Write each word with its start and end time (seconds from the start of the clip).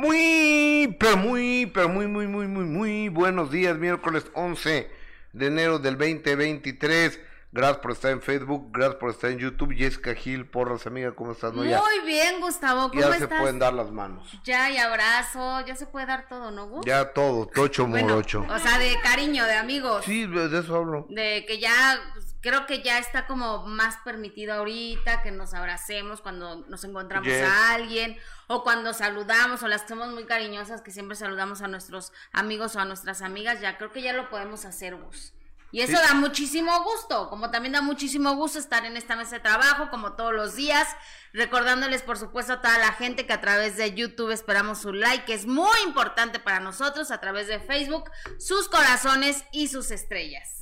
Muy, 0.00 0.96
pero 0.98 1.18
muy, 1.18 1.70
pero 1.74 1.90
muy, 1.90 2.06
muy, 2.06 2.26
muy, 2.26 2.46
muy, 2.46 2.64
muy 2.64 3.08
buenos 3.10 3.50
días. 3.50 3.76
Miércoles 3.76 4.24
11 4.32 4.90
de 5.34 5.46
enero 5.46 5.78
del 5.78 5.98
2023. 5.98 7.20
Gracias 7.52 7.78
por 7.78 7.90
estar 7.90 8.10
en 8.10 8.22
Facebook, 8.22 8.70
gracias 8.72 8.94
por 8.94 9.10
estar 9.10 9.30
en 9.30 9.38
YouTube. 9.38 9.74
Jessica 9.76 10.14
Gil, 10.14 10.46
porras, 10.46 10.86
amiga, 10.86 11.14
¿cómo 11.14 11.32
estás? 11.32 11.52
Muy 11.52 11.68
bien, 12.06 12.40
Gustavo, 12.40 12.88
¿cómo 12.88 12.98
ya 12.98 13.08
estás? 13.08 13.28
se 13.28 13.28
pueden 13.28 13.58
dar 13.58 13.74
las 13.74 13.90
manos. 13.90 14.26
Ya, 14.42 14.70
y 14.70 14.78
abrazo, 14.78 15.62
ya 15.66 15.76
se 15.76 15.84
puede 15.84 16.06
dar 16.06 16.26
todo, 16.30 16.50
¿no, 16.50 16.66
Gus? 16.68 16.86
Ya 16.86 17.12
todo, 17.12 17.46
tocho 17.46 17.86
morocho. 17.86 18.46
O 18.48 18.58
sea, 18.58 18.78
de 18.78 18.96
cariño, 19.02 19.44
de 19.44 19.56
amigos. 19.56 20.06
Sí, 20.06 20.26
de 20.26 20.60
eso 20.60 20.76
hablo. 20.76 21.08
De 21.10 21.44
que 21.46 21.58
ya, 21.58 22.00
pues, 22.14 22.29
creo 22.40 22.66
que 22.66 22.82
ya 22.82 22.98
está 22.98 23.26
como 23.26 23.66
más 23.66 23.96
permitido 24.04 24.54
ahorita 24.54 25.22
que 25.22 25.30
nos 25.30 25.54
abracemos 25.54 26.20
cuando 26.20 26.64
nos 26.68 26.84
encontramos 26.84 27.32
a 27.32 27.74
alguien 27.74 28.18
o 28.46 28.62
cuando 28.62 28.92
saludamos 28.92 29.62
o 29.62 29.68
las 29.68 29.82
que 29.82 29.88
somos 29.88 30.08
muy 30.08 30.24
cariñosas 30.24 30.80
que 30.82 30.90
siempre 30.90 31.16
saludamos 31.16 31.62
a 31.62 31.68
nuestros 31.68 32.12
amigos 32.32 32.76
o 32.76 32.80
a 32.80 32.84
nuestras 32.84 33.22
amigas, 33.22 33.60
ya 33.60 33.78
creo 33.78 33.92
que 33.92 34.02
ya 34.02 34.12
lo 34.12 34.30
podemos 34.30 34.64
hacer, 34.64 34.96
Gus. 34.96 35.32
Y 35.72 35.82
eso 35.82 35.92
da 35.92 36.14
muchísimo 36.14 36.82
gusto, 36.82 37.30
como 37.30 37.50
también 37.50 37.74
da 37.74 37.80
muchísimo 37.80 38.34
gusto 38.34 38.58
estar 38.58 38.84
en 38.84 38.96
esta 38.96 39.14
mesa 39.14 39.36
de 39.36 39.40
trabajo, 39.40 39.88
como 39.88 40.14
todos 40.14 40.34
los 40.34 40.56
días, 40.56 40.88
recordándoles 41.32 42.02
por 42.02 42.18
supuesto 42.18 42.54
a 42.54 42.60
toda 42.60 42.76
la 42.78 42.92
gente 42.92 43.24
que 43.24 43.32
a 43.32 43.40
través 43.40 43.76
de 43.76 43.94
YouTube 43.94 44.32
esperamos 44.32 44.80
su 44.80 44.92
like, 44.92 45.26
que 45.26 45.34
es 45.34 45.46
muy 45.46 45.78
importante 45.86 46.40
para 46.40 46.58
nosotros, 46.58 47.12
a 47.12 47.20
través 47.20 47.46
de 47.46 47.60
Facebook, 47.60 48.10
sus 48.40 48.68
corazones 48.68 49.44
y 49.52 49.68
sus 49.68 49.92
estrellas. 49.92 50.60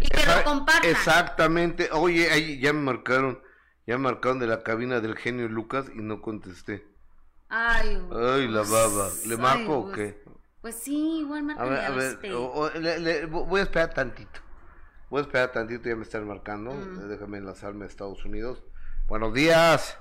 Y 0.00 0.08
que 0.08 0.26
lo 0.26 0.44
compartan. 0.44 0.90
Exactamente. 0.90 1.88
Oye, 1.92 2.30
ahí 2.30 2.58
ya 2.60 2.72
me 2.72 2.80
marcaron, 2.80 3.42
ya 3.86 3.96
me 3.98 4.04
marcaron 4.04 4.38
de 4.38 4.46
la 4.46 4.62
cabina 4.62 5.00
del 5.00 5.16
genio 5.16 5.48
Lucas 5.48 5.86
y 5.94 6.00
no 6.00 6.20
contesté. 6.20 6.86
Ay, 7.48 8.00
Ay, 8.12 8.48
la 8.48 8.62
baba. 8.62 9.08
¿Le 9.26 9.36
marco 9.36 9.78
o 9.78 9.92
qué? 9.92 10.22
Pues 10.60 10.74
sí, 10.76 11.20
igual 11.20 11.44
marco. 11.44 11.62
A 11.62 11.66
ver, 11.66 11.78
a 11.78 11.90
ver, 11.90 13.26
voy 13.28 13.60
a 13.60 13.62
esperar 13.62 13.94
tantito. 13.94 14.40
Voy 15.08 15.20
a 15.20 15.22
esperar 15.22 15.52
tantito, 15.52 15.88
ya 15.88 15.94
me 15.94 16.02
están 16.02 16.26
marcando. 16.26 16.72
Mm. 16.72 17.08
Déjame 17.08 17.38
enlazarme 17.38 17.84
a 17.84 17.88
Estados 17.88 18.24
Unidos. 18.24 18.62
Buenos 19.06 19.32
días. 19.32 19.96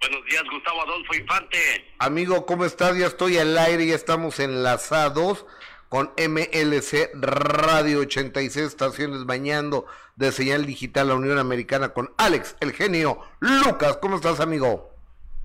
Buenos 0.00 0.24
días, 0.30 0.44
Gustavo 0.52 0.82
Adolfo 0.82 1.14
Infante. 1.16 1.58
Amigo, 1.98 2.46
¿cómo 2.46 2.64
estás? 2.64 2.96
Ya 2.96 3.06
estoy 3.06 3.36
al 3.38 3.58
aire, 3.58 3.84
ya 3.84 3.96
estamos 3.96 4.38
enlazados 4.38 5.44
con 5.88 6.12
MLC 6.18 7.10
Radio 7.14 8.00
86 8.00 8.66
estaciones 8.66 9.24
bañando 9.24 9.86
de 10.16 10.32
señal 10.32 10.66
digital 10.66 11.08
la 11.08 11.14
Unión 11.14 11.38
Americana 11.38 11.90
con 11.90 12.12
Alex, 12.18 12.56
el 12.60 12.72
genio 12.72 13.20
Lucas. 13.40 13.98
¿Cómo 14.02 14.16
estás, 14.16 14.40
amigo? 14.40 14.94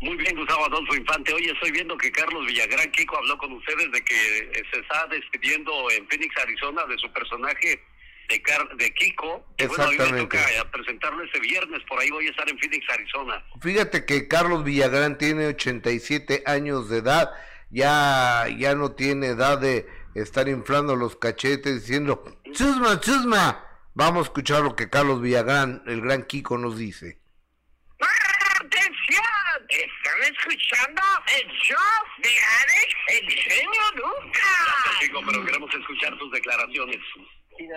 Muy 0.02 0.18
bien, 0.18 0.36
Gustavo 0.36 0.66
Adolfo 0.66 0.96
Infante. 0.96 1.34
Oye, 1.34 1.52
estoy 1.52 1.72
viendo 1.72 1.98
que 1.98 2.12
Carlos 2.12 2.46
Villagrán 2.46 2.92
Kiko 2.92 3.18
habló 3.18 3.38
con 3.38 3.54
ustedes 3.54 3.90
de 3.92 4.04
que 4.04 4.52
se 4.72 4.80
está 4.80 5.08
despidiendo 5.08 5.72
en 5.92 6.06
Phoenix, 6.10 6.36
Arizona, 6.38 6.86
de 6.88 6.98
su 6.98 7.12
personaje 7.14 7.82
de, 8.28 8.44
de 8.76 8.94
Kiko. 8.94 9.46
Exactamente. 9.58 9.98
Bueno, 9.98 10.14
me 10.14 10.22
toca 10.24 10.72
presentarlo 10.72 11.24
este 11.24 11.40
viernes, 11.40 11.82
por 11.88 12.02
ahí 12.02 12.10
voy 12.10 12.28
a 12.28 12.32
estar 12.32 12.50
en 12.50 12.60
Phoenix, 12.60 12.86
Arizona. 12.90 13.46
Fíjate 13.62 14.06
que 14.06 14.28
Carlos 14.28 14.66
Villagrán 14.66 15.18
tiene 15.18 15.48
87 15.48 16.44
años 16.48 16.90
de 16.90 16.98
edad, 16.98 17.32
ya, 17.70 18.48
ya 18.58 18.76
no 18.76 18.92
tiene 18.92 19.28
edad 19.28 19.58
de 19.58 19.88
estar 20.16 20.48
inflando 20.48 20.96
los 20.96 21.16
cachetes 21.16 21.82
diciendo, 21.82 22.24
chusma, 22.52 23.00
chusma. 23.00 23.66
Vamos 23.94 24.22
a 24.22 24.24
escuchar 24.24 24.62
lo 24.62 24.76
que 24.76 24.90
Carlos 24.90 25.22
Villagrán, 25.22 25.84
el 25.86 26.02
gran 26.02 26.24
Kiko, 26.24 26.58
nos 26.58 26.78
dice. 26.78 27.22
¡Atención! 28.00 29.24
Están 29.70 30.34
escuchando 30.34 31.02
el 31.40 31.48
show 31.60 31.78
de 32.18 32.30
Alex, 32.30 32.96
el 33.08 33.30
genio 33.30 33.82
Lucas. 33.96 35.00
Kiko, 35.00 35.22
pero 35.26 35.46
queremos 35.46 35.74
escuchar 35.74 36.18
tus 36.18 36.32
declaraciones 36.32 37.00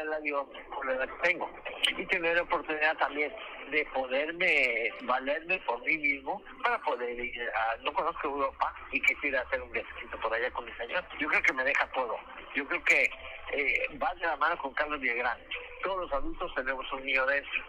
radio 0.04 0.48
con 0.74 0.98
la 0.98 1.06
que 1.06 1.28
tengo. 1.28 1.50
Y 1.96 2.06
tener 2.06 2.36
la 2.36 2.42
oportunidad 2.42 2.96
también 2.98 3.32
de 3.70 3.84
poderme 3.86 4.90
valerme 5.02 5.58
por 5.60 5.80
mí 5.84 5.98
mismo 5.98 6.42
para 6.62 6.78
poder 6.82 7.18
ir 7.18 7.42
a, 7.50 7.76
no 7.82 7.92
conozco 7.92 8.28
Europa 8.28 8.74
y 8.92 9.00
quisiera 9.00 9.42
hacer 9.42 9.60
un 9.62 9.72
viajecito 9.72 10.18
por 10.20 10.32
allá 10.32 10.50
con 10.52 10.64
mi 10.64 10.72
señor. 10.72 11.04
Yo 11.18 11.28
creo 11.28 11.42
que 11.42 11.52
me 11.52 11.64
deja 11.64 11.90
todo. 11.92 12.16
Yo 12.54 12.66
creo 12.66 12.82
que 12.84 13.10
eh, 13.52 13.88
va 14.02 14.14
de 14.14 14.26
la 14.26 14.36
mano 14.36 14.56
con 14.58 14.72
Carlos 14.74 15.00
Villagrán. 15.00 15.38
Todos 15.82 16.02
los 16.02 16.12
adultos 16.12 16.54
tenemos 16.54 16.90
un 16.92 17.04
niño 17.04 17.26
dentro. 17.26 17.64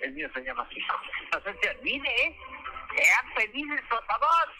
El 0.00 0.12
mío 0.12 0.28
se 0.34 0.42
llama 0.42 0.68
te 0.68 1.70
olvide, 1.70 2.26
¿eh? 2.26 2.36
Sean 2.96 3.32
felices, 3.34 3.80
por 3.88 4.04
favor. 4.06 4.52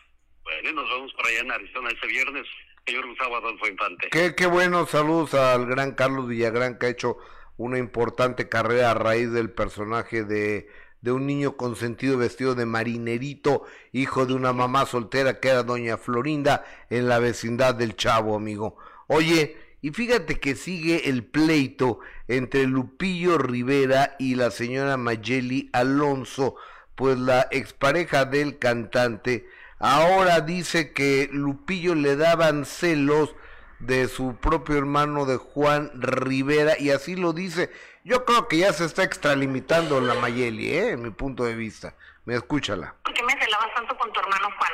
Bueno, 0.42 0.72
nos 0.72 0.91
vemos 0.91 1.12
por 1.14 1.26
allá 1.26 1.41
en 1.41 1.53
Arizona 1.53 1.91
este 1.91 2.06
viernes 2.08 2.47
señor 2.86 3.06
Gustavo 3.06 3.36
Adolfo 3.36 3.66
Infante. 3.66 4.08
Qué, 4.10 4.34
qué 4.34 4.46
bueno, 4.46 4.86
saludos 4.86 5.34
al 5.34 5.66
gran 5.66 5.92
Carlos 5.92 6.28
Villagrán 6.28 6.78
que 6.78 6.86
ha 6.86 6.90
hecho 6.90 7.18
una 7.56 7.78
importante 7.78 8.48
carrera 8.48 8.90
a 8.90 8.94
raíz 8.94 9.30
del 9.30 9.50
personaje 9.50 10.24
de, 10.24 10.68
de 11.00 11.12
un 11.12 11.26
niño 11.26 11.56
consentido 11.56 12.18
vestido 12.18 12.54
de 12.54 12.66
marinerito, 12.66 13.64
hijo 13.92 14.26
de 14.26 14.34
una 14.34 14.52
mamá 14.52 14.86
soltera 14.86 15.40
que 15.40 15.48
era 15.48 15.62
doña 15.62 15.96
Florinda 15.96 16.64
en 16.90 17.08
la 17.08 17.18
vecindad 17.18 17.74
del 17.74 17.96
Chavo, 17.96 18.36
amigo. 18.36 18.76
Oye, 19.06 19.56
y 19.80 19.90
fíjate 19.90 20.40
que 20.40 20.54
sigue 20.54 21.08
el 21.08 21.24
pleito 21.24 22.00
entre 22.26 22.66
Lupillo 22.66 23.38
Rivera 23.38 24.16
y 24.18 24.34
la 24.34 24.50
señora 24.50 24.96
Mayeli 24.96 25.70
Alonso, 25.72 26.56
pues 26.94 27.18
la 27.18 27.48
expareja 27.50 28.24
del 28.24 28.58
cantante 28.58 29.46
Ahora 29.78 30.40
dice 30.40 30.92
que 30.92 31.28
Lupillo 31.32 31.94
le 31.94 32.16
daban 32.16 32.64
celos 32.64 33.34
de 33.80 34.08
su 34.08 34.36
propio 34.36 34.78
hermano 34.78 35.26
de 35.26 35.36
Juan 35.36 35.90
Rivera 35.94 36.78
y 36.78 36.90
así 36.90 37.16
lo 37.16 37.32
dice. 37.32 37.70
Yo 38.04 38.24
creo 38.24 38.48
que 38.48 38.58
ya 38.58 38.72
se 38.72 38.84
está 38.84 39.02
extralimitando 39.02 40.00
la 40.00 40.14
Mayeli, 40.14 40.74
¿eh? 40.74 40.90
en 40.90 41.02
mi 41.02 41.10
punto 41.10 41.44
de 41.44 41.54
vista. 41.54 41.94
Me 42.24 42.34
escúchala. 42.34 42.94
¿Por 43.02 43.14
qué 43.14 43.22
me 43.22 43.32
celabas 43.32 43.74
tanto 43.74 43.96
con 43.96 44.12
tu 44.12 44.20
hermano 44.20 44.48
Juan? 44.58 44.72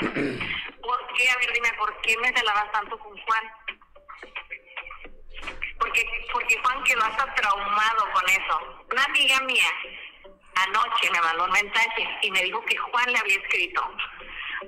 ¿Por 0.80 0.98
qué? 1.14 1.28
A 1.28 1.36
ver, 1.38 1.52
dime, 1.52 1.68
¿por 1.78 2.00
qué 2.02 2.16
me 2.18 2.32
celabas 2.36 2.70
tanto 2.72 2.98
con 2.98 3.16
Juan? 3.18 3.42
Porque, 5.78 6.04
porque 6.32 6.56
Juan 6.62 6.84
quedó 6.84 7.02
hasta 7.02 7.34
traumado 7.34 8.04
con 8.12 8.28
eso. 8.30 8.86
Una 8.92 9.04
amiga 9.04 9.40
mía 9.40 9.66
anoche 10.54 11.10
me 11.10 11.20
mandó 11.20 11.44
un 11.44 11.52
mensaje 11.52 12.08
y 12.22 12.30
me 12.30 12.42
dijo 12.42 12.64
que 12.64 12.76
Juan 12.76 13.12
le 13.12 13.18
había 13.18 13.36
escrito 13.36 13.82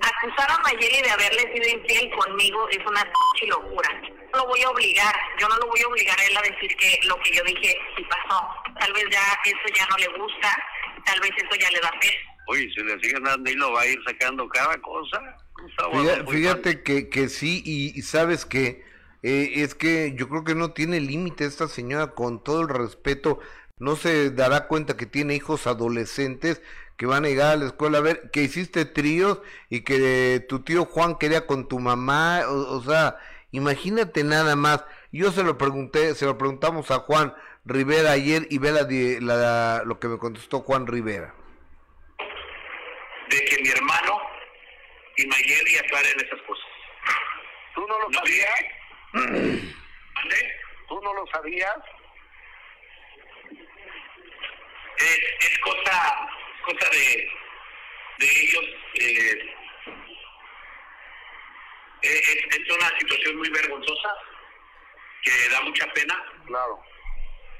Acusar 0.01 0.51
a 0.51 0.59
Mayeli 0.59 1.01
de 1.01 1.09
haberle 1.09 1.53
sido 1.53 1.79
infiel 1.79 2.11
conmigo 2.11 2.67
es 2.69 2.79
una 2.85 3.03
locura. 3.47 3.89
No 4.33 4.39
lo 4.39 4.47
voy 4.47 4.61
a 4.61 4.69
obligar, 4.69 5.15
yo 5.39 5.47
no 5.47 5.55
lo 5.57 5.67
voy 5.67 5.79
a 5.81 5.87
obligar 5.87 6.19
a 6.19 6.25
él 6.25 6.37
a 6.37 6.41
decir 6.41 6.75
que 6.75 6.99
lo 7.07 7.17
que 7.21 7.31
yo 7.31 7.43
dije 7.43 7.77
sí 7.95 8.03
pasó. 8.09 8.47
Tal 8.79 8.91
vez 8.93 9.05
ya 9.09 9.21
eso 9.45 9.73
ya 9.73 9.87
no 9.87 9.97
le 9.97 10.07
gusta, 10.17 10.63
tal 11.05 11.19
vez 11.21 11.31
eso 11.37 11.55
ya 11.59 11.69
le 11.71 11.79
da 11.79 11.91
fe. 12.01 12.13
Uy, 12.47 12.71
si 12.73 12.83
le 12.83 12.99
siguen 12.99 13.23
dando 13.23 13.49
y 13.49 13.55
lo 13.55 13.71
va 13.71 13.81
a 13.81 13.87
ir 13.87 13.99
sacando 14.05 14.47
cada 14.49 14.79
cosa. 14.81 15.21
Fíjate, 16.29 16.83
que, 16.83 17.09
que 17.09 17.29
sí, 17.29 17.63
y, 17.65 18.01
sabes 18.01 18.45
que 18.45 18.83
eh, 19.23 19.51
es 19.55 19.73
que 19.73 20.13
yo 20.15 20.29
creo 20.29 20.43
que 20.43 20.53
no 20.53 20.73
tiene 20.73 20.99
límite 20.99 21.45
esta 21.45 21.67
señora, 21.67 22.11
con 22.11 22.43
todo 22.43 22.61
el 22.61 22.69
respeto, 22.69 23.39
no 23.77 23.95
se 23.95 24.31
dará 24.31 24.67
cuenta 24.67 24.95
que 24.95 25.05
tiene 25.05 25.35
hijos 25.35 25.67
adolescentes 25.67 26.61
que 26.97 27.05
van 27.05 27.25
a 27.25 27.27
llegar 27.27 27.51
a 27.51 27.55
la 27.57 27.65
escuela 27.65 27.97
a 27.97 28.01
ver 28.01 28.31
que 28.31 28.41
hiciste 28.41 28.85
tríos 28.85 29.41
y 29.69 29.81
que 29.81 30.45
tu 30.47 30.63
tío 30.63 30.85
Juan 30.85 31.17
quería 31.17 31.45
con 31.45 31.67
tu 31.67 31.79
mamá, 31.79 32.43
o, 32.47 32.81
sea, 32.81 33.17
imagínate 33.51 34.23
nada 34.23 34.55
más. 34.55 34.85
Yo 35.11 35.31
se 35.31 35.43
lo 35.43 35.57
pregunté, 35.57 36.15
se 36.15 36.25
lo 36.25 36.37
preguntamos 36.37 36.89
a 36.91 36.99
Juan 36.99 37.33
Rivera 37.65 38.11
ayer 38.11 38.47
y 38.49 38.59
ve 38.59 38.71
la, 38.71 39.83
lo 39.85 39.99
que 39.99 40.07
me 40.07 40.17
contestó 40.17 40.61
Juan 40.61 40.87
Rivera. 40.87 41.33
De 43.29 43.43
que 43.43 43.61
mi 43.61 43.69
hermano 43.69 44.19
y 45.17 45.27
Mayeli 45.27 45.77
aclaren 45.77 46.19
esas 46.19 46.41
cosas. 46.47 46.65
¿Tú 47.73 47.85
no 47.87 47.99
lo 47.99 48.13
sabías? 48.13 48.61
¿Ande? 49.13 50.51
¿Tú 50.87 51.01
no 51.01 51.13
lo 51.13 51.27
sabías? 51.27 51.75
Es, 54.97 55.19
es 55.39 55.59
cosa 55.59 56.29
cosa 56.65 56.89
de, 56.91 57.29
de 58.19 58.41
ellos. 58.43 58.65
Eh, 58.95 59.55
eh, 62.01 62.21
es, 62.21 62.59
es, 62.59 62.75
una 62.75 62.99
situación 62.99 63.37
muy 63.37 63.49
vergonzosa 63.49 64.09
que 65.23 65.31
da 65.51 65.61
mucha 65.61 65.85
pena. 65.93 66.23
Claro. 66.45 66.81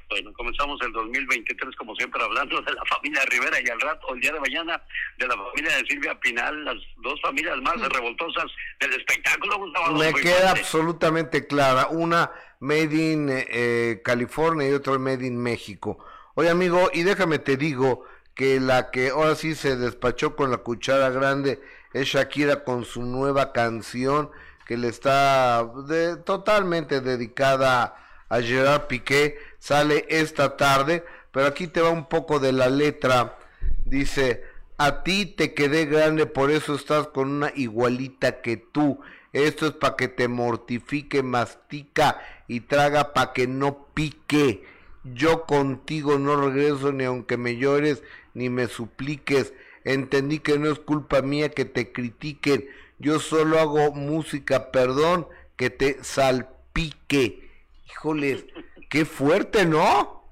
Bueno, 0.07 0.31
comenzamos 0.33 0.79
el 0.83 0.91
2023 0.91 1.75
como 1.77 1.95
siempre 1.95 2.21
hablando 2.21 2.61
de 2.61 2.73
la 2.73 2.85
familia 2.85 3.25
Rivera 3.25 3.59
y 3.59 3.67
al 3.69 3.81
rato, 3.81 4.13
el 4.13 4.21
día 4.21 4.33
de 4.33 4.39
mañana, 4.39 4.79
de 5.17 5.27
la 5.27 5.35
familia 5.35 5.77
de 5.77 5.87
Silvia 5.87 6.19
Pinal, 6.19 6.63
las 6.63 6.75
dos 6.97 7.19
familias 7.21 7.57
más 7.61 7.77
mm. 7.77 7.85
revoltosas 7.85 8.45
del 8.79 8.93
espectáculo. 8.93 9.65
Me 9.97 10.13
queda 10.13 10.51
absolutamente 10.51 11.47
clara, 11.47 11.87
una 11.87 12.31
Made 12.59 12.95
in 12.95 13.29
eh, 13.31 14.01
California 14.03 14.69
y 14.69 14.73
otra 14.73 14.99
Made 14.99 15.25
in 15.25 15.41
México. 15.41 16.05
Oye 16.37 16.49
amigo, 16.49 16.89
y 16.93 17.03
déjame 17.03 17.39
te 17.39 17.55
digo 17.55 18.03
que 18.33 18.59
la 18.59 18.91
que 18.91 19.09
ahora 19.09 19.35
sí 19.35 19.55
se 19.55 19.77
despachó 19.77 20.35
con 20.35 20.51
la 20.51 20.57
cuchara 20.57 21.09
grande 21.09 21.61
es 21.93 22.09
Shakira 22.09 22.65
con 22.65 22.83
su 22.83 23.03
nueva 23.03 23.53
canción 23.53 24.29
que 24.65 24.75
le 24.75 24.89
está 24.89 25.63
de, 25.87 26.17
totalmente 26.17 26.99
dedicada 26.99 27.95
a 28.27 28.41
Gerard 28.41 28.87
Piqué. 28.87 29.37
Sale 29.59 30.05
esta 30.09 30.57
tarde, 30.57 31.05
pero 31.31 31.47
aquí 31.47 31.67
te 31.67 31.79
va 31.79 31.89
un 31.89 32.09
poco 32.09 32.39
de 32.39 32.51
la 32.51 32.67
letra. 32.67 33.37
Dice, 33.85 34.43
a 34.77 35.03
ti 35.03 35.25
te 35.25 35.53
quedé 35.53 35.85
grande, 35.85 36.25
por 36.25 36.51
eso 36.51 36.75
estás 36.75 37.07
con 37.07 37.29
una 37.29 37.53
igualita 37.55 38.41
que 38.41 38.57
tú. 38.57 38.99
Esto 39.31 39.67
es 39.67 39.71
para 39.71 39.95
que 39.95 40.09
te 40.09 40.27
mortifique, 40.27 41.23
mastica 41.23 42.19
y 42.49 42.61
traga 42.61 43.13
para 43.13 43.31
que 43.31 43.47
no 43.47 43.87
pique. 43.93 44.74
Yo 45.13 45.45
contigo 45.45 46.17
no 46.17 46.35
regreso 46.35 46.91
ni 46.91 47.03
aunque 47.03 47.37
me 47.37 47.57
llores 47.57 48.03
ni 48.33 48.49
me 48.49 48.67
supliques. 48.67 49.53
Entendí 49.83 50.39
que 50.39 50.57
no 50.57 50.71
es 50.71 50.79
culpa 50.79 51.21
mía 51.21 51.49
que 51.49 51.65
te 51.65 51.91
critiquen. 51.91 52.67
Yo 52.97 53.19
solo 53.19 53.59
hago 53.59 53.91
música, 53.91 54.71
perdón, 54.71 55.27
que 55.55 55.69
te 55.69 56.03
salpique. 56.03 57.49
Híjoles, 57.87 58.45
qué 58.89 59.05
fuerte, 59.05 59.65
¿no? 59.65 60.23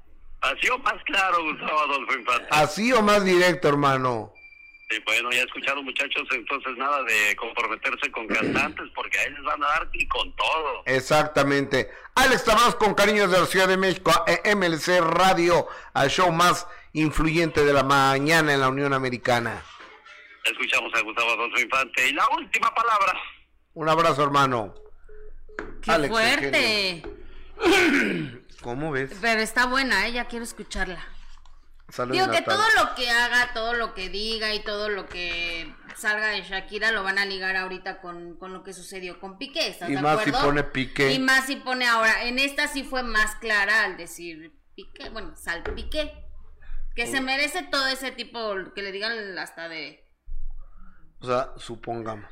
Así 0.42 0.68
o 0.70 0.78
más 0.80 1.02
claro, 1.06 1.44
Gustavo 1.44 1.80
Adolfo 1.80 2.14
Infante. 2.16 2.48
Así 2.52 2.92
o 2.92 3.02
más 3.02 3.24
directo, 3.24 3.70
hermano. 3.70 4.34
Sí, 4.90 5.02
bueno, 5.06 5.32
ya 5.32 5.44
escucharon 5.44 5.86
muchachos, 5.86 6.28
entonces 6.32 6.78
nada 6.78 7.02
de 7.04 7.36
comprometerse 7.36 8.12
con 8.12 8.28
cantantes 8.28 8.90
porque 8.94 9.18
a 9.20 9.24
ellos 9.24 9.44
van 9.44 9.64
a 9.64 9.68
dar 9.68 9.90
y 9.94 10.08
con 10.08 10.36
todo. 10.36 10.84
Exactamente. 10.86 11.90
Alex 12.16 12.44
Tabas 12.44 12.76
con 12.76 12.94
cariños 12.94 13.32
de 13.32 13.40
la 13.40 13.46
Ciudad 13.46 13.68
de 13.68 13.78
México, 13.78 14.12
a 14.12 14.56
MLC 14.56 15.00
Radio, 15.00 15.68
al 15.94 16.10
show 16.10 16.32
más 16.32 16.68
influyente 16.94 17.66
de 17.66 17.74
la 17.74 17.84
mañana 17.84 18.54
en 18.54 18.60
la 18.60 18.70
Unión 18.70 18.94
Americana. 18.94 19.64
Escuchamos 20.44 20.94
a 20.94 21.02
Gustavo 21.02 21.32
Adolfo 21.32 21.60
Infante. 21.60 22.10
Y 22.10 22.14
la 22.14 22.28
última 22.38 22.74
palabra. 22.76 23.14
Un 23.74 23.90
abrazo, 23.90 24.24
hermano. 24.24 24.76
¡Qué 25.82 26.08
fuerte! 26.08 27.04
¿Cómo 28.62 28.92
ves? 28.92 29.18
Pero 29.22 29.42
está 29.42 29.66
buena, 29.66 30.08
¿eh? 30.08 30.14
Ya 30.14 30.26
quiero 30.26 30.44
escucharla. 30.44 31.13
Digo 32.12 32.32
que 32.32 32.42
todo 32.42 32.64
lo 32.78 32.96
que 32.96 33.10
haga, 33.12 33.54
todo 33.54 33.74
lo 33.74 33.94
que 33.94 34.10
diga 34.10 34.54
y 34.54 34.64
todo 34.64 34.90
lo 34.90 35.08
que 35.08 35.72
salga 35.96 36.30
de 36.30 36.42
Shakira 36.42 36.92
lo 36.92 37.04
van 37.04 37.20
a 37.20 37.26
ligar 37.26 37.56
ahorita 37.56 38.02
con, 38.02 38.36
con 38.38 38.52
lo 38.52 38.64
que 38.64 38.74
sucedió 38.74 39.20
con 39.20 39.38
Piqué, 39.38 39.68
¿estás 39.68 39.90
y 39.90 39.96
de 39.96 40.02
más 40.02 40.20
acuerdo? 40.20 40.40
si 40.40 40.46
pone 40.46 40.64
Piqué. 40.64 41.14
Y 41.14 41.20
más 41.20 41.46
si 41.46 41.58
pone 41.58 41.88
ahora. 41.88 42.24
En 42.24 42.40
esta 42.40 42.68
sí 42.68 42.84
fue 42.84 43.04
más 43.04 43.36
clara 43.36 43.84
al 43.84 43.96
decir 43.98 44.60
Piqué, 44.76 45.10
bueno, 45.10 45.36
sal 45.36 45.62
Piqué. 45.76 46.12
Que 46.96 47.08
se 47.08 47.22
merece 47.22 47.64
todo 47.64 47.88
ese 47.88 48.12
tipo, 48.12 48.56
que 48.76 48.84
le 48.84 48.92
digan 48.92 49.38
hasta 49.38 49.68
de... 49.68 50.08
O 51.20 51.26
sea, 51.26 51.52
supongamos. 51.58 52.32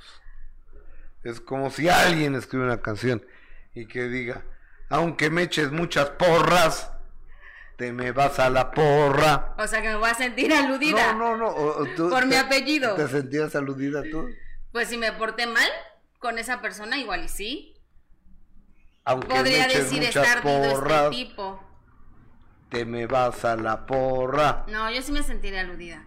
Es 1.24 1.40
como 1.40 1.70
si 1.70 1.90
alguien 1.90 2.36
escribe 2.36 2.66
una 2.66 2.82
canción 2.82 3.26
y 3.74 3.88
que 3.88 4.04
diga, 4.08 4.44
aunque 4.90 5.30
me 5.30 5.44
eches 5.44 5.72
muchas 5.72 6.10
porras, 6.12 6.92
te 7.82 7.92
me 7.92 8.12
vas 8.12 8.38
a 8.38 8.48
la 8.52 8.70
porra. 8.70 9.56
O 9.58 9.66
sea, 9.66 9.82
que 9.82 9.88
me 9.88 9.96
voy 9.96 10.08
a 10.08 10.14
sentir 10.14 10.54
aludida. 10.54 11.14
No, 11.14 11.36
no, 11.36 11.52
no. 11.52 11.96
tú 11.96 12.12
Por 12.12 12.28
mi 12.28 12.36
apellido. 12.36 12.94
¿Te 12.94 13.08
sentías 13.08 13.56
aludida 13.56 14.04
tú? 14.04 14.30
Pues 14.72 14.88
si 14.88 14.98
me 14.98 15.12
porté 15.14 15.48
mal 15.48 15.68
con 16.20 16.38
esa 16.38 16.62
persona, 16.62 17.00
igual 17.00 17.24
y 17.24 17.28
sí. 17.28 17.74
Aunque 19.04 19.30
Podría 19.30 19.66
me 19.66 19.74
decir 19.74 19.98
muchas 19.98 20.16
estar 20.16 20.46
este 20.46 20.70
porras, 20.70 21.10
tipo. 21.10 21.60
te 22.70 22.86
me 22.86 23.08
vas 23.08 23.44
a 23.46 23.56
la 23.56 23.88
porra. 23.88 24.64
No, 24.68 24.92
yo 24.92 25.02
sí 25.02 25.12
me 25.12 25.24
sentiría 25.24 25.62
aludida. 25.62 26.06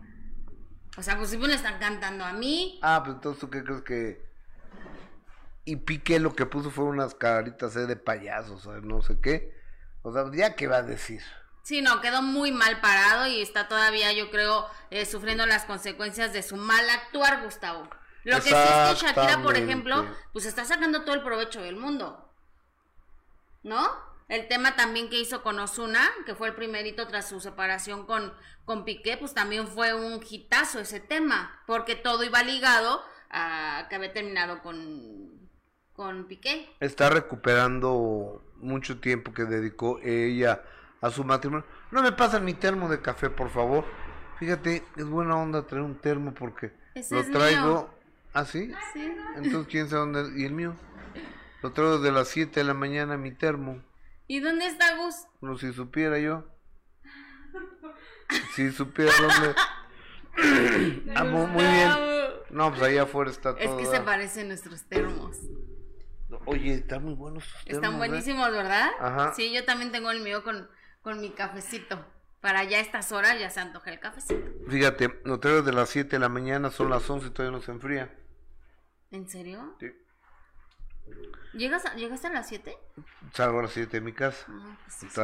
O 0.97 1.03
sea, 1.03 1.19
pues 1.19 1.31
si 1.31 1.39
me 1.39 1.49
le 1.49 1.55
están 1.55 1.81
cantando 1.81 2.25
a 2.25 2.35
mí. 2.35 2.79
Ah, 2.83 3.03
pues 3.05 3.17
entonces 3.17 3.41
tú 3.41 3.51
qué 3.51 3.65
crees 3.65 3.83
que... 3.83 4.25
Y 5.65 5.75
Piqué 5.75 6.21
lo 6.21 6.37
que 6.37 6.47
puso 6.47 6.71
fue 6.71 6.85
unas 6.85 7.17
caritas 7.17 7.75
eh, 7.75 7.87
de 7.87 7.97
payasos, 7.97 8.65
o 8.65 8.71
sea, 8.71 8.81
no 8.81 9.03
sé 9.03 9.19
qué. 9.21 9.53
O 10.03 10.13
sea, 10.13 10.31
ya 10.33 10.55
qué 10.55 10.69
va 10.69 10.77
a 10.77 10.83
decir. 10.83 11.21
Sí, 11.65 11.81
no, 11.81 12.03
quedó 12.03 12.21
muy 12.21 12.53
mal 12.53 12.83
parado 12.83 13.27
y 13.27 13.41
está 13.41 13.69
todavía, 13.69 14.13
yo 14.13 14.31
creo, 14.31 14.67
eh, 14.91 15.07
sufriendo 15.07 15.47
las 15.47 15.65
consecuencias 15.65 16.35
de 16.35 16.43
su 16.43 16.57
mal 16.57 16.91
actuar, 16.91 17.43
Gustavo. 17.43 17.89
Lo 18.23 18.37
que 18.37 18.51
sí 18.51 18.55
es 18.55 19.01
que 19.01 19.07
Shakira, 19.07 19.43
por 19.43 19.57
ejemplo, 19.57 20.07
pues 20.35 20.45
está 20.45 20.67
sacando 20.67 21.05
todo 21.05 21.15
el 21.15 21.23
provecho 21.23 21.63
del 21.63 21.77
mundo. 21.77 22.31
¿No? 23.63 23.91
El 24.29 24.47
tema 24.47 24.77
también 24.77 25.09
que 25.09 25.19
hizo 25.19 25.43
con 25.43 25.59
Osuna, 25.59 26.07
que 26.27 26.35
fue 26.35 26.49
el 26.49 26.55
primerito 26.55 27.09
tras 27.09 27.31
su 27.31 27.41
separación 27.41 28.05
con, 28.05 28.35
con 28.67 28.85
Piqué, 28.85 29.17
pues 29.17 29.33
también 29.33 29.67
fue 29.67 29.95
un 29.95 30.23
hitazo 30.23 30.81
ese 30.81 31.01
tema, 31.01 31.63
porque 31.67 31.95
todo 31.95 32.25
iba 32.25 32.43
ligado 32.43 33.03
a 33.31 33.87
que 33.89 33.95
había 33.95 34.13
terminado 34.13 34.61
con, 34.61 35.49
con 35.95 36.27
Piqué. 36.27 36.69
Está 36.81 37.09
recuperando 37.09 38.45
mucho 38.57 39.01
tiempo 39.01 39.33
que 39.33 39.45
dedicó 39.45 39.99
ella 40.03 40.63
a 41.05 41.11
su 41.11 41.23
matrimonio. 41.23 41.67
No 41.91 42.03
me 42.03 42.13
pasan 42.13 42.47
mi 42.47 42.55
termo 42.55 42.89
de 42.89 43.03
café, 43.03 43.29
por 43.29 43.51
favor. 43.51 43.85
Fíjate, 44.39 44.83
es 44.97 45.05
buena 45.05 45.37
onda 45.37 45.67
traer 45.67 45.85
un 45.85 45.97
termo 45.97 46.33
porque 46.33 46.73
Ese 46.95 47.15
lo 47.15 47.31
traigo... 47.31 47.95
¿Ah, 48.33 48.47
sí? 48.47 48.73
Sí. 48.95 49.15
Entonces, 49.37 49.67
¿quién 49.71 49.89
sabe 49.89 50.01
dónde? 50.01 50.41
¿Y 50.41 50.47
el 50.47 50.53
mío? 50.53 50.75
Lo 51.63 51.73
traigo 51.73 51.99
desde 51.99 52.11
las 52.11 52.29
7 52.29 52.59
de 52.59 52.65
la 52.65 52.73
mañana, 52.73 53.19
mi 53.19 53.33
termo. 53.33 53.83
¿Y 54.27 54.41
dónde 54.41 54.67
está 54.67 54.97
Gus? 54.97 55.15
No, 55.43 55.59
si 55.59 55.75
supiera 55.75 56.19
yo. 56.19 56.47
Si 58.55 58.73
supiera 58.73 59.13
dónde. 59.21 59.55
ah, 61.17 61.25
mu- 61.25 61.47
muy 61.47 61.65
bien. 61.65 61.91
No, 62.49 62.71
pues 62.71 62.83
allá 62.83 63.03
afuera 63.03 63.31
está 63.31 63.55
todo. 63.55 63.79
Es 63.79 63.87
que 63.87 63.95
se 63.95 64.03
parecen 64.03 64.49
nuestros 64.49 64.85
termos. 64.85 65.37
Oye, 66.47 66.75
están 66.75 67.05
muy 67.05 67.15
buenos 67.15 67.45
tus 67.45 67.65
termos. 67.65 67.75
Están 67.85 67.95
¿eh? 67.95 67.99
buenísimos, 67.99 68.51
¿verdad? 68.51 68.89
Ajá. 68.99 69.35
Sí, 69.35 69.53
yo 69.53 69.65
también 69.67 69.93
tengo 69.93 70.11
el 70.11 70.23
mío 70.23 70.43
con, 70.43 70.69
con 71.05 71.21
mi 71.21 71.31
cafecito. 71.31 72.05
Para 72.41 72.65
ya 72.65 72.81
estas 72.81 73.13
horas 73.13 73.39
ya 73.39 73.49
se 73.51 73.61
antoja 73.61 73.91
el 73.93 74.01
cafecito. 74.01 74.43
Fíjate, 74.69 75.21
lo 75.25 75.39
traigo 75.39 75.63
de 75.63 75.73
las 75.73 75.89
7 75.91 76.11
de 76.11 76.19
la 76.19 76.29
mañana, 76.29 76.71
son 76.71 76.91
las 76.91 77.09
11 77.09 77.29
y 77.29 77.31
todavía 77.31 77.57
no 77.57 77.63
se 77.65 77.71
enfría. 77.71 78.13
¿En 79.13 79.29
serio? 79.29 79.77
Sí. 79.79 79.93
¿Llegas 81.55 81.87
a, 81.87 81.95
¿Llegaste 81.95 82.27
a 82.27 82.31
las 82.33 82.49
7? 82.49 82.77
Salgo 83.33 83.61
a 83.61 83.63
las 83.63 83.73
7 83.73 83.91
de 83.93 84.01
mi 84.01 84.13
casa. 84.13 84.45
Ah, 84.49 84.77
pues 84.85 84.95
sí, 84.95 85.07
sí 85.09 85.21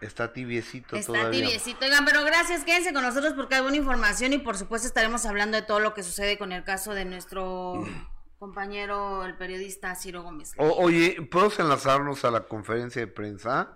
Está, 0.00 0.32
tibiecito 0.32 0.96
Está 0.96 1.12
todavía. 1.12 1.40
tibiecito. 1.42 1.84
Oigan, 1.84 2.04
pero 2.04 2.24
gracias, 2.24 2.64
quédense 2.64 2.92
con 2.92 3.02
nosotros 3.02 3.34
porque 3.34 3.56
hay 3.56 3.62
buena 3.62 3.76
información 3.76 4.32
y 4.32 4.38
por 4.38 4.56
supuesto 4.56 4.86
estaremos 4.86 5.26
hablando 5.26 5.56
de 5.56 5.62
todo 5.64 5.80
lo 5.80 5.92
que 5.92 6.04
sucede 6.04 6.38
con 6.38 6.52
el 6.52 6.62
caso 6.62 6.94
de 6.94 7.04
nuestro 7.04 7.84
compañero, 8.38 9.24
el 9.24 9.36
periodista 9.36 9.94
Ciro 9.96 10.22
Gómez. 10.22 10.52
O- 10.56 10.84
oye, 10.84 11.20
¿puedes 11.30 11.58
enlazarnos 11.58 12.24
a 12.24 12.30
la 12.30 12.46
conferencia 12.46 13.00
de 13.02 13.08
prensa? 13.08 13.74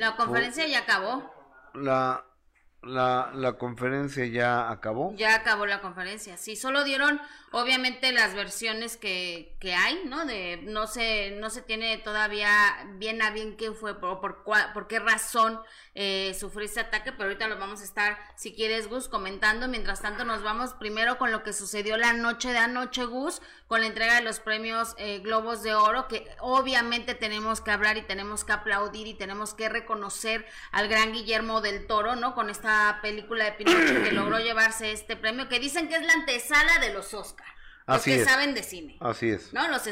La 0.00 0.16
conferencia 0.16 0.66
ya 0.66 0.78
acabó. 0.78 1.30
La, 1.74 2.24
la, 2.82 3.30
la 3.34 3.54
conferencia 3.58 4.26
ya 4.26 4.70
acabó. 4.70 5.14
Ya 5.16 5.34
acabó 5.34 5.66
la 5.66 5.80
conferencia, 5.80 6.36
sí, 6.36 6.54
solo 6.54 6.84
dieron 6.84 7.20
obviamente 7.50 8.12
las 8.12 8.34
versiones 8.34 8.96
que, 8.96 9.56
que 9.58 9.74
hay, 9.74 10.02
¿no? 10.06 10.24
De 10.24 10.60
no 10.62 10.86
se 10.86 11.32
no 11.40 11.50
se 11.50 11.62
tiene 11.62 11.98
todavía 11.98 12.48
bien 12.98 13.20
a 13.22 13.30
bien 13.32 13.56
qué 13.56 13.72
fue 13.72 13.98
por 14.00 14.20
por, 14.20 14.44
cua- 14.44 14.72
por 14.72 14.86
qué 14.86 15.00
razón 15.00 15.60
eh, 15.96 16.32
sufrió 16.38 16.64
este 16.64 16.78
ataque, 16.78 17.10
pero 17.10 17.24
ahorita 17.24 17.48
lo 17.48 17.58
vamos 17.58 17.80
a 17.80 17.84
estar, 17.84 18.16
si 18.36 18.54
quieres 18.54 18.86
Gus, 18.88 19.08
comentando. 19.08 19.66
Mientras 19.66 20.00
tanto 20.00 20.24
nos 20.24 20.44
vamos 20.44 20.74
primero 20.74 21.18
con 21.18 21.32
lo 21.32 21.42
que 21.42 21.52
sucedió 21.52 21.96
la 21.96 22.12
noche 22.12 22.52
de 22.52 22.58
anoche, 22.58 23.04
Gus, 23.04 23.42
con 23.66 23.80
la 23.80 23.88
entrega 23.88 24.14
de 24.14 24.22
los 24.22 24.38
premios 24.38 24.94
eh, 24.96 25.18
Globos 25.18 25.64
de 25.64 25.74
Oro, 25.74 26.06
que 26.06 26.28
obviamente 26.38 27.16
tenemos 27.16 27.60
que 27.60 27.72
hablar 27.72 27.96
y 27.96 28.02
tenemos 28.02 28.44
que 28.44 28.52
aplaudir 28.52 29.08
y 29.08 29.14
tenemos 29.14 29.54
que 29.54 29.68
reconocer 29.68 30.46
al 30.70 30.86
gran 30.86 31.12
Guillermo 31.12 31.60
del 31.60 31.88
Toro, 31.88 32.14
¿no? 32.14 32.34
Con 32.36 32.48
esta 32.48 32.69
película 33.02 33.44
de 33.44 33.52
Pinocho 33.52 34.02
que 34.02 34.12
logró 34.12 34.38
llevarse 34.40 34.92
este 34.92 35.16
premio, 35.16 35.48
que 35.48 35.60
dicen 35.60 35.88
que 35.88 35.96
es 35.96 36.02
la 36.02 36.12
antesala 36.12 36.78
de 36.78 36.92
los 36.92 37.14
Oscar. 37.14 37.46
Los 37.86 37.96
Así 37.96 38.10
que 38.12 38.20
es. 38.20 38.28
saben 38.28 38.54
de 38.54 38.62
cine. 38.62 38.98
Así 39.00 39.30
es. 39.30 39.52
¿no? 39.52 39.66
Los, 39.68 39.82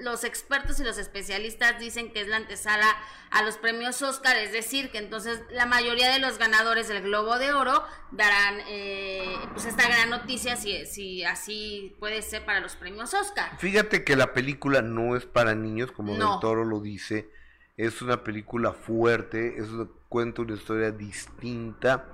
los 0.00 0.24
expertos 0.24 0.80
y 0.80 0.84
los 0.84 0.98
especialistas 0.98 1.78
dicen 1.78 2.12
que 2.12 2.20
es 2.20 2.28
la 2.28 2.36
antesala 2.36 2.86
a 3.30 3.42
los 3.42 3.56
premios 3.56 4.02
Oscar, 4.02 4.36
es 4.36 4.52
decir, 4.52 4.90
que 4.90 4.98
entonces 4.98 5.40
la 5.50 5.64
mayoría 5.64 6.10
de 6.12 6.18
los 6.18 6.36
ganadores 6.38 6.88
del 6.88 7.02
Globo 7.02 7.38
de 7.38 7.52
Oro 7.52 7.84
darán 8.10 8.58
eh, 8.68 9.38
pues 9.54 9.64
esta 9.66 9.86
gran 9.86 10.10
noticia 10.10 10.56
si, 10.56 10.84
si 10.86 11.24
así 11.24 11.96
puede 11.98 12.20
ser 12.22 12.44
para 12.44 12.60
los 12.60 12.76
premios 12.76 13.14
Oscar. 13.14 13.58
Fíjate 13.58 14.04
que 14.04 14.16
la 14.16 14.32
película 14.34 14.82
no 14.82 15.16
es 15.16 15.24
para 15.24 15.54
niños, 15.54 15.92
como 15.92 16.16
No. 16.16 16.32
Del 16.32 16.40
Toro 16.40 16.64
lo 16.64 16.80
dice. 16.80 17.30
Es 17.78 18.02
una 18.02 18.22
película 18.24 18.72
fuerte, 18.72 19.56
es 19.58 19.68
una- 19.70 19.88
cuenta 20.08 20.42
una 20.42 20.54
historia 20.54 20.90
distinta. 20.90 22.04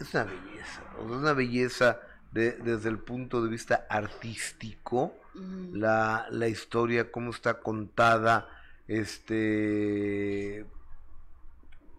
Es 0.00 0.14
una 0.14 0.24
belleza, 0.24 0.82
es 0.98 1.10
una 1.10 1.32
belleza 1.34 2.00
de- 2.32 2.52
desde 2.52 2.88
el 2.88 2.98
punto 2.98 3.42
de 3.44 3.50
vista 3.50 3.86
artístico. 3.90 5.14
Ujú. 5.34 5.70
La, 5.74 6.26
la 6.30 6.48
historia, 6.48 7.12
cómo 7.12 7.30
está 7.30 7.60
contada, 7.60 8.48
este 8.86 10.64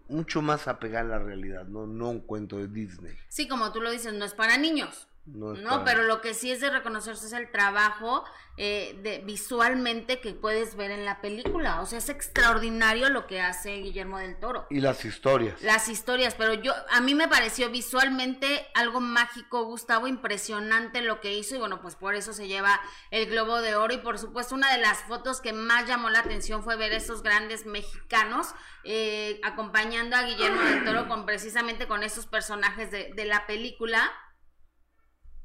mucho 0.08 0.42
más 0.42 0.66
apegada 0.66 1.04
a 1.14 1.18
la 1.20 1.24
realidad, 1.24 1.66
no, 1.66 1.86
no 1.86 2.10
un 2.10 2.20
cuento 2.20 2.58
de 2.58 2.66
Disney. 2.66 3.16
Sí, 3.28 3.46
como 3.46 3.70
tú 3.72 3.80
lo 3.80 3.92
dices, 3.92 4.12
no 4.12 4.24
es 4.24 4.34
para 4.34 4.56
niños. 4.56 5.06
No, 5.34 5.84
pero 5.84 6.02
lo 6.04 6.20
que 6.20 6.34
sí 6.34 6.50
es 6.50 6.60
de 6.60 6.70
reconocerse 6.70 7.26
es 7.26 7.32
el 7.32 7.50
trabajo 7.50 8.24
eh, 8.62 8.98
de, 9.02 9.22
visualmente 9.24 10.20
que 10.20 10.34
puedes 10.34 10.76
ver 10.76 10.90
en 10.90 11.04
la 11.04 11.22
película. 11.22 11.80
O 11.80 11.86
sea, 11.86 11.98
es 11.98 12.10
extraordinario 12.10 13.08
lo 13.08 13.26
que 13.26 13.40
hace 13.40 13.76
Guillermo 13.76 14.18
del 14.18 14.38
Toro. 14.38 14.66
Y 14.68 14.80
las 14.80 15.04
historias. 15.04 15.62
Las 15.62 15.88
historias, 15.88 16.34
pero 16.34 16.54
yo, 16.54 16.74
a 16.90 17.00
mí 17.00 17.14
me 17.14 17.26
pareció 17.26 17.70
visualmente 17.70 18.66
algo 18.74 19.00
mágico, 19.00 19.64
Gustavo, 19.64 20.06
impresionante 20.08 21.00
lo 21.00 21.20
que 21.20 21.32
hizo 21.32 21.54
y 21.54 21.58
bueno, 21.58 21.80
pues 21.80 21.96
por 21.96 22.14
eso 22.14 22.34
se 22.34 22.48
lleva 22.48 22.80
el 23.10 23.30
Globo 23.30 23.62
de 23.62 23.76
Oro 23.76 23.94
y 23.94 23.98
por 23.98 24.18
supuesto 24.18 24.54
una 24.54 24.70
de 24.72 24.82
las 24.82 24.98
fotos 25.04 25.40
que 25.40 25.54
más 25.54 25.86
llamó 25.86 26.10
la 26.10 26.20
atención 26.20 26.62
fue 26.62 26.76
ver 26.76 26.92
esos 26.92 27.22
grandes 27.22 27.64
mexicanos 27.64 28.48
eh, 28.84 29.40
acompañando 29.42 30.16
a 30.16 30.22
Guillermo 30.24 30.60
del 30.62 30.84
Toro 30.84 31.08
con 31.08 31.24
precisamente 31.24 31.86
con 31.86 32.02
esos 32.02 32.26
personajes 32.26 32.90
de, 32.90 33.12
de 33.14 33.24
la 33.24 33.46
película 33.46 34.12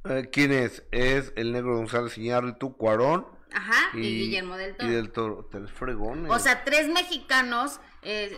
eh, 0.05 0.29
¿Quién 0.31 0.51
es? 0.51 0.83
Es 0.91 1.33
el 1.35 1.51
negro 1.51 1.77
González 1.77 2.17
Iñárritu, 2.17 2.75
Cuarón. 2.77 3.27
Ajá, 3.53 3.97
y, 3.97 4.01
Guillermo 4.01 4.57
del 4.57 4.75
Toro. 4.75 4.91
Y 4.91 4.95
del 4.95 5.11
Toro, 5.11 5.47
tres 5.49 5.71
fregones. 5.71 6.29
O 6.31 6.39
sea, 6.39 6.63
tres 6.65 6.89
mexicanos 6.89 7.79
eh, 8.01 8.37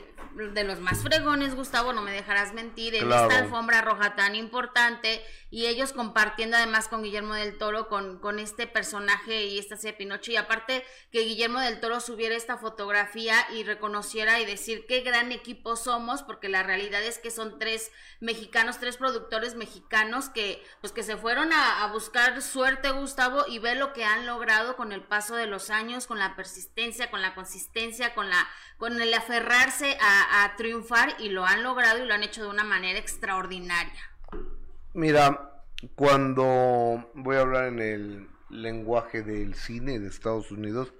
de 0.53 0.63
los 0.63 0.79
más 0.79 1.01
fregones, 1.01 1.55
Gustavo, 1.55 1.91
no 1.91 2.01
me 2.01 2.11
dejarás 2.11 2.53
mentir, 2.53 2.95
en 2.95 3.11
esta 3.11 3.39
alfombra 3.39 3.81
roja 3.81 4.15
tan 4.15 4.35
importante 4.35 5.21
y 5.49 5.67
ellos 5.67 5.93
compartiendo 5.93 6.57
además 6.57 6.87
con 6.87 7.03
Guillermo 7.03 7.33
del 7.35 7.57
Toro, 7.57 7.87
con, 7.87 8.19
con 8.19 8.39
este 8.39 8.67
personaje 8.67 9.45
y 9.45 9.59
esta 9.59 9.77
serie 9.77 9.97
Pinocho, 9.97 10.31
y 10.31 10.35
aparte 10.35 10.83
que 11.11 11.21
Guillermo 11.21 11.59
del 11.59 11.79
Toro 11.79 11.99
subiera 11.99 12.35
esta 12.35 12.57
fotografía 12.57 13.35
y 13.53 13.63
reconociera 13.63 14.39
y 14.39 14.45
decir 14.45 14.85
qué 14.87 15.01
gran 15.01 15.31
equipo 15.31 15.75
somos, 15.75 16.23
porque 16.23 16.49
la 16.49 16.63
realidad 16.63 17.03
es 17.03 17.17
que 17.17 17.31
son 17.31 17.59
tres 17.59 17.91
mexicanos, 18.19 18.79
tres 18.79 18.97
productores 18.97 19.55
mexicanos 19.55 20.29
que 20.29 20.63
pues 20.81 20.91
que 20.93 21.03
se 21.03 21.17
fueron 21.17 21.53
a, 21.53 21.87
buscar 21.93 22.41
suerte, 22.41 22.91
Gustavo, 22.91 23.45
y 23.47 23.59
ve 23.59 23.75
lo 23.75 23.93
que 23.93 24.03
han 24.03 24.25
logrado 24.25 24.75
con 24.75 24.91
el 24.91 25.03
paso 25.03 25.35
de 25.35 25.47
los 25.47 25.69
años, 25.69 26.07
con 26.07 26.19
la 26.19 26.35
persistencia, 26.35 27.09
con 27.09 27.21
la 27.21 27.33
consistencia, 27.33 28.13
con 28.13 28.29
la 28.29 28.47
con 28.77 29.01
el 29.01 29.13
aferrarse 29.13 29.97
a, 29.99 30.53
triunfar 30.55 31.15
y 31.19 31.29
lo 31.29 31.45
han 31.45 31.63
logrado 31.63 32.03
y 32.03 32.07
lo 32.07 32.13
han 32.13 32.23
hecho 32.23 32.43
de 32.43 32.49
una 32.49 32.63
manera 32.63 32.99
extraordinaria. 32.99 34.06
Mira, 34.97 35.61
cuando 35.93 37.07
voy 37.13 37.35
a 37.35 37.41
hablar 37.41 37.65
en 37.65 37.77
el 37.77 38.29
lenguaje 38.49 39.21
del 39.21 39.53
cine 39.53 39.99
de 39.99 40.07
Estados 40.07 40.49
Unidos, 40.49 40.91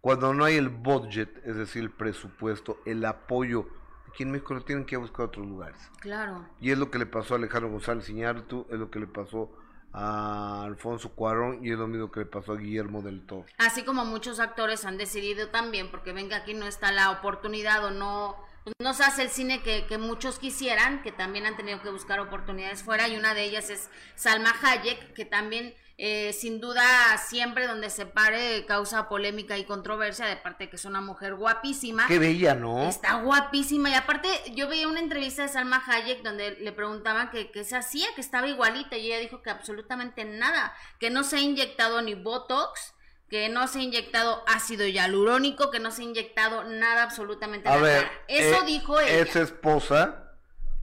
cuando 0.00 0.32
no 0.32 0.44
hay 0.44 0.54
el 0.54 0.68
budget, 0.68 1.44
es 1.44 1.56
decir, 1.56 1.82
el 1.82 1.90
presupuesto, 1.90 2.78
el 2.86 3.04
apoyo, 3.04 3.66
aquí 4.08 4.22
en 4.22 4.30
México 4.30 4.54
lo 4.54 4.60
tienen 4.60 4.84
que 4.84 4.94
ir 4.94 4.98
a 4.98 5.00
buscar 5.00 5.22
a 5.22 5.28
otros 5.30 5.48
lugares. 5.48 5.80
Claro. 5.98 6.46
Y 6.60 6.70
es 6.70 6.78
lo 6.78 6.92
que 6.92 7.00
le 7.00 7.06
pasó 7.06 7.34
a 7.34 7.38
Alejandro 7.38 7.72
González 7.72 8.08
Iñárritu, 8.08 8.68
es 8.70 8.78
lo 8.78 8.88
que 8.88 9.00
le 9.00 9.08
pasó 9.08 9.50
a 9.92 10.62
Alfonso 10.62 11.08
Cuarón 11.16 11.66
y 11.66 11.72
es 11.72 11.76
lo 11.76 11.88
mismo 11.88 12.12
que 12.12 12.20
le 12.20 12.26
pasó 12.26 12.52
a 12.52 12.56
Guillermo 12.56 13.02
del 13.02 13.26
Toro. 13.26 13.46
Así 13.58 13.82
como 13.82 14.04
muchos 14.04 14.38
actores 14.38 14.84
han 14.84 14.96
decidido 14.96 15.48
también, 15.48 15.90
porque 15.90 16.12
venga 16.12 16.36
aquí 16.36 16.54
no 16.54 16.66
está 16.66 16.92
la 16.92 17.10
oportunidad 17.10 17.84
o 17.84 17.90
no, 17.90 18.36
pues, 18.64 18.74
no 18.80 18.94
se 18.94 19.04
hace 19.04 19.22
el 19.22 19.30
cine 19.30 19.62
que, 19.62 19.86
que, 19.86 19.98
muchos 19.98 20.38
quisieran, 20.38 21.02
que 21.02 21.12
también 21.12 21.46
han 21.46 21.56
tenido 21.56 21.80
que 21.82 21.90
buscar 21.90 22.20
oportunidades 22.20 22.82
fuera 22.82 23.08
y 23.08 23.16
una 23.16 23.34
de 23.34 23.44
ellas 23.44 23.70
es 23.70 23.88
Salma 24.14 24.54
Hayek, 24.62 25.14
que 25.14 25.24
también 25.24 25.74
eh, 26.02 26.32
sin 26.32 26.62
duda 26.62 26.82
siempre 27.18 27.66
donde 27.66 27.90
se 27.90 28.06
pare 28.06 28.64
causa 28.64 29.06
polémica 29.06 29.58
y 29.58 29.64
controversia 29.64 30.24
de 30.24 30.36
parte 30.36 30.64
de 30.64 30.70
que 30.70 30.76
es 30.76 30.86
una 30.86 31.02
mujer 31.02 31.34
guapísima. 31.34 32.06
Qué 32.06 32.18
bella, 32.18 32.54
¿no? 32.54 32.88
Está 32.88 33.16
guapísima 33.16 33.90
y 33.90 33.94
aparte 33.94 34.28
yo 34.54 34.66
veía 34.66 34.88
una 34.88 35.00
entrevista 35.00 35.42
de 35.42 35.50
Salma 35.50 35.82
Hayek 35.86 36.22
donde 36.22 36.52
le 36.52 36.72
preguntaban 36.72 37.30
que, 37.30 37.50
que 37.50 37.64
se 37.64 37.76
hacía, 37.76 38.06
que 38.14 38.22
estaba 38.22 38.48
igualita 38.48 38.96
y 38.96 39.08
ella 39.08 39.18
dijo 39.18 39.42
que 39.42 39.50
absolutamente 39.50 40.24
nada, 40.24 40.74
que 40.98 41.10
no 41.10 41.22
se 41.22 41.36
ha 41.36 41.40
inyectado 41.40 42.00
ni 42.00 42.14
Botox, 42.14 42.94
que 43.30 43.48
no 43.48 43.68
se 43.68 43.78
ha 43.78 43.82
inyectado 43.82 44.42
ácido 44.48 44.86
hialurónico, 44.86 45.70
que 45.70 45.78
no 45.78 45.92
se 45.92 46.02
ha 46.02 46.04
inyectado 46.04 46.64
nada 46.64 47.04
absolutamente 47.04 47.68
A 47.68 47.76
ver, 47.76 48.10
Eso 48.26 48.62
eh, 48.62 48.66
dijo 48.66 48.98
ella. 49.00 49.16
Es 49.16 49.36
esposa 49.36 50.34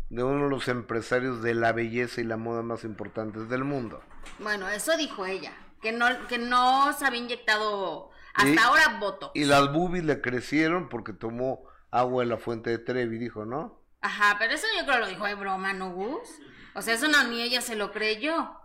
de 0.10 0.24
uno 0.24 0.46
de 0.46 0.50
los 0.50 0.70
empresarios 0.70 1.44
de 1.44 1.54
la 1.54 1.74
belleza 1.74 2.22
y 2.22 2.24
la 2.24 2.38
moda 2.38 2.64
más 2.64 2.86
importantes 2.86 3.50
del 3.50 3.66
mundo. 3.66 4.02
Bueno, 4.40 4.70
eso 4.70 4.96
dijo 4.96 5.26
ella, 5.26 5.52
que 5.82 5.92
no, 5.92 6.06
que 6.28 6.38
no 6.38 6.94
se 6.94 7.06
había 7.06 7.20
inyectado 7.20 8.12
hasta 8.34 8.64
ahora 8.64 8.98
voto. 8.98 9.32
Y 9.36 9.44
las 9.44 9.74
boobies 9.74 10.06
le 10.06 10.22
crecieron 10.22 10.88
porque 10.88 11.12
tomó 11.12 11.66
agua 11.92 12.24
en 12.24 12.30
la 12.30 12.38
fuente 12.38 12.70
de 12.70 12.78
Trevi, 12.78 13.18
dijo, 13.18 13.44
¿no? 13.44 13.82
Ajá, 14.00 14.38
pero 14.40 14.54
eso 14.54 14.68
yo 14.78 14.86
creo 14.86 15.00
lo 15.00 15.08
dijo 15.08 15.26
de 15.26 15.36
broma, 15.36 15.74
¿no, 15.74 15.92
Gus? 15.92 16.30
O 16.76 16.82
sea, 16.82 16.94
eso 16.94 17.10
no 17.10 17.26
ni 17.26 17.42
ella 17.42 17.60
se 17.60 17.76
lo 17.76 17.92
creyó. 17.92 18.56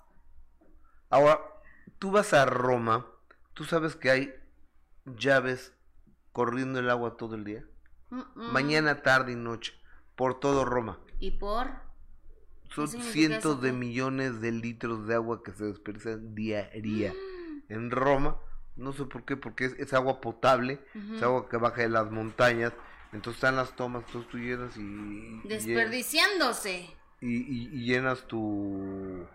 Ahora, 1.11 1.41
tú 1.99 2.13
vas 2.13 2.33
a 2.33 2.45
Roma, 2.45 3.12
tú 3.55 3.65
sabes 3.65 3.97
que 3.97 4.11
hay 4.11 4.35
llaves 5.17 5.73
corriendo 6.33 6.79
el 6.79 6.91
agua 6.91 7.17
todo 7.17 7.35
el 7.35 7.45
día. 7.45 7.65
Mañana, 8.35 9.03
tarde 9.03 9.33
y 9.33 9.37
noche, 9.37 9.73
por 10.17 10.39
todo 10.39 10.65
Roma. 10.65 10.99
¿Y 11.19 11.33
por? 11.33 11.71
Son 12.75 12.89
cientos 12.89 13.61
de 13.63 13.73
millones 13.73 14.41
de 14.41 14.53
litros 14.53 15.07
de 15.07 15.15
agua 15.15 15.43
que 15.43 15.53
se 15.53 15.65
desperdician 15.65 16.35
día 16.35 16.71
a 16.75 16.79
día 16.79 17.13
en 17.69 17.91
Roma. 17.91 18.39
No 18.77 18.93
sé 18.93 19.05
por 19.05 19.25
qué, 19.25 19.37
porque 19.37 19.67
es, 19.79 19.93
agua 19.93 20.21
potable, 20.21 20.81
es 21.15 21.23
agua 21.23 21.49
que 21.49 21.59
baja 21.59 21.83
de 21.83 21.91
las 21.91 22.11
montañas. 22.11 22.73
Entonces 23.13 23.35
están 23.39 23.57
las 23.57 23.77
tomas, 23.77 24.05
entonces 24.07 24.31
tú 24.31 24.39
llenas 24.39 24.75
y... 24.79 25.41
Desperdiciándose. 25.47 26.89
Y, 27.21 27.85
llenas 27.85 28.27
tu, 28.27 29.27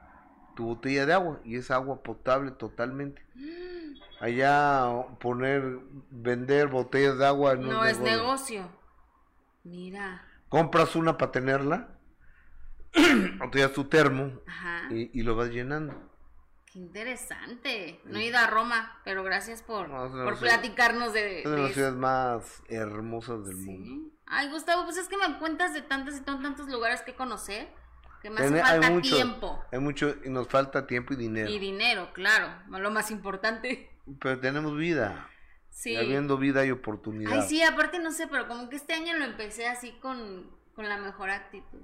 tu 0.56 0.66
botella 0.66 1.06
de 1.06 1.14
agua 1.14 1.40
y 1.46 1.56
es 1.56 1.70
agua 1.70 2.02
potable 2.02 2.52
totalmente. 2.52 3.24
Allá 4.20 5.06
poner, 5.20 5.80
vender 6.10 6.68
botellas 6.68 7.18
de 7.18 7.26
agua 7.26 7.56
no, 7.56 7.86
es 7.86 8.00
negocio. 8.00 8.68
Mira. 9.64 10.26
Compras 10.50 10.96
una 10.96 11.18
para 11.18 11.32
tenerla 11.32 11.90
o 13.44 13.50
te 13.50 13.60
das 13.60 13.74
tu 13.74 13.84
termo 13.86 14.32
Y, 14.90 15.22
lo 15.22 15.36
vas 15.36 15.50
llenando. 15.50 15.94
Qué 16.72 16.80
interesante. 16.80 18.00
No 18.06 18.18
he 18.18 18.26
ido 18.26 18.38
a 18.40 18.48
Roma, 18.48 19.00
pero 19.04 19.24
gracias 19.24 19.62
por, 19.62 19.90
por 19.90 20.40
platicarnos 20.40 21.14
de, 21.14 21.44
Es 21.44 21.50
de 21.50 21.58
las 21.58 21.74
ciudades 21.74 21.96
más 21.96 22.64
hermosas 22.70 23.46
del 23.46 23.58
mundo. 23.58 24.10
Ay, 24.26 24.50
Gustavo, 24.50 24.84
pues 24.86 24.98
es 24.98 25.08
que 25.08 25.18
me 25.18 25.38
cuentas 25.38 25.74
de 25.74 25.82
tantos 25.82 26.16
y 26.18 26.22
tantos 26.22 26.68
lugares 26.68 27.02
que 27.02 27.16
conocer. 27.16 27.70
Que 28.22 28.32
me 28.32 28.42
hace 28.42 28.60
falta 28.60 29.02
tiempo. 29.02 29.64
Hay 29.72 29.80
mucho, 29.80 30.16
y 30.26 30.30
nos 30.30 30.48
falta 30.48 30.88
tiempo 30.88 31.14
y 31.14 31.18
dinero. 31.18 31.50
Y 31.50 31.60
dinero, 31.60 32.10
claro, 32.14 32.48
lo 32.68 32.90
más 32.90 33.12
importante. 33.12 33.92
Pero 34.20 34.40
tenemos 34.40 34.76
vida. 34.78 35.30
Sí. 35.70 35.96
habiendo 35.96 36.40
vida 36.40 36.66
y 36.66 36.72
oportunidad. 36.72 37.32
Ay, 37.32 37.44
sí, 37.48 37.62
aparte 37.62 38.00
no 38.00 38.12
sé, 38.12 38.28
pero 38.28 38.48
como 38.48 38.68
que 38.68 38.78
este 38.78 38.94
año 38.94 39.16
lo 39.16 39.26
empecé 39.26 39.68
así 39.68 39.92
con, 40.02 40.50
con 40.74 40.90
la 40.90 40.98
mejor 40.98 41.30
actitud. 41.30 41.82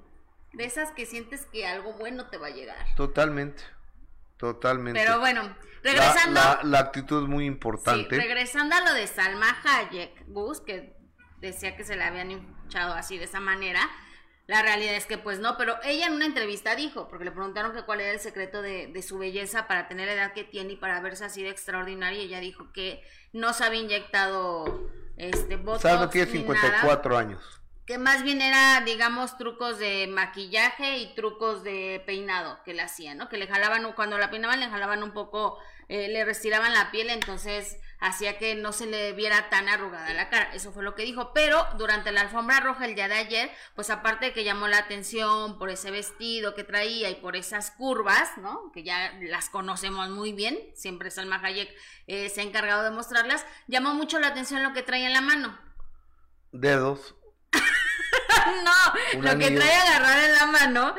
De 0.52 0.64
esas 0.64 0.90
que 0.90 1.06
sientes 1.06 1.46
que 1.46 1.64
algo 1.64 1.92
bueno 1.92 2.26
te 2.28 2.36
va 2.36 2.48
a 2.48 2.50
llegar. 2.50 2.84
Totalmente. 2.96 3.62
Totalmente. 4.36 5.00
Pero 5.00 5.20
bueno, 5.20 5.56
regresando. 5.82 6.40
La, 6.64 6.78
actitud 6.78 7.22
es 7.22 7.28
muy 7.28 7.46
importante. 7.46 8.16
Sí, 8.16 8.20
regresando 8.20 8.74
a 8.74 8.80
lo 8.80 8.94
de 8.94 9.06
Salma 9.06 9.56
Hayek, 9.62 10.26
Gus, 10.26 10.60
que 10.60 10.96
decía 11.40 11.76
que 11.76 11.84
se 11.84 11.96
le 11.96 12.04
habían 12.04 12.30
hinchado 12.30 12.94
así 12.94 13.16
de 13.16 13.24
esa 13.24 13.40
manera. 13.40 13.80
La 14.46 14.62
realidad 14.62 14.94
es 14.94 15.06
que 15.06 15.16
pues 15.16 15.38
no, 15.38 15.56
pero 15.56 15.76
ella 15.84 16.06
en 16.06 16.14
una 16.14 16.26
entrevista 16.26 16.76
dijo, 16.76 17.08
porque 17.08 17.24
le 17.24 17.30
preguntaron 17.30 17.72
que 17.72 17.82
cuál 17.82 18.00
era 18.00 18.12
el 18.12 18.20
secreto 18.20 18.60
de, 18.60 18.88
de, 18.88 19.02
su 19.02 19.18
belleza 19.18 19.66
para 19.66 19.88
tener 19.88 20.06
la 20.06 20.14
edad 20.14 20.32
que 20.34 20.44
tiene 20.44 20.74
y 20.74 20.76
para 20.76 21.00
verse 21.00 21.24
así 21.24 21.42
de 21.42 21.48
extraordinaria, 21.48 22.20
y 22.20 22.26
ella 22.26 22.40
dijo 22.40 22.70
que 22.72 23.02
no 23.32 23.54
se 23.54 23.64
había 23.64 23.80
inyectado 23.80 24.90
este 25.16 25.56
botox 25.56 25.82
Salma 25.82 26.10
tiene 26.10 26.30
54 26.30 27.16
años 27.16 27.60
que 27.86 27.98
más 27.98 28.22
bien 28.22 28.40
era, 28.40 28.80
digamos, 28.80 29.36
trucos 29.36 29.78
de 29.78 30.06
maquillaje 30.06 30.98
y 30.98 31.14
trucos 31.14 31.62
de 31.62 32.02
peinado 32.06 32.58
que 32.64 32.72
le 32.72 32.82
hacían, 32.82 33.18
¿no? 33.18 33.28
Que 33.28 33.36
le 33.36 33.46
jalaban, 33.46 33.92
cuando 33.92 34.16
la 34.16 34.30
peinaban 34.30 34.60
le 34.60 34.70
jalaban 34.70 35.02
un 35.02 35.12
poco, 35.12 35.58
eh, 35.88 36.08
le 36.08 36.24
retiraban 36.24 36.72
la 36.72 36.90
piel, 36.90 37.10
entonces 37.10 37.76
hacía 38.04 38.36
que 38.36 38.54
no 38.54 38.72
se 38.72 38.86
le 38.86 39.12
viera 39.12 39.48
tan 39.48 39.68
arrugada 39.68 40.12
la 40.12 40.28
cara. 40.28 40.52
Eso 40.52 40.72
fue 40.72 40.82
lo 40.82 40.94
que 40.94 41.04
dijo. 41.04 41.32
Pero 41.32 41.66
durante 41.78 42.12
la 42.12 42.20
alfombra 42.20 42.60
roja 42.60 42.84
el 42.84 42.94
día 42.94 43.08
de 43.08 43.14
ayer, 43.14 43.50
pues 43.74 43.90
aparte 43.90 44.26
de 44.26 44.32
que 44.32 44.44
llamó 44.44 44.68
la 44.68 44.78
atención 44.78 45.58
por 45.58 45.70
ese 45.70 45.90
vestido 45.90 46.54
que 46.54 46.64
traía 46.64 47.08
y 47.10 47.14
por 47.16 47.34
esas 47.36 47.70
curvas, 47.70 48.36
¿no? 48.38 48.70
Que 48.72 48.82
ya 48.82 49.14
las 49.22 49.48
conocemos 49.48 50.10
muy 50.10 50.32
bien, 50.32 50.58
siempre 50.74 51.10
Salma 51.10 51.40
Hayek 51.42 51.74
eh, 52.06 52.28
se 52.28 52.40
ha 52.40 52.44
encargado 52.44 52.82
de 52.82 52.90
mostrarlas, 52.90 53.46
llamó 53.68 53.94
mucho 53.94 54.18
la 54.18 54.28
atención 54.28 54.62
lo 54.62 54.72
que 54.72 54.82
traía 54.82 55.06
en 55.06 55.14
la 55.14 55.20
mano. 55.22 55.58
Dedos 56.52 57.16
no, 58.64 59.22
lo 59.22 59.38
que 59.38 59.50
trae 59.50 59.74
agarrar 59.74 60.24
en 60.24 60.34
la 60.34 60.46
mano, 60.46 60.94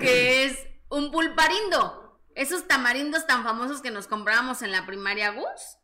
que 0.00 0.44
es 0.44 0.66
un 0.88 1.10
pulparindo. 1.10 1.99
Esos 2.40 2.66
tamarindos 2.66 3.26
tan 3.26 3.44
famosos 3.44 3.82
que 3.82 3.90
nos 3.90 4.06
comprábamos 4.06 4.62
en 4.62 4.72
la 4.72 4.86
primaria 4.86 5.30
Gus. 5.30 5.76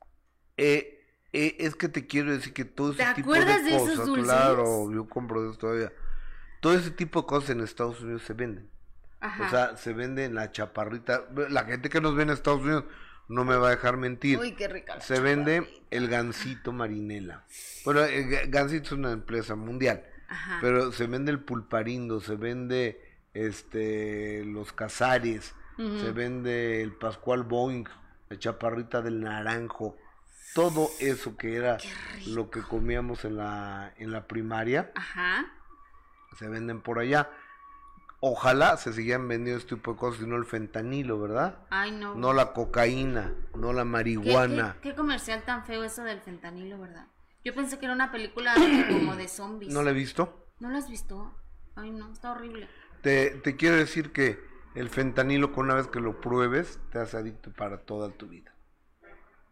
Eh, 0.56 1.04
eh, 1.34 1.54
es 1.58 1.74
que 1.74 1.86
te 1.90 2.06
quiero 2.06 2.32
decir 2.32 2.54
que 2.54 2.64
todo 2.64 2.92
ese 2.92 3.04
tipo 3.14 3.34
de 3.34 3.44
cosas, 3.44 4.08
claro, 4.24 4.90
yo 4.90 5.06
compro 5.06 5.42
de 5.42 5.50
eso 5.50 5.58
todavía. 5.58 5.92
todo 6.62 6.72
ese 6.72 6.90
tipo 6.92 7.20
de 7.20 7.26
cosas 7.26 7.50
en 7.50 7.60
Estados 7.60 8.00
Unidos 8.00 8.22
se 8.22 8.32
venden. 8.32 8.70
O 9.20 9.50
sea, 9.50 9.76
se 9.76 9.92
vende 9.92 10.24
en 10.24 10.34
la 10.34 10.50
chaparrita. 10.50 11.26
La 11.50 11.64
gente 11.64 11.90
que 11.90 12.00
nos 12.00 12.14
ve 12.14 12.22
en 12.22 12.30
Estados 12.30 12.62
Unidos 12.62 12.84
no 13.28 13.44
me 13.44 13.56
va 13.56 13.66
a 13.66 13.70
dejar 13.72 13.98
mentir. 13.98 14.38
Uy, 14.38 14.52
qué 14.52 14.68
rica. 14.68 14.98
se 15.02 15.20
vende 15.20 15.84
el 15.90 16.08
gansito 16.08 16.72
marinela. 16.72 17.44
Bueno, 17.84 18.00
el 18.00 18.50
gansito 18.50 18.86
es 18.86 18.92
una 18.92 19.12
empresa 19.12 19.56
mundial. 19.56 20.06
Ajá. 20.26 20.56
Pero 20.62 20.90
se 20.90 21.06
vende 21.06 21.32
el 21.32 21.40
pulparindo, 21.40 22.18
se 22.22 22.36
vende 22.36 22.98
este 23.34 24.42
los 24.46 24.72
cazares, 24.72 25.54
se 25.76 26.12
vende 26.12 26.82
el 26.82 26.92
Pascual 26.92 27.42
Boeing, 27.42 27.84
la 28.28 28.38
chaparrita 28.38 29.02
del 29.02 29.20
naranjo. 29.20 29.96
Todo 30.54 30.88
eso 31.00 31.36
que 31.36 31.56
era 31.56 31.76
lo 32.26 32.50
que 32.50 32.62
comíamos 32.62 33.24
en 33.24 33.36
la, 33.36 33.92
en 33.98 34.10
la 34.10 34.26
primaria. 34.26 34.90
Ajá. 34.94 35.46
Se 36.38 36.48
venden 36.48 36.80
por 36.80 36.98
allá. 36.98 37.30
Ojalá 38.20 38.78
se 38.78 38.94
siguieran 38.94 39.28
vendiendo 39.28 39.60
este 39.60 39.76
tipo 39.76 39.92
de 39.92 39.98
cosas 39.98 40.22
y 40.22 40.26
no 40.26 40.36
el 40.36 40.46
fentanilo, 40.46 41.20
¿verdad? 41.20 41.58
Ay, 41.68 41.92
no. 41.92 42.14
No 42.14 42.32
la 42.32 42.54
cocaína, 42.54 43.34
no 43.54 43.74
la 43.74 43.84
marihuana. 43.84 44.78
¿Qué, 44.80 44.94
comercial 44.94 45.44
tan 45.44 45.66
feo 45.66 45.84
eso 45.84 46.02
del 46.02 46.22
fentanilo, 46.22 46.78
¿verdad? 46.78 47.08
Yo 47.44 47.54
pensé 47.54 47.78
que 47.78 47.84
era 47.84 47.94
una 47.94 48.10
película 48.10 48.54
como 48.88 49.14
de 49.14 49.28
zombies. 49.28 49.72
¿No 49.72 49.82
la 49.82 49.90
he 49.90 49.94
visto? 49.94 50.48
¿No 50.58 50.70
la 50.70 50.78
has 50.78 50.88
visto? 50.88 51.38
Ay, 51.74 51.90
no, 51.90 52.10
está 52.10 52.32
horrible. 52.32 52.68
Te, 53.02 53.30
te 53.30 53.56
quiero 53.56 53.76
decir 53.76 54.10
que 54.12 54.40
el 54.76 54.88
fentanilo, 54.88 55.52
con 55.52 55.66
una 55.66 55.74
vez 55.74 55.88
que 55.88 56.00
lo 56.00 56.20
pruebes, 56.20 56.78
te 56.92 56.98
hace 56.98 57.16
adicto 57.16 57.50
para 57.52 57.78
toda 57.78 58.10
tu 58.10 58.28
vida. 58.28 58.54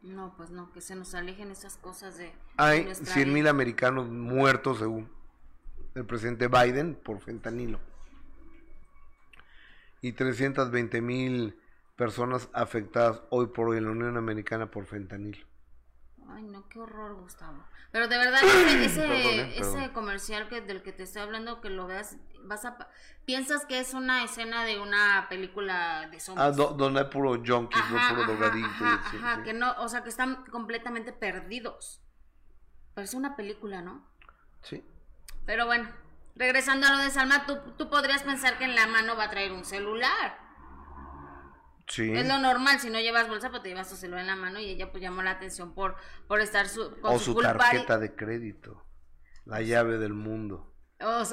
No, 0.03 0.35
pues 0.37 0.51
no, 0.51 0.71
que 0.73 0.81
se 0.81 0.95
nos 0.95 1.15
alejen 1.15 1.51
esas 1.51 1.77
cosas 1.79 2.17
de... 2.19 2.33
Hay 2.57 2.95
100 2.95 3.33
mil 3.33 3.49
americanos 3.49 4.09
muertos, 4.09 4.79
según 4.79 5.11
el 5.95 6.05
presidente 6.05 6.49
Biden, 6.49 6.95
por 6.95 7.21
fentanilo 7.21 7.81
y 10.05 10.13
320 10.13 11.01
mil 11.01 11.59
personas 11.97 12.51
afectadas 12.53 13.23
hoy 13.31 13.47
por 13.47 13.71
hoy 13.71 13.79
en 13.79 13.87
la 13.87 13.93
Unión 13.93 14.19
Americana 14.19 14.71
por 14.71 14.85
fentanilo. 14.85 15.47
Ay, 16.35 16.43
no, 16.45 16.69
qué 16.69 16.79
horror, 16.79 17.15
Gustavo. 17.15 17.65
Pero 17.93 18.09
de 18.09 18.19
verdad, 18.19 18.41
ese, 18.43 19.05
eh, 19.41 19.59
ese, 19.59 19.93
comercial 19.93 20.49
que, 20.49 20.61
del 20.61 20.83
que 20.83 20.93
te 20.93 21.05
estoy 21.05 21.23
hablando, 21.23 21.61
que 21.61 21.71
lo 21.71 21.87
veas, 21.87 22.17
vas 22.43 22.65
a... 22.65 22.77
Piensas 23.25 23.65
que 23.67 23.79
es 23.79 23.95
una 23.95 24.25
escena 24.25 24.65
de 24.65 24.81
una 24.81 25.27
película 25.29 26.09
de 26.11 26.21
zombies. 26.21 26.47
Ah, 26.47 26.51
donde 26.51 27.01
hay 27.01 27.07
puro 27.07 27.43
junkies, 27.45 27.83
puro 28.11 28.25
drogadictos. 28.25 28.83
Ajá, 28.83 29.43
que 29.43 29.53
no, 29.53 29.73
o 29.79 29.89
sea, 29.89 30.03
que 30.03 30.11
están 30.11 30.45
completamente 30.47 31.13
perdidos. 31.13 32.03
Parece 32.95 33.17
una 33.17 33.37
película, 33.37 33.81
¿no? 33.81 34.07
Sí. 34.63 34.85
Pero 35.47 35.67
bueno, 35.67 35.89
Regresando 36.37 36.89
a 36.89 36.91
lo 36.91 36.99
de 36.99 37.11
Salma, 37.11 37.47
tú, 37.47 37.59
tú 37.79 37.89
podrías 37.89 38.25
pensar 38.25 38.59
que 38.59 38.65
en 38.65 38.75
la 38.75 38.89
mano 38.89 39.17
va 39.17 39.25
a 39.25 39.31
traer 39.31 39.53
un 39.53 39.65
celular. 39.65 40.37
Sí. 41.87 42.13
Es 42.13 42.27
lo 42.27 42.39
normal, 42.39 42.81
si 42.81 42.91
no 42.91 42.99
llevas 43.01 43.29
bolsa, 43.29 43.51
pues 43.51 43.63
te 43.63 43.69
llevas 43.69 43.89
tu 43.89 43.97
celular 43.97 44.23
en 44.23 44.29
la 44.29 44.37
mano 44.37 44.59
y 44.59 44.71
ella 44.71 44.91
pues 44.91 45.03
llamó 45.03 45.23
la 45.23 45.33
atención 45.33 45.75
por, 45.75 45.97
por 46.27 46.41
estar 46.41 46.69
su, 46.69 46.99
con 47.01 47.15
o 47.15 47.19
su, 47.19 47.35
tarjeta 47.35 47.99
de 47.99 48.15
crédito, 48.15 48.87
la 49.45 49.61
llave 49.61 49.99
del 49.99 50.15
mundo. 50.15 50.75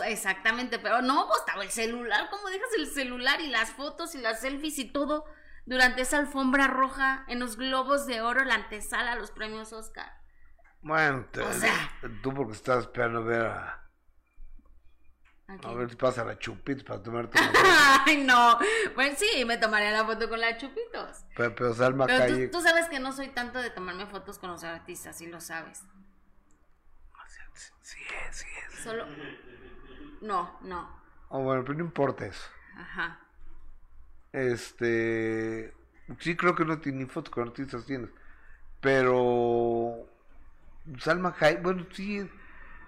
exactamente, 0.05 0.77
pero 0.79 1.01
no, 1.01 1.27
pues 1.27 1.39
estaba 1.39 1.63
el 1.63 1.69
celular, 1.69 2.27
¿cómo 2.29 2.49
dejas 2.49 2.69
el 2.77 2.87
celular 2.87 3.39
y 3.39 3.47
las 3.47 3.71
fotos 3.71 4.13
y 4.15 4.17
las 4.17 4.41
selfies 4.41 4.77
y 4.79 4.91
todo 4.91 5.25
durante 5.65 6.01
esa 6.01 6.17
alfombra 6.17 6.67
roja 6.67 7.23
en 7.27 7.39
los 7.39 7.55
globos 7.55 8.05
de 8.05 8.21
oro, 8.21 8.43
la 8.43 8.55
antesala 8.55 9.13
a 9.13 9.15
los 9.15 9.31
premios 9.31 9.71
Oscar? 9.71 10.11
Bueno, 10.81 11.27
tú 12.23 12.33
porque 12.33 12.53
estás 12.53 12.85
esperando 12.85 13.23
ver 13.23 13.41
a 13.41 13.80
a 15.63 15.73
ver 15.73 15.89
si 15.89 15.95
pasa 15.95 16.23
la 16.23 16.37
Chupitos 16.37 16.83
para 16.83 17.01
tomarte 17.01 17.37
una 17.39 17.47
foto. 17.51 17.69
Ay, 18.05 18.23
no. 18.23 18.57
Pues 18.95 19.17
sí, 19.17 19.45
me 19.45 19.57
tomaría 19.57 19.91
la 19.91 20.05
foto 20.05 20.29
con 20.29 20.39
la 20.39 20.57
Chupitos. 20.57 21.25
Pero, 21.35 21.55
pero 21.55 21.73
Salma 21.73 22.05
pero 22.05 22.49
tú, 22.49 22.61
sabes 22.61 22.87
que 22.87 22.99
no 22.99 23.11
soy 23.11 23.29
tanto 23.29 23.59
de 23.59 23.69
tomarme 23.69 24.05
fotos 24.05 24.39
con 24.39 24.51
los 24.51 24.63
artistas, 24.63 25.17
sí 25.17 25.27
lo 25.27 25.41
sabes. 25.41 25.83
Sí 27.81 27.99
es, 28.29 28.37
sí 28.37 28.47
es. 28.67 28.79
Solo... 28.79 29.05
No, 30.21 30.57
no. 30.61 31.01
Oh, 31.29 31.41
bueno, 31.41 31.63
pero 31.63 31.77
no 31.77 31.83
importa 31.83 32.25
eso. 32.25 32.47
Ajá. 32.75 33.19
Este... 34.31 35.73
Sí 36.19 36.35
creo 36.35 36.55
que 36.55 36.65
no 36.65 36.79
tiene 36.79 36.99
ni 36.99 37.05
fotos 37.05 37.33
con 37.33 37.47
artistas 37.47 37.85
tienes. 37.85 38.09
Pero... 38.79 40.07
Salma 40.99 41.35
Hayek, 41.39 41.61
bueno, 41.61 41.85
sí... 41.91 42.29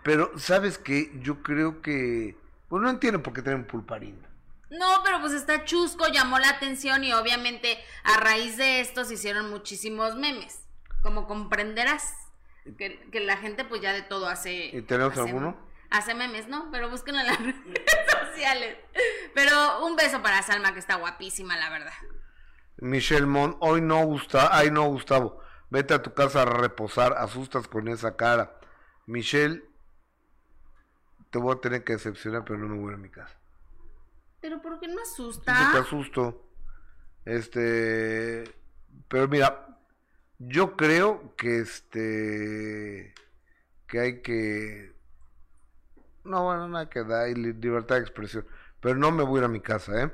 Pero, 0.03 0.38
¿sabes 0.38 0.77
qué? 0.77 1.11
Yo 1.21 1.41
creo 1.41 1.81
que 1.81 2.38
pues 2.73 2.81
no 2.81 2.89
entiendo 2.89 3.21
por 3.21 3.33
qué 3.33 3.43
tienen 3.43 3.67
pulparina. 3.67 4.27
No, 4.71 5.03
pero 5.03 5.21
pues 5.21 5.33
está 5.33 5.63
chusco, 5.63 6.07
llamó 6.07 6.39
la 6.39 6.49
atención 6.49 7.03
y 7.03 7.13
obviamente 7.13 7.77
a 8.03 8.19
raíz 8.19 8.57
de 8.57 8.79
esto 8.79 9.05
se 9.05 9.13
hicieron 9.13 9.51
muchísimos 9.51 10.15
memes. 10.15 10.59
Como 11.03 11.27
comprenderás, 11.27 12.15
que, 12.79 13.19
la 13.19 13.38
gente 13.38 13.63
pues 13.63 13.79
ya 13.81 13.93
de 13.93 14.01
todo 14.01 14.27
hace... 14.27 14.75
¿Y 14.75 14.81
tenemos 14.81 15.15
alguno? 15.19 15.55
Hace 15.91 16.15
memes, 16.15 16.47
¿no? 16.47 16.69
Pero 16.71 16.89
busquen 16.89 17.13
en 17.13 17.27
las 17.27 17.38
redes 17.45 17.62
sociales. 18.31 18.77
Pero 19.36 19.86
un 19.86 19.95
beso 19.95 20.23
para 20.23 20.41
Salma, 20.41 20.73
que 20.73 20.79
está 20.79 20.95
guapísima, 20.95 21.55
la 21.55 21.69
verdad. 21.69 21.93
Michelle 22.77 23.27
Mon, 23.27 23.55
hoy 23.59 23.81
no 23.81 24.03
gusta, 24.03 24.49
ay 24.51 24.71
no 24.71 24.86
Gustavo, 24.86 25.39
vete 25.69 25.93
a 25.93 26.01
tu 26.01 26.15
casa 26.15 26.41
a 26.41 26.45
reposar, 26.45 27.13
asustas 27.19 27.67
con 27.67 27.88
esa 27.88 28.15
cara. 28.15 28.59
Michelle, 29.05 29.63
te 31.33 31.39
voy 31.39 31.55
a 31.55 31.59
tener 31.59 31.83
que 31.83 31.93
decepcionar, 31.93 32.45
pero 32.45 32.59
no 32.59 32.67
me 32.67 32.79
voy 32.79 32.93
a 32.93 32.97
mi 32.97 33.09
casa. 33.09 33.35
¿Pero 34.39 34.61
por 34.61 34.79
qué 34.79 34.87
no 34.87 35.01
asusta? 35.01 35.71
te 35.71 35.79
asusto. 35.79 36.47
Este, 37.25 38.43
pero 39.07 39.27
mira, 39.27 39.79
yo 40.37 40.77
creo 40.77 41.35
que 41.35 41.57
este, 41.57 43.15
que 43.87 43.99
hay 43.99 44.21
que, 44.21 44.95
no, 46.23 46.43
bueno, 46.43 46.67
nada 46.67 46.87
que 46.87 47.03
da, 47.03 47.27
y 47.27 47.33
libertad 47.33 47.95
de 47.95 48.01
expresión, 48.01 48.45
pero 48.79 48.95
no 48.95 49.09
me 49.11 49.23
voy 49.23 49.37
a 49.37 49.39
ir 49.39 49.45
a 49.45 49.47
mi 49.47 49.59
casa, 49.59 50.03
¿eh? 50.03 50.13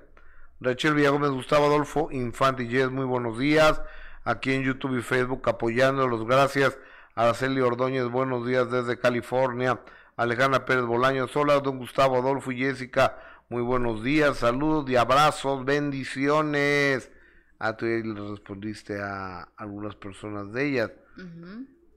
Rachel 0.62 0.94
Villagómez, 0.94 1.32
Gustavo 1.32 1.66
Adolfo, 1.66 2.10
Infante 2.12 2.64
y 2.64 2.70
Jess, 2.70 2.90
muy 2.90 3.06
buenos 3.06 3.38
días. 3.38 3.82
Aquí 4.24 4.54
en 4.54 4.64
YouTube 4.64 4.98
y 4.98 5.02
Facebook 5.02 5.42
apoyándolos, 5.50 6.26
gracias. 6.26 6.78
Araceli 7.14 7.60
Ordóñez, 7.60 8.06
buenos 8.06 8.48
días 8.48 8.72
desde 8.72 8.98
California. 8.98 9.82
Alejandra 10.20 10.66
Pérez 10.66 10.84
Bolaños, 10.84 11.34
hola, 11.38 11.62
don 11.62 11.78
Gustavo, 11.78 12.18
Adolfo 12.18 12.52
y 12.52 12.58
Jessica, 12.58 13.18
muy 13.48 13.62
buenos 13.62 14.04
días, 14.04 14.40
saludos 14.40 14.90
y 14.90 14.98
abrazos, 14.98 15.64
bendiciones. 15.64 17.10
Ah, 17.58 17.78
tú 17.78 17.86
ya 17.86 18.06
le 18.06 18.30
respondiste 18.30 19.00
a 19.02 19.44
algunas 19.56 19.96
personas 19.96 20.52
de 20.52 20.68
ellas. 20.68 20.92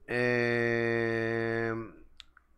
Eh, 0.07 1.73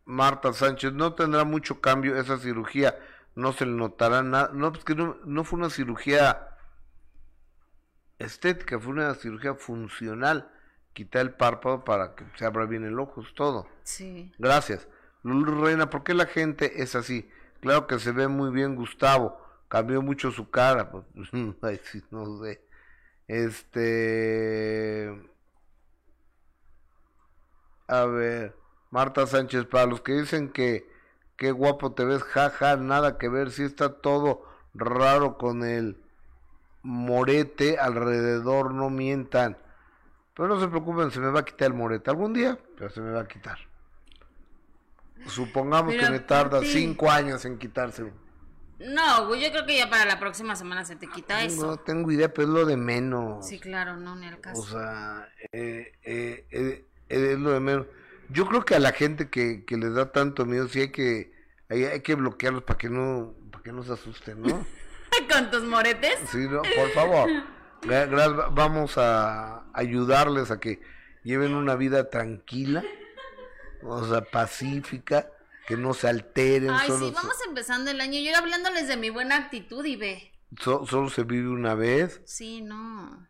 Marta 0.06 0.54
Sánchez, 0.54 0.94
no 0.94 1.16
tendrá 1.16 1.46
mucho 1.46 1.82
cambio 1.82 2.16
esa 2.16 2.38
cirugía, 2.38 3.00
no 3.34 3.52
se 3.52 3.66
le 3.66 3.72
notará 3.72 4.22
nada. 4.22 4.52
No, 4.54 4.72
pues 4.72 4.86
que 4.86 4.94
no, 4.94 5.18
no 5.26 5.44
fue 5.44 5.58
una 5.58 5.72
cirugía 5.72 6.48
estética, 8.20 8.80
fue 8.80 8.94
una 8.94 9.16
cirugía 9.16 9.56
funcional. 9.56 10.52
Quita 10.94 11.22
el 11.22 11.34
párpado 11.34 11.84
para 11.84 12.14
que 12.14 12.24
se 12.38 12.46
abra 12.46 12.68
bien 12.68 12.86
el 12.86 13.00
ojo, 13.00 13.24
es 13.24 13.34
todo. 13.34 13.68
Sí. 13.82 14.32
Gracias. 14.38 14.88
Lulu 15.26 15.66
Reina, 15.66 15.90
¿por 15.90 16.04
qué 16.04 16.14
la 16.14 16.28
gente 16.28 16.84
es 16.84 16.94
así? 16.94 17.28
Claro 17.60 17.88
que 17.88 17.98
se 17.98 18.12
ve 18.12 18.28
muy 18.28 18.52
bien 18.52 18.76
Gustavo, 18.76 19.42
cambió 19.68 20.04
mucho 20.04 20.30
su 20.30 20.52
cara, 20.52 20.92
pues, 20.92 21.34
no 22.12 22.44
sé. 22.44 22.62
Este... 23.28 25.10
A 27.88 28.06
ver, 28.06 28.56
Marta 28.92 29.26
Sánchez, 29.26 29.66
para 29.66 29.88
los 29.88 30.02
que 30.02 30.14
dicen 30.14 30.50
que 30.50 30.88
qué 31.38 31.52
guapo 31.52 31.94
te 31.94 32.06
ves, 32.06 32.22
jaja, 32.22 32.78
nada 32.78 33.18
que 33.18 33.28
ver, 33.28 33.50
si 33.50 33.64
está 33.64 33.94
todo 33.94 34.44
raro 34.76 35.40
con 35.40 35.64
el 35.64 35.98
morete 36.84 37.80
alrededor, 37.80 38.76
no 38.76 38.92
mientan. 38.92 39.58
Pero 40.36 40.50
no 40.50 40.60
se 40.60 40.68
preocupen, 40.68 41.10
se 41.10 41.20
me 41.20 41.32
va 41.32 41.40
a 41.40 41.46
quitar 41.46 41.70
el 41.70 41.74
morete 41.74 42.12
algún 42.12 42.34
día, 42.34 42.60
pero 42.78 42.92
se 42.92 43.02
me 43.02 43.12
va 43.12 43.22
a 43.22 43.28
quitar. 43.28 43.58
Supongamos 45.28 45.96
que 45.96 46.10
me 46.10 46.20
tarda 46.20 46.62
cinco 46.64 47.10
años 47.10 47.46
en 47.46 47.58
quitárselo. 47.58 48.12
No, 48.80 49.28
güey, 49.28 49.42
yo 49.42 49.52
creo 49.52 49.66
que 49.66 49.78
ya 49.78 49.90
para 49.90 50.06
la 50.06 50.20
próxima 50.20 50.56
semana 50.56 50.84
se 50.84 50.96
te 50.96 51.08
quita 51.08 51.44
eso. 51.44 51.66
No 51.66 51.78
tengo 51.78 52.12
idea, 52.12 52.34
pero 52.34 52.48
es 52.48 52.54
lo 52.54 52.66
de 52.66 52.76
menos. 52.76 53.48
Sí, 53.48 53.60
claro, 53.60 53.96
no, 53.96 54.16
ni 54.16 54.28
el 54.28 54.40
caso. 54.42 54.62
O 54.62 54.66
sea, 54.66 55.30
eh, 55.54 55.94
eh, 56.04 56.46
eh, 56.52 56.86
es 57.08 57.40
lo 57.40 57.52
de 57.52 57.60
menos. 57.62 57.88
Yo 58.30 58.48
creo 58.48 58.66
que 58.66 58.76
a 58.76 58.80
la 58.80 58.92
gente 58.92 59.30
que, 59.30 59.64
que 59.66 59.78
les 59.78 59.94
da 59.94 60.12
tanto 60.12 60.46
miedo, 60.46 60.68
sí 60.68 60.82
hay 60.82 60.92
que, 60.92 61.34
hay, 61.70 62.02
que 62.02 62.16
bloquearlos 62.16 62.64
para 62.64 62.78
que 62.78 62.90
no, 62.90 63.34
para 63.52 63.64
que 63.64 63.72
no 63.72 63.84
se 63.84 63.94
asusten, 63.94 64.42
¿no? 64.42 64.66
¿Con 65.32 65.50
tus 65.52 65.64
moretes? 65.64 66.20
Sí, 66.30 66.40
no, 66.50 66.62
por 66.62 66.90
favor. 66.94 67.30
Vamos 68.52 68.98
a 68.98 69.64
ayudarles 69.74 70.52
a 70.52 70.60
que 70.60 70.82
lleven 71.24 71.54
una 71.54 71.76
vida 71.76 72.10
tranquila 72.10 72.84
o 73.84 74.06
sea, 74.06 74.22
pacífica 74.22 75.30
que 75.68 75.78
no 75.78 75.94
se 75.94 76.08
alteren. 76.08 76.70
Ay, 76.70 76.88
solo 76.88 77.08
sí, 77.08 77.14
vamos 77.16 77.36
empezando 77.48 77.92
el 77.92 78.02
año. 78.02 78.20
Yo 78.20 78.36
hablándoles 78.38 78.88
de 78.88 78.98
mi 78.98 79.10
buena 79.10 79.38
actitud 79.38 79.84
y 79.86 79.96
ve. 79.96 80.32
solo 80.60 81.10
se 81.10 81.24
vive 81.24 81.50
una 81.50 81.76
vez. 81.76 82.22
Sí, 82.26 82.62
no. 82.62 83.28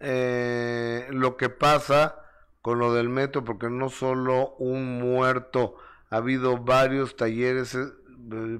Eh, 0.00 1.06
lo 1.10 1.36
que 1.36 1.48
pasa 1.48 2.22
con 2.62 2.78
lo 2.78 2.92
del 2.92 3.08
metro, 3.08 3.44
porque 3.44 3.70
no 3.70 3.88
solo 3.88 4.54
un 4.56 4.98
muerto, 4.98 5.76
ha 6.10 6.16
habido 6.16 6.58
varios 6.58 7.16
talleres, 7.16 7.74
eh, 7.74 7.86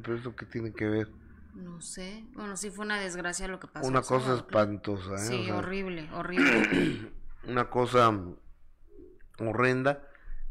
pero 0.02 0.16
eso 0.16 0.34
qué 0.34 0.46
tiene 0.46 0.72
que 0.72 0.86
ver. 0.86 1.08
No 1.54 1.80
sé. 1.80 2.24
Bueno, 2.34 2.56
sí 2.56 2.70
fue 2.70 2.84
una 2.84 2.98
desgracia 2.98 3.48
lo 3.48 3.58
que 3.58 3.66
pasó. 3.66 3.86
Una 3.86 4.02
cosa 4.02 4.36
espantosa. 4.36 5.14
¿eh? 5.14 5.18
Sí, 5.18 5.50
horrible, 5.50 6.08
horrible. 6.14 7.12
una 7.44 7.68
cosa 7.68 8.16
horrenda 9.38 10.08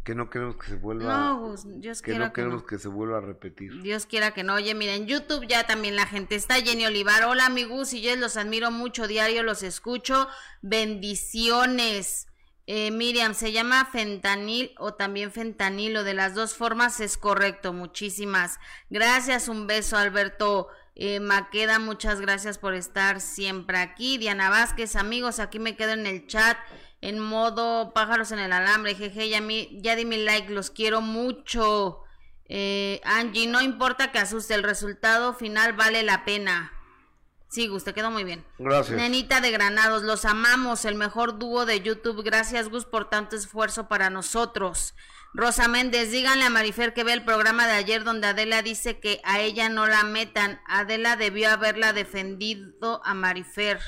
que 0.08 0.16
no 0.16 0.30
queremos 0.30 0.56
que 0.56 0.68
se 0.68 0.76
vuelva 0.76 1.18
no, 1.18 1.56
Dios 1.66 2.02
que 2.02 2.18
no 2.18 2.32
queremos 2.32 2.64
que, 2.64 2.80
se 2.80 2.88
vuelva 2.88 3.18
a 3.18 3.20
repetir. 3.20 3.82
Dios 3.82 4.06
quiera 4.06 4.32
que 4.32 4.42
no. 4.42 4.54
Oye, 4.54 4.74
miren, 4.74 5.06
YouTube 5.06 5.46
ya 5.48 5.68
también 5.68 5.98
la 5.98 6.06
gente 6.06 6.36
está. 6.36 6.56
Jenny 6.62 6.86
Olivar, 6.86 7.26
hola 7.26 7.50
mi 7.50 7.66
Gus 7.66 7.92
y 7.92 8.00
yo 8.00 8.16
los 8.16 8.38
admiro 8.38 8.72
mucho, 8.72 9.06
diario 9.06 9.44
los 9.44 9.64
escucho. 9.64 10.30
Bendiciones. 10.62 12.28
Eh, 12.68 12.90
Miriam, 12.90 13.34
se 13.34 13.52
llama 13.52 13.84
fentanil 13.84 14.72
o 14.78 14.94
también 14.94 15.34
fentanilo. 15.34 16.06
De 16.06 16.14
las 16.14 16.34
dos 16.34 16.54
formas 16.54 17.02
es 17.02 17.18
correcto. 17.18 17.74
Muchísimas 17.74 18.62
gracias. 18.90 19.50
Un 19.50 19.68
beso, 19.68 19.98
Alberto 19.98 20.70
eh, 20.96 21.20
Maqueda. 21.20 21.80
Muchas 21.80 22.22
gracias 22.22 22.58
por 22.58 22.76
estar 22.76 23.20
siempre 23.20 23.78
aquí. 23.78 24.18
Diana 24.18 24.50
Vázquez, 24.50 24.96
amigos, 24.96 25.42
aquí 25.42 25.60
me 25.60 25.76
quedo 25.76 25.92
en 25.92 26.06
el 26.06 26.28
chat 26.28 26.58
en 27.02 27.20
modo 27.20 27.94
pájaros 27.94 28.32
en 28.32 28.40
el 28.40 28.52
alambre. 28.52 28.96
Jeje, 28.96 29.30
ya, 29.30 29.42
mi, 29.42 29.80
ya 29.82 29.96
di 29.96 30.06
mi 30.06 30.18
like, 30.18 30.52
los 30.52 30.70
quiero 30.70 31.02
mucho. 31.02 32.04
Eh, 32.46 33.02
Angie, 33.04 33.48
no 33.48 33.62
importa 33.62 34.12
que 34.12 34.20
asuste, 34.20 34.54
el 34.54 34.64
resultado 34.64 35.34
final 35.34 35.74
vale 35.74 36.04
la 36.04 36.26
pena. 36.26 36.74
Sí, 37.50 37.68
Gus, 37.68 37.84
te 37.84 37.94
quedó 37.94 38.12
muy 38.12 38.24
bien. 38.24 38.46
Gracias. 38.58 38.98
Nenita 38.98 39.40
de 39.40 39.52
Granados, 39.52 40.04
los 40.04 40.26
amamos, 40.26 40.84
el 40.86 40.96
mejor 40.96 41.40
dúo 41.40 41.66
de 41.66 41.82
YouTube. 41.82 42.24
Gracias, 42.24 42.70
Gus, 42.70 42.86
por 42.86 43.10
tanto 43.10 43.36
esfuerzo 43.36 43.88
para 43.88 44.10
nosotros. 44.10 44.96
Rosa 45.34 45.68
Méndez, 45.68 46.12
díganle 46.12 46.46
a 46.46 46.50
Marifer 46.50 46.94
que 46.94 47.04
ve 47.04 47.14
el 47.14 47.24
programa 47.24 47.68
de 47.68 47.74
ayer 47.74 48.04
donde 48.04 48.28
Adela 48.28 48.62
dice 48.62 49.00
que 49.00 49.22
a 49.24 49.40
ella 49.40 49.70
no 49.70 49.86
la 49.86 50.04
metan. 50.04 50.60
Adela 50.68 51.16
debió 51.16 51.50
haberla 51.50 51.94
defendido 51.94 53.02
a 53.06 53.14
Marifer. 53.14 53.80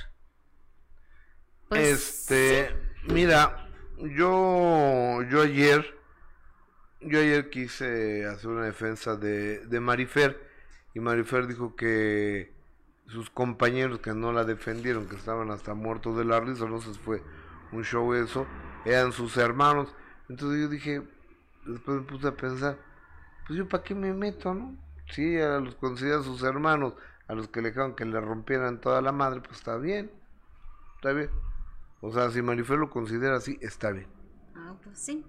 Pues, 1.68 2.28
este, 2.30 2.76
Mira, 3.08 3.68
yo, 3.98 5.22
yo 5.24 5.42
ayer, 5.42 5.96
yo 7.02 7.20
ayer 7.20 7.50
quise 7.50 8.26
hacer 8.26 8.50
una 8.50 8.66
defensa 8.66 9.16
de, 9.16 9.66
de 9.66 9.80
Marifer 9.80 10.40
y 10.94 11.00
Marifer 11.00 11.48
dijo 11.48 11.76
que 11.76 12.54
sus 13.08 13.30
compañeros 13.30 14.00
que 14.00 14.14
no 14.14 14.34
la 14.34 14.44
defendieron, 14.44 15.08
que 15.08 15.16
estaban 15.16 15.50
hasta 15.50 15.74
muertos 15.74 16.18
de 16.18 16.26
la 16.26 16.40
risa, 16.40 16.66
no 16.66 16.82
sé 16.82 16.94
si 16.94 17.00
fue 17.00 17.24
un 17.72 17.84
show 17.84 18.14
eso, 18.14 18.46
eran 18.86 19.12
sus 19.14 19.38
hermanos. 19.38 19.96
Entonces 20.28 20.62
yo 20.62 20.68
dije, 20.68 21.02
después 21.66 22.02
me 22.02 22.04
puse 22.04 22.28
a 22.28 22.36
pensar, 22.36 22.78
pues 23.48 23.58
yo 23.58 23.68
para 23.68 23.84
qué 23.84 23.96
me 23.96 24.14
meto, 24.14 24.54
¿no? 24.54 24.76
Sí, 25.12 25.38
a 25.40 25.60
los 25.60 25.76
consideran 25.76 26.24
sus 26.24 26.44
hermanos, 26.44 26.94
a 27.28 27.34
los 27.34 27.48
que 27.48 27.62
le 27.62 27.70
dejaron 27.70 27.96
que 27.96 28.06
le 28.06 28.20
rompieran 28.20 28.82
toda 28.82 29.02
la 29.02 29.12
madre, 29.12 29.42
pues 29.42 29.58
está 29.58 29.78
bien, 29.78 30.12
está 30.98 31.14
bien. 31.14 31.30
O 32.02 32.12
sea, 32.12 32.30
si 32.32 32.42
Marifer 32.42 32.78
lo 32.78 32.90
considera 32.90 33.38
así, 33.38 33.58
está 33.62 33.92
bien. 33.92 34.08
Ah, 34.56 34.76
pues 34.84 35.00
sí, 35.00 35.26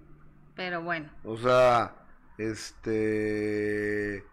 pero 0.55 0.81
bueno. 0.81 1.09
O 1.23 1.37
sea, 1.37 1.95
este, 2.37 4.23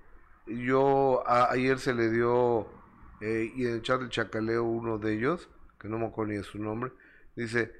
yo 0.46 1.22
ayer 1.28 1.78
se 1.78 1.94
le 1.94 2.10
dio, 2.10 2.68
eh, 3.20 3.52
y 3.54 3.66
en 3.66 3.74
el 3.74 3.82
chat 3.82 4.00
del 4.00 4.08
chacaleo 4.08 4.64
uno 4.64 4.98
de 4.98 5.14
ellos, 5.14 5.48
que 5.80 5.88
no 5.88 5.98
me 5.98 6.06
acuerdo 6.06 6.32
ni 6.32 6.38
de 6.38 6.44
su 6.44 6.58
nombre, 6.58 6.92
dice, 7.34 7.72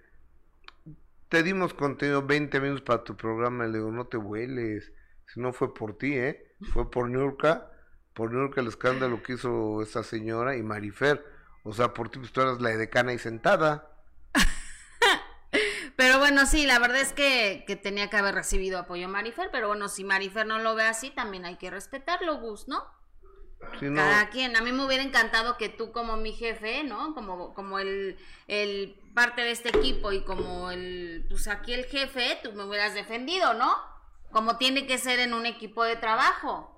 te 1.28 1.42
dimos 1.42 1.74
contenido 1.74 2.22
20 2.22 2.60
minutos 2.60 2.82
para 2.82 3.04
tu 3.04 3.16
programa, 3.16 3.66
y 3.66 3.72
le 3.72 3.78
digo, 3.78 3.90
no 3.92 4.06
te 4.06 4.16
hueles, 4.16 4.92
si 5.26 5.40
no 5.40 5.52
fue 5.52 5.74
por 5.74 5.96
ti, 5.98 6.14
¿eh? 6.14 6.54
Fue 6.72 6.90
por 6.90 7.08
Nurka, 7.08 7.70
por 8.14 8.32
Nurka 8.32 8.60
el 8.60 8.66
escándalo 8.66 9.22
que 9.22 9.34
hizo 9.34 9.82
esa 9.82 10.02
señora 10.02 10.56
y 10.56 10.62
Marifer, 10.62 11.24
o 11.62 11.72
sea, 11.72 11.92
por 11.92 12.10
ti 12.10 12.18
pues 12.18 12.32
tú 12.32 12.40
eras 12.40 12.60
la 12.60 12.70
decana 12.70 13.12
y 13.12 13.18
sentada. 13.18 13.97
Pero 15.98 16.20
bueno, 16.20 16.46
sí, 16.46 16.64
la 16.64 16.78
verdad 16.78 17.00
es 17.00 17.12
que, 17.12 17.64
tenía 17.82 18.08
que 18.08 18.16
haber 18.16 18.32
recibido 18.32 18.78
apoyo 18.78 19.08
Marifer, 19.08 19.50
pero 19.50 19.66
bueno, 19.66 19.88
si 19.88 20.04
Marifer 20.04 20.46
no 20.46 20.60
lo 20.60 20.76
ve 20.76 20.84
así, 20.84 21.10
también 21.10 21.44
hay 21.44 21.56
que 21.56 21.70
respetarlo, 21.70 22.36
Gus, 22.36 22.68
¿no? 22.68 22.84
Cada 23.80 24.30
quien. 24.30 24.56
A 24.56 24.60
mí 24.60 24.70
me 24.70 24.86
hubiera 24.86 25.02
encantado 25.02 25.56
que 25.56 25.68
tú 25.68 25.90
como 25.90 26.16
mi 26.16 26.32
jefe, 26.34 26.84
¿no? 26.84 27.16
Como, 27.16 27.52
como 27.52 27.80
el, 27.80 28.16
el 28.46 28.94
parte 29.12 29.42
de 29.42 29.50
este 29.50 29.70
equipo 29.70 30.12
y 30.12 30.22
como 30.22 30.70
el, 30.70 31.26
pues 31.28 31.48
aquí 31.48 31.72
el 31.72 31.86
jefe, 31.86 32.38
tú 32.44 32.52
me 32.52 32.62
hubieras 32.62 32.94
defendido, 32.94 33.54
¿no? 33.54 33.74
Como 34.30 34.56
tiene 34.56 34.86
que 34.86 34.98
ser 34.98 35.18
en 35.18 35.34
un 35.34 35.46
equipo 35.46 35.82
de 35.82 35.96
trabajo. 35.96 36.77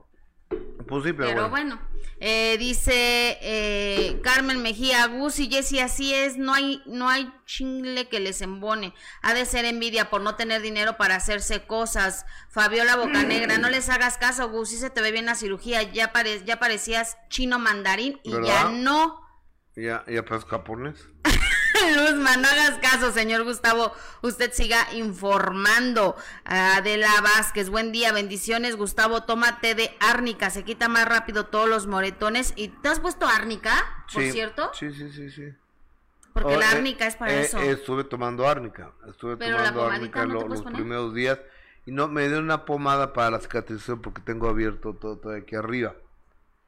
Pues 0.90 1.05
sí, 1.05 1.12
pero, 1.12 1.48
bueno. 1.48 1.81
Eh, 2.18 2.57
dice 2.59 3.38
eh, 3.40 4.20
Carmen 4.24 4.61
Mejía, 4.61 5.07
Gus 5.07 5.38
y 5.38 5.48
Jessy, 5.48 5.79
así 5.79 6.12
es, 6.12 6.37
no 6.37 6.53
hay, 6.53 6.83
no 6.85 7.09
hay 7.09 7.33
chingle 7.46 8.09
que 8.09 8.18
les 8.18 8.42
embone. 8.42 8.92
Ha 9.22 9.33
de 9.33 9.46
ser 9.46 9.64
envidia 9.64 10.11
por 10.11 10.20
no 10.20 10.35
tener 10.35 10.61
dinero 10.61 10.96
para 10.96 11.14
hacerse 11.14 11.64
cosas. 11.64 12.26
Fabiola 12.50 12.96
Bocanegra, 12.96 13.57
no 13.59 13.70
les 13.70 13.88
hagas 13.88 14.18
caso, 14.18 14.50
Gus, 14.50 14.70
si 14.70 14.79
se 14.79 14.90
te 14.90 15.00
ve 15.00 15.12
bien 15.12 15.26
la 15.26 15.37
cirugía, 15.37 15.85
ya, 15.85 16.12
pare, 16.12 16.44
ya 16.44 16.59
parecías 16.59 17.16
chino 17.29 17.61
mandarín 17.61 18.20
y 18.24 18.33
ya 18.44 18.68
no. 18.68 19.20
Ya, 19.76 20.05
ya 20.09 20.24
pues 20.24 20.44
Luzman, 21.97 22.43
no 22.43 22.49
hagas 22.49 22.79
caso, 22.79 23.12
señor 23.12 23.45
Gustavo. 23.45 23.93
Usted 24.23 24.53
siga 24.53 24.93
informando. 24.95 26.16
Adela 26.45 27.09
Vázquez, 27.23 27.71
buen 27.71 27.93
día, 27.93 28.12
bendiciones. 28.12 28.77
Gustavo, 28.77 29.23
tómate 29.23 29.75
de 29.75 29.97
árnica, 30.01 30.51
se 30.51 30.64
quita 30.64 30.88
más 30.88 31.07
rápido 31.09 31.47
todos 31.47 31.69
los 31.69 31.87
moretones. 31.87 32.53
¿Y 32.57 32.69
te 32.69 32.88
has 32.88 33.01
puesto 33.01 33.27
árnica, 33.27 34.05
por 34.12 34.23
cierto? 34.25 34.71
Sí, 34.75 34.93
sí, 34.93 35.11
sí, 35.11 35.31
sí. 35.31 35.55
Porque 36.33 36.57
la 36.57 36.69
oh, 36.69 36.73
eh, 36.73 36.77
árnica 36.77 37.07
es 37.07 37.16
para 37.16 37.33
eh, 37.33 37.43
eso. 37.43 37.59
estuve 37.61 38.05
tomando 38.05 38.49
árnica. 38.49 38.93
Estuve 39.09 39.37
tomando 39.37 39.87
árnica 39.87 40.25
los 40.25 40.62
primeros 40.62 41.14
días. 41.14 41.38
Y 41.87 41.93
no, 41.93 42.09
me 42.09 42.29
dio 42.29 42.38
una 42.38 42.66
pomada 42.66 43.12
para 43.12 43.31
la 43.31 43.40
cicatrización 43.40 44.01
porque 44.01 44.21
tengo 44.21 44.49
abierto 44.49 44.95
todo, 44.95 45.16
todo 45.16 45.35
aquí 45.35 45.57
arriba. 45.57 45.95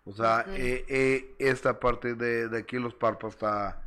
O 0.04 0.12
sea, 0.12 0.44
eh, 0.48 1.36
esta 1.38 1.78
parte 1.78 2.14
de, 2.14 2.48
de 2.48 2.58
aquí, 2.58 2.78
los 2.78 2.94
párpados, 2.94 3.34
está 3.34 3.81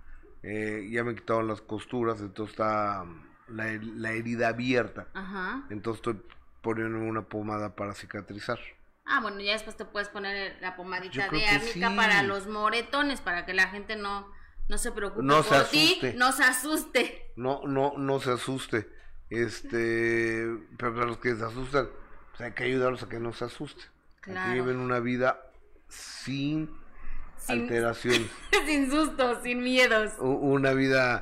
eh, 0.47 0.87
ya 0.91 1.03
me 1.03 1.15
quitaron 1.15 1.47
las 1.47 1.61
costuras, 1.61 2.21
entonces 2.21 2.53
está 2.53 3.03
la, 3.47 3.79
la 3.81 4.11
herida 4.11 4.49
abierta. 4.49 5.07
Ajá. 5.15 5.65
Entonces 5.71 5.99
estoy 5.99 6.21
poniendo 6.61 6.99
una 6.99 7.23
pomada 7.23 7.75
para 7.75 7.95
cicatrizar. 7.95 8.59
Ah, 9.05 9.21
bueno, 9.21 9.39
ya 9.39 9.53
después 9.53 9.75
te 9.75 9.85
puedes 9.85 10.09
poner 10.09 10.57
la 10.61 10.75
pomadita 10.75 11.29
de 11.29 11.45
árnica 11.47 11.95
para 11.95 12.21
los 12.21 12.47
moretones, 12.47 13.21
para 13.21 13.45
que 13.45 13.55
la 13.55 13.69
gente 13.69 13.95
no, 13.95 14.31
no 14.67 14.77
se 14.77 14.91
preocupe 14.91 15.23
no 15.23 15.41
por 15.41 15.63
ti, 15.65 15.99
no 16.15 16.31
se 16.31 16.43
asuste. 16.43 17.31
No, 17.35 17.61
no, 17.65 17.93
no 17.97 18.19
se 18.19 18.31
asuste. 18.31 18.87
Este, 19.31 20.45
pero 20.77 20.93
para 20.93 21.07
los 21.07 21.17
que 21.17 21.35
se 21.35 21.43
asustan, 21.43 21.89
pues 22.31 22.41
hay 22.41 22.51
que 22.53 22.65
ayudarlos 22.65 23.01
a 23.01 23.09
que 23.09 23.19
no 23.19 23.33
se 23.33 23.45
asusten. 23.45 23.85
Claro. 24.21 24.49
que 24.49 24.55
lleven 24.55 24.77
una 24.77 24.99
vida 24.99 25.39
sin 25.87 26.75
sin, 27.45 27.61
alteraciones. 27.61 28.29
sin 28.65 28.89
sustos, 28.89 29.39
sin 29.43 29.61
miedos. 29.61 30.13
Una 30.19 30.73
vida... 30.73 31.21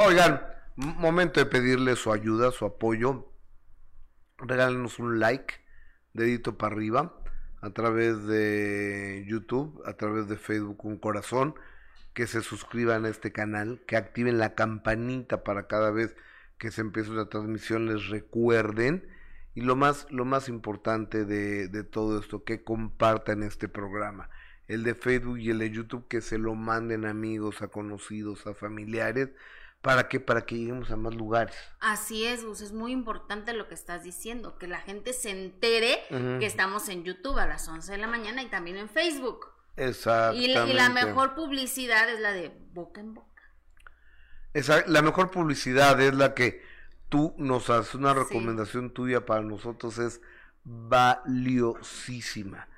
oigan, 0.00 0.42
momento 0.76 1.40
de 1.40 1.46
pedirle 1.46 1.96
su 1.96 2.12
ayuda, 2.12 2.50
su 2.50 2.64
apoyo. 2.64 3.30
Regálenos 4.38 4.98
un 4.98 5.20
like, 5.20 5.54
dedito 6.12 6.58
para 6.58 6.74
arriba, 6.74 7.20
a 7.60 7.70
través 7.70 8.26
de 8.26 9.24
YouTube, 9.26 9.82
a 9.86 9.94
través 9.94 10.28
de 10.28 10.36
Facebook, 10.36 10.84
un 10.84 10.98
corazón, 10.98 11.54
que 12.12 12.26
se 12.26 12.42
suscriban 12.42 13.04
a 13.04 13.08
este 13.08 13.32
canal, 13.32 13.82
que 13.86 13.96
activen 13.96 14.38
la 14.38 14.54
campanita 14.54 15.44
para 15.44 15.66
cada 15.66 15.90
vez 15.90 16.14
que 16.58 16.70
se 16.70 16.80
empiece 16.80 17.10
una 17.10 17.28
transmisión 17.28 17.86
les 17.86 18.08
recuerden. 18.08 19.08
Y 19.56 19.60
lo 19.60 19.76
más, 19.76 20.06
lo 20.10 20.24
más 20.24 20.48
importante 20.48 21.24
de, 21.24 21.68
de 21.68 21.84
todo 21.84 22.18
esto, 22.18 22.42
que 22.42 22.64
compartan 22.64 23.42
este 23.42 23.68
programa 23.68 24.30
el 24.68 24.82
de 24.82 24.94
Facebook 24.94 25.38
y 25.38 25.50
el 25.50 25.58
de 25.58 25.70
YouTube, 25.70 26.08
que 26.08 26.20
se 26.20 26.38
lo 26.38 26.54
manden 26.54 27.04
amigos, 27.04 27.62
a 27.62 27.68
conocidos, 27.68 28.46
a 28.46 28.54
familiares, 28.54 29.30
para 29.82 30.08
que 30.08 30.18
para 30.18 30.46
que 30.46 30.56
lleguemos 30.56 30.90
a 30.90 30.96
más 30.96 31.14
lugares. 31.14 31.54
Así 31.80 32.24
es, 32.24 32.44
Gus, 32.44 32.62
es 32.62 32.72
muy 32.72 32.92
importante 32.92 33.52
lo 33.52 33.68
que 33.68 33.74
estás 33.74 34.02
diciendo, 34.02 34.56
que 34.56 34.66
la 34.66 34.80
gente 34.80 35.12
se 35.12 35.30
entere 35.30 36.00
que 36.08 36.46
estamos 36.46 36.88
en 36.88 37.04
YouTube 37.04 37.38
a 37.38 37.46
las 37.46 37.68
11 37.68 37.92
de 37.92 37.98
la 37.98 38.06
mañana 38.06 38.42
y 38.42 38.46
también 38.46 38.78
en 38.78 38.88
Facebook. 38.88 39.48
Exactamente. 39.76 40.70
Y, 40.70 40.74
la 40.74 40.88
mejor 40.88 41.34
publicidad 41.34 42.08
es 42.08 42.20
la 42.20 42.32
de 42.32 42.50
boca 42.72 43.02
en 43.02 43.12
boca. 43.12 43.42
Esa, 44.54 44.86
la 44.86 45.02
mejor 45.02 45.30
publicidad 45.30 46.00
es 46.00 46.14
la 46.14 46.32
que 46.32 46.62
tú 47.10 47.34
nos 47.36 47.68
haces, 47.68 47.94
una 47.94 48.14
recomendación 48.14 48.94
tuya 48.94 49.26
para 49.26 49.42
nosotros 49.42 49.98
es 49.98 50.22
valiosísima 50.64 52.68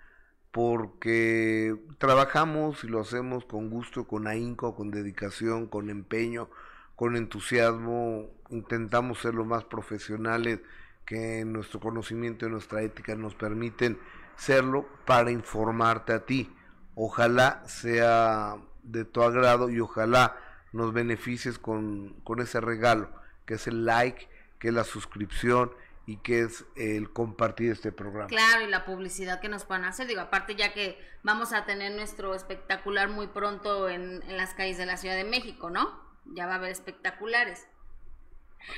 porque 0.56 1.76
trabajamos 1.98 2.82
y 2.82 2.88
lo 2.88 3.00
hacemos 3.00 3.44
con 3.44 3.68
gusto, 3.68 4.04
con 4.04 4.26
ahínco, 4.26 4.74
con 4.74 4.90
dedicación, 4.90 5.66
con 5.66 5.90
empeño, 5.90 6.48
con 6.94 7.14
entusiasmo, 7.14 8.30
intentamos 8.48 9.18
ser 9.18 9.34
lo 9.34 9.44
más 9.44 9.64
profesionales 9.64 10.60
que 11.04 11.44
nuestro 11.44 11.78
conocimiento 11.78 12.46
y 12.46 12.50
nuestra 12.50 12.80
ética 12.80 13.14
nos 13.16 13.34
permiten 13.34 13.98
serlo 14.36 14.88
para 15.04 15.30
informarte 15.30 16.14
a 16.14 16.24
ti. 16.24 16.50
Ojalá 16.94 17.62
sea 17.66 18.56
de 18.82 19.04
tu 19.04 19.20
agrado 19.20 19.68
y 19.68 19.78
ojalá 19.78 20.38
nos 20.72 20.94
beneficies 20.94 21.58
con, 21.58 22.14
con 22.24 22.40
ese 22.40 22.62
regalo, 22.62 23.10
que 23.44 23.56
es 23.56 23.66
el 23.66 23.84
like, 23.84 24.26
que 24.58 24.68
es 24.68 24.74
la 24.74 24.84
suscripción 24.84 25.70
y 26.06 26.18
que 26.18 26.42
es 26.42 26.64
el 26.76 27.12
compartir 27.12 27.72
este 27.72 27.90
programa. 27.90 28.28
Claro, 28.28 28.64
y 28.64 28.70
la 28.70 28.84
publicidad 28.84 29.40
que 29.40 29.48
nos 29.48 29.64
puedan 29.64 29.84
hacer. 29.84 30.06
Digo, 30.06 30.20
aparte 30.20 30.54
ya 30.54 30.72
que 30.72 30.98
vamos 31.24 31.52
a 31.52 31.64
tener 31.66 31.92
nuestro 31.92 32.34
espectacular 32.34 33.08
muy 33.08 33.26
pronto 33.26 33.88
en, 33.88 34.22
en 34.22 34.36
las 34.36 34.54
calles 34.54 34.78
de 34.78 34.86
la 34.86 34.96
Ciudad 34.96 35.16
de 35.16 35.24
México, 35.24 35.68
¿no? 35.68 36.00
Ya 36.26 36.46
va 36.46 36.54
a 36.54 36.56
haber 36.56 36.70
espectaculares. 36.70 37.66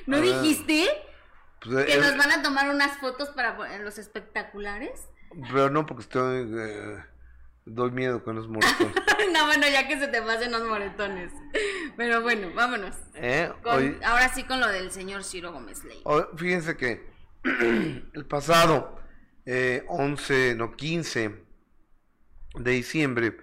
¿No 0.06 0.20
dijiste? 0.20 0.88
Pues, 1.62 1.86
que 1.86 1.98
nos 1.98 2.16
van 2.16 2.32
a 2.32 2.42
tomar 2.42 2.70
unas 2.70 2.96
fotos 2.98 3.28
para 3.30 3.78
los 3.78 3.98
espectaculares. 3.98 5.08
Pero 5.52 5.70
no, 5.70 5.84
porque 5.84 6.02
estoy... 6.02 6.50
Eh, 6.50 7.04
doy 7.66 7.90
miedo 7.90 8.24
con 8.24 8.36
los 8.36 8.48
moretones. 8.48 8.94
no, 9.32 9.46
bueno, 9.46 9.66
ya 9.68 9.86
que 9.86 9.98
se 9.98 10.08
te 10.08 10.22
pasen 10.22 10.52
los 10.52 10.62
moretones. 10.66 11.32
Pero 11.96 12.22
bueno, 12.22 12.48
vámonos. 12.54 12.96
¿Eh? 13.14 13.52
ahora 14.04 14.28
sí 14.30 14.44
con 14.44 14.60
lo 14.60 14.68
del 14.68 14.90
señor 14.90 15.24
Ciro 15.24 15.52
Gómez 15.52 15.84
Ley. 15.84 16.02
fíjense 16.36 16.76
que 16.76 17.17
el 18.12 18.26
pasado 18.26 18.98
11, 19.46 20.50
eh, 20.50 20.54
no 20.54 20.76
15 20.76 21.34
de 22.54 22.70
diciembre, 22.70 23.36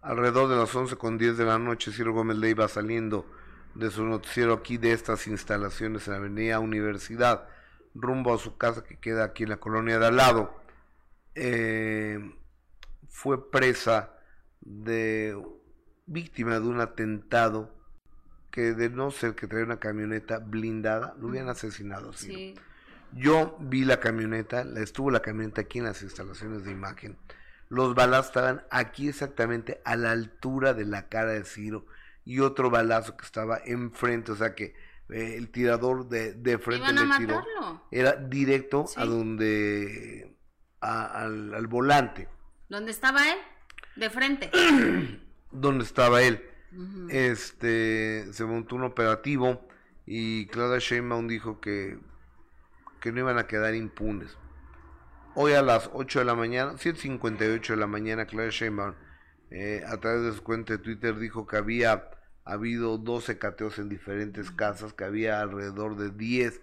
alrededor 0.00 0.48
de 0.48 0.56
las 0.56 0.74
11 0.74 0.96
con 0.96 1.18
10 1.18 1.36
de 1.36 1.44
la 1.44 1.58
noche, 1.58 1.92
Ciro 1.92 2.12
Gómez 2.12 2.36
Ley 2.36 2.54
va 2.54 2.68
saliendo 2.68 3.26
de 3.74 3.90
su 3.90 4.04
noticiero 4.04 4.54
aquí 4.54 4.76
de 4.76 4.92
estas 4.92 5.26
instalaciones 5.26 6.06
en 6.06 6.12
la 6.12 6.18
Avenida 6.18 6.58
Universidad, 6.60 7.48
rumbo 7.94 8.34
a 8.34 8.38
su 8.38 8.56
casa 8.56 8.84
que 8.84 8.98
queda 8.98 9.24
aquí 9.24 9.44
en 9.44 9.50
la 9.50 9.56
colonia 9.58 9.98
de 9.98 10.06
al 10.06 10.16
lado. 10.16 10.54
Eh, 11.34 12.18
fue 13.08 13.50
presa 13.50 14.18
de 14.60 15.36
víctima 16.06 16.60
de 16.60 16.66
un 16.66 16.80
atentado 16.80 17.74
que 18.50 18.72
de 18.72 18.88
no 18.88 19.10
ser 19.10 19.34
que 19.34 19.46
traía 19.46 19.64
una 19.64 19.78
camioneta 19.78 20.38
blindada, 20.38 21.14
lo 21.18 21.28
hubieran 21.28 21.50
asesinado. 21.50 22.12
Sí. 22.12 22.54
Yo 23.12 23.56
vi 23.60 23.84
la 23.84 24.00
camioneta, 24.00 24.64
la 24.64 24.80
estuvo 24.80 25.10
la 25.10 25.20
camioneta 25.20 25.62
aquí 25.62 25.78
en 25.78 25.84
las 25.84 26.02
instalaciones 26.02 26.64
de 26.64 26.70
imagen. 26.70 27.18
Los 27.68 27.94
balas 27.94 28.26
estaban 28.26 28.64
aquí 28.70 29.08
exactamente 29.08 29.80
a 29.84 29.96
la 29.96 30.12
altura 30.12 30.74
de 30.74 30.84
la 30.84 31.08
cara 31.08 31.32
de 31.32 31.44
Ciro 31.44 31.86
y 32.24 32.40
otro 32.40 32.70
balazo 32.70 33.16
que 33.16 33.24
estaba 33.24 33.58
enfrente, 33.64 34.32
o 34.32 34.36
sea 34.36 34.54
que 34.54 34.74
eh, 35.08 35.34
el 35.36 35.50
tirador 35.50 36.08
de, 36.08 36.34
de 36.34 36.58
frente 36.58 36.92
le 36.92 37.00
tiró. 37.18 37.44
Era 37.90 38.16
directo 38.16 38.86
a 38.96 39.04
donde 39.04 40.36
al, 40.80 41.54
al, 41.54 41.66
volante. 41.66 42.28
¿Dónde 42.68 42.90
estaba 42.90 43.28
él? 43.30 43.38
De 43.96 44.10
frente. 44.10 44.50
¿Dónde 45.50 45.84
estaba 45.84 46.22
él? 46.22 46.42
Este 47.08 48.30
se 48.32 48.44
montó 48.44 48.76
un 48.76 48.82
operativo 48.82 49.66
y 50.04 50.46
Claudia 50.48 50.78
Sheinbaum 50.78 51.26
dijo 51.26 51.60
que 51.60 51.98
que 53.06 53.12
no 53.12 53.20
iban 53.20 53.38
a 53.38 53.46
quedar 53.46 53.76
impunes. 53.76 54.36
Hoy 55.36 55.52
a 55.52 55.62
las 55.62 55.90
8 55.92 56.18
de 56.18 56.24
la 56.24 56.34
mañana, 56.34 56.72
7.58 56.72 57.68
de 57.68 57.76
la 57.76 57.86
mañana, 57.86 58.26
Claudia 58.26 58.50
Sheinbaum 58.50 58.94
eh, 59.52 59.84
a 59.86 59.96
través 59.98 60.24
de 60.24 60.32
su 60.32 60.42
cuenta 60.42 60.72
de 60.72 60.80
Twitter 60.80 61.16
dijo 61.16 61.46
que 61.46 61.56
había 61.56 62.10
habido 62.44 62.98
12 62.98 63.38
cateos 63.38 63.78
en 63.78 63.88
diferentes 63.88 64.50
casas, 64.50 64.92
que 64.92 65.04
había 65.04 65.40
alrededor 65.40 65.94
de 65.94 66.10
10 66.10 66.60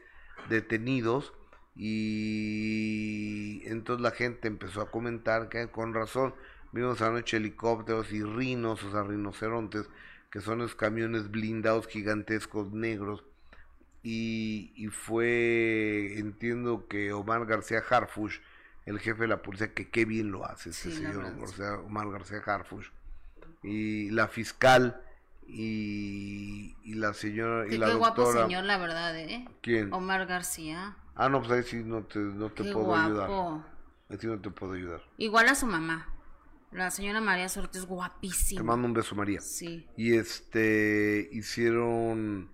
detenidos 0.49 1.31
y 1.77 3.61
entonces 3.63 4.03
la 4.03 4.11
gente 4.11 4.49
empezó 4.49 4.81
a 4.81 4.91
comentar 4.91 5.47
que 5.47 5.65
con 5.69 5.93
razón 5.93 6.35
vimos 6.73 7.01
anoche 7.01 7.37
helicópteros 7.37 8.11
y 8.11 8.21
rinos, 8.21 8.83
o 8.83 8.91
sea, 8.91 9.03
rinocerontes, 9.03 9.89
que 10.29 10.41
son 10.41 10.57
los 10.57 10.75
camiones 10.75 11.31
blindados 11.31 11.87
gigantescos 11.87 12.73
negros. 12.73 13.23
Y, 14.03 14.73
y 14.75 14.87
fue, 14.87 16.15
entiendo 16.17 16.87
que 16.89 17.13
Omar 17.13 17.45
García 17.45 17.81
Harfush, 17.89 18.39
el 18.85 18.99
jefe 18.99 19.21
de 19.21 19.27
la 19.29 19.41
policía, 19.41 19.73
que 19.73 19.89
qué 19.89 20.03
bien 20.03 20.31
lo 20.31 20.45
hace 20.45 20.71
ese 20.71 20.91
señor, 20.91 21.33
o 21.41 21.47
sea, 21.47 21.75
Omar 21.75 22.09
García 22.11 22.41
Harfush. 22.45 22.89
Y 23.63 24.09
la 24.09 24.27
fiscal 24.27 25.01
y, 25.47 26.75
y 26.83 26.93
la 26.95 27.13
señora 27.13 27.65
y 27.67 27.77
la 27.77 27.87
qué 27.87 27.93
guapo 27.93 28.33
señor, 28.33 28.65
la 28.65 28.77
verdad, 28.77 29.17
¿eh? 29.17 29.47
¿Quién? 29.61 29.93
Omar 29.93 30.25
García. 30.25 30.97
Ah, 31.15 31.29
no, 31.29 31.39
pues 31.39 31.51
ahí 31.51 31.63
sí 31.63 31.83
no 31.83 32.03
te, 32.03 32.19
no 32.19 32.49
te 32.49 32.73
puedo 32.73 32.93
ayudar. 32.95 33.29
Ahí 34.09 34.17
sí 34.19 34.27
no 34.27 34.39
te 34.39 34.49
puedo 34.49 34.73
ayudar. 34.73 35.01
Igual 35.17 35.47
a 35.47 35.55
su 35.55 35.65
mamá. 35.65 36.09
La 36.71 36.89
señora 36.89 37.21
María 37.21 37.47
Sorte 37.49 37.77
es 37.77 37.85
guapísima. 37.85 38.59
Te 38.59 38.65
mando 38.65 38.87
un 38.87 38.93
beso, 38.93 39.15
María. 39.15 39.39
Sí. 39.41 39.87
Y 39.95 40.15
este, 40.15 41.29
hicieron 41.31 42.49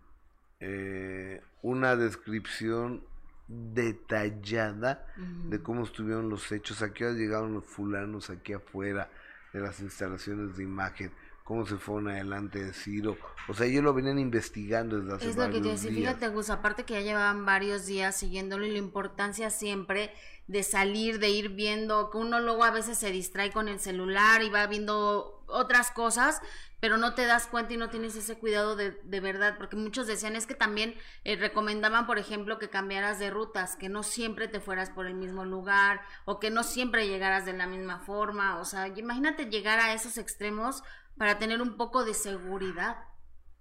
eh, 0.60 1.42
una 1.62 1.96
descripción 1.96 3.04
detallada 3.48 5.08
de 5.46 5.60
cómo 5.60 5.84
estuvieron 5.84 6.30
los 6.30 6.52
hechos, 6.52 6.82
a 6.82 6.94
qué 6.94 7.06
hora 7.06 7.16
llegaron 7.16 7.54
los 7.54 7.66
fulanos 7.66 8.30
aquí 8.30 8.54
afuera 8.54 9.10
de 9.54 9.60
las 9.60 9.80
instalaciones 9.80 10.56
de 10.56 10.64
imagen, 10.64 11.12
cómo 11.50 11.66
se 11.66 11.78
fueron 11.78 12.10
adelante 12.10 12.64
de 12.64 12.74
Ciro. 12.74 13.18
O 13.48 13.56
sea, 13.56 13.66
ellos 13.66 13.84
lo 13.84 13.92
venían 13.92 14.20
investigando 14.20 15.00
desde 15.00 15.16
hace 15.16 15.30
Es 15.32 15.36
lo 15.36 15.50
que 15.50 15.60
te 15.60 15.70
decía, 15.70 15.90
fíjate, 15.90 16.28
Gus, 16.28 16.52
aparte 16.52 16.84
que 16.84 16.94
ya 16.94 17.02
llevaban 17.02 17.44
varios 17.44 17.88
días 17.88 18.16
siguiéndolo 18.16 18.68
y 18.68 18.72
la 18.72 18.78
importancia 18.78 19.50
siempre 19.50 20.14
de 20.46 20.62
salir, 20.62 21.18
de 21.18 21.30
ir 21.30 21.50
viendo, 21.50 22.12
que 22.12 22.20
uno 22.20 22.40
luego 22.40 22.64
a 22.64 22.70
veces 22.70 23.00
se 23.00 23.10
distrae 23.10 23.52
con 23.52 23.68
el 23.68 23.80
celular 23.80 24.44
y 24.44 24.50
va 24.52 24.68
viendo 24.68 25.44
otras 25.48 25.90
cosas, 25.90 26.40
pero 26.80 26.98
no 26.98 27.16
te 27.16 27.26
das 27.26 27.48
cuenta 27.48 27.74
y 27.74 27.78
no 27.78 27.90
tienes 27.90 28.16
ese 28.16 28.38
cuidado 28.38 28.76
de, 28.76 28.92
de 28.92 29.20
verdad, 29.20 29.58
porque 29.58 29.76
muchos 29.76 30.06
decían 30.06 30.36
es 30.36 30.46
que 30.46 30.54
también 30.54 30.96
eh, 31.24 31.36
recomendaban, 31.36 32.06
por 32.06 32.20
ejemplo, 32.20 32.60
que 32.60 32.70
cambiaras 32.70 33.18
de 33.18 33.32
rutas, 33.32 33.76
que 33.76 33.90
no 33.90 34.04
siempre 34.04 34.48
te 34.48 34.60
fueras 34.60 34.92
por 34.92 35.08
el 35.08 35.16
mismo 35.16 35.46
lugar 35.46 36.02
o 36.26 36.40
que 36.40 36.52
no 36.52 36.64
siempre 36.64 37.08
llegaras 37.08 37.46
de 37.46 37.54
la 37.54 37.66
misma 37.66 38.00
forma, 38.02 38.60
o 38.60 38.66
sea, 38.66 38.88
imagínate 38.88 39.46
llegar 39.46 39.80
a 39.80 39.94
esos 39.94 40.20
extremos 40.20 40.84
para 41.20 41.38
tener 41.38 41.62
un 41.62 41.76
poco 41.76 42.06
de 42.06 42.14
seguridad. 42.14 42.96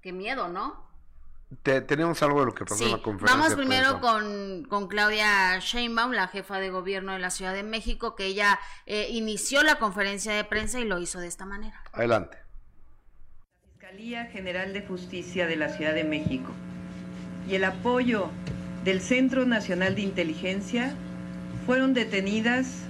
Qué 0.00 0.12
miedo, 0.12 0.48
¿no? 0.48 0.86
tenemos 1.62 2.22
algo 2.22 2.40
de 2.40 2.46
lo 2.46 2.54
que 2.54 2.66
pasó 2.66 2.84
en 2.84 2.92
la 2.92 3.02
conferencia. 3.02 3.40
Vamos 3.40 3.56
primero 3.56 4.00
con, 4.00 4.64
con, 4.68 4.86
Claudia 4.86 5.58
Sheinbaum, 5.58 6.12
la 6.12 6.28
jefa 6.28 6.60
de 6.60 6.68
gobierno 6.68 7.14
de 7.14 7.18
la 7.18 7.30
Ciudad 7.30 7.54
de 7.54 7.62
México, 7.62 8.14
que 8.14 8.26
ella 8.26 8.60
eh, 8.84 9.08
inició 9.10 9.62
la 9.62 9.76
conferencia 9.76 10.34
de 10.34 10.44
prensa 10.44 10.78
y 10.78 10.84
lo 10.84 10.98
hizo 10.98 11.20
de 11.20 11.26
esta 11.26 11.46
manera. 11.46 11.82
Adelante. 11.92 12.36
La 12.36 13.70
Fiscalía 13.72 14.26
General 14.26 14.74
de 14.74 14.82
Justicia 14.82 15.46
de 15.46 15.56
la 15.56 15.70
Ciudad 15.70 15.94
de 15.94 16.04
México 16.04 16.52
y 17.48 17.54
el 17.54 17.64
apoyo 17.64 18.30
del 18.84 19.00
Centro 19.00 19.46
Nacional 19.46 19.94
de 19.94 20.02
Inteligencia 20.02 20.94
fueron 21.64 21.94
detenidas 21.94 22.84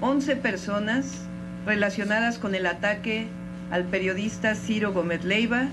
11 0.00 0.34
personas 0.36 1.26
relacionadas 1.66 2.38
con 2.38 2.54
el 2.54 2.64
ataque 2.64 3.28
al 3.70 3.84
periodista 3.84 4.54
Ciro 4.54 4.92
Gómez 4.92 5.24
Leiva, 5.24 5.68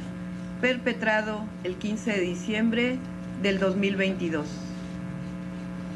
perpetrado 0.62 1.45
el 1.63 1.75
15 1.75 2.12
de 2.12 2.21
diciembre 2.21 2.97
del 3.41 3.60
2022. 3.60 4.45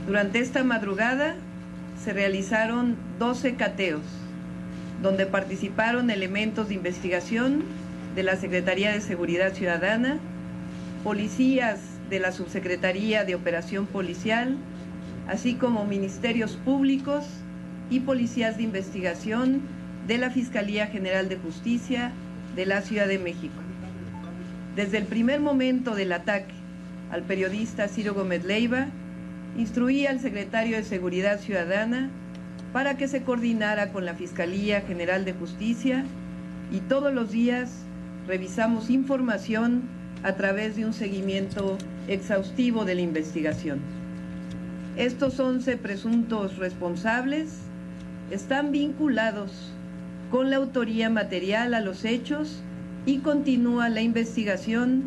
Durante 0.08 0.40
esta 0.40 0.64
madrugada 0.64 1.36
se 2.04 2.14
realizaron 2.14 2.96
12 3.20 3.56
cateos, 3.56 4.02
donde 5.02 5.26
participaron 5.26 6.10
elementos 6.10 6.70
de 6.70 6.76
investigación 6.76 7.64
de 8.16 8.24
la 8.24 8.36
Secretaría 8.38 8.92
de 8.92 9.02
Seguridad 9.02 9.54
Ciudadana, 9.54 10.18
policías 11.04 11.80
de 12.10 12.20
la 12.20 12.32
Subsecretaría 12.32 13.24
de 13.24 13.36
Operación 13.36 13.86
Policial, 13.86 14.58
así 15.28 15.56
como 15.56 15.86
ministerios 15.86 16.56
públicos 16.56 17.26
y 17.90 18.00
policías 18.02 18.58
de 18.58 18.64
investigación 18.64 19.62
de 20.10 20.18
la 20.18 20.32
Fiscalía 20.32 20.88
General 20.88 21.30
de 21.30 21.38
Justicia 21.38 22.12
de 22.56 22.66
la 22.66 22.82
Ciudad 22.82 23.08
de 23.08 23.20
México. 23.20 23.54
Desde 24.76 24.98
el 24.98 25.06
primer 25.06 25.40
momento 25.40 25.94
del 25.94 26.12
ataque 26.14 26.56
al 27.12 27.22
periodista 27.22 27.88
Ciro 27.88 28.16
Gómez 28.16 28.44
Leiva, 28.44 28.88
instruí 29.56 30.08
al 30.08 30.20
secretario 30.20 30.78
de 30.78 30.84
Seguridad 30.84 31.40
Ciudadana 31.40 32.10
para 32.74 32.98
que 32.98 33.08
se 33.08 33.22
coordinara 33.22 33.92
con 33.92 34.04
la 34.04 34.16
Fiscalía 34.16 34.82
General 34.82 35.26
de 35.26 35.34
Justicia 35.34 36.04
y 36.72 36.80
todos 36.80 37.14
los 37.14 37.32
días 37.32 37.70
revisamos 38.26 38.90
información 38.90 39.84
a 40.24 40.34
través 40.34 40.76
de 40.76 40.86
un 40.86 40.94
seguimiento 40.94 41.78
exhaustivo 42.08 42.84
de 42.84 42.96
la 42.96 43.02
investigación. 43.02 43.80
Estos 44.98 45.40
11 45.40 45.78
presuntos 45.78 46.58
responsables 46.58 47.60
están 48.32 48.72
vinculados 48.72 49.72
con 50.32 50.50
la 50.50 50.58
autoría 50.58 51.10
material 51.10 51.74
a 51.74 51.82
los 51.82 52.06
hechos 52.06 52.62
y 53.06 53.20
continúa 53.20 53.90
la 53.90 54.02
investigación 54.02 55.04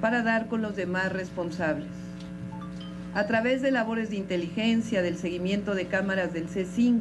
para 0.00 0.22
dar 0.22 0.48
con 0.48 0.60
los 0.60 0.76
demás 0.76 1.12
responsables. 1.12 1.88
A 3.14 3.26
través 3.26 3.62
de 3.62 3.70
labores 3.70 4.10
de 4.10 4.16
inteligencia, 4.16 5.02
del 5.02 5.16
seguimiento 5.16 5.74
de 5.74 5.86
cámaras 5.86 6.32
del 6.32 6.48
C5, 6.48 7.00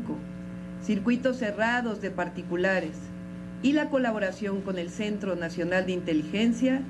circuitos 0.82 1.38
cerrados 1.38 2.02
de 2.02 2.12
particulares 2.12 2.98
y 3.62 3.74
la 3.74 3.90
colaboración 3.90 4.62
con 4.62 4.78
el 4.80 4.90
Centro 4.90 5.36
Nacional 5.36 5.86
de 5.86 5.92
Inteligencia, 5.92 6.82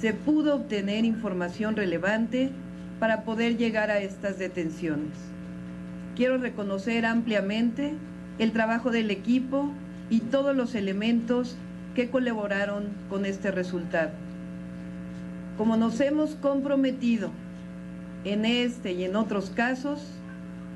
se 0.00 0.12
pudo 0.12 0.54
obtener 0.54 1.04
información 1.04 1.76
relevante 1.76 2.50
para 3.00 3.24
poder 3.24 3.56
llegar 3.56 3.90
a 3.90 3.98
estas 3.98 4.38
detenciones. 4.38 5.12
Quiero 6.14 6.38
reconocer 6.38 7.04
ampliamente 7.04 7.94
el 8.38 8.52
trabajo 8.52 8.90
del 8.90 9.10
equipo 9.10 9.72
y 10.10 10.20
todos 10.20 10.54
los 10.54 10.74
elementos 10.74 11.56
que 11.94 12.10
colaboraron 12.10 12.88
con 13.08 13.24
este 13.24 13.50
resultado. 13.50 14.10
Como 15.56 15.76
nos 15.76 16.00
hemos 16.00 16.34
comprometido 16.34 17.30
en 18.24 18.44
este 18.44 18.92
y 18.92 19.04
en 19.04 19.16
otros 19.16 19.50
casos, 19.50 20.00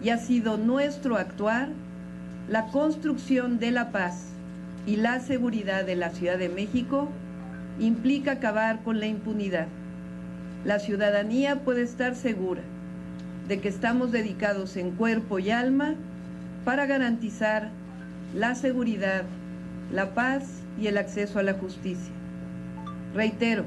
y 0.02 0.10
ha 0.10 0.18
sido 0.18 0.56
nuestro 0.56 1.16
actuar, 1.16 1.68
la 2.48 2.68
construcción 2.68 3.58
de 3.58 3.72
la 3.72 3.90
paz 3.90 4.26
y 4.86 4.96
la 4.96 5.20
seguridad 5.20 5.84
de 5.84 5.96
la 5.96 6.10
Ciudad 6.10 6.38
de 6.38 6.48
México 6.48 7.08
implica 7.78 8.32
acabar 8.32 8.82
con 8.82 9.00
la 9.00 9.06
impunidad. 9.06 9.66
La 10.64 10.78
ciudadanía 10.78 11.60
puede 11.60 11.82
estar 11.82 12.14
segura 12.14 12.62
de 13.48 13.60
que 13.60 13.68
estamos 13.68 14.12
dedicados 14.12 14.76
en 14.76 14.92
cuerpo 14.92 15.38
y 15.38 15.50
alma 15.50 15.94
para 16.64 16.86
garantizar 16.86 17.70
la 18.34 18.54
seguridad, 18.54 19.24
la 19.92 20.14
paz 20.14 20.44
y 20.80 20.86
el 20.86 20.98
acceso 20.98 21.38
a 21.38 21.42
la 21.42 21.54
justicia. 21.54 22.12
Reitero, 23.14 23.64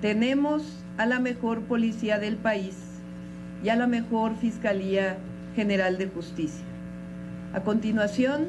tenemos 0.00 0.62
a 0.98 1.06
la 1.06 1.18
mejor 1.18 1.62
policía 1.62 2.18
del 2.18 2.36
país 2.36 2.76
y 3.64 3.68
a 3.70 3.76
la 3.76 3.86
mejor 3.86 4.36
Fiscalía 4.36 5.16
General 5.54 5.98
de 5.98 6.06
Justicia. 6.06 6.64
A 7.54 7.60
continuación, 7.60 8.46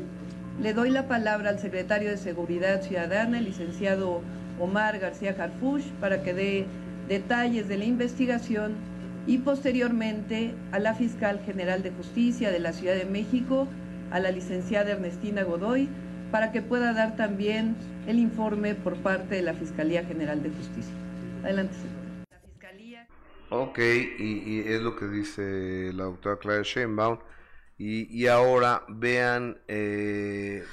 le 0.61 0.73
doy 0.73 0.89
la 0.89 1.07
palabra 1.07 1.49
al 1.49 1.59
secretario 1.59 2.09
de 2.09 2.17
Seguridad 2.17 2.81
Ciudadana, 2.81 3.39
el 3.39 3.45
licenciado 3.45 4.21
Omar 4.59 4.99
García 4.99 5.35
Harfush, 5.37 5.85
para 5.99 6.23
que 6.23 6.33
dé 6.33 6.65
detalles 7.07 7.67
de 7.67 7.77
la 7.77 7.85
investigación 7.85 8.73
y 9.25 9.39
posteriormente 9.39 10.53
a 10.71 10.79
la 10.79 10.93
fiscal 10.93 11.39
general 11.45 11.83
de 11.83 11.91
justicia 11.91 12.51
de 12.51 12.59
la 12.59 12.73
Ciudad 12.73 12.95
de 12.95 13.05
México, 13.05 13.67
a 14.11 14.19
la 14.19 14.31
licenciada 14.31 14.91
Ernestina 14.91 15.43
Godoy, 15.43 15.89
para 16.31 16.51
que 16.51 16.61
pueda 16.61 16.93
dar 16.93 17.15
también 17.15 17.75
el 18.07 18.19
informe 18.19 18.75
por 18.75 18.97
parte 18.97 19.35
de 19.35 19.41
la 19.41 19.53
Fiscalía 19.53 20.03
General 20.03 20.41
de 20.41 20.49
Justicia. 20.49 20.93
Adelante, 21.43 21.73
señor. 21.75 22.25
La 22.29 22.39
Fiscalía. 22.39 23.07
Ok, 23.49 23.79
y, 23.79 24.59
es 24.65 24.81
lo 24.81 24.95
que 24.95 25.07
dice 25.07 25.91
la 25.93 26.05
doctora 26.05 26.37
Clara 26.37 26.61
Sheinbaum. 26.63 27.19
Y, 27.77 28.07
y 28.11 28.27
ahora 28.27 28.83
vean 28.87 29.59
eh, 29.67 30.63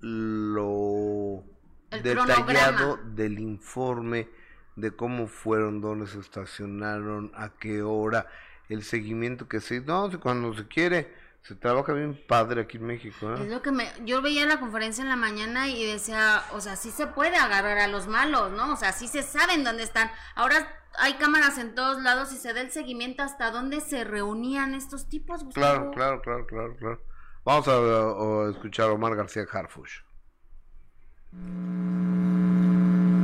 lo 0.00 1.42
detallado 1.90 2.98
del 3.14 3.38
informe 3.40 4.28
de 4.76 4.92
cómo 4.92 5.26
fueron, 5.26 5.80
dónde 5.80 6.06
se 6.06 6.20
estacionaron, 6.20 7.32
a 7.34 7.50
qué 7.58 7.82
hora, 7.82 8.28
el 8.68 8.84
seguimiento 8.84 9.48
que 9.48 9.60
se... 9.60 9.80
No, 9.80 10.08
cuando 10.20 10.54
se 10.54 10.68
quiere, 10.68 11.12
se 11.48 11.54
trabaja 11.54 11.94
bien 11.94 12.20
padre 12.28 12.60
aquí 12.60 12.76
en 12.76 12.84
México. 12.84 13.32
¿eh? 13.32 13.36
Es 13.40 13.48
lo 13.48 13.62
que 13.62 13.72
me... 13.72 13.88
Yo 14.04 14.20
veía 14.20 14.44
la 14.44 14.60
conferencia 14.60 15.00
en 15.00 15.08
la 15.08 15.16
mañana 15.16 15.66
y 15.66 15.90
decía, 15.90 16.42
o 16.52 16.60
sea, 16.60 16.76
sí 16.76 16.90
se 16.90 17.06
puede 17.06 17.36
agarrar 17.36 17.78
a 17.78 17.88
los 17.88 18.06
malos, 18.06 18.52
¿no? 18.52 18.74
O 18.74 18.76
sea, 18.76 18.92
sí 18.92 19.08
se 19.08 19.22
saben 19.22 19.64
dónde 19.64 19.82
están. 19.82 20.10
Ahora 20.34 20.68
hay 20.98 21.14
cámaras 21.14 21.56
en 21.56 21.74
todos 21.74 22.02
lados 22.02 22.34
y 22.34 22.36
se 22.36 22.52
da 22.52 22.60
el 22.60 22.70
seguimiento 22.70 23.22
hasta 23.22 23.50
dónde 23.50 23.80
se 23.80 24.04
reunían 24.04 24.74
estos 24.74 25.08
tipos. 25.08 25.42
Claro, 25.54 25.90
claro, 25.92 26.20
claro, 26.20 26.46
claro, 26.46 26.76
claro. 26.76 27.00
Vamos 27.46 27.66
a, 27.66 28.50
escuchar 28.50 28.90
a 28.90 28.92
Omar 28.92 29.16
García 29.16 29.46
Harfush. 29.50 30.02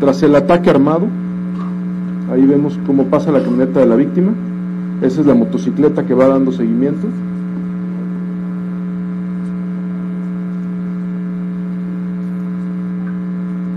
Tras 0.00 0.22
el 0.22 0.34
ataque 0.34 0.70
armado, 0.70 1.10
Ahí 2.30 2.46
vemos 2.46 2.80
cómo 2.86 3.04
pasa 3.10 3.30
la 3.30 3.42
camioneta 3.42 3.80
de 3.80 3.86
la 3.86 3.96
víctima. 3.96 4.32
Esa 5.02 5.20
es 5.20 5.26
la 5.26 5.34
motocicleta 5.34 6.06
que 6.06 6.14
va 6.14 6.26
dando 6.26 6.52
seguimiento. 6.52 7.06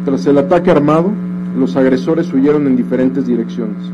Tras 0.07 0.25
el 0.25 0.37
ataque 0.37 0.71
armado, 0.71 1.11
los 1.59 1.75
agresores 1.75 2.31
huyeron 2.31 2.65
en 2.65 2.77
diferentes 2.77 3.27
direcciones, 3.27 3.91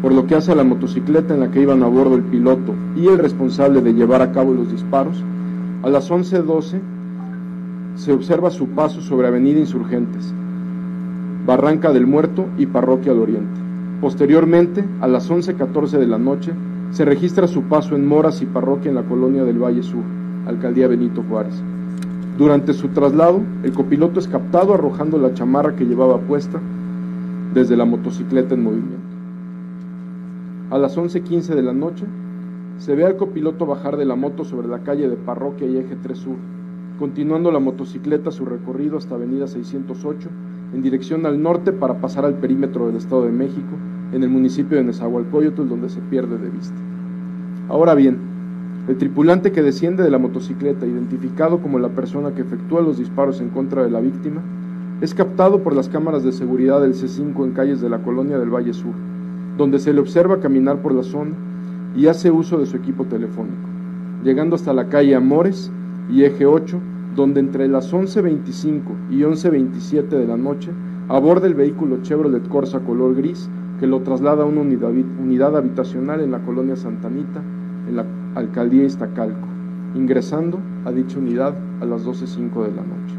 por 0.00 0.14
lo 0.14 0.26
que 0.26 0.34
hace 0.34 0.50
a 0.50 0.54
la 0.54 0.64
motocicleta 0.64 1.34
en 1.34 1.40
la 1.40 1.50
que 1.50 1.60
iban 1.60 1.82
a 1.82 1.88
bordo 1.88 2.14
el 2.14 2.22
piloto 2.22 2.74
y 2.96 3.06
el 3.08 3.18
responsable 3.18 3.82
de 3.82 3.92
llevar 3.92 4.22
a 4.22 4.32
cabo 4.32 4.54
los 4.54 4.72
disparos, 4.72 5.22
a 5.82 5.90
las 5.90 6.10
11.12 6.10 6.80
se 7.96 8.12
observa 8.14 8.50
su 8.50 8.68
paso 8.68 9.02
sobre 9.02 9.28
Avenida 9.28 9.60
Insurgentes, 9.60 10.32
Barranca 11.46 11.92
del 11.92 12.06
Muerto 12.06 12.46
y 12.56 12.64
Parroquia 12.64 13.12
al 13.12 13.18
Oriente. 13.18 13.60
Posteriormente, 14.00 14.82
a 15.02 15.06
las 15.06 15.30
11.14 15.30 15.98
de 15.98 16.06
la 16.06 16.16
noche, 16.16 16.52
se 16.92 17.04
registra 17.04 17.46
su 17.46 17.64
paso 17.64 17.94
en 17.94 18.06
Moras 18.06 18.40
y 18.40 18.46
Parroquia 18.46 18.88
en 18.88 18.94
la 18.94 19.04
colonia 19.04 19.44
del 19.44 19.62
Valle 19.62 19.82
Sur, 19.82 20.02
alcaldía 20.46 20.88
Benito 20.88 21.22
Juárez. 21.28 21.62
Durante 22.42 22.72
su 22.72 22.88
traslado, 22.88 23.40
el 23.62 23.72
copiloto 23.72 24.18
es 24.18 24.26
captado 24.26 24.74
arrojando 24.74 25.16
la 25.16 25.32
chamarra 25.32 25.76
que 25.76 25.84
llevaba 25.84 26.18
puesta 26.18 26.60
desde 27.54 27.76
la 27.76 27.84
motocicleta 27.84 28.56
en 28.56 28.64
movimiento. 28.64 29.06
A 30.70 30.76
las 30.76 30.98
11.15 30.98 31.54
de 31.54 31.62
la 31.62 31.72
noche, 31.72 32.04
se 32.78 32.96
ve 32.96 33.06
al 33.06 33.16
copiloto 33.16 33.64
bajar 33.64 33.96
de 33.96 34.06
la 34.06 34.16
moto 34.16 34.44
sobre 34.44 34.66
la 34.66 34.80
calle 34.80 35.08
de 35.08 35.14
Parroquia 35.14 35.68
y 35.68 35.76
Eje 35.76 35.96
3 36.02 36.18
Sur, 36.18 36.34
continuando 36.98 37.52
la 37.52 37.60
motocicleta 37.60 38.32
su 38.32 38.44
recorrido 38.44 38.98
hasta 38.98 39.14
Avenida 39.14 39.46
608 39.46 40.28
en 40.74 40.82
dirección 40.82 41.26
al 41.26 41.40
norte 41.40 41.70
para 41.70 42.00
pasar 42.00 42.24
al 42.24 42.34
perímetro 42.34 42.88
del 42.88 42.96
Estado 42.96 43.24
de 43.24 43.30
México 43.30 43.76
en 44.12 44.24
el 44.24 44.30
municipio 44.30 44.78
de 44.78 44.82
Nezahualcóyotl, 44.82 45.68
donde 45.68 45.88
se 45.88 46.00
pierde 46.00 46.38
de 46.38 46.50
vista. 46.50 46.74
Ahora 47.68 47.94
bien, 47.94 48.31
el 48.88 48.96
tripulante 48.96 49.52
que 49.52 49.62
desciende 49.62 50.02
de 50.02 50.10
la 50.10 50.18
motocicleta, 50.18 50.86
identificado 50.86 51.62
como 51.62 51.78
la 51.78 51.90
persona 51.90 52.34
que 52.34 52.42
efectúa 52.42 52.80
los 52.80 52.98
disparos 52.98 53.40
en 53.40 53.50
contra 53.50 53.84
de 53.84 53.90
la 53.90 54.00
víctima, 54.00 54.42
es 55.00 55.14
captado 55.14 55.62
por 55.62 55.74
las 55.74 55.88
cámaras 55.88 56.24
de 56.24 56.32
seguridad 56.32 56.80
del 56.80 56.94
C5 56.94 57.44
en 57.44 57.52
calles 57.52 57.80
de 57.80 57.88
la 57.88 57.98
colonia 57.98 58.38
del 58.38 58.50
Valle 58.50 58.72
Sur, 58.72 58.94
donde 59.56 59.78
se 59.78 59.92
le 59.92 60.00
observa 60.00 60.40
caminar 60.40 60.82
por 60.82 60.94
la 60.94 61.02
zona 61.02 61.32
y 61.96 62.06
hace 62.06 62.30
uso 62.30 62.58
de 62.58 62.66
su 62.66 62.76
equipo 62.76 63.04
telefónico, 63.04 63.68
llegando 64.24 64.56
hasta 64.56 64.72
la 64.72 64.88
calle 64.88 65.14
Amores 65.14 65.70
y 66.10 66.24
Eje 66.24 66.46
8, 66.46 66.78
donde 67.14 67.40
entre 67.40 67.68
las 67.68 67.92
11.25 67.92 68.80
y 69.10 69.20
11.27 69.20 70.08
de 70.08 70.26
la 70.26 70.36
noche 70.36 70.70
aborda 71.08 71.46
el 71.46 71.54
vehículo 71.54 71.98
Chevrolet 72.02 72.48
Corsa 72.48 72.80
color 72.80 73.14
gris 73.14 73.48
que 73.78 73.86
lo 73.86 74.00
traslada 74.00 74.44
a 74.44 74.46
una 74.46 74.60
unidad, 74.60 75.56
habitacional 75.56 76.20
en 76.20 76.30
la 76.30 76.38
colonia 76.40 76.76
Santanita, 76.76 77.42
en 77.88 77.96
la 77.96 78.04
alcaldía 78.34 78.84
Iztacalco, 78.84 79.48
ingresando 79.94 80.58
a 80.84 80.92
dicha 80.92 81.18
unidad 81.18 81.54
a 81.80 81.84
las 81.84 82.04
12.05 82.04 82.64
de 82.64 82.70
la 82.70 82.82
noche. 82.82 83.14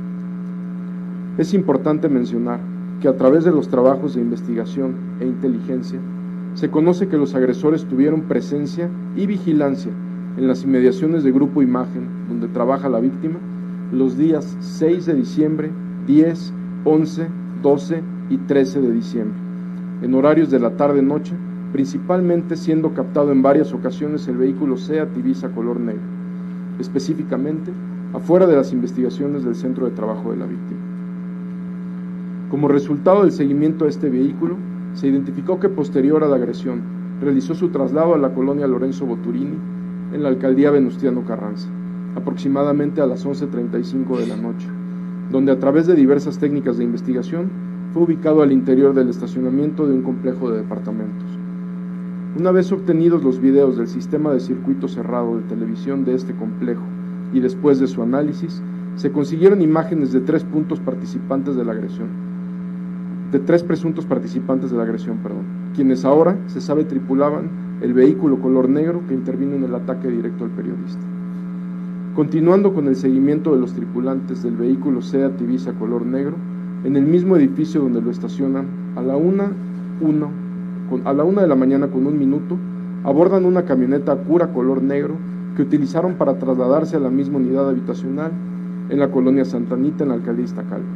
Es 1.38 1.54
importante 1.54 2.10
mencionar 2.10 2.60
que 3.02 3.08
a 3.08 3.17
través 3.17 3.43
de 3.43 3.52
los 3.52 3.67
trabajos 3.67 4.15
de 4.15 4.21
investigación 4.21 4.95
e 5.19 5.26
inteligencia, 5.26 5.99
se 6.56 6.69
conoce 6.69 7.08
que 7.08 7.17
los 7.17 7.34
agresores 7.36 7.86
tuvieron 7.86 8.21
presencia 8.21 8.89
y 9.15 9.26
vigilancia 9.26 9.91
en 10.38 10.47
las 10.47 10.63
inmediaciones 10.63 11.23
de 11.23 11.32
Grupo 11.32 11.62
Imagen, 11.62 12.08
donde 12.30 12.47
trabaja 12.47 12.89
la 12.89 12.99
víctima, 12.99 13.39
los 13.91 14.17
días 14.17 14.56
6 14.60 15.05
de 15.05 15.14
diciembre, 15.16 15.72
10, 16.07 16.53
11, 16.86 17.28
12 17.61 18.01
y 18.30 18.38
13 18.38 18.82
de 18.82 18.91
diciembre 18.91 19.43
en 20.03 20.14
horarios 20.16 20.51
de 20.51 20.59
la 20.59 20.72
tarde-noche, 20.72 21.34
principalmente 21.74 22.55
siendo 22.55 22.93
captado 22.93 23.32
en 23.32 23.41
varias 23.41 23.74
ocasiones 23.74 24.28
el 24.28 24.38
vehículo 24.38 24.78
SEAT 24.78 25.17
Ibiza 25.17 25.49
color 25.49 25.80
negro, 25.80 26.03
específicamente 26.80 27.71
afuera 28.13 28.45
de 28.45 28.55
las 28.55 28.71
investigaciones 28.71 29.43
del 29.43 29.55
centro 29.55 29.86
de 29.86 29.91
trabajo 29.91 30.30
de 30.30 30.38
la 30.38 30.45
víctima. 30.45 30.80
Como 32.51 32.67
resultado 32.67 33.24
del 33.24 33.32
seguimiento 33.32 33.86
a 33.86 33.89
este 33.89 34.07
vehículo, 34.07 34.55
se 34.93 35.07
identificó 35.07 35.59
que 35.59 35.67
posterior 35.67 36.24
a 36.24 36.28
la 36.28 36.36
agresión 36.36 36.82
realizó 37.19 37.55
su 37.55 37.69
traslado 37.69 38.13
a 38.13 38.19
la 38.19 38.36
colonia 38.36 38.67
Lorenzo 38.67 39.07
Boturini 39.07 39.57
en 40.13 40.21
la 40.21 40.30
alcaldía 40.30 40.69
Venustiano 40.69 41.26
Carranza, 41.26 41.69
aproximadamente 42.15 43.01
a 43.01 43.07
las 43.07 43.26
11.35 43.26 44.19
de 44.19 44.28
la 44.28 44.38
noche, 44.38 44.67
donde 45.32 45.51
a 45.51 45.57
través 45.57 45.88
de 45.88 45.95
diversas 45.95 46.38
técnicas 46.38 46.78
de 46.78 46.84
investigación 46.84 47.49
fue 47.95 48.03
ubicado 48.03 48.43
al 48.43 48.51
interior 48.51 48.93
del 48.93 49.09
estacionamiento 49.09 49.88
de 49.88 49.93
un 49.95 50.03
complejo 50.03 50.51
de 50.51 50.57
departamentos. 50.57 51.42
Una 52.36 52.49
vez 52.49 52.71
obtenidos 52.71 53.23
los 53.23 53.39
videos 53.39 53.77
del 53.77 53.88
sistema 53.88 54.31
de 54.31 54.39
circuito 54.39 54.88
cerrado 54.88 55.38
de 55.38 55.43
televisión 55.43 56.03
de 56.03 56.15
este 56.15 56.34
complejo 56.34 56.81
y 57.31 57.39
después 57.39 57.79
de 57.79 57.86
su 57.86 58.01
análisis, 58.01 58.59
se 58.95 59.11
consiguieron 59.11 59.61
imágenes 59.61 60.11
de 60.11 60.19
tres 60.19 60.43
puntos 60.43 60.79
participantes 60.79 61.55
de 61.55 61.63
la 61.63 61.73
agresión, 61.73 62.07
de 63.31 63.38
tres 63.38 63.61
presuntos 63.61 64.07
participantes 64.07 64.71
de 64.71 64.77
la 64.77 64.84
agresión, 64.84 65.17
perdón, 65.17 65.43
quienes 65.75 66.05
ahora 66.05 66.36
se 66.47 66.59
sabe 66.59 66.86
tripulaban 66.86 67.51
el 67.81 67.93
vehículo 67.93 68.39
color 68.39 68.67
negro 68.67 69.01
que 69.07 69.13
intervino 69.13 69.55
en 69.55 69.65
el 69.65 69.75
ataque 69.75 70.07
directo 70.07 70.43
al 70.43 70.51
periodista. 70.51 71.05
Continuando 72.15 72.73
con 72.73 72.88
el 72.88 72.95
seguimiento 72.95 73.53
de 73.53 73.61
los 73.61 73.73
tripulantes 73.73 74.41
del 74.41 74.55
vehículo 74.55 75.03
Seat 75.03 75.39
Ibiza 75.39 75.73
color 75.73 76.03
negro, 76.03 76.34
en 76.84 76.95
el 76.95 77.05
mismo 77.05 77.36
edificio 77.36 77.81
donde 77.81 78.01
lo 78.01 78.09
estacionan, 78.09 78.65
a 78.95 79.03
la 79.03 79.17
una, 79.17 79.51
uno, 80.01 80.29
a 81.05 81.13
la 81.13 81.23
una 81.23 81.41
de 81.41 81.47
la 81.47 81.55
mañana 81.55 81.88
con 81.88 82.05
un 82.05 82.17
minuto, 82.17 82.57
abordan 83.03 83.45
una 83.45 83.63
camioneta 83.63 84.15
cura 84.15 84.53
color 84.53 84.81
negro 84.81 85.15
que 85.55 85.61
utilizaron 85.61 86.15
para 86.15 86.39
trasladarse 86.39 86.97
a 86.97 86.99
la 86.99 87.09
misma 87.09 87.38
unidad 87.38 87.69
habitacional 87.69 88.31
en 88.89 88.99
la 88.99 89.11
colonia 89.11 89.45
Santanita, 89.45 90.03
en 90.03 90.09
la 90.09 90.15
alcaldía 90.15 90.45
Iztacalco, 90.45 90.88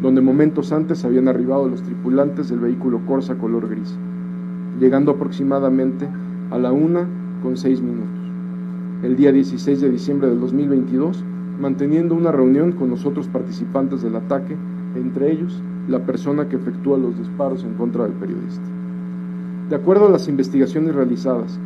donde 0.00 0.20
momentos 0.20 0.72
antes 0.72 1.04
habían 1.04 1.28
arribado 1.28 1.68
los 1.68 1.82
tripulantes 1.82 2.48
del 2.48 2.60
vehículo 2.60 3.00
Corsa 3.06 3.36
color 3.36 3.68
gris, 3.68 3.96
llegando 4.80 5.12
aproximadamente 5.12 6.08
a 6.50 6.58
la 6.58 6.72
una 6.72 7.06
con 7.42 7.56
seis 7.56 7.80
minutos. 7.80 8.20
El 9.02 9.16
día 9.16 9.32
16 9.32 9.80
de 9.80 9.90
diciembre 9.90 10.28
del 10.28 10.40
2022, 10.40 11.24
manteniendo 11.60 12.14
una 12.14 12.32
reunión 12.32 12.72
con 12.72 12.90
los 12.90 13.04
otros 13.04 13.28
participantes 13.28 14.02
del 14.02 14.16
ataque, 14.16 14.56
entre 14.94 15.32
ellos 15.32 15.62
la 15.88 16.00
persona 16.00 16.48
que 16.48 16.56
efectúa 16.56 16.98
los 16.98 17.18
disparos 17.18 17.64
en 17.64 17.74
contra 17.74 18.04
del 18.04 18.12
periodista. 18.12 18.62
De 19.68 19.76
acuerdo 19.76 20.06
a 20.06 20.10
las 20.10 20.28
investigaciones 20.28 20.94
realizadas, 20.94 21.58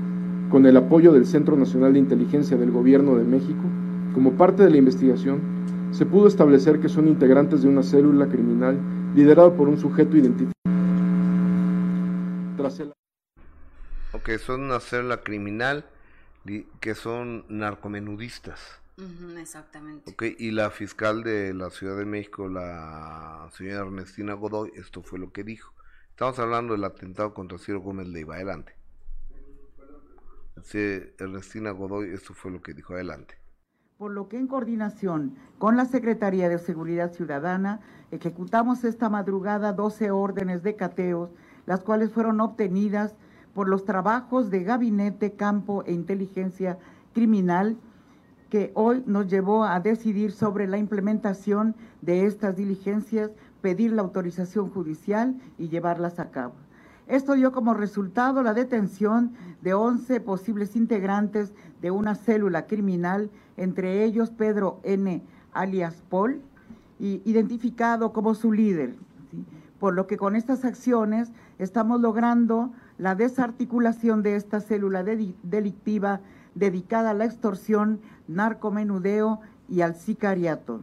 con 0.51 0.67
el 0.67 0.77
apoyo 0.77 1.13
del 1.13 1.27
Centro 1.27 1.57
Nacional 1.57 1.93
de 1.93 1.99
Inteligencia 1.99 2.57
del 2.57 2.71
Gobierno 2.71 3.17
de 3.17 3.25
México, 3.25 3.63
como 4.15 4.33
parte 4.33 4.63
de 4.63 4.71
la 4.71 4.77
investigación, 4.77 5.41
se 5.91 6.07
pudo 6.07 6.29
establecer 6.29 6.81
que 6.81 6.89
son 6.89 7.09
integrantes 7.09 7.63
de 7.63 7.69
una 7.69 7.83
célula 7.83 8.29
criminal 8.29 8.79
liderada 9.15 9.55
por 9.55 9.69
un 9.69 9.79
sujeto 9.79 10.17
identificado. 10.17 10.53
Tras 12.57 12.81
Ok, 14.13 14.31
son 14.39 14.63
una 14.63 14.81
célula 14.81 15.23
criminal 15.23 15.85
que 16.81 16.95
son 16.95 17.45
narcomenudistas. 17.49 18.81
exactamente. 19.39 20.11
Ok, 20.13 20.23
y 20.39 20.53
la 20.53 20.71
fiscal 20.71 21.23
de 21.23 21.53
la 21.53 21.71
Ciudad 21.71 21.97
de 21.99 22.05
México, 22.07 22.49
la 22.49 23.49
señora 23.53 23.87
Ernestina 23.87 24.35
Godoy, 24.35 24.73
esto 24.77 25.03
fue 25.03 25.19
lo 25.19 25.33
que 25.33 25.45
dijo. 25.45 25.76
Estamos 26.17 26.39
hablando 26.39 26.73
del 26.73 26.83
atentado 26.83 27.35
contra 27.35 27.59
Ciro 27.59 27.83
Gómez 27.83 28.09
Leiva. 28.09 28.37
Adelante. 28.37 28.73
Sí, 30.63 30.79
Ernestina 31.19 31.73
Godoy, 31.73 32.09
esto 32.09 32.33
fue 32.33 32.51
lo 32.51 32.63
que 32.63 32.73
dijo. 32.73 32.95
Adelante 32.95 33.35
por 33.99 34.13
lo 34.13 34.27
que 34.29 34.39
en 34.39 34.47
coordinación 34.47 35.35
con 35.59 35.77
la 35.77 35.85
Secretaría 35.85 36.49
de 36.49 36.59
Seguridad 36.59 37.13
Ciudadana 37.13 37.81
ejecutamos 38.11 38.85
esta 38.85 39.11
madrugada 39.11 39.75
12 39.75 40.11
órdenes 40.11 40.63
de 40.63 40.75
cateos, 40.77 41.31
las 41.67 41.83
cuales 41.83 42.11
fueron 42.11 42.41
obtenidas 42.41 43.15
por 43.53 43.69
los 43.69 43.85
trabajos 43.85 44.51
de 44.51 44.65
Gabinete, 44.65 45.33
Campo 45.33 45.83
e 45.85 45.93
Inteligencia 45.93 46.79
Criminal, 47.13 47.77
que 48.51 48.71
hoy 48.75 49.03
nos 49.07 49.29
llevó 49.29 49.65
a 49.65 49.81
decidir 49.81 50.33
sobre 50.33 50.67
la 50.67 50.79
implementación 50.79 51.75
de 52.01 52.27
estas 52.27 52.55
diligencias, 52.55 53.31
pedir 53.67 53.91
la 53.91 54.03
autorización 54.03 54.71
judicial 54.71 55.35
y 55.59 55.69
llevarlas 55.69 56.21
a 56.21 56.31
cabo. 56.31 56.55
Esto 57.09 57.33
dio 57.33 57.51
como 57.51 57.75
resultado 57.75 58.45
la 58.45 58.55
detención 58.55 59.33
de 59.61 59.75
11 59.75 60.21
posibles 60.21 60.77
integrantes 60.77 61.53
de 61.83 61.91
una 61.91 62.15
célula 62.15 62.69
criminal, 62.69 63.29
entre 63.57 64.05
ellos 64.05 64.31
Pedro 64.31 64.79
N. 64.85 65.21
alias 65.53 66.01
Paul, 66.09 66.43
identificado 67.01 68.13
como 68.13 68.37
su 68.37 68.53
líder. 68.53 68.95
Por 69.81 69.95
lo 69.95 70.07
que 70.07 70.17
con 70.17 70.37
estas 70.37 70.65
acciones 70.65 71.33
estamos 71.59 72.01
logrando 72.01 72.71
la 72.99 73.17
desarticulación 73.17 74.23
de 74.23 74.37
esta 74.37 74.61
célula 74.61 75.03
delictiva 75.03 76.21
dedicada 76.55 77.11
a 77.11 77.15
la 77.15 77.25
extorsión, 77.25 77.99
narcomenudeo 78.29 79.41
y 79.69 79.81
al 79.81 79.97
sicariato. 79.97 80.83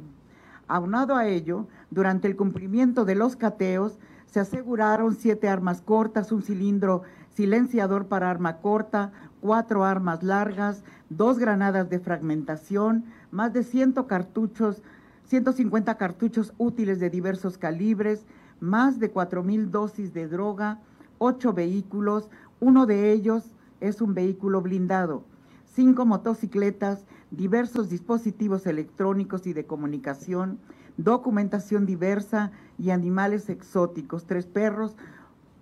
Aunado 0.68 1.16
a 1.16 1.28
ello, 1.28 1.68
durante 1.94 2.28
el 2.28 2.36
cumplimiento 2.36 3.06
de 3.06 3.16
los 3.16 3.36
cateos, 3.36 4.00
se 4.26 4.40
aseguraron 4.40 5.16
siete 5.16 5.48
armas 5.48 5.82
cortas, 5.82 6.32
un 6.32 6.42
cilindro 6.42 7.04
silenciador 7.30 8.08
para 8.08 8.30
arma 8.30 8.58
corta, 8.58 9.12
cuatro 9.42 9.84
armas 9.84 10.24
largas, 10.24 10.84
dos 11.10 11.38
granadas 11.38 11.90
de 11.90 12.00
fragmentación, 12.00 13.06
más 13.32 13.54
de 13.54 13.64
100 13.64 13.94
cartuchos, 14.08 14.82
150 15.26 15.96
cartuchos 15.98 16.54
útiles 16.58 17.00
de 17.00 17.10
diversos 17.10 17.58
calibres, 17.58 18.26
más 18.60 19.00
de 19.00 19.12
mil 19.44 19.72
dosis 19.72 20.14
de 20.14 20.28
droga, 20.28 20.80
ocho 21.18 21.54
vehículos, 21.54 22.30
uno 22.60 22.86
de 22.86 23.12
ellos 23.12 23.44
es 23.82 24.02
un 24.02 24.14
vehículo 24.14 24.62
blindado, 24.62 25.24
cinco 25.66 26.06
motocicletas, 26.06 27.06
diversos 27.32 27.90
dispositivos 27.90 28.66
electrónicos 28.68 29.48
y 29.48 29.54
de 29.54 29.66
comunicación, 29.66 30.60
documentación 30.98 31.86
diversa 31.86 32.52
y 32.78 32.92
animales 32.92 33.50
exóticos, 33.50 34.26
tres 34.26 34.46
perros 34.46 34.96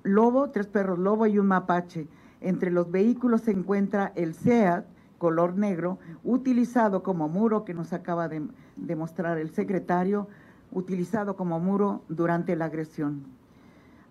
lobo, 0.03 0.49
tres 0.49 0.67
perros 0.67 0.99
lobo 0.99 1.27
y 1.27 1.37
un 1.39 1.47
mapache. 1.47 2.07
Entre 2.39 2.71
los 2.71 2.89
vehículos 2.91 3.41
se 3.41 3.51
encuentra 3.51 4.11
el 4.15 4.33
SEAT, 4.33 4.85
color 5.17 5.55
negro, 5.55 5.99
utilizado 6.23 7.03
como 7.03 7.29
muro, 7.29 7.63
que 7.63 7.73
nos 7.73 7.93
acaba 7.93 8.27
de, 8.27 8.41
demostrar 8.75 9.37
el 9.37 9.51
secretario, 9.51 10.27
utilizado 10.71 11.35
como 11.35 11.59
muro 11.59 12.01
durante 12.09 12.55
la 12.55 12.65
agresión. 12.65 13.23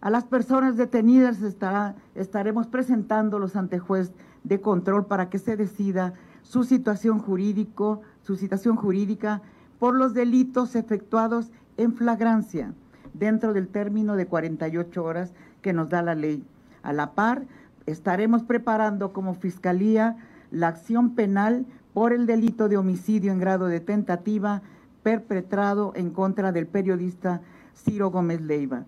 A 0.00 0.08
las 0.10 0.24
personas 0.24 0.76
detenidas 0.76 1.42
estará, 1.42 1.96
estaremos 2.14 2.66
presentándolos 2.68 3.56
ante 3.56 3.78
juez 3.78 4.12
de 4.44 4.60
control 4.60 5.06
para 5.06 5.28
que 5.28 5.38
se 5.38 5.56
decida 5.56 6.14
su 6.42 6.64
situación 6.64 7.18
jurídico, 7.18 8.00
su 8.22 8.36
situación 8.36 8.76
jurídica 8.76 9.42
por 9.80 9.96
los 9.96 10.14
delitos 10.14 10.76
efectuados 10.76 11.50
en 11.76 11.94
flagrancia 11.94 12.74
dentro 13.14 13.52
del 13.52 13.66
término 13.66 14.14
de 14.14 14.26
48 14.26 15.02
horas 15.02 15.32
que 15.62 15.72
nos 15.72 15.88
da 15.88 16.02
la 16.02 16.14
ley. 16.14 16.44
A 16.82 16.92
la 16.92 17.14
par, 17.14 17.46
estaremos 17.86 18.44
preparando 18.44 19.12
como 19.12 19.34
Fiscalía 19.34 20.16
la 20.52 20.68
acción 20.68 21.14
penal 21.14 21.66
por 21.94 22.12
el 22.12 22.26
delito 22.26 22.68
de 22.68 22.76
homicidio 22.76 23.32
en 23.32 23.40
grado 23.40 23.66
de 23.66 23.80
tentativa 23.80 24.62
perpetrado 25.02 25.92
en 25.96 26.10
contra 26.10 26.52
del 26.52 26.66
periodista 26.66 27.40
Ciro 27.74 28.10
Gómez 28.10 28.42
Leiva. 28.42 28.84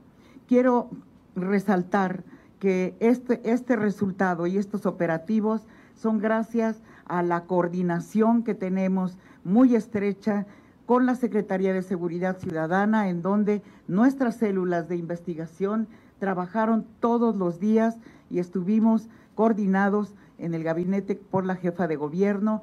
Quiero 0.47 0.91
resaltar 1.35 2.23
que 2.59 2.95
este, 3.01 3.41
este 3.51 3.77
resultado 3.77 4.47
y 4.47 4.59
estos 4.59 4.85
operativos 4.85 5.63
son 5.95 6.19
gracias 6.19 6.83
a 7.07 7.23
la 7.23 7.45
coordinación 7.45 8.43
que 8.43 8.55
tenemos 8.55 9.17
muy 9.43 9.75
estrecha 9.75 10.47
con 10.87 11.07
la 11.07 11.15
Secretaría 11.15 11.73
de 11.73 11.83
Seguridad 11.83 12.39
Ciudadana, 12.39 13.09
en 13.09 13.23
donde 13.23 13.63
nuestras 13.87 14.37
células 14.37 14.89
de 14.89 14.97
investigación 14.97 15.89
trabajaron 16.19 16.87
todos 17.01 17.37
los 17.37 17.61
días 17.61 17.97
y 18.31 18.39
estuvimos 18.39 19.09
coordinados 19.35 20.15
en 20.39 20.55
el 20.55 20.65
gabinete 20.65 21.17
por 21.17 21.45
la 21.47 21.57
jefa 21.57 21.87
de 21.87 21.97
gobierno. 21.97 22.63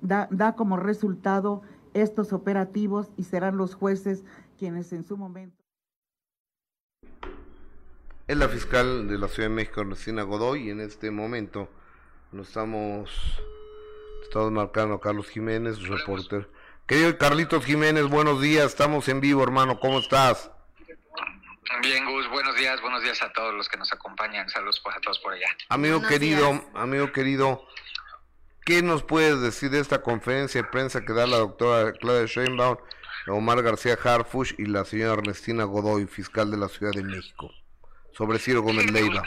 Da, 0.00 0.28
da 0.30 0.54
como 0.54 0.76
resultado 0.76 1.62
estos 1.94 2.32
operativos 2.32 3.10
y 3.16 3.24
serán 3.24 3.56
los 3.56 3.74
jueces 3.74 4.24
quienes 4.58 4.92
en 4.92 5.04
su 5.04 5.16
momento. 5.16 5.56
Es 8.26 8.36
la 8.36 8.48
fiscal 8.48 9.08
de 9.08 9.18
la 9.18 9.26
Ciudad 9.26 9.48
de 9.48 9.54
México, 9.56 9.82
Cristina 9.84 10.22
Godoy, 10.22 10.68
y 10.68 10.70
en 10.70 10.80
este 10.80 11.10
momento 11.10 11.68
nos 12.30 12.46
estamos, 12.46 13.10
estamos 14.22 14.52
marcando 14.52 14.94
a 14.94 15.00
Carlos 15.00 15.28
Jiménez, 15.28 15.82
reporter. 15.88 16.48
Querido 16.90 17.16
Carlitos 17.18 17.64
Jiménez, 17.64 18.08
buenos 18.08 18.42
días, 18.42 18.66
estamos 18.66 19.06
en 19.06 19.20
vivo, 19.20 19.44
hermano, 19.44 19.78
¿cómo 19.78 20.00
estás? 20.00 20.50
Bien, 21.82 22.04
Gus, 22.04 22.28
buenos 22.30 22.56
días, 22.56 22.80
buenos 22.80 23.00
días 23.04 23.22
a 23.22 23.32
todos 23.32 23.54
los 23.54 23.68
que 23.68 23.78
nos 23.78 23.92
acompañan, 23.92 24.48
saludos 24.48 24.82
a 24.84 25.00
todos 25.00 25.20
por 25.20 25.32
allá. 25.32 25.46
Amigo 25.68 26.02
querido, 26.02 26.68
amigo 26.74 27.12
querido, 27.12 27.64
¿qué 28.66 28.82
nos 28.82 29.04
puedes 29.04 29.40
decir 29.40 29.70
de 29.70 29.78
esta 29.78 30.02
conferencia 30.02 30.62
de 30.62 30.68
prensa 30.68 31.04
que 31.04 31.12
da 31.12 31.28
la 31.28 31.36
doctora 31.36 31.92
Claudia 31.92 32.26
Sheinbaum, 32.26 32.78
Omar 33.28 33.62
García 33.62 33.96
Harfush 34.02 34.54
y 34.58 34.66
la 34.66 34.84
señora 34.84 35.12
Ernestina 35.12 35.62
Godoy, 35.62 36.08
fiscal 36.08 36.50
de 36.50 36.56
la 36.56 36.66
Ciudad 36.66 36.90
de 36.90 37.04
México, 37.04 37.52
sobre 38.14 38.40
Ciro 38.40 38.62
Gómez 38.62 38.90
Leiva? 38.90 39.22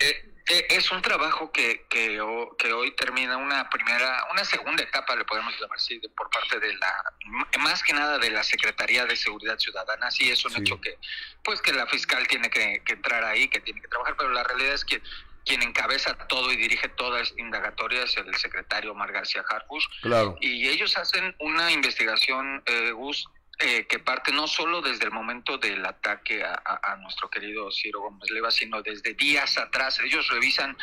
Eh, 0.00 0.31
es 0.46 0.90
un 0.90 1.02
trabajo 1.02 1.52
que, 1.52 1.86
que, 1.88 2.20
que, 2.58 2.72
hoy 2.72 2.90
termina 2.96 3.36
una 3.36 3.68
primera, 3.70 4.26
una 4.32 4.44
segunda 4.44 4.82
etapa, 4.82 5.14
le 5.14 5.24
podemos 5.24 5.52
llamar 5.60 5.76
así, 5.76 6.00
por 6.16 6.28
parte 6.30 6.58
de 6.58 6.74
la, 6.74 7.14
más 7.60 7.82
que 7.82 7.92
nada 7.92 8.18
de 8.18 8.30
la 8.30 8.42
Secretaría 8.42 9.04
de 9.06 9.16
Seguridad 9.16 9.58
Ciudadana. 9.58 10.10
Sí, 10.10 10.30
es 10.30 10.44
un 10.44 10.56
hecho 10.56 10.80
que, 10.80 10.98
pues 11.44 11.62
que 11.62 11.72
la 11.72 11.86
fiscal 11.86 12.26
tiene 12.26 12.50
que, 12.50 12.82
entrar 12.86 13.24
ahí, 13.24 13.48
que 13.48 13.60
tiene 13.60 13.80
que 13.80 13.88
trabajar, 13.88 14.16
pero 14.16 14.30
la 14.30 14.42
realidad 14.42 14.74
es 14.74 14.84
que 14.84 15.00
quien 15.44 15.62
encabeza 15.62 16.14
todo 16.28 16.52
y 16.52 16.56
dirige 16.56 16.88
toda 16.88 17.20
esta 17.20 17.40
indagatoria 17.40 18.04
es 18.04 18.16
el 18.16 18.34
secretario 18.36 18.92
Omar 18.92 19.12
García 19.12 19.44
Harfush. 19.48 19.84
Claro. 20.02 20.36
Y 20.40 20.68
ellos 20.68 20.96
hacen 20.96 21.34
una 21.40 21.72
investigación, 21.72 22.62
eh, 22.66 22.92
Gus, 22.92 23.28
eh, 23.58 23.86
que 23.86 23.98
parte 23.98 24.32
no 24.32 24.48
solo 24.48 24.80
desde 24.80 25.04
el 25.04 25.12
momento 25.12 25.58
del 25.58 25.84
ataque 25.84 26.42
a, 26.42 26.96
nuestro 26.96 27.28
querido 27.30 27.70
Ciro 27.70 28.00
Gómez 28.00 28.30
Leva, 28.30 28.50
sino 28.50 28.82
desde 28.82 29.14
días 29.14 29.56
atrás. 29.58 30.00
Ellos 30.00 30.26
revisan 30.28 30.76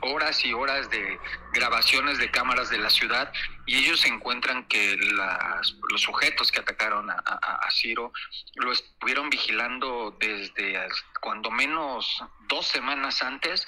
horas 0.00 0.44
y 0.44 0.52
horas 0.52 0.88
de 0.88 1.18
grabaciones 1.52 2.18
de 2.18 2.30
cámaras 2.30 2.70
de 2.70 2.78
la 2.78 2.90
ciudad 2.90 3.32
y 3.66 3.76
ellos 3.76 4.04
encuentran 4.06 4.66
que 4.66 4.96
los 4.96 6.00
sujetos 6.00 6.50
que 6.50 6.60
atacaron 6.60 7.10
a, 7.10 7.16
a, 7.16 7.70
Ciro 7.70 8.12
lo 8.54 8.72
estuvieron 8.72 9.28
vigilando 9.28 10.16
desde 10.18 10.78
cuando 11.20 11.50
menos 11.50 12.22
dos 12.48 12.66
semanas 12.66 13.22
antes 13.22 13.66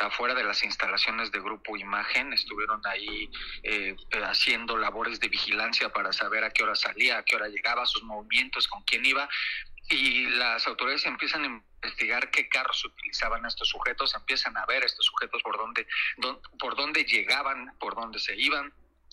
afuera 0.00 0.34
de 0.34 0.44
las 0.44 0.62
instalaciones 0.62 1.32
de 1.32 1.40
Grupo 1.40 1.76
Imagen, 1.76 2.32
estuvieron 2.32 2.80
ahí 2.86 3.30
eh, 3.62 3.96
eh, 4.10 4.22
haciendo 4.24 4.76
labores 4.76 5.20
de 5.20 5.28
vigilancia 5.28 5.88
para 5.90 6.12
saber 6.12 6.44
a 6.44 6.50
qué 6.50 6.62
hora 6.62 6.74
salía, 6.74 7.18
a 7.18 7.24
qué 7.24 7.36
hora 7.36 7.48
llegaba, 7.48 7.86
sus 7.86 8.02
movimientos, 8.02 8.68
con 8.68 8.82
quién 8.82 9.04
iba, 9.06 9.28
y 9.88 10.26
las 10.30 10.66
autoridades 10.66 11.06
empiezan 11.06 11.44
a 11.44 11.46
investigar 11.46 12.30
qué 12.30 12.48
carros 12.48 12.84
utilizaban 12.84 13.46
estos 13.46 13.68
sujetos, 13.68 14.14
empiezan 14.14 14.56
a 14.56 14.66
ver 14.66 14.84
estos 14.84 15.06
sujetos 15.06 15.42
por 15.42 15.56
dónde, 15.56 15.86
por 16.58 16.76
dónde 16.76 17.04
llegaban, 17.04 17.72
por 17.78 17.94
dónde 17.94 18.18
se 18.18 18.34
iban 18.36 18.72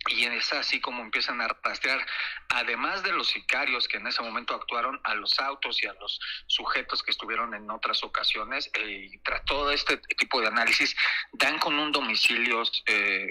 y 0.10 0.26
es 0.26 0.52
así 0.54 0.82
como 0.82 1.02
empiezan 1.02 1.40
a 1.42 1.48
rastrear, 1.64 2.06
además 2.50 3.04
de 3.04 3.14
los 3.14 3.30
sicarios 3.30 3.88
que 3.88 3.98
en 3.98 4.08
ese 4.08 4.22
momento 4.22 4.54
actuaron, 4.54 5.00
a 5.04 5.16
los 5.16 5.40
autos 5.40 5.82
y 5.82 5.88
a 5.88 5.94
los 5.94 6.20
sujetos 6.48 7.02
que 7.02 7.12
estuvieron 7.12 7.54
en 7.54 7.70
otras 7.72 8.04
ocasiones. 8.04 8.70
Eh, 8.74 9.10
y 9.14 9.18
tras 9.20 9.46
todo 9.46 9.72
este 9.72 9.98
tipo 10.18 10.42
de 10.42 10.48
análisis, 10.48 10.96
dan 11.32 11.58
con 11.60 11.80
un 11.80 11.92
domicilio, 11.92 12.64
eh, 12.86 13.30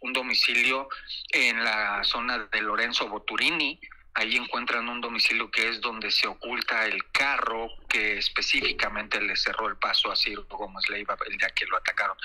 un 0.00 0.12
domicilio 0.12 0.88
en 1.32 1.62
la 1.62 2.02
zona 2.04 2.38
de 2.38 2.62
Lorenzo 2.62 3.08
Boturini, 3.08 3.78
Ahí 4.18 4.34
encuentran 4.34 4.88
un 4.88 5.02
domicilio 5.02 5.50
que 5.50 5.68
es 5.68 5.82
donde 5.82 6.10
se 6.10 6.26
oculta 6.26 6.86
el 6.86 7.10
carro 7.12 7.68
que 7.86 8.16
específicamente 8.16 9.20
le 9.20 9.36
cerró 9.36 9.68
el 9.68 9.76
paso 9.76 10.10
a 10.10 10.16
Ciro 10.16 10.46
Gómez 10.48 10.88
Leiva 10.88 11.18
el 11.26 11.36
día 11.36 11.50
que 11.50 11.66
lo 11.66 11.76
atacaron. 11.76 12.16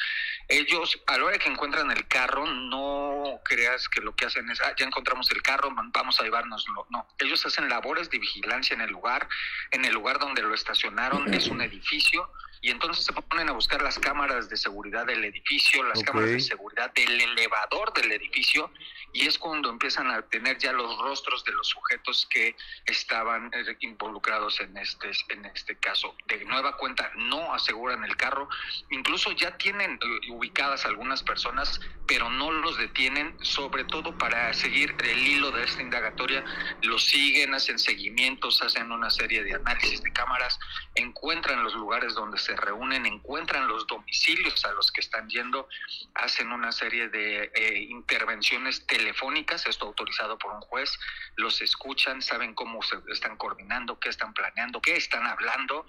Ellos, 0.47 1.01
a 1.05 1.17
la 1.17 1.25
hora 1.25 1.37
que 1.37 1.49
encuentran 1.49 1.91
el 1.91 2.07
carro, 2.07 2.45
no 2.45 3.41
creas 3.43 3.89
que 3.89 3.99
lo 3.99 4.15
que 4.15 4.25
hacen 4.25 4.49
es, 4.49 4.61
ah, 4.61 4.73
ya 4.77 4.85
encontramos 4.85 5.29
el 5.31 5.41
carro, 5.41 5.69
vamos 5.75 6.17
a 6.17 6.23
llevárnoslo. 6.23 6.87
No, 6.91 7.05
ellos 7.19 7.45
hacen 7.45 7.67
labores 7.67 8.09
de 8.09 8.19
vigilancia 8.19 8.73
en 8.73 8.79
el 8.79 8.89
lugar. 8.89 9.27
En 9.71 9.83
el 9.83 9.93
lugar 9.93 10.17
donde 10.17 10.43
lo 10.43 10.53
estacionaron 10.53 11.33
es 11.33 11.47
un 11.47 11.59
edificio 11.59 12.31
y 12.61 12.69
entonces 12.69 13.05
se 13.05 13.13
ponen 13.13 13.49
a 13.49 13.53
buscar 13.53 13.81
las 13.81 13.97
cámaras 13.97 14.47
de 14.47 14.55
seguridad 14.55 15.05
del 15.05 15.25
edificio, 15.25 15.83
las 15.83 16.03
cámaras 16.03 16.29
de 16.29 16.39
seguridad 16.39 16.93
del 16.93 17.19
elevador 17.19 17.91
del 17.93 18.11
edificio 18.11 18.71
y 19.13 19.27
es 19.27 19.37
cuando 19.37 19.69
empiezan 19.69 20.09
a 20.11 20.21
tener 20.21 20.57
ya 20.59 20.71
los 20.71 20.97
rostros 20.99 21.43
de 21.43 21.51
los 21.53 21.67
sujetos 21.67 22.27
que 22.29 22.55
estaban 22.85 23.51
eh, 23.53 23.75
involucrados 23.79 24.59
en 24.61 24.77
este 24.77 25.11
en 25.29 25.45
este 25.45 25.75
caso. 25.77 26.15
De 26.27 26.45
nueva 26.45 26.77
cuenta 26.77 27.11
no 27.15 27.53
aseguran 27.53 28.03
el 28.03 28.15
carro, 28.15 28.47
incluso 28.91 29.31
ya 29.31 29.57
tienen 29.57 29.93
eh, 29.93 30.31
ubicadas 30.31 30.85
algunas 30.85 31.23
personas, 31.23 31.81
pero 32.07 32.29
no 32.29 32.51
los 32.51 32.77
detienen, 32.77 33.35
sobre 33.41 33.83
todo 33.85 34.17
para 34.17 34.53
seguir 34.53 34.95
el 35.03 35.27
hilo 35.27 35.51
de 35.51 35.63
esta 35.63 35.81
indagatoria, 35.81 36.43
los 36.83 37.05
siguen, 37.05 37.53
hacen 37.53 37.79
seguimientos, 37.79 38.61
hacen 38.61 38.91
una 38.91 39.09
serie 39.09 39.43
de 39.43 39.55
análisis 39.55 40.01
de 40.01 40.13
cámaras, 40.13 40.59
encuentran 40.95 41.63
los 41.63 41.73
lugares 41.73 42.13
donde 42.13 42.37
se 42.37 42.50
reúnen, 42.55 43.05
encuentran 43.05 43.67
los 43.67 43.87
domicilios 43.87 44.63
a 44.65 44.71
los 44.73 44.91
que 44.91 45.01
están 45.01 45.29
yendo, 45.29 45.67
hacen 46.15 46.51
una 46.51 46.71
serie 46.71 47.09
de 47.09 47.51
eh, 47.53 47.79
intervenciones 47.89 48.85
telefónicas, 48.85 49.65
esto 49.67 49.85
autorizado 49.85 50.37
por 50.37 50.53
un 50.53 50.61
juez, 50.61 50.97
los 51.35 51.61
escuchan, 51.61 52.21
saben 52.21 52.53
cómo 52.53 52.81
se 52.81 52.97
están 53.11 53.37
coordinando, 53.37 53.99
qué 53.99 54.09
están 54.09 54.33
planeando, 54.33 54.81
qué 54.81 54.95
están 54.95 55.25
hablando, 55.25 55.85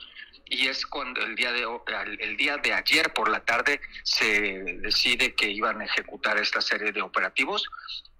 y 0.46 0.68
es 0.68 0.86
cuando 0.86 1.22
el 1.22 1.34
día 1.34 1.52
de 1.52 1.66
el 2.20 2.36
día 2.36 2.58
de 2.58 2.74
ayer 2.74 3.12
por 3.14 3.30
la 3.30 3.40
tarde 3.40 3.80
se 4.02 4.62
decide 4.80 5.34
que 5.34 5.48
iban 5.48 5.80
a 5.80 5.84
ejecutar 5.84 6.36
esta 6.38 6.60
serie 6.60 6.92
de 6.92 7.00
operativos. 7.00 7.68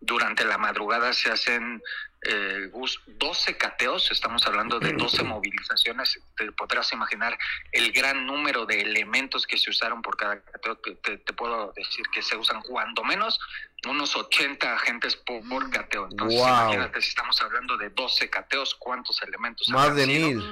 Durante 0.01 0.45
la 0.45 0.57
madrugada 0.57 1.12
se 1.12 1.30
hacen 1.30 1.82
eh, 2.24 2.70
12 3.06 3.56
cateos, 3.56 4.10
estamos 4.12 4.46
hablando 4.46 4.78
de 4.78 4.92
12 4.92 5.24
movilizaciones, 5.24 6.20
te 6.36 6.52
podrás 6.52 6.92
imaginar 6.92 7.36
el 7.72 7.90
gran 7.92 8.26
número 8.26 8.64
de 8.64 8.80
elementos 8.80 9.46
que 9.46 9.58
se 9.58 9.70
usaron 9.70 10.02
por 10.02 10.16
cada 10.16 10.40
cateo, 10.40 10.76
te, 10.76 11.18
puedo 11.32 11.72
decir 11.74 12.04
que 12.12 12.22
se 12.22 12.36
usan 12.36 12.62
cuando 12.62 13.02
menos 13.02 13.40
unos 13.88 14.14
80 14.14 14.74
agentes 14.74 15.16
por, 15.16 15.68
cateo, 15.70 16.08
entonces 16.10 16.38
imagínate 16.38 17.00
si 17.00 17.08
estamos 17.08 17.40
hablando 17.42 17.76
de 17.76 17.90
12 17.90 18.30
cateos, 18.30 18.76
¿cuántos 18.76 19.20
elementos? 19.22 19.68
Más 19.70 19.94
de 19.96 20.06
mil 20.06 20.42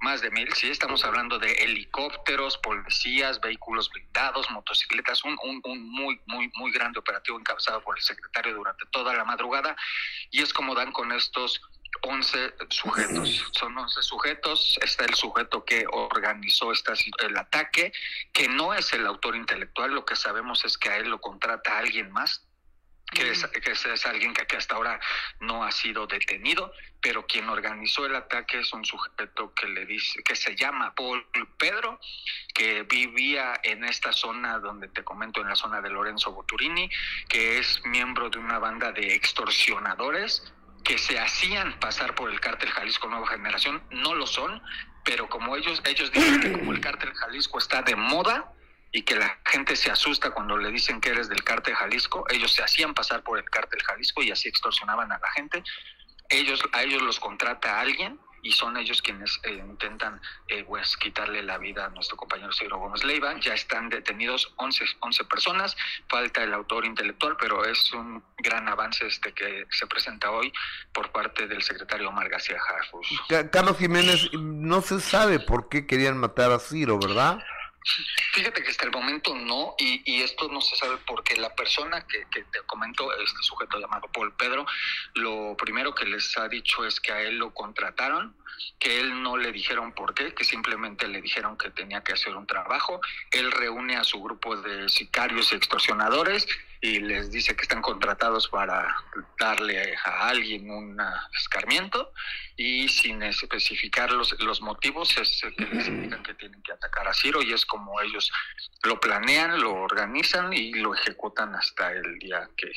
más 0.00 0.20
de 0.20 0.30
mil, 0.30 0.52
sí, 0.54 0.68
estamos 0.68 1.04
hablando 1.04 1.38
de 1.38 1.52
helicópteros, 1.52 2.58
policías, 2.58 3.40
vehículos 3.40 3.90
blindados, 3.90 4.50
motocicletas, 4.50 5.24
un, 5.24 5.38
un, 5.42 5.60
un, 5.64 5.90
muy, 5.90 6.20
muy, 6.26 6.50
muy 6.54 6.70
grande 6.72 6.98
operativo 6.98 7.38
encabezado 7.38 7.82
por 7.82 7.96
el 7.96 8.02
secretario 8.02 8.54
durante 8.54 8.84
toda 8.86 9.14
la 9.14 9.24
madrugada, 9.24 9.76
y 10.30 10.42
es 10.42 10.52
como 10.52 10.74
dan 10.74 10.92
con 10.92 11.12
estos 11.12 11.60
11 12.02 12.54
sujetos. 12.70 13.44
Son 13.52 13.76
11 13.76 14.02
sujetos. 14.02 14.78
Está 14.82 15.04
el 15.04 15.14
sujeto 15.14 15.64
que 15.64 15.84
organizó 15.90 16.72
esta, 16.72 16.94
el 17.20 17.36
ataque, 17.36 17.92
que 18.32 18.48
no 18.48 18.74
es 18.74 18.92
el 18.92 19.06
autor 19.06 19.36
intelectual. 19.36 19.92
Lo 19.92 20.04
que 20.04 20.16
sabemos 20.16 20.64
es 20.64 20.76
que 20.78 20.90
a 20.90 20.96
él 20.98 21.08
lo 21.08 21.20
contrata 21.20 21.78
alguien 21.78 22.12
más 22.12 22.45
que 23.16 23.30
es, 23.72 24.06
alguien 24.06 24.34
que, 24.34 24.56
hasta 24.56 24.76
ahora 24.76 25.00
no 25.40 25.64
ha 25.64 25.72
sido 25.72 26.06
detenido, 26.06 26.72
pero 27.00 27.26
quien 27.26 27.48
organizó 27.48 28.04
el 28.04 28.14
ataque 28.14 28.58
es 28.58 28.72
un 28.72 28.84
sujeto 28.84 29.54
que 29.54 29.68
le 29.68 29.86
dice, 29.86 30.22
que 30.22 30.36
se 30.36 30.54
llama 30.54 30.94
Paul 30.94 31.26
Pedro, 31.56 31.98
que 32.52 32.82
vivía 32.82 33.58
en 33.62 33.84
esta 33.84 34.12
zona 34.12 34.58
donde 34.58 34.88
te 34.88 35.02
comento, 35.02 35.40
en 35.40 35.48
la 35.48 35.56
zona 35.56 35.80
de 35.80 35.90
Lorenzo 35.90 36.32
Boturini, 36.32 36.90
que 37.28 37.58
es 37.58 37.80
miembro 37.86 38.28
de 38.28 38.38
una 38.38 38.58
banda 38.58 38.92
de 38.92 39.14
extorsionadores 39.14 40.52
que 40.84 40.98
se 40.98 41.18
hacían 41.18 41.78
pasar 41.80 42.14
por 42.14 42.30
el 42.30 42.38
cártel 42.40 42.70
Jalisco 42.70 43.08
Nueva 43.08 43.26
Generación, 43.28 43.82
no 43.90 44.14
lo 44.14 44.26
son, 44.26 44.62
pero 45.04 45.28
como 45.28 45.56
ellos, 45.56 45.80
ellos 45.84 46.12
dicen 46.12 46.40
que 46.40 46.52
como 46.52 46.72
el 46.72 46.80
cártel 46.80 47.14
Jalisco 47.14 47.58
está 47.58 47.82
de 47.82 47.96
moda, 47.96 48.52
y 48.92 49.02
que 49.02 49.16
la 49.16 49.38
gente 49.44 49.76
se 49.76 49.90
asusta 49.90 50.30
cuando 50.30 50.56
le 50.56 50.70
dicen 50.70 51.00
que 51.00 51.10
eres 51.10 51.28
del 51.28 51.42
cártel 51.44 51.74
Jalisco. 51.74 52.24
Ellos 52.30 52.52
se 52.52 52.62
hacían 52.62 52.94
pasar 52.94 53.22
por 53.22 53.38
el 53.38 53.44
cártel 53.44 53.82
Jalisco 53.82 54.22
y 54.22 54.30
así 54.30 54.48
extorsionaban 54.48 55.12
a 55.12 55.18
la 55.18 55.30
gente. 55.32 55.62
Ellos, 56.28 56.60
a 56.72 56.82
ellos 56.82 57.02
los 57.02 57.20
contrata 57.20 57.80
alguien 57.80 58.18
y 58.46 58.52
son 58.52 58.76
ellos 58.76 59.02
quienes 59.02 59.40
eh, 59.42 59.54
intentan 59.54 60.20
eh, 60.48 60.64
pues, 60.64 60.96
quitarle 60.96 61.42
la 61.42 61.58
vida 61.58 61.86
a 61.86 61.88
nuestro 61.90 62.16
compañero 62.16 62.52
Ciro 62.52 62.78
Gómez 62.78 63.02
Leiva. 63.02 63.38
Ya 63.40 63.54
están 63.54 63.88
detenidos 63.88 64.52
11, 64.56 64.84
11 65.00 65.24
personas, 65.24 65.76
falta 66.08 66.44
el 66.44 66.54
autor 66.54 66.84
intelectual, 66.84 67.36
pero 67.40 67.64
es 67.64 67.92
un 67.92 68.22
gran 68.38 68.68
avance 68.68 69.06
este 69.06 69.32
que 69.32 69.66
se 69.70 69.86
presenta 69.86 70.30
hoy 70.30 70.52
por 70.92 71.10
parte 71.10 71.48
del 71.48 71.62
secretario 71.62 72.08
Omar 72.08 72.28
García 72.28 72.58
Harfus. 72.68 73.08
Carlos 73.50 73.78
Jiménez, 73.78 74.32
no 74.32 74.80
se 74.80 75.00
sabe 75.00 75.40
por 75.40 75.68
qué 75.68 75.86
querían 75.86 76.16
matar 76.16 76.52
a 76.52 76.60
Ciro, 76.60 76.98
¿verdad? 76.98 77.38
Fíjate 78.32 78.62
que 78.62 78.70
hasta 78.70 78.84
el 78.84 78.90
momento 78.90 79.34
no, 79.34 79.74
y, 79.78 80.02
y 80.04 80.22
esto 80.22 80.48
no 80.48 80.60
se 80.60 80.76
sabe 80.76 80.96
porque 81.06 81.36
la 81.36 81.54
persona 81.54 82.06
que, 82.06 82.26
que, 82.30 82.42
te 82.44 82.60
comento, 82.66 83.12
este 83.12 83.42
sujeto 83.42 83.78
llamado 83.78 84.08
Paul 84.12 84.34
Pedro, 84.34 84.66
lo 85.14 85.56
primero 85.56 85.94
que 85.94 86.04
les 86.04 86.36
ha 86.36 86.48
dicho 86.48 86.84
es 86.84 87.00
que 87.00 87.12
a 87.12 87.22
él 87.22 87.38
lo 87.38 87.54
contrataron, 87.54 88.36
que 88.78 89.00
él 89.00 89.22
no 89.22 89.36
le 89.36 89.52
dijeron 89.52 89.92
por 89.92 90.14
qué, 90.14 90.34
que 90.34 90.44
simplemente 90.44 91.08
le 91.08 91.20
dijeron 91.20 91.56
que 91.56 91.70
tenía 91.70 92.02
que 92.02 92.12
hacer 92.12 92.36
un 92.36 92.46
trabajo. 92.46 93.00
Él 93.30 93.50
reúne 93.52 93.96
a 93.96 94.04
su 94.04 94.22
grupo 94.22 94.56
de 94.56 94.88
sicarios 94.88 95.52
y 95.52 95.56
extorsionadores 95.56 96.46
y 96.80 97.00
les 97.00 97.30
dice 97.30 97.56
que 97.56 97.62
están 97.62 97.82
contratados 97.82 98.48
para 98.48 98.94
darle 99.38 99.96
a 100.04 100.28
alguien 100.28 100.70
un 100.70 101.00
escarmiento 101.34 102.12
y 102.56 102.88
sin 102.88 103.22
especificar 103.22 104.12
los, 104.12 104.38
los 104.40 104.60
motivos 104.60 105.16
es 105.16 105.42
que 105.56 105.64
les 105.64 105.88
indican 105.88 106.22
que 106.22 106.34
tienen 106.34 106.62
que 106.62 106.72
atacar 106.72 107.08
a 107.08 107.14
Ciro 107.14 107.42
y 107.42 107.52
es 107.52 107.64
como 107.66 108.00
ellos 108.00 108.30
lo 108.82 109.00
planean, 109.00 109.60
lo 109.60 109.74
organizan 109.74 110.52
y 110.52 110.72
lo 110.74 110.94
ejecutan 110.94 111.54
hasta 111.54 111.92
el 111.92 112.18
día 112.18 112.48
que, 112.56 112.70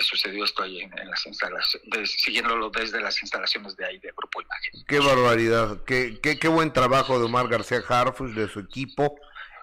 sucedió 0.00 0.44
esto 0.44 0.62
ahí 0.62 0.80
en, 0.80 0.90
las 1.08 1.26
instalaciones, 1.26 2.10
siguiéndolo 2.20 2.70
desde 2.70 3.00
las 3.00 3.20
instalaciones 3.22 3.76
de 3.76 3.86
ahí 3.86 3.98
de 3.98 4.12
Grupo 4.16 4.42
Imagen. 4.42 4.84
Qué 4.92 5.00
barbaridad, 5.00 5.78
qué, 5.86 6.20
qué, 6.22 6.38
qué 6.38 6.48
buen 6.48 6.70
trabajo 6.70 7.18
de 7.18 7.24
Omar 7.24 7.48
García 7.48 7.82
Harfus, 7.88 8.34
de 8.34 8.46
su 8.46 8.60
equipo, 8.60 9.16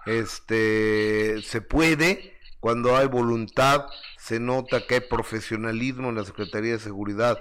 este 0.08 1.40
se 1.44 1.62
puede 1.62 2.36
cuando 2.60 2.98
hay 2.98 3.06
voluntad, 3.06 3.86
se 4.18 4.40
nota 4.40 4.88
que 4.88 4.96
hay 4.96 5.02
profesionalismo 5.02 6.10
en 6.10 6.16
la 6.16 6.26
Secretaría 6.26 6.72
de 6.72 6.80
Seguridad 6.80 7.38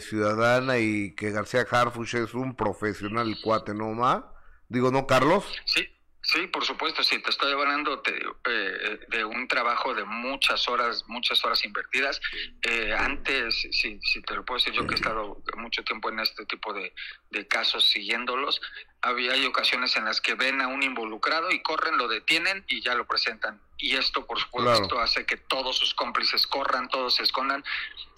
Ciudadana 0.00 0.78
y 0.78 1.14
que 1.14 1.30
García 1.30 1.66
Harfuch 1.70 2.14
es 2.14 2.32
un 2.32 2.56
profesional 2.56 3.36
cuate, 3.44 3.74
¿no, 3.74 3.92
ma? 3.92 4.32
Digo, 4.70 4.90
¿no, 4.90 5.06
Carlos? 5.06 5.44
Sí, 5.66 5.86
Sí, 6.26 6.48
por 6.48 6.64
supuesto, 6.64 7.04
sí, 7.04 7.20
te 7.20 7.30
estoy 7.30 7.52
hablando 7.52 8.02
eh, 8.04 8.98
de, 9.06 9.24
un 9.24 9.46
trabajo 9.46 9.94
de 9.94 10.04
muchas 10.04 10.66
horas, 10.68 11.04
muchas 11.06 11.44
horas 11.44 11.64
invertidas. 11.64 12.20
Eh, 12.62 12.92
antes, 12.92 13.54
si, 13.70 14.00
si 14.00 14.22
te 14.22 14.34
lo 14.34 14.44
puedo 14.44 14.58
decir, 14.58 14.72
yo 14.72 14.84
que 14.88 14.94
he 14.94 14.96
estado 14.96 15.40
mucho 15.56 15.84
tiempo 15.84 16.08
en 16.08 16.18
este 16.18 16.44
tipo 16.46 16.72
de, 16.72 16.92
de 17.30 17.46
casos 17.46 17.84
siguiéndolos, 17.84 18.60
había 19.06 19.32
hay 19.32 19.46
ocasiones 19.46 19.96
en 19.96 20.04
las 20.04 20.20
que 20.20 20.34
ven 20.34 20.60
a 20.60 20.66
un 20.66 20.82
involucrado 20.82 21.50
y 21.50 21.62
corren, 21.62 21.96
lo 21.96 22.08
detienen 22.08 22.64
y 22.66 22.80
ya 22.82 22.94
lo 22.94 23.06
presentan. 23.06 23.60
Y 23.78 23.94
esto, 23.94 24.26
por 24.26 24.40
supuesto, 24.40 24.98
hace 25.00 25.26
que 25.26 25.36
todos 25.36 25.76
sus 25.76 25.94
cómplices 25.94 26.46
corran, 26.46 26.88
todos 26.88 27.16
se 27.16 27.22
escondan. 27.22 27.62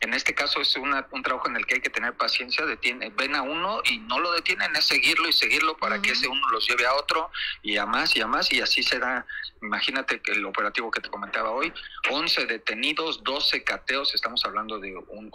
En 0.00 0.14
este 0.14 0.32
caso 0.32 0.60
es 0.60 0.76
una, 0.76 1.08
un 1.10 1.24
trabajo 1.24 1.48
en 1.48 1.56
el 1.56 1.66
que 1.66 1.74
hay 1.74 1.80
que 1.80 1.90
tener 1.90 2.16
paciencia, 2.16 2.64
detiene, 2.64 3.10
ven 3.10 3.34
a 3.34 3.42
uno 3.42 3.82
y 3.84 3.98
no 3.98 4.20
lo 4.20 4.30
detienen, 4.30 4.76
es 4.76 4.84
seguirlo 4.84 5.28
y 5.28 5.32
seguirlo 5.32 5.76
para 5.76 6.00
que 6.00 6.12
ese 6.12 6.28
uno 6.28 6.48
los 6.50 6.68
lleve 6.68 6.86
a 6.86 6.94
otro 6.94 7.32
y 7.62 7.76
a 7.76 7.86
más 7.86 8.14
y 8.14 8.20
a 8.20 8.28
más 8.28 8.52
y 8.52 8.60
así 8.60 8.84
será, 8.84 9.26
imagínate 9.60 10.20
que 10.20 10.30
el 10.30 10.46
operativo 10.46 10.92
que 10.92 11.00
te 11.00 11.10
comentaba 11.10 11.50
hoy, 11.50 11.72
11 12.08 12.46
detenidos, 12.46 13.24
12 13.24 13.64
cateos, 13.64 14.14
estamos 14.14 14.44
hablando 14.44 14.78
de 14.78 14.94
un, 14.96 15.28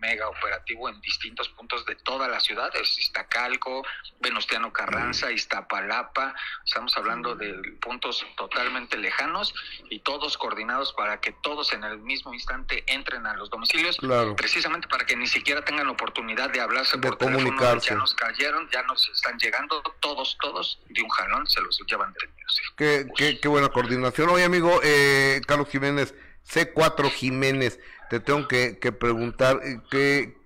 mega 0.00 0.28
operativo 0.28 0.90
en 0.90 1.00
distintos 1.00 1.48
puntos 1.48 1.86
de 1.86 1.94
toda 1.94 2.28
la 2.28 2.40
ciudad, 2.40 2.70
es 2.76 2.98
Iztacalco, 2.98 3.86
Venustiano 4.20 4.70
Carranza, 4.72 4.91
Iztapalapa, 5.32 6.34
estamos 6.64 6.96
hablando 6.96 7.34
de 7.34 7.54
puntos 7.80 8.24
totalmente 8.36 8.96
lejanos 8.96 9.54
y 9.90 10.00
todos 10.00 10.36
coordinados 10.36 10.92
para 10.92 11.20
que 11.20 11.32
todos 11.42 11.72
en 11.72 11.84
el 11.84 11.98
mismo 11.98 12.34
instante 12.34 12.84
entren 12.86 13.26
a 13.26 13.34
los 13.34 13.50
domicilios, 13.50 13.98
precisamente 14.36 14.88
para 14.88 15.04
que 15.04 15.16
ni 15.16 15.26
siquiera 15.26 15.64
tengan 15.64 15.88
oportunidad 15.88 16.50
de 16.50 16.60
hablarse 16.60 16.98
por 16.98 17.16
teléfono, 17.16 17.80
ya 17.80 17.94
nos 17.94 18.14
cayeron, 18.14 18.68
ya 18.72 18.82
nos 18.82 19.08
están 19.08 19.38
llegando, 19.38 19.82
todos, 20.00 20.36
todos, 20.40 20.80
de 20.88 21.02
un 21.02 21.08
jalón 21.08 21.46
se 21.46 21.60
los 21.60 21.80
llevan 21.86 22.12
detenidos. 22.12 22.60
Qué, 22.76 23.06
qué, 23.16 23.40
qué, 23.40 23.48
buena 23.48 23.68
coordinación. 23.68 24.28
Oye, 24.30 24.44
amigo, 24.44 24.80
eh, 24.82 25.40
Carlos 25.46 25.68
Jiménez, 25.68 26.14
C4 26.48 27.10
Jiménez, 27.10 27.78
te 28.10 28.20
tengo 28.20 28.48
que, 28.48 28.78
que 28.78 28.92
preguntar, 28.92 29.60
eh, 29.62 29.80
¿qué, 29.90 30.36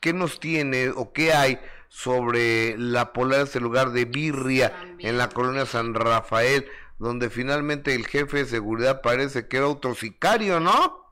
¿qué 0.00 0.12
nos 0.12 0.40
tiene 0.40 0.90
o 0.90 1.12
qué 1.12 1.32
hay 1.32 1.58
sobre 1.88 2.76
la 2.78 3.12
polar, 3.12 3.42
ese 3.42 3.60
lugar 3.60 3.90
de 3.90 4.04
Birria 4.04 4.72
en 4.98 5.18
la 5.18 5.28
colonia 5.28 5.66
San 5.66 5.94
Rafael, 5.94 6.66
donde 6.98 7.30
finalmente 7.30 7.94
el 7.94 8.06
jefe 8.06 8.38
de 8.38 8.46
seguridad 8.46 9.00
parece 9.02 9.48
que 9.48 9.58
era 9.58 9.68
otro 9.68 9.94
sicario, 9.94 10.60
¿no? 10.60 11.07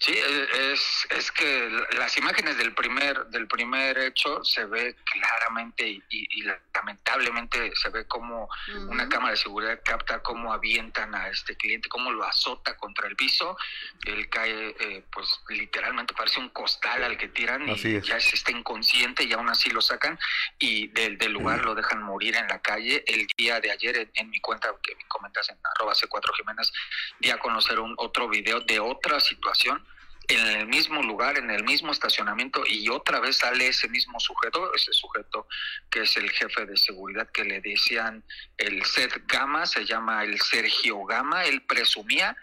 Sí, 0.00 0.14
es, 0.16 1.06
es 1.10 1.30
que 1.30 1.68
las 1.98 2.16
imágenes 2.16 2.56
del 2.56 2.72
primer 2.72 3.26
del 3.26 3.46
primer 3.46 3.98
hecho 3.98 4.42
se 4.42 4.64
ve 4.64 4.96
claramente 5.04 5.86
y, 6.08 6.42
lamentablemente 6.72 7.76
se 7.76 7.90
ve 7.90 8.06
como 8.06 8.48
una 8.88 9.06
cámara 9.10 9.32
de 9.32 9.36
seguridad 9.36 9.78
capta 9.84 10.22
cómo 10.22 10.54
avientan 10.54 11.14
a 11.14 11.28
este 11.28 11.54
cliente, 11.54 11.90
cómo 11.90 12.10
lo 12.12 12.24
azota 12.24 12.78
contra 12.78 13.08
el 13.08 13.16
piso, 13.16 13.58
él 14.06 14.26
cae, 14.30 14.74
eh, 14.80 15.04
pues 15.12 15.38
literalmente 15.50 16.14
parece 16.14 16.40
un 16.40 16.48
costal 16.48 17.04
al 17.04 17.18
que 17.18 17.28
tiran 17.28 17.68
y 17.68 18.00
ya 18.00 18.18
se 18.20 18.36
está 18.36 18.52
inconsciente 18.52 19.24
y 19.24 19.34
aún 19.34 19.50
así 19.50 19.68
lo 19.68 19.82
sacan 19.82 20.18
y 20.58 20.86
del, 20.88 21.18
del 21.18 21.32
lugar 21.32 21.62
lo 21.62 21.74
dejan 21.74 22.02
morir 22.02 22.36
en 22.36 22.48
la 22.48 22.62
calle. 22.62 23.04
El 23.06 23.26
día 23.36 23.60
de 23.60 23.70
ayer 23.70 24.08
en, 24.14 24.30
mi 24.30 24.40
cuenta 24.40 24.74
que 24.82 24.94
me 24.94 25.04
comentas 25.08 25.50
en 25.50 25.58
arroba 25.74 25.92
C4 25.92 26.34
Jiménez, 26.38 26.72
di 27.18 27.28
a 27.28 27.38
conocer 27.38 27.78
un 27.80 27.94
otro 27.98 28.30
video 28.30 28.60
de 28.60 28.80
otra 28.80 29.20
situación 29.20 29.84
en 30.30 30.46
el 30.46 30.66
mismo 30.66 31.02
lugar, 31.02 31.38
en 31.38 31.50
el 31.50 31.64
mismo 31.64 31.90
estacionamiento, 31.90 32.62
y 32.66 32.88
otra 32.88 33.20
vez 33.20 33.36
sale 33.38 33.66
ese 33.68 33.88
mismo 33.88 34.20
sujeto, 34.20 34.72
ese 34.74 34.92
sujeto 34.92 35.46
que 35.90 36.02
es 36.02 36.16
el 36.16 36.30
jefe 36.30 36.66
de 36.66 36.76
seguridad 36.76 37.28
que 37.30 37.44
le 37.44 37.60
decían 37.60 38.22
el 38.56 38.84
Seth 38.84 39.26
Gama, 39.26 39.66
se 39.66 39.84
llama 39.84 40.22
el 40.24 40.40
Sergio 40.40 41.04
Gama, 41.04 41.44
él 41.44 41.62
presumía 41.62 42.36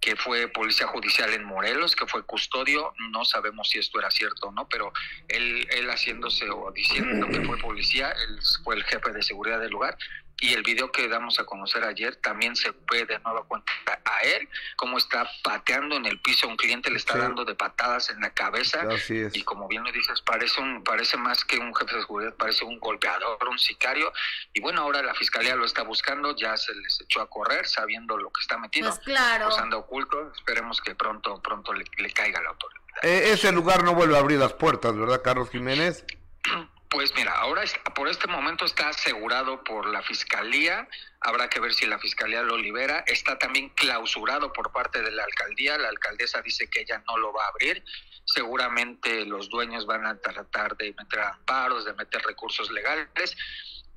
que 0.00 0.16
fue 0.16 0.48
policía 0.48 0.86
judicial 0.86 1.32
en 1.32 1.44
Morelos, 1.44 1.96
que 1.96 2.06
fue 2.06 2.24
custodio, 2.24 2.92
no 3.10 3.24
sabemos 3.24 3.70
si 3.70 3.78
esto 3.78 3.98
era 3.98 4.10
cierto 4.10 4.48
o 4.48 4.52
no, 4.52 4.68
pero 4.68 4.92
él, 5.28 5.66
él 5.70 5.88
haciéndose 5.88 6.48
o 6.50 6.70
diciendo 6.72 7.26
que 7.28 7.40
fue 7.40 7.56
policía, 7.58 8.10
él 8.10 8.38
fue 8.62 8.74
el 8.74 8.84
jefe 8.84 9.12
de 9.12 9.22
seguridad 9.22 9.60
del 9.60 9.70
lugar, 9.70 9.96
y 10.40 10.52
el 10.52 10.62
video 10.62 10.90
que 10.90 11.08
damos 11.08 11.38
a 11.38 11.44
conocer 11.44 11.84
ayer 11.84 12.16
también 12.16 12.56
se 12.56 12.72
ve 12.90 13.04
de 13.06 13.18
nueva 13.20 13.44
cuenta 13.44 13.72
a 14.04 14.20
él, 14.22 14.48
cómo 14.76 14.98
está 14.98 15.28
pateando 15.42 15.96
en 15.96 16.06
el 16.06 16.20
piso, 16.20 16.48
un 16.48 16.56
cliente 16.56 16.90
le 16.90 16.96
está 16.96 17.16
dando 17.16 17.44
de 17.44 17.54
patadas 17.54 18.10
en 18.10 18.20
la 18.20 18.30
cabeza 18.30 18.86
y 19.08 19.42
como 19.42 19.68
bien 19.68 19.84
lo 19.84 19.92
dices, 19.92 20.20
parece 20.22 20.60
un 20.60 20.82
parece 20.82 21.16
más 21.16 21.44
que 21.44 21.58
un 21.58 21.74
jefe 21.74 21.94
de 21.94 22.02
seguridad, 22.02 22.34
parece 22.34 22.64
un 22.64 22.78
golpeador, 22.78 23.38
un 23.48 23.58
sicario 23.58 24.12
y 24.52 24.60
bueno, 24.60 24.82
ahora 24.82 25.02
la 25.02 25.14
fiscalía 25.14 25.54
lo 25.56 25.64
está 25.64 25.82
buscando, 25.82 26.34
ya 26.36 26.56
se 26.56 26.74
les 26.74 27.00
echó 27.00 27.20
a 27.20 27.30
correr 27.30 27.66
sabiendo 27.66 28.16
lo 28.16 28.30
que 28.30 28.40
está 28.40 28.58
metido, 28.58 28.90
pues 28.90 29.00
claro. 29.00 29.46
pues 29.46 29.58
anda 29.58 29.76
oculto, 29.76 30.32
esperemos 30.36 30.80
que 30.80 30.94
pronto 30.94 31.40
pronto 31.40 31.72
le, 31.72 31.84
caiga 32.12 32.42
la 32.42 32.50
autoridad. 32.50 32.84
Eh, 33.02 33.32
ese 33.32 33.50
lugar 33.52 33.82
no 33.82 33.94
vuelve 33.94 34.16
a 34.16 34.20
abrir 34.20 34.38
las 34.38 34.52
puertas, 34.52 34.96
¿verdad, 34.96 35.22
Carlos 35.22 35.50
Jiménez? 35.50 36.04
Pues 36.94 37.12
mira, 37.16 37.32
ahora 37.32 37.64
por 37.92 38.08
este 38.08 38.28
momento 38.28 38.64
está 38.64 38.90
asegurado 38.90 39.64
por 39.64 39.86
la 39.86 40.00
fiscalía. 40.02 40.88
Habrá 41.20 41.48
que 41.48 41.58
ver 41.58 41.74
si 41.74 41.86
la 41.86 41.98
fiscalía 41.98 42.40
lo 42.42 42.56
libera. 42.56 43.02
Está 43.08 43.36
también 43.36 43.70
clausurado 43.70 44.52
por 44.52 44.70
parte 44.70 45.02
de 45.02 45.10
la 45.10 45.24
alcaldía. 45.24 45.76
La 45.76 45.88
alcaldesa 45.88 46.40
dice 46.40 46.70
que 46.70 46.82
ella 46.82 47.02
no 47.08 47.16
lo 47.18 47.32
va 47.32 47.46
a 47.46 47.48
abrir. 47.48 47.84
Seguramente 48.24 49.26
los 49.26 49.48
dueños 49.48 49.86
van 49.86 50.06
a 50.06 50.16
tratar 50.20 50.76
de 50.76 50.94
meter 50.96 51.18
amparos, 51.18 51.84
de 51.84 51.94
meter 51.94 52.22
recursos 52.22 52.70
legales. 52.70 53.36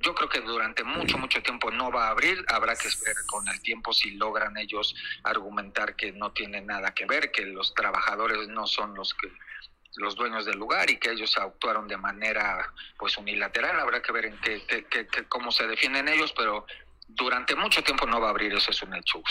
Yo 0.00 0.12
creo 0.16 0.28
que 0.28 0.40
durante 0.40 0.82
mucho, 0.82 1.18
mucho 1.18 1.40
tiempo 1.40 1.70
no 1.70 1.92
va 1.92 2.08
a 2.08 2.10
abrir. 2.10 2.44
Habrá 2.48 2.74
que 2.74 2.88
esperar 2.88 3.24
con 3.26 3.46
el 3.46 3.62
tiempo 3.62 3.92
si 3.92 4.10
logran 4.16 4.56
ellos 4.56 4.96
argumentar 5.22 5.94
que 5.94 6.10
no 6.10 6.32
tiene 6.32 6.62
nada 6.62 6.92
que 6.94 7.06
ver, 7.06 7.30
que 7.30 7.46
los 7.46 7.72
trabajadores 7.74 8.48
no 8.48 8.66
son 8.66 8.96
los 8.96 9.14
que 9.14 9.30
los 9.98 10.16
dueños 10.16 10.44
del 10.46 10.58
lugar 10.58 10.90
y 10.90 10.96
que 10.96 11.10
ellos 11.10 11.36
actuaron 11.36 11.86
de 11.88 11.96
manera 11.96 12.72
pues 12.98 13.16
unilateral. 13.18 13.78
Habrá 13.78 14.00
que 14.00 14.12
ver 14.12 14.26
en 14.26 14.38
qué, 14.40 15.06
cómo 15.28 15.52
se 15.52 15.66
defienden 15.66 16.08
ellos, 16.08 16.32
pero 16.36 16.66
durante 17.08 17.54
mucho 17.54 17.82
tiempo 17.82 18.06
no 18.06 18.20
va 18.20 18.28
a 18.28 18.30
abrir, 18.30 18.52
eso 18.54 18.70
es 18.70 18.82
un 18.82 18.94
hecho. 18.94 19.22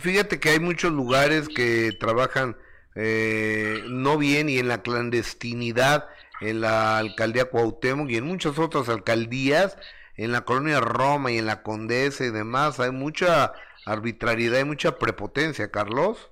Fíjate 0.00 0.40
que 0.40 0.50
hay 0.50 0.60
muchos 0.60 0.92
lugares 0.92 1.48
que 1.48 1.92
trabajan 1.98 2.56
eh, 2.94 3.82
no 3.88 4.18
bien 4.18 4.48
y 4.48 4.58
en 4.58 4.68
la 4.68 4.82
clandestinidad 4.82 6.08
en 6.40 6.60
la 6.60 6.98
alcaldía 6.98 7.46
Cuauhtémoc 7.46 8.10
y 8.10 8.16
en 8.16 8.26
muchas 8.26 8.58
otras 8.58 8.88
alcaldías, 8.88 9.78
en 10.16 10.32
la 10.32 10.42
colonia 10.42 10.80
Roma 10.80 11.32
y 11.32 11.38
en 11.38 11.46
la 11.46 11.62
Condesa 11.62 12.24
y 12.24 12.30
demás, 12.30 12.80
hay 12.80 12.90
mucha 12.90 13.52
arbitrariedad 13.86 14.60
y 14.60 14.64
mucha 14.64 14.98
prepotencia, 14.98 15.70
Carlos 15.70 16.30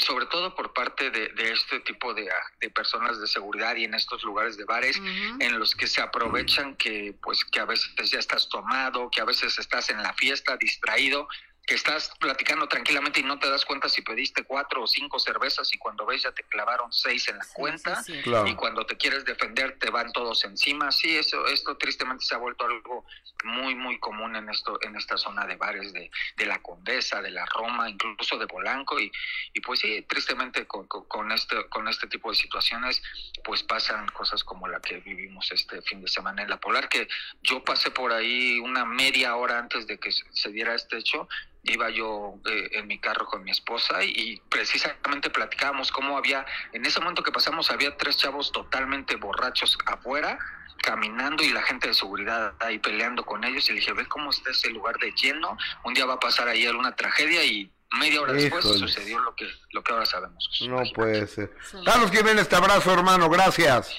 sobre 0.00 0.26
todo 0.26 0.54
por 0.54 0.72
parte 0.72 1.10
de, 1.10 1.30
este 1.52 1.80
tipo 1.80 2.14
de, 2.14 2.28
de, 2.60 2.70
personas 2.70 3.20
de 3.20 3.26
seguridad 3.26 3.76
y 3.76 3.84
en 3.84 3.94
estos 3.94 4.22
lugares 4.22 4.56
de 4.56 4.64
bares 4.64 5.00
en 5.40 5.58
los 5.58 5.74
que 5.74 5.86
se 5.86 6.00
aprovechan 6.00 6.74
que 6.76 7.14
pues 7.22 7.44
que 7.44 7.60
a 7.60 7.64
veces 7.64 8.10
ya 8.10 8.18
estás 8.18 8.48
tomado, 8.48 9.10
que 9.10 9.20
a 9.20 9.24
veces 9.24 9.58
estás 9.58 9.90
en 9.90 10.02
la 10.02 10.12
fiesta 10.14 10.56
distraído 10.56 11.28
que 11.66 11.74
estás 11.74 12.10
platicando 12.18 12.66
tranquilamente 12.68 13.20
y 13.20 13.22
no 13.22 13.38
te 13.38 13.48
das 13.48 13.64
cuenta 13.64 13.88
si 13.88 14.02
pediste 14.02 14.44
cuatro 14.44 14.82
o 14.82 14.86
cinco 14.86 15.18
cervezas 15.18 15.72
y 15.72 15.78
cuando 15.78 16.04
ves 16.06 16.22
ya 16.22 16.32
te 16.32 16.42
clavaron 16.44 16.92
seis 16.92 17.28
en 17.28 17.38
la 17.38 17.46
cuenta 17.52 18.02
y 18.46 18.54
cuando 18.54 18.84
te 18.86 18.96
quieres 18.96 19.24
defender 19.24 19.78
te 19.78 19.90
van 19.90 20.10
todos 20.12 20.44
encima. 20.44 20.90
Sí, 20.90 21.16
eso, 21.16 21.46
esto 21.46 21.76
tristemente 21.76 22.24
se 22.24 22.34
ha 22.34 22.38
vuelto 22.38 22.64
algo 22.64 23.04
muy, 23.44 23.74
muy 23.74 23.98
común 23.98 24.36
en 24.36 24.48
esto, 24.48 24.78
en 24.82 24.96
esta 24.96 25.16
zona 25.16 25.46
de 25.46 25.56
bares 25.56 25.92
de, 25.92 26.10
de 26.36 26.46
la 26.46 26.60
Condesa, 26.60 27.22
de 27.22 27.30
la 27.30 27.46
Roma, 27.46 27.88
incluso 27.88 28.36
de 28.36 28.46
Polanco 28.46 28.98
y, 28.98 29.12
y 29.54 29.60
pues 29.60 29.80
sí, 29.80 30.04
tristemente 30.08 30.66
con, 30.66 30.86
con, 30.86 31.30
este, 31.30 31.68
con 31.68 31.88
este 31.88 32.08
tipo 32.08 32.30
de 32.30 32.36
situaciones 32.36 33.02
pues 33.44 33.62
pasan 33.62 34.08
cosas 34.08 34.42
como 34.44 34.66
la 34.66 34.80
que 34.80 34.98
vivimos 34.98 35.50
este 35.52 35.82
fin 35.82 36.00
de 36.00 36.08
semana 36.08 36.42
en 36.42 36.50
la 36.50 36.58
Polar, 36.58 36.88
que 36.88 37.06
yo 37.42 37.62
pasé 37.64 37.90
por 37.90 38.12
ahí 38.12 38.58
una 38.58 38.84
media 38.84 39.36
hora 39.36 39.58
antes 39.58 39.86
de 39.86 39.98
que 39.98 40.10
se 40.10 40.50
diera 40.50 40.74
este 40.74 40.98
hecho 40.98 41.28
iba 41.62 41.90
yo 41.90 42.34
eh, 42.46 42.70
en 42.72 42.86
mi 42.86 42.98
carro 42.98 43.26
con 43.26 43.44
mi 43.44 43.50
esposa 43.50 44.02
y, 44.02 44.40
precisamente 44.48 45.30
platicábamos 45.30 45.92
cómo 45.92 46.16
había, 46.16 46.44
en 46.72 46.84
ese 46.84 47.00
momento 47.00 47.22
que 47.22 47.32
pasamos 47.32 47.70
había 47.70 47.96
tres 47.96 48.16
chavos 48.16 48.52
totalmente 48.52 49.16
borrachos 49.16 49.76
afuera, 49.86 50.38
caminando 50.82 51.42
y 51.42 51.50
la 51.50 51.62
gente 51.62 51.88
de 51.88 51.94
seguridad 51.94 52.54
ahí 52.60 52.78
peleando 52.78 53.24
con 53.24 53.44
ellos 53.44 53.68
y 53.68 53.72
le 53.72 53.80
dije, 53.80 53.92
ve 53.92 54.06
cómo 54.06 54.30
está 54.30 54.50
ese 54.50 54.70
lugar 54.70 54.96
de 54.98 55.12
lleno, 55.12 55.56
un 55.84 55.94
día 55.94 56.06
va 56.06 56.14
a 56.14 56.20
pasar 56.20 56.48
ahí 56.48 56.66
alguna 56.66 56.96
tragedia 56.96 57.44
y 57.44 57.70
media 57.98 58.22
hora 58.22 58.32
después 58.32 58.64
sucedió 58.64 59.18
lo 59.18 59.34
que, 59.34 59.48
lo 59.72 59.82
que 59.82 59.92
ahora 59.92 60.06
sabemos. 60.06 60.48
No 60.66 60.82
puede 60.94 61.26
ser. 61.26 61.54
Carlos 61.84 62.10
Jiménez, 62.10 62.42
este 62.42 62.56
abrazo 62.56 62.92
hermano, 62.92 63.28
gracias. 63.28 63.94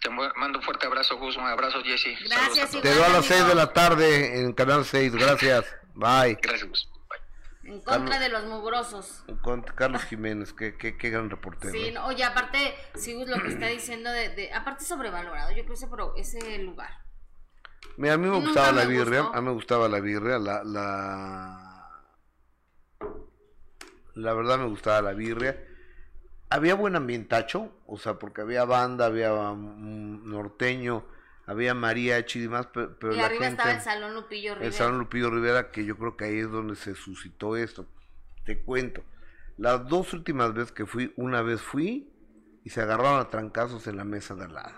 Te 0.00 0.10
mando 0.10 0.58
un 0.58 0.64
fuerte 0.64 0.86
abrazo, 0.86 1.16
Gus, 1.16 1.36
un 1.38 1.46
abrazo, 1.46 1.82
Jesse. 1.82 2.18
Gracias. 2.28 2.72
Te 2.72 2.80
veo 2.80 3.04
a 3.04 3.08
las 3.08 3.24
6 3.24 3.46
de 3.46 3.54
la 3.54 3.72
tarde 3.72 4.40
en 4.40 4.52
Canal 4.52 4.84
6, 4.84 5.14
gracias. 5.14 5.64
Bye. 5.94 6.38
Gracias. 6.42 6.88
En 7.64 7.80
contra 7.80 8.18
de 8.18 8.28
los 8.28 8.44
mugrosos. 8.44 9.24
Carlos 9.74 10.02
Jiménez, 10.04 10.52
qué, 10.52 10.76
qué, 10.76 10.98
qué 10.98 11.10
gran 11.10 11.30
reportero. 11.30 11.72
Sí, 11.72 11.88
¿eh? 11.88 11.98
oye, 11.98 12.22
aparte, 12.22 12.74
si 12.94 13.14
lo 13.24 13.40
que 13.40 13.48
está 13.48 13.66
diciendo, 13.68 14.10
de, 14.10 14.28
de, 14.30 14.52
aparte 14.52 14.84
sobrevalorado, 14.84 15.50
yo 15.52 15.64
creo 15.64 16.14
ese, 16.16 16.38
ese 16.38 16.58
lugar. 16.58 16.90
Mira, 17.96 18.14
a 18.14 18.18
mí 18.18 18.28
me 18.28 18.38
gustaba 18.38 18.72
la 18.72 18.84
birria, 18.84 19.30
a 19.32 19.40
mí 19.40 19.46
me 19.46 19.54
gustaba 19.54 19.88
la 19.88 20.00
birria, 20.00 20.38
la, 20.38 20.62
la... 20.64 21.70
La 24.14 24.32
verdad 24.32 24.58
me 24.58 24.66
gustaba 24.66 25.00
la 25.02 25.12
birria. 25.12 25.58
Había 26.50 26.74
buen 26.74 26.96
ambientacho, 26.96 27.72
o 27.86 27.96
sea, 27.96 28.18
porque 28.18 28.42
había 28.42 28.64
banda, 28.64 29.06
había 29.06 29.30
norteño, 29.56 31.04
había 31.46 31.74
mariachi 31.74 32.38
y 32.38 32.42
demás, 32.42 32.68
pero, 32.72 33.12
y 33.12 33.16
la 33.16 33.26
arriba 33.26 33.48
estaba 33.48 33.72
el 33.72 33.80
Salón 33.80 34.14
Lupillo 34.14 34.54
Rivera. 34.54 34.66
El 34.66 34.72
Salón 34.72 34.98
Lupillo 34.98 35.30
Rivera, 35.30 35.70
que 35.70 35.84
yo 35.84 35.96
creo 35.96 36.16
que 36.16 36.24
ahí 36.24 36.38
es 36.38 36.50
donde 36.50 36.76
se 36.76 36.94
suscitó 36.94 37.56
esto. 37.56 37.86
Te 38.44 38.62
cuento, 38.62 39.02
las 39.56 39.86
dos 39.88 40.12
últimas 40.12 40.54
veces 40.54 40.72
que 40.72 40.86
fui, 40.86 41.12
una 41.16 41.42
vez 41.42 41.60
fui 41.60 42.10
y 42.64 42.70
se 42.70 42.80
agarraron 42.80 43.20
a 43.20 43.30
trancazos 43.30 43.86
en 43.86 43.96
la 43.96 44.04
mesa 44.04 44.34
de 44.34 44.44
al 44.44 44.54
lado. 44.54 44.74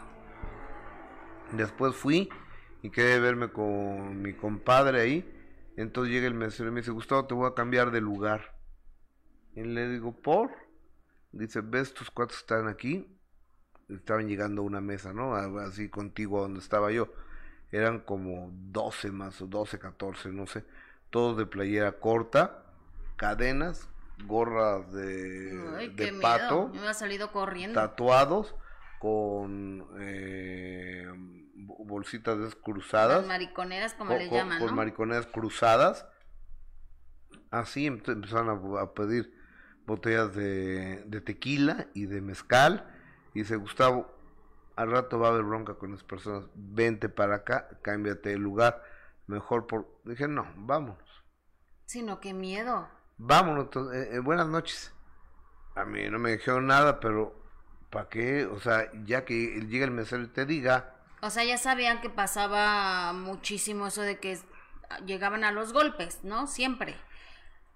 Después 1.53 1.95
fui 1.95 2.29
y 2.83 2.91
quedé 2.91 3.21
verme 3.21 3.51
con 3.51 4.21
mi 4.21 4.35
compadre 4.35 5.01
ahí. 5.01 5.33
Entonces 5.77 6.13
llega 6.13 6.27
el 6.27 6.35
mesero 6.35 6.69
y 6.69 6.73
me 6.73 6.81
dice, 6.81 6.91
Gustavo, 6.91 7.27
te 7.27 7.35
voy 7.35 7.49
a 7.49 7.55
cambiar 7.55 7.91
de 7.91 8.01
lugar. 8.01 8.59
Y 9.55 9.63
le 9.63 9.89
digo, 9.89 10.21
¿por? 10.21 10.51
Dice, 11.33 11.61
¿ves 11.61 11.95
tus 11.95 12.11
cuatro 12.11 12.37
están 12.37 12.69
aquí? 12.69 13.07
Estaban 13.89 14.29
llegando 14.29 14.63
a 14.63 14.65
una 14.65 14.81
mesa, 14.81 15.13
¿no? 15.13 15.35
Así 15.35 15.89
contigo 15.89 16.41
donde 16.41 16.61
estaba 16.61 16.91
yo. 16.91 17.13
Eran 17.71 18.01
como 18.01 18.51
12 18.53 19.11
más, 19.13 19.41
o 19.43 19.47
12, 19.47 19.79
14, 19.79 20.31
no 20.31 20.47
sé. 20.47 20.65
Todos 21.11 21.37
de 21.37 21.47
playera 21.47 21.93
corta, 21.93 22.65
cadenas, 23.17 23.89
gorras 24.25 24.93
de, 24.93 25.91
de 25.91 26.13
pato. 26.21 26.69
Me 26.69 26.89
ha 26.89 26.95
salido 26.95 27.31
corriendo. 27.33 27.81
Tatuados 27.81 28.55
con 28.99 29.87
eh, 30.01 31.07
bolsitas 31.55 32.39
descruzadas. 32.39 33.19
Con 33.19 33.29
mariconeras, 33.29 33.95
como 33.95 34.15
le 34.15 34.31
llaman. 34.31 34.59
Con 34.59 34.75
mariconeras 34.75 35.27
cruzadas. 35.27 36.07
Así 37.51 37.87
empezaron 37.87 38.77
a, 38.79 38.93
pedir 38.93 39.33
botellas 39.87 40.35
de, 40.35 41.05
de, 41.07 41.21
tequila 41.21 41.87
y 41.95 42.07
de 42.07 42.21
mezcal. 42.21 42.93
Y 43.37 43.41
dice, 43.41 43.57
Gustavo, 43.57 44.11
al 44.77 44.91
rato 44.91 45.19
va 45.19 45.27
a 45.27 45.31
haber 45.33 45.43
bronca 45.43 45.75
con 45.75 45.93
las 45.93 46.03
personas. 46.03 46.49
Vente 46.55 47.11
para 47.11 47.35
acá, 47.35 47.69
cámbiate 47.83 48.31
de 48.31 48.39
lugar. 48.39 48.83
Mejor 49.27 49.67
por... 49.67 50.01
Dije, 50.05 50.27
no, 50.27 50.51
vámonos. 50.57 51.23
Sino 51.85 52.19
qué 52.19 52.33
miedo. 52.33 52.89
Vámonos, 53.19 53.67
eh, 53.93 54.09
eh, 54.13 54.19
buenas 54.21 54.49
noches. 54.49 54.95
A 55.75 55.85
mí 55.85 56.09
no 56.09 56.19
me 56.19 56.31
dijeron 56.31 56.67
nada, 56.67 56.99
pero 56.99 57.39
¿para 57.91 58.09
qué? 58.09 58.47
O 58.47 58.59
sea, 58.59 58.91
ya 59.05 59.27
que 59.27 59.67
llega 59.69 59.85
el 59.85 59.91
mesero 59.91 60.23
y 60.23 60.29
te 60.29 60.47
diga. 60.47 60.95
O 61.21 61.29
sea, 61.29 61.45
ya 61.45 61.59
sabían 61.59 62.01
que 62.01 62.09
pasaba 62.09 63.13
muchísimo 63.13 63.89
eso 63.89 64.01
de 64.01 64.19
que 64.19 64.39
llegaban 65.05 65.45
a 65.45 65.53
los 65.53 65.75
golpes, 65.75 66.21
¿no? 66.23 66.47
Siempre. 66.47 66.97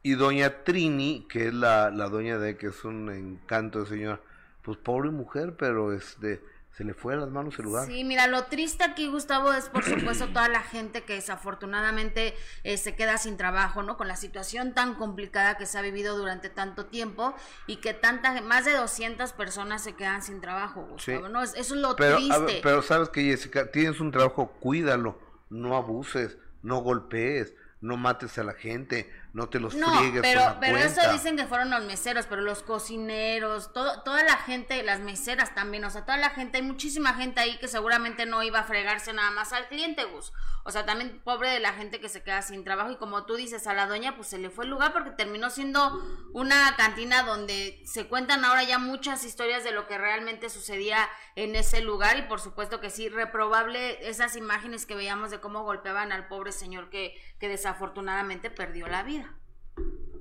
Y 0.02 0.12
doña 0.14 0.64
Trini, 0.64 1.26
que 1.28 1.48
es 1.48 1.52
la, 1.52 1.90
la 1.90 2.08
doña 2.08 2.38
de 2.38 2.56
que 2.56 2.68
es 2.68 2.82
un 2.86 3.10
encanto 3.10 3.80
de 3.80 3.86
señora, 3.90 4.20
pues 4.62 4.78
pobre 4.78 5.10
mujer, 5.10 5.56
pero 5.56 5.92
este 5.92 6.40
se 6.80 6.84
le 6.84 6.94
fue 6.94 7.14
a 7.14 7.16
las 7.16 7.30
manos 7.30 7.58
el 7.58 7.64
lugar. 7.64 7.86
Sí, 7.86 8.04
mira, 8.04 8.26
lo 8.26 8.44
triste 8.44 8.84
aquí, 8.84 9.08
Gustavo, 9.08 9.52
es 9.52 9.68
por 9.68 9.84
supuesto 9.84 10.28
toda 10.28 10.48
la 10.48 10.62
gente 10.62 11.02
que 11.02 11.14
desafortunadamente 11.14 12.34
eh, 12.62 12.76
se 12.76 12.94
queda 12.94 13.18
sin 13.18 13.36
trabajo, 13.36 13.82
¿no? 13.82 13.96
Con 13.96 14.08
la 14.08 14.16
situación 14.16 14.72
tan 14.72 14.94
complicada 14.94 15.56
que 15.56 15.66
se 15.66 15.76
ha 15.78 15.82
vivido 15.82 16.16
durante 16.16 16.48
tanto 16.48 16.86
tiempo 16.86 17.34
y 17.66 17.76
que 17.76 17.92
tanta, 17.92 18.40
más 18.40 18.64
de 18.64 18.72
200 18.72 19.32
personas 19.32 19.82
se 19.82 19.94
quedan 19.94 20.22
sin 20.22 20.40
trabajo, 20.40 20.86
Gustavo, 20.90 21.28
¿no? 21.28 21.42
Eso 21.42 21.56
es 21.58 21.70
lo 21.72 21.96
triste. 21.96 22.60
pero 22.62 22.82
sabes 22.82 23.08
que, 23.08 23.24
Jessica, 23.24 23.70
tienes 23.70 24.00
un 24.00 24.10
trabajo, 24.12 24.52
cuídalo, 24.60 25.18
no 25.50 25.76
abuses, 25.76 26.38
no 26.62 26.78
golpees, 26.78 27.52
no 27.80 27.96
mates 27.96 28.38
a 28.38 28.44
la 28.44 28.54
gente, 28.54 29.10
no 29.32 29.48
te 29.48 29.60
los 29.60 29.74
no, 29.74 29.86
pero, 30.20 30.56
pero 30.60 30.78
eso 30.78 31.00
dicen 31.12 31.36
que 31.36 31.46
fueron 31.46 31.70
los 31.70 31.84
meseros, 31.84 32.26
pero 32.26 32.42
los 32.42 32.62
cocineros, 32.62 33.72
todo, 33.72 34.02
toda 34.02 34.24
la 34.24 34.36
gente, 34.36 34.82
las 34.82 35.00
meseras 35.00 35.54
también, 35.54 35.84
o 35.84 35.90
sea, 35.90 36.04
toda 36.04 36.18
la 36.18 36.30
gente, 36.30 36.58
hay 36.58 36.64
muchísima 36.64 37.14
gente 37.14 37.40
ahí 37.40 37.58
que 37.58 37.68
seguramente 37.68 38.26
no 38.26 38.42
iba 38.42 38.58
a 38.58 38.64
fregarse 38.64 39.12
nada 39.12 39.30
más 39.30 39.52
al 39.52 39.68
cliente, 39.68 40.04
Gus. 40.04 40.32
O 40.64 40.70
sea, 40.72 40.84
también 40.84 41.20
pobre 41.24 41.50
de 41.50 41.60
la 41.60 41.72
gente 41.72 42.00
que 42.00 42.08
se 42.08 42.22
queda 42.22 42.42
sin 42.42 42.64
trabajo 42.64 42.90
y 42.90 42.96
como 42.96 43.24
tú 43.24 43.36
dices, 43.36 43.66
a 43.66 43.74
la 43.74 43.86
doña 43.86 44.16
pues 44.16 44.28
se 44.28 44.38
le 44.38 44.50
fue 44.50 44.64
el 44.64 44.70
lugar 44.70 44.92
porque 44.92 45.10
terminó 45.10 45.48
siendo 45.48 46.02
una 46.32 46.76
cantina 46.76 47.22
donde 47.22 47.80
se 47.84 48.06
cuentan 48.06 48.44
ahora 48.44 48.62
ya 48.64 48.78
muchas 48.78 49.24
historias 49.24 49.64
de 49.64 49.72
lo 49.72 49.86
que 49.86 49.96
realmente 49.96 50.50
sucedía 50.50 51.08
en 51.34 51.56
ese 51.56 51.80
lugar 51.80 52.18
y 52.18 52.22
por 52.22 52.40
supuesto 52.40 52.80
que 52.80 52.90
sí, 52.90 53.08
reprobable 53.08 54.08
esas 54.08 54.36
imágenes 54.36 54.86
que 54.86 54.94
veíamos 54.94 55.30
de 55.30 55.40
cómo 55.40 55.64
golpeaban 55.64 56.12
al 56.12 56.28
pobre 56.28 56.52
señor 56.52 56.90
que, 56.90 57.14
que 57.38 57.48
desafortunadamente 57.48 58.50
perdió 58.50 58.86
la 58.86 59.02
vida. 59.02 59.19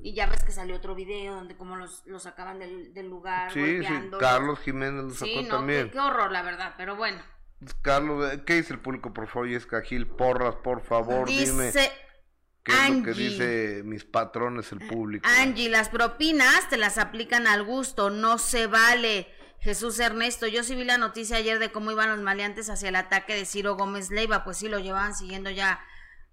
Y 0.02 0.14
ya 0.14 0.28
ves 0.28 0.44
que 0.44 0.52
salió 0.52 0.76
otro 0.76 0.96
video 0.96 1.36
donde 1.36 1.58
como 1.58 1.76
los, 1.76 2.06
los 2.06 2.24
sacaban 2.24 2.60
del, 2.60 2.94
del 2.94 3.10
lugar. 3.10 3.52
Sí, 3.52 3.84
sí, 3.84 3.94
Carlos 4.20 4.60
Jiménez 4.60 5.04
lo 5.04 5.10
sacó 5.12 5.48
también. 5.48 5.92
Qué, 5.92 6.00
horror, 6.00 6.32
la 6.32 6.42
verdad, 6.42 6.76
pero 6.78 6.96
bueno. 6.96 7.22
Carlos, 7.82 8.40
¿qué 8.46 8.56
dice 8.56 8.74
el 8.74 8.80
público, 8.80 9.14
por 9.14 9.28
favor? 9.28 9.50
es 9.50 9.68
Gil 9.86 10.08
Porras, 10.08 10.56
por 10.56 10.82
favor, 10.82 11.28
dice... 11.28 11.52
dime. 11.52 11.72
¿Qué 12.64 12.74
es 12.74 12.90
lo 12.90 13.04
que 13.04 13.14
dice 13.14 13.82
mis 13.84 14.06
patrones, 14.06 14.72
el 14.72 14.80
público? 14.80 15.28
Angie, 15.28 15.70
las 15.70 15.90
propinas 15.90 16.70
te 16.70 16.78
las 16.78 16.98
aplican 16.98 17.48
al 17.48 17.64
gusto, 17.64 18.10
no 18.10 18.38
se 18.38 18.68
vale. 18.68 19.28
Jesús 19.60 20.00
Ernesto, 20.00 20.48
yo 20.48 20.64
sí 20.64 20.76
vi 20.76 20.86
la 20.86 20.98
noticia 20.98 21.38
ayer 21.38 21.60
de 21.60 21.72
cómo 21.72 21.92
iban 21.92 22.10
los 22.10 22.20
maleantes 22.20 22.70
hacia 22.70 22.90
el 22.90 22.96
ataque 22.96 23.34
de 23.34 23.46
Ciro 23.46 23.76
Gómez 23.76 24.10
Leiva, 24.10 24.44
pues 24.44 24.58
sí 24.58 24.70
lo 24.70 24.80
llevaban 24.80 25.16
siguiendo 25.16 25.50
ya 25.50 25.82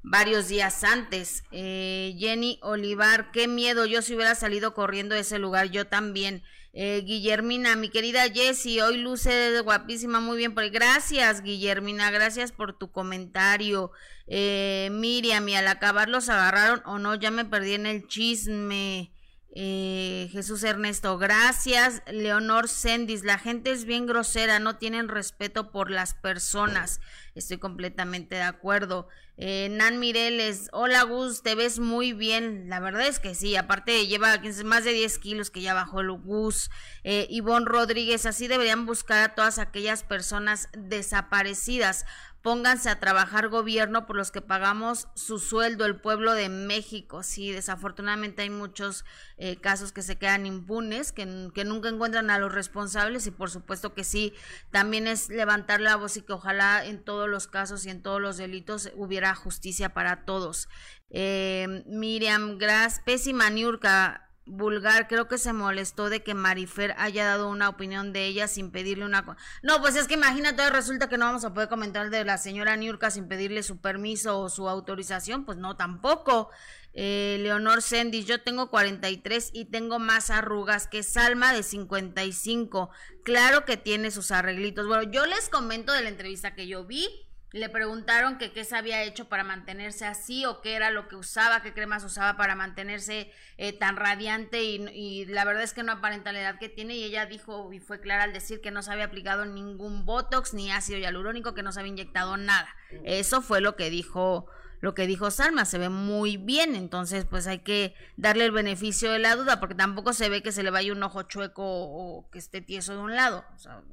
varios 0.07 0.47
días 0.49 0.85
antes. 0.85 1.43
Eh, 1.51 2.15
Jenny 2.19 2.59
Olivar, 2.63 3.33
qué 3.33 3.49
miedo, 3.49 3.87
yo 3.87 4.03
si 4.03 4.15
hubiera 4.15 4.35
salido 4.35 4.73
corriendo 4.73 5.15
de 5.15 5.23
ese 5.23 5.39
lugar, 5.39 5.71
yo 5.71 5.87
también. 5.87 6.43
Eh, 6.79 7.03
Guillermina, 7.07 7.75
mi 7.75 7.89
querida 7.89 8.31
Jessie, 8.31 8.83
hoy 8.83 8.99
luce 8.99 9.59
guapísima, 9.63 10.21
muy 10.21 10.37
bien. 10.37 10.55
Pues, 10.55 10.71
gracias, 10.71 11.43
Guillermina, 11.43 12.11
gracias 12.11 12.53
por 12.53 12.79
tu 12.79 12.93
comentario. 12.93 13.91
Eh, 14.27 14.91
Miriam, 14.93 15.49
y 15.49 15.57
al 15.57 15.67
acabar 15.69 16.09
los 16.09 16.29
agarraron 16.29 16.83
o 16.85 16.99
no, 16.99 17.15
ya 17.15 17.31
me 17.31 17.45
perdí 17.45 17.75
en 17.75 17.87
el 17.87 18.07
chisme. 18.07 19.11
Eh, 19.59 20.29
Jesús 20.33 20.63
Ernesto, 20.65 21.17
gracias. 21.17 22.03
Leonor 22.13 22.69
Sendis, 22.69 23.25
la 23.25 23.39
gente 23.39 23.71
es 23.71 23.87
bien 23.87 24.05
grosera, 24.05 24.59
no 24.59 24.77
tienen 24.77 25.09
respeto 25.09 25.73
por 25.73 25.91
las 25.91 26.13
personas. 26.13 27.01
Estoy 27.35 27.57
completamente 27.57 28.35
de 28.35 28.43
acuerdo. 28.43 29.09
Eh, 29.39 29.69
Nan 29.71 29.99
Mireles, 29.99 30.71
hola 30.73 31.03
Gus, 31.03 31.43
te 31.43 31.55
ves 31.55 31.79
muy 31.79 32.15
bien. 32.15 32.69
La 32.69 32.81
verdad 32.81 33.07
es 33.07 33.19
que 33.19 33.35
sí, 33.35 33.55
aparte 33.55 34.07
lleva 34.07 34.41
más 34.65 34.85
de 34.85 34.93
10 34.93 35.19
kilos 35.19 35.51
que 35.51 35.61
ya 35.61 35.75
bajó 35.75 36.01
el 36.01 36.11
Gus. 36.13 36.71
Eh, 37.05 37.27
Ivonne 37.29 37.67
Rodríguez, 37.67 38.25
así 38.25 38.49
deberían 38.49 38.87
buscar 38.87 39.23
a 39.23 39.35
todas 39.35 39.59
aquellas 39.59 40.03
personas 40.03 40.69
desaparecidas 40.73 42.07
pónganse 42.47 42.91
a 42.91 43.01
trabajar 43.01 43.49
gobierno 43.49 44.07
por 44.07 44.15
los 44.15 44.31
que 44.31 44.41
pagamos 44.41 45.09
su 45.17 45.41
sueldo, 45.41 45.85
el 45.85 46.01
pueblo 46.01 46.33
de 46.33 46.49
México. 46.49 47.25
Sí, 47.25 47.51
desafortunadamente 47.51 48.43
hay 48.43 48.51
muchos 48.51 49.05
eh, 49.37 49.57
casos 49.57 49.91
que 49.91 50.01
se 50.01 50.17
quedan 50.17 50.47
impunes, 50.47 51.11
que, 51.11 51.27
nunca 51.27 51.89
encuentran 51.89 52.31
a 52.31 52.39
los 52.39 52.55
responsables 52.55 53.27
y 53.27 53.33
por 53.33 53.51
supuesto 53.51 53.95
que 53.95 54.05
sí, 54.05 54.33
también 54.71 55.09
es 55.09 55.29
levantar 55.29 55.81
la 55.81 55.97
voz 55.97 56.19
y 56.19 56.23
que 56.23 56.35
ojalá 56.35 56.87
en 56.87 57.03
todos 57.03 57.29
los 57.29 57.49
casos 57.49 57.85
y 57.85 57.91
en 57.91 58.01
todos 58.01 58.21
los 58.21 58.37
delitos 58.37 58.93
hubiera 58.95 59.35
justicia 59.35 59.93
para 59.93 60.25
todos. 60.25 60.69
Eh, 61.11 61.83
Miriam 61.87 62.59
Gras, 62.59 63.03
pésima 63.05 63.51
Niurka, 63.51 64.26
vulgar, 64.47 65.09
creo 65.09 65.29
que 65.29 65.39
se 65.39 65.53
molestó 65.53 66.09
de 66.09 66.23
que 66.23 66.35
Marifer 66.35 66.95
haya 66.99 67.27
dado 67.27 67.51
una 67.51 67.69
opinión 67.69 68.13
de 68.13 68.27
ella 68.27 68.49
sin 68.49 68.71
pedirle 68.71 69.05
una... 69.05 69.37
No, 69.63 69.81
pues 69.81 69.97
es 69.97 70.07
que 70.07 70.15
imagínate, 70.15 70.69
resulta 70.71 71.09
que 71.09 71.19
no 71.19 71.27
vamos 71.27 71.45
a 71.45 71.53
poder 71.53 71.69
comentar 71.69 72.11
de 72.11 72.25
la 72.25 72.39
señora 72.39 72.77
Niurka 72.77 73.11
sin 73.11 73.29
pedirle 73.29 73.63
su 73.63 73.81
permiso 73.81 74.41
o 74.41 74.49
su 74.49 74.69
autorización, 74.69 75.45
pues 75.45 75.59
no, 75.59 75.77
tampoco. 75.77 76.51
Eh, 76.99 77.37
Leonor 77.41 77.83
Sendis, 77.83 78.25
yo 78.25 78.43
tengo 78.43 78.71
43 78.71 79.51
y 79.53 79.67
tengo 79.67 79.99
más 79.99 80.31
arrugas 80.31 80.87
que 80.87 81.03
Salma 81.03 81.53
de 81.53 81.63
55. 81.63 82.91
Claro 83.23 83.65
que 83.67 83.77
tiene 83.77 84.11
sus 84.11 84.31
arreglitos. 84.31 84.87
Bueno, 84.87 85.03
yo 85.11 85.27
les 85.27 85.51
comento 85.51 85.93
de 85.93 86.03
la 86.03 86.09
entrevista 86.09 86.55
que 86.55 86.67
yo 86.67 86.87
vi 86.87 87.26
le 87.57 87.69
preguntaron 87.71 88.37
que 88.39 88.53
qué 88.53 88.65
se 88.65 88.77
había 88.77 89.03
hecho 89.03 89.29
para 89.29 89.43
mantenerse 89.43 90.05
así 90.05 90.45
o 90.45 90.61
qué 90.61 90.75
era 90.75 90.91
lo 90.91 91.09
que 91.09 91.17
usaba, 91.17 91.63
qué 91.63 91.73
cremas 91.73 92.05
usaba 92.05 92.37
para 92.37 92.55
mantenerse 92.55 93.33
eh, 93.57 93.73
tan 93.73 93.97
radiante 93.97 94.63
y, 94.63 95.25
la 95.27 95.45
verdad 95.45 95.63
es 95.63 95.73
que 95.73 95.83
no 95.83 95.93
aparenta 95.93 96.33
la 96.33 96.41
edad 96.41 96.59
que 96.59 96.69
tiene 96.69 96.97
y 96.97 97.05
ella 97.05 97.27
dijo 97.27 97.73
y 97.73 97.81
fue 97.81 98.01
clara 98.01 98.25
al 98.25 98.33
decir 98.33 98.61
que 98.61 98.71
no 98.71 98.83
se 98.83 98.93
había 98.93 99.07
aplicado 99.07 99.47
ningún 99.47 100.05
botox 100.05 100.53
ni 100.55 100.71
ácido 100.71 100.99
hialurónico, 100.99 101.55
que 101.55 101.63
no 101.63 101.73
se 101.73 101.81
había 101.81 101.93
inyectado 101.93 102.37
nada. 102.37 102.69
Eso 103.05 103.41
fue 103.41 103.61
lo 103.61 103.75
que 103.75 103.91
dijo 103.91 104.47
lo 104.81 104.95
que 104.95 105.07
dijo 105.07 105.31
Salma, 105.31 105.65
se 105.65 105.79
ve 105.79 105.89
muy 105.89 106.37
bien, 106.37 106.75
entonces 106.75 107.25
pues 107.25 107.47
hay 107.47 107.61
que 107.61 107.95
darle 108.17 108.45
el 108.45 108.53
beneficio 108.53 109.11
de 109.11 109.19
la 109.19 109.35
duda, 109.35 109.59
porque 109.59 109.75
tampoco 109.75 110.13
se 110.13 110.29
ve 110.29 110.43
que 110.43 110.53
se 110.53 110.63
le 110.63 110.71
vaya 110.71 110.93
un 110.93 111.03
ojo 111.03 111.23
chueco 111.23 111.65
o, 111.65 112.29
que 112.31 112.39
esté 112.39 112.61
tieso 112.61 112.93
de 112.93 113.01
un 113.01 113.17
lado, 113.17 113.45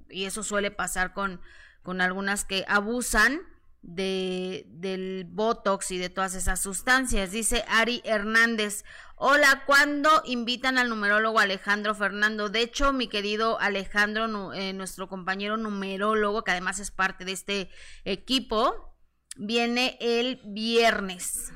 y 0.09 0.26
eso 0.26 0.43
suele 0.43 0.72
pasar 0.72 1.14
con, 1.14 1.39
con 1.84 2.01
algunas 2.01 2.43
que 2.43 2.66
abusan 2.68 3.41
de, 3.84 4.65
del 4.69 5.25
Botox 5.29 5.91
y 5.91 5.97
de 5.97 6.09
todas 6.09 6.34
esas 6.34 6.61
sustancias. 6.61 7.31
Dice 7.31 7.63
Ari 7.67 8.01
Hernández, 8.05 8.84
hola, 9.15 9.63
¿cuándo 9.67 10.23
invitan 10.25 10.77
al 10.77 10.89
numerólogo 10.89 11.39
Alejandro 11.39 11.93
Fernando? 11.93 12.49
De 12.49 12.61
hecho, 12.61 12.93
mi 12.93 13.07
querido 13.07 13.59
Alejandro, 13.59 14.53
eh, 14.53 14.73
nuestro 14.73 15.07
compañero 15.07 15.57
numerólogo, 15.57 16.43
que 16.43 16.51
además 16.51 16.79
es 16.79 16.91
parte 16.91 17.25
de 17.25 17.34
este 17.34 17.69
equipo, 18.05 18.95
viene 19.38 19.97
el 19.99 20.41
viernes. 20.45 21.51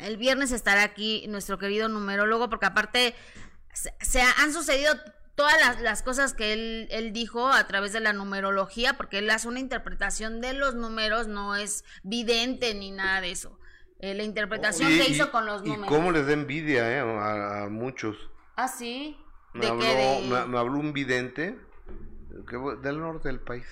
El 0.00 0.16
viernes 0.16 0.50
estará 0.50 0.82
aquí 0.82 1.26
nuestro 1.28 1.58
querido 1.58 1.88
numerólogo, 1.88 2.48
porque 2.48 2.66
aparte 2.66 3.14
se 4.00 4.20
han 4.20 4.52
sucedido 4.52 4.94
todas 5.34 5.58
las, 5.60 5.80
las, 5.80 6.02
cosas 6.02 6.34
que 6.34 6.52
él, 6.52 6.88
él 6.90 7.12
dijo 7.12 7.48
a 7.48 7.66
través 7.66 7.92
de 7.92 8.00
la 8.00 8.12
numerología, 8.12 8.96
porque 8.96 9.18
él 9.18 9.30
hace 9.30 9.48
una 9.48 9.60
interpretación 9.60 10.40
de 10.40 10.54
los 10.54 10.74
números, 10.74 11.26
no 11.28 11.56
es 11.56 11.84
vidente 12.02 12.74
ni 12.74 12.90
nada 12.90 13.20
de 13.20 13.32
eso. 13.32 13.58
Eh, 14.00 14.14
la 14.14 14.22
interpretación 14.22 14.90
que 14.90 15.10
hizo 15.10 15.30
con 15.30 15.46
los 15.46 15.62
números. 15.62 15.86
Y 15.86 15.88
cómo 15.88 16.12
les 16.12 16.26
da 16.26 16.32
envidia 16.32 16.90
eh, 16.90 17.00
a, 17.00 17.68
muchos. 17.70 18.16
Ah, 18.56 18.68
sí. 18.68 19.18
Me, 19.54 19.66
habló, 19.66 20.46
me, 20.46 20.58
habló 20.58 20.78
un 20.78 20.92
vidente 20.92 21.58
que, 22.48 22.56
del 22.82 23.00
norte 23.00 23.28
del 23.28 23.40
país. 23.40 23.66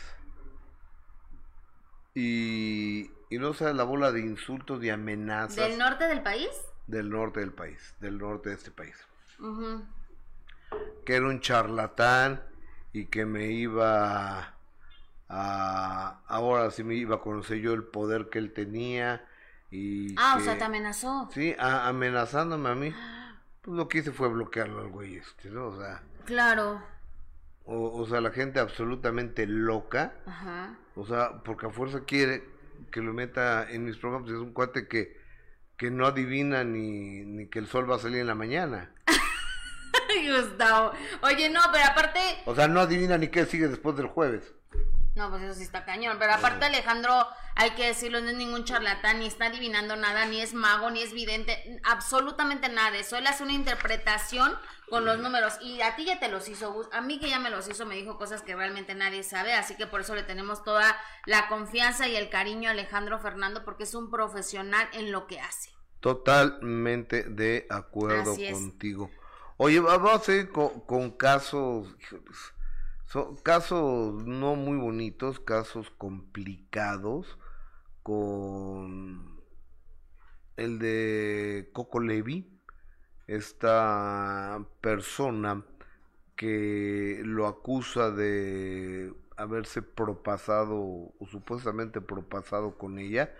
Y, 2.15 3.11
y 3.31 3.39
no 3.39 3.53
sabes 3.53 3.75
la 3.75 3.85
bola 3.85 4.13
de 4.13 4.21
insultos 4.21 4.83
y 4.83 4.91
amenazas. 4.91 5.57
¿Del 5.57 5.79
norte 5.79 6.07
del 6.07 6.23
país? 6.23 6.51
Del 6.87 7.11
norte 7.11 7.41
del 7.41 7.53
país, 7.53 7.95
del 8.01 8.19
norte 8.19 8.51
de 8.51 8.55
este 8.55 8.71
país 8.71 8.97
que 11.05 11.17
era 11.17 11.27
un 11.27 11.41
charlatán 11.41 12.43
y 12.93 13.07
que 13.07 13.25
me 13.27 13.47
iba 13.47 14.55
a, 15.29 16.21
ahora 16.27 16.71
sí 16.71 16.85
me 16.85 16.95
iba 16.95 17.17
a 17.17 17.21
conocer 17.21 17.59
yo 17.59 17.73
el 17.73 17.85
poder 17.85 18.29
que 18.29 18.39
él 18.39 18.53
tenía 18.53 19.25
y 19.71 20.15
ah 20.19 20.37
o 20.39 20.41
sea 20.41 20.59
te 20.59 20.65
amenazó. 20.65 21.29
Sí 21.33 21.55
amenazándome 21.59 22.69
a 22.69 22.75
mí. 22.75 22.95
Pues 23.63 23.77
lo 23.77 23.89
que 23.89 23.99
hice 23.99 24.13
fue 24.13 24.29
bloquearlo 24.29 24.81
al 24.81 24.89
güey 24.89 25.17
este 25.17 25.51
no 25.51 25.69
o 25.69 25.79
sea 25.79 26.03
claro. 26.27 26.83
o, 27.65 27.99
o 27.99 28.07
sea 28.07 28.21
la 28.21 28.31
gente 28.31 28.61
absolutamente 28.61 29.47
loca. 29.47 30.15
Ajá. 30.27 30.77
o 30.95 31.07
sea 31.07 31.43
porque 31.43 31.67
a 31.67 31.71
fuerza 31.71 32.05
quiere 32.05 32.45
que 32.91 33.01
lo 33.01 33.15
meta 33.15 33.71
en 33.71 33.85
mis 33.85 33.97
programas. 33.97 34.29
Es 34.31 34.37
un 34.37 34.53
cuate 34.53 34.87
que 34.87 35.21
que 35.79 35.91
no 35.91 36.07
adivina 36.07 36.63
ni, 36.63 37.25
ni 37.25 37.47
que 37.47 37.59
el 37.59 37.67
sol 37.67 37.91
va 37.91 37.97
a 37.97 37.99
salir 37.99 38.21
en 38.21 38.27
la 38.27 38.35
mañana 38.35 38.93
Gustavo. 40.41 40.93
Oye, 41.23 41.51
no, 41.51 41.61
pero 41.73 41.85
aparte. 41.87 42.21
O 42.47 42.55
sea, 42.55 42.69
no 42.69 42.81
adivina 42.81 43.19
ni 43.19 43.29
qué 43.29 43.47
sigue 43.47 43.69
después 43.69 43.97
del 43.97 44.07
jueves. 44.07 44.53
No, 45.15 45.29
pues 45.29 45.43
eso 45.43 45.55
sí 45.55 45.63
está 45.63 45.85
cañón. 45.85 46.17
Pero 46.19 46.33
aparte, 46.33 46.65
Alejandro, 46.65 47.27
hay 47.55 47.73
que 47.73 47.87
decirlo, 47.87 48.21
no 48.23 48.31
es 48.31 48.37
ningún 48.37 48.65
charlatán, 48.65 49.19
ni 49.19 49.27
está 49.27 49.47
adivinando 49.47 49.95
nada, 49.95 50.25
ni 50.25 50.41
es 50.41 50.55
mago, 50.55 50.91
ni 50.91 51.03
es 51.03 51.13
vidente, 51.13 51.81
absolutamente 51.85 52.71
nada 52.71 52.97
eso. 52.97 53.17
Él 53.17 53.27
hace 53.27 53.43
una 53.43 53.53
interpretación 53.53 54.57
con 54.89 55.05
los 55.05 55.19
números. 55.19 55.59
Y 55.61 55.83
a 55.83 55.97
ti 55.97 56.07
ya 56.07 56.19
te 56.19 56.29
los 56.29 56.49
hizo, 56.49 56.89
a 56.93 57.03
mí 57.03 57.19
que 57.19 57.29
ya 57.29 57.39
me 57.39 57.51
los 57.51 57.69
hizo, 57.69 57.85
me 57.85 57.95
dijo 57.95 58.17
cosas 58.17 58.43
que 58.43 58.57
realmente 58.57 58.95
nadie 58.95 59.23
sabe. 59.23 59.53
Así 59.53 59.77
que 59.77 59.87
por 59.87 60.01
eso 60.01 60.15
le 60.15 60.23
tenemos 60.23 60.65
toda 60.65 60.97
la 61.27 61.47
confianza 61.49 62.09
y 62.09 62.17
el 62.17 62.31
cariño 62.31 62.71
a 62.71 62.73
Alejandro 62.73 63.19
Fernando, 63.19 63.65
porque 63.65 63.85
es 63.85 63.95
un 63.95 64.11
profesional 64.11 64.89
en 64.95 65.13
lo 65.13 65.27
que 65.27 65.41
hace. 65.41 65.71
Totalmente 66.01 67.25
de 67.25 67.67
acuerdo 67.69 68.35
contigo. 68.51 69.11
Oye, 69.65 69.79
vamos 69.79 70.29
a 70.29 70.35
ir 70.35 70.51
con, 70.51 71.13
casos, 71.13 71.97
son 73.07 73.37
casos 73.45 74.27
no 74.27 74.57
muy 74.57 74.77
bonitos, 74.77 75.39
casos 75.39 75.89
complicados, 75.89 77.39
con 78.03 79.41
el 80.57 80.81
de 80.81 81.71
Coco 81.73 82.01
Levi, 82.01 82.61
esta 83.29 84.67
persona 84.81 85.65
que 86.35 87.23
lo 87.25 87.47
acusa 87.47 88.11
de 88.11 89.15
haberse 89.37 89.81
propasado 89.81 90.75
o 90.77 91.27
supuestamente 91.31 92.01
propasado 92.01 92.77
con 92.79 92.99
ella, 92.99 93.33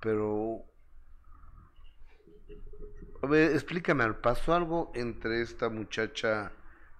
pero 0.00 0.64
ver, 3.28 3.52
explícame, 3.52 4.12
¿pasó 4.14 4.54
algo 4.54 4.90
entre 4.94 5.42
esta 5.42 5.68
muchacha 5.68 6.52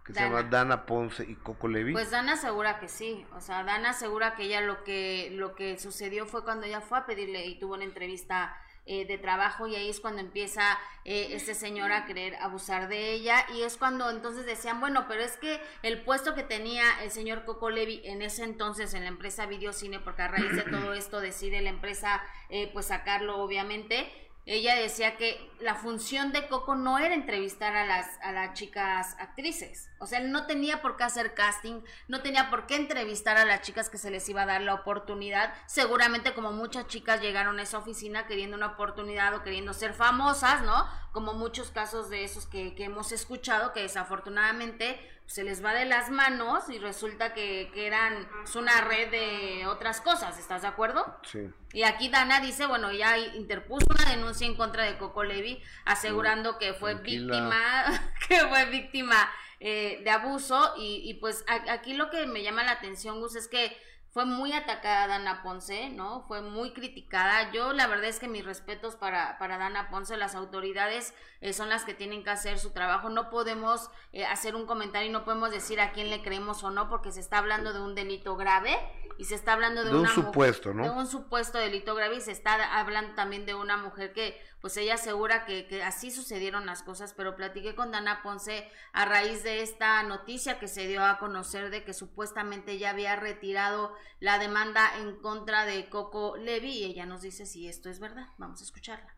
que 0.04 0.14
se 0.14 0.20
llama 0.20 0.42
Dana 0.44 0.86
Ponce 0.86 1.24
y 1.28 1.34
Coco 1.34 1.68
Levi? 1.68 1.92
Pues 1.92 2.10
Dana 2.10 2.34
asegura 2.34 2.78
que 2.78 2.88
sí, 2.88 3.26
o 3.34 3.40
sea, 3.40 3.64
Dana 3.64 3.90
asegura 3.90 4.34
que 4.34 4.44
ella 4.44 4.60
lo 4.60 4.84
que 4.84 5.30
lo 5.32 5.54
que 5.54 5.78
sucedió 5.78 6.26
fue 6.26 6.44
cuando 6.44 6.66
ella 6.66 6.80
fue 6.80 6.98
a 6.98 7.06
pedirle 7.06 7.46
y 7.46 7.58
tuvo 7.58 7.74
una 7.74 7.84
entrevista 7.84 8.56
eh, 8.90 9.04
de 9.04 9.18
trabajo 9.18 9.66
y 9.66 9.76
ahí 9.76 9.90
es 9.90 10.00
cuando 10.00 10.22
empieza 10.22 10.78
eh, 11.04 11.28
este 11.32 11.54
señor 11.54 11.92
a 11.92 12.06
querer 12.06 12.36
abusar 12.36 12.88
de 12.88 13.12
ella 13.12 13.44
y 13.54 13.60
es 13.60 13.76
cuando 13.76 14.08
entonces 14.08 14.46
decían, 14.46 14.80
bueno, 14.80 15.04
pero 15.06 15.22
es 15.22 15.36
que 15.36 15.60
el 15.82 16.00
puesto 16.00 16.34
que 16.34 16.42
tenía 16.42 17.02
el 17.02 17.10
señor 17.10 17.44
Coco 17.44 17.68
Levi 17.68 18.00
en 18.04 18.22
ese 18.22 18.44
entonces 18.44 18.94
en 18.94 19.02
la 19.02 19.10
empresa 19.10 19.44
Videocine, 19.44 20.00
porque 20.00 20.22
a 20.22 20.28
raíz 20.28 20.56
de 20.56 20.62
todo 20.62 20.94
esto 20.94 21.20
decide 21.20 21.60
la 21.60 21.68
empresa 21.68 22.22
eh, 22.48 22.70
pues 22.72 22.86
sacarlo 22.86 23.36
obviamente, 23.42 24.10
ella 24.54 24.74
decía 24.76 25.16
que 25.16 25.50
la 25.60 25.74
función 25.74 26.32
de 26.32 26.48
Coco 26.48 26.74
no 26.74 26.98
era 26.98 27.14
entrevistar 27.14 27.76
a 27.76 27.84
las, 27.84 28.06
a 28.22 28.32
las 28.32 28.54
chicas 28.54 29.14
actrices. 29.18 29.90
O 29.98 30.06
sea, 30.06 30.20
él 30.20 30.32
no 30.32 30.46
tenía 30.46 30.80
por 30.80 30.96
qué 30.96 31.04
hacer 31.04 31.34
casting, 31.34 31.82
no 32.06 32.22
tenía 32.22 32.48
por 32.48 32.66
qué 32.66 32.76
entrevistar 32.76 33.36
a 33.36 33.44
las 33.44 33.60
chicas 33.60 33.90
que 33.90 33.98
se 33.98 34.10
les 34.10 34.26
iba 34.28 34.42
a 34.42 34.46
dar 34.46 34.62
la 34.62 34.72
oportunidad. 34.72 35.52
Seguramente 35.66 36.32
como 36.32 36.52
muchas 36.52 36.86
chicas 36.86 37.20
llegaron 37.20 37.58
a 37.58 37.62
esa 37.62 37.76
oficina 37.76 38.26
queriendo 38.26 38.56
una 38.56 38.68
oportunidad 38.68 39.34
o 39.34 39.42
queriendo 39.42 39.74
ser 39.74 39.92
famosas, 39.92 40.62
¿no? 40.62 40.86
Como 41.12 41.34
muchos 41.34 41.70
casos 41.70 42.10
de 42.10 42.24
esos 42.24 42.46
que, 42.46 42.74
que 42.74 42.84
hemos 42.84 43.12
escuchado, 43.12 43.72
que 43.72 43.82
desafortunadamente 43.82 44.98
se 45.28 45.44
les 45.44 45.62
va 45.62 45.74
de 45.74 45.84
las 45.84 46.10
manos 46.10 46.70
y 46.70 46.78
resulta 46.78 47.34
que, 47.34 47.70
quedan 47.74 48.26
es 48.42 48.56
una 48.56 48.80
red 48.80 49.10
de 49.10 49.66
otras 49.66 50.00
cosas, 50.00 50.38
¿estás 50.38 50.62
de 50.62 50.68
acuerdo? 50.68 51.04
Sí. 51.30 51.50
Y 51.74 51.82
aquí 51.82 52.08
Dana 52.08 52.40
dice, 52.40 52.64
bueno, 52.64 52.90
ya 52.92 53.18
interpuso 53.18 53.86
una 53.90 54.10
denuncia 54.10 54.46
en 54.46 54.56
contra 54.56 54.84
de 54.84 54.96
Coco 54.96 55.24
Levi, 55.24 55.62
asegurando 55.84 56.56
que 56.56 56.72
fue 56.72 56.94
víctima, 56.94 57.84
que 58.28 58.38
fue 58.48 58.64
víctima 58.70 59.30
eh, 59.60 60.00
de 60.02 60.10
abuso, 60.10 60.72
y, 60.78 61.02
y 61.04 61.14
pues 61.14 61.44
aquí 61.48 61.92
lo 61.92 62.08
que 62.08 62.26
me 62.26 62.42
llama 62.42 62.64
la 62.64 62.72
atención, 62.72 63.20
Gus, 63.20 63.36
es 63.36 63.48
que 63.48 63.76
fue 64.18 64.26
muy 64.26 64.52
atacada 64.52 65.06
Dana 65.06 65.44
Ponce, 65.44 65.90
¿no? 65.90 66.22
Fue 66.22 66.42
muy 66.42 66.72
criticada. 66.72 67.52
Yo 67.52 67.72
la 67.72 67.86
verdad 67.86 68.06
es 68.06 68.18
que 68.18 68.26
mis 68.26 68.44
respetos 68.44 68.96
para, 68.96 69.38
para 69.38 69.58
Dana 69.58 69.90
Ponce, 69.90 70.16
las 70.16 70.34
autoridades 70.34 71.14
eh, 71.40 71.52
son 71.52 71.68
las 71.68 71.84
que 71.84 71.94
tienen 71.94 72.24
que 72.24 72.30
hacer 72.30 72.58
su 72.58 72.70
trabajo. 72.70 73.10
No 73.10 73.30
podemos 73.30 73.92
eh, 74.12 74.26
hacer 74.26 74.56
un 74.56 74.66
comentario 74.66 75.08
y 75.08 75.12
no 75.12 75.24
podemos 75.24 75.52
decir 75.52 75.80
a 75.80 75.92
quién 75.92 76.10
le 76.10 76.20
creemos 76.20 76.64
o 76.64 76.72
no, 76.72 76.88
porque 76.88 77.12
se 77.12 77.20
está 77.20 77.38
hablando 77.38 77.72
de 77.72 77.80
un 77.80 77.94
delito 77.94 78.34
grave 78.34 78.76
y 79.18 79.24
se 79.26 79.36
está 79.36 79.52
hablando 79.52 79.84
de, 79.84 79.94
un 79.94 80.08
supuesto, 80.08 80.74
¿no? 80.74 80.82
De 80.82 80.90
un 80.90 81.06
supuesto 81.06 81.58
delito 81.58 81.94
grave 81.94 82.16
y 82.16 82.20
se 82.20 82.32
está 82.32 82.76
hablando 82.76 83.14
también 83.14 83.46
de 83.46 83.54
una 83.54 83.76
mujer 83.76 84.12
que, 84.12 84.36
pues 84.60 84.76
ella 84.76 84.94
asegura 84.94 85.44
que, 85.44 85.66
que 85.66 85.82
así 85.82 86.10
sucedieron 86.10 86.66
las 86.66 86.82
cosas, 86.82 87.14
pero 87.16 87.36
platiqué 87.36 87.74
con 87.74 87.92
Dana 87.92 88.22
Ponce 88.22 88.68
a 88.92 89.04
raíz 89.04 89.42
de 89.44 89.62
esta 89.62 90.02
noticia 90.02 90.58
que 90.58 90.68
se 90.68 90.86
dio 90.86 91.04
a 91.04 91.18
conocer 91.18 91.70
de 91.70 91.84
que 91.84 91.94
supuestamente 91.94 92.78
ya 92.78 92.90
había 92.90 93.14
retirado 93.16 93.94
la 94.18 94.38
demanda 94.38 94.90
en 94.96 95.16
contra 95.20 95.64
de 95.64 95.88
Coco 95.88 96.36
Levi 96.36 96.70
y 96.70 96.84
ella 96.84 97.06
nos 97.06 97.22
dice 97.22 97.46
si 97.46 97.68
esto 97.68 97.88
es 97.88 98.00
verdad. 98.00 98.26
Vamos 98.36 98.60
a 98.60 98.64
escucharla. 98.64 99.14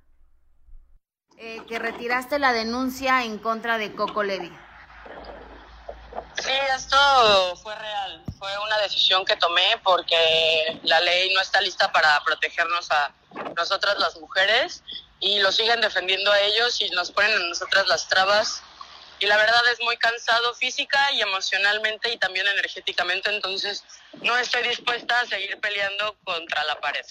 Eh, 1.38 1.64
que 1.66 1.78
retiraste 1.78 2.38
la 2.38 2.52
denuncia 2.52 3.24
en 3.24 3.38
contra 3.38 3.78
de 3.78 3.94
Coco 3.94 4.22
Levi. 4.22 4.52
Sí, 6.34 6.52
esto 6.76 7.56
fue 7.62 7.74
real. 7.76 8.22
Fue 8.38 8.50
una 8.58 8.78
decisión 8.78 9.24
que 9.24 9.36
tomé 9.36 9.80
porque 9.82 10.80
la 10.82 11.00
ley 11.00 11.32
no 11.34 11.40
está 11.40 11.60
lista 11.62 11.90
para 11.92 12.22
protegernos 12.24 12.90
a 12.90 13.14
nosotras 13.56 13.98
las 13.98 14.18
mujeres 14.20 14.82
y 15.20 15.38
lo 15.40 15.52
siguen 15.52 15.80
defendiendo 15.80 16.32
a 16.32 16.40
ellos 16.40 16.80
y 16.80 16.90
nos 16.90 17.12
ponen 17.12 17.32
a 17.32 17.48
nosotras 17.48 17.86
las 17.86 18.08
trabas. 18.08 18.62
Y 19.18 19.26
la 19.26 19.36
verdad 19.36 19.60
es 19.70 19.80
muy 19.80 19.96
cansado 19.98 20.54
física 20.54 21.12
y 21.12 21.20
emocionalmente 21.20 22.10
y 22.10 22.16
también 22.16 22.48
energéticamente, 22.48 23.28
entonces 23.28 23.84
no 24.22 24.36
estoy 24.36 24.62
dispuesta 24.68 25.20
a 25.20 25.26
seguir 25.26 25.58
peleando 25.60 26.16
contra 26.24 26.64
la 26.64 26.80
pared. 26.80 27.04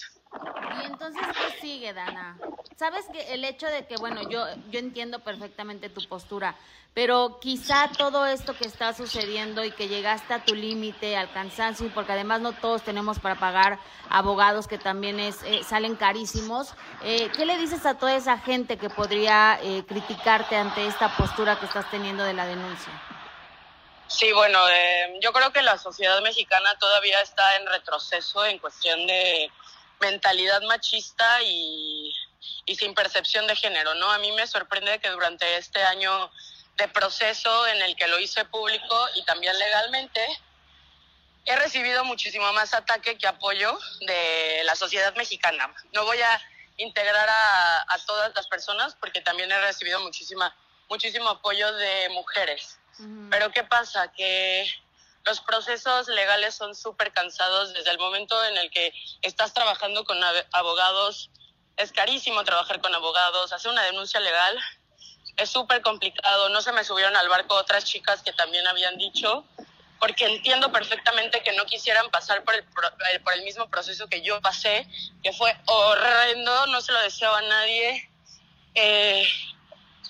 Y 0.80 0.86
entonces, 0.86 1.22
¿qué 1.26 1.60
sigue, 1.60 1.92
Dana? 1.92 2.38
Sabes 2.76 3.04
que 3.12 3.34
el 3.34 3.44
hecho 3.44 3.66
de 3.66 3.86
que, 3.86 3.96
bueno, 3.96 4.28
yo, 4.30 4.46
yo 4.70 4.78
entiendo 4.78 5.18
perfectamente 5.20 5.88
tu 5.88 6.06
postura, 6.08 6.54
pero 6.94 7.38
quizá 7.40 7.88
todo 7.96 8.26
esto 8.26 8.56
que 8.56 8.66
está 8.66 8.92
sucediendo 8.94 9.64
y 9.64 9.70
que 9.70 9.88
llegaste 9.88 10.34
a 10.34 10.44
tu 10.44 10.54
límite, 10.54 11.16
al 11.16 11.32
cansancio, 11.32 11.90
porque 11.94 12.12
además 12.12 12.40
no 12.40 12.52
todos 12.52 12.82
tenemos 12.82 13.18
para 13.18 13.36
pagar 13.36 13.78
abogados 14.08 14.66
que 14.66 14.78
también 14.78 15.20
es, 15.20 15.42
eh, 15.44 15.62
salen 15.64 15.94
carísimos, 15.94 16.74
eh, 17.02 17.30
¿qué 17.36 17.46
le 17.46 17.58
dices 17.58 17.86
a 17.86 17.98
toda 17.98 18.14
esa 18.14 18.38
gente 18.38 18.76
que 18.76 18.90
podría 18.90 19.58
eh, 19.62 19.84
criticarte 19.86 20.56
ante 20.56 20.86
esta 20.86 21.16
postura 21.16 21.58
que 21.58 21.66
estás 21.66 21.88
teniendo 21.90 22.24
de 22.24 22.34
la 22.34 22.46
denuncia? 22.46 22.92
Sí, 24.10 24.32
bueno, 24.32 24.58
yo 25.20 25.32
creo 25.32 25.52
que 25.52 25.62
la 25.62 25.78
sociedad 25.78 26.20
mexicana 26.20 26.76
todavía 26.80 27.20
está 27.20 27.56
en 27.56 27.66
retroceso 27.68 28.44
en 28.44 28.58
cuestión 28.58 29.06
de 29.06 29.48
mentalidad 30.00 30.60
machista 30.62 31.40
y, 31.42 32.12
y 32.66 32.74
sin 32.74 32.92
percepción 32.92 33.46
de 33.46 33.54
género, 33.54 33.94
¿no? 33.94 34.10
A 34.10 34.18
mí 34.18 34.32
me 34.32 34.48
sorprende 34.48 34.98
que 34.98 35.10
durante 35.10 35.56
este 35.58 35.80
año 35.84 36.28
de 36.76 36.88
proceso 36.88 37.68
en 37.68 37.82
el 37.82 37.94
que 37.94 38.08
lo 38.08 38.18
hice 38.18 38.44
público 38.46 39.06
y 39.14 39.24
también 39.24 39.56
legalmente, 39.56 40.26
he 41.44 41.54
recibido 41.54 42.04
muchísimo 42.04 42.52
más 42.52 42.74
ataque 42.74 43.16
que 43.16 43.28
apoyo 43.28 43.78
de 44.00 44.62
la 44.64 44.74
sociedad 44.74 45.14
mexicana. 45.14 45.72
No 45.92 46.04
voy 46.04 46.20
a 46.20 46.42
integrar 46.78 47.28
a, 47.28 47.94
a 47.94 47.98
todas 48.06 48.32
las 48.34 48.48
personas 48.48 48.96
porque 48.96 49.20
también 49.20 49.52
he 49.52 49.60
recibido 49.60 50.00
muchísima, 50.00 50.52
muchísimo 50.88 51.28
apoyo 51.28 51.72
de 51.74 52.08
mujeres. 52.08 52.79
Pero 53.30 53.50
¿qué 53.52 53.64
pasa? 53.64 54.12
Que 54.12 54.68
los 55.24 55.40
procesos 55.40 56.08
legales 56.08 56.54
son 56.54 56.74
súper 56.74 57.12
cansados 57.12 57.72
desde 57.72 57.90
el 57.90 57.98
momento 57.98 58.42
en 58.44 58.56
el 58.56 58.70
que 58.70 58.92
estás 59.22 59.52
trabajando 59.54 60.04
con 60.04 60.18
abogados. 60.52 61.30
Es 61.76 61.92
carísimo 61.92 62.44
trabajar 62.44 62.80
con 62.80 62.94
abogados, 62.94 63.52
hacer 63.52 63.70
una 63.70 63.82
denuncia 63.84 64.20
legal 64.20 64.58
es 65.40 65.50
súper 65.50 65.82
complicado. 65.82 66.48
No 66.50 66.62
se 66.62 66.72
me 66.72 66.84
subieron 66.84 67.16
al 67.16 67.28
barco 67.28 67.54
otras 67.54 67.84
chicas 67.84 68.22
que 68.22 68.32
también 68.32 68.66
habían 68.66 68.96
dicho, 68.98 69.44
porque 69.98 70.26
entiendo 70.26 70.70
perfectamente 70.72 71.42
que 71.42 71.52
no 71.52 71.64
quisieran 71.64 72.10
pasar 72.10 72.44
por 72.44 72.54
el, 72.54 72.60
eh, 72.60 73.20
por 73.20 73.34
el 73.34 73.42
mismo 73.42 73.68
proceso 73.68 74.06
que 74.08 74.22
yo 74.22 74.40
pasé, 74.40 74.86
que 75.22 75.32
fue 75.32 75.54
horrendo, 75.66 76.66
no 76.66 76.80
se 76.80 76.92
lo 76.92 77.00
deseo 77.02 77.34
a 77.34 77.42
nadie. 77.42 78.10
Eh, 78.74 79.26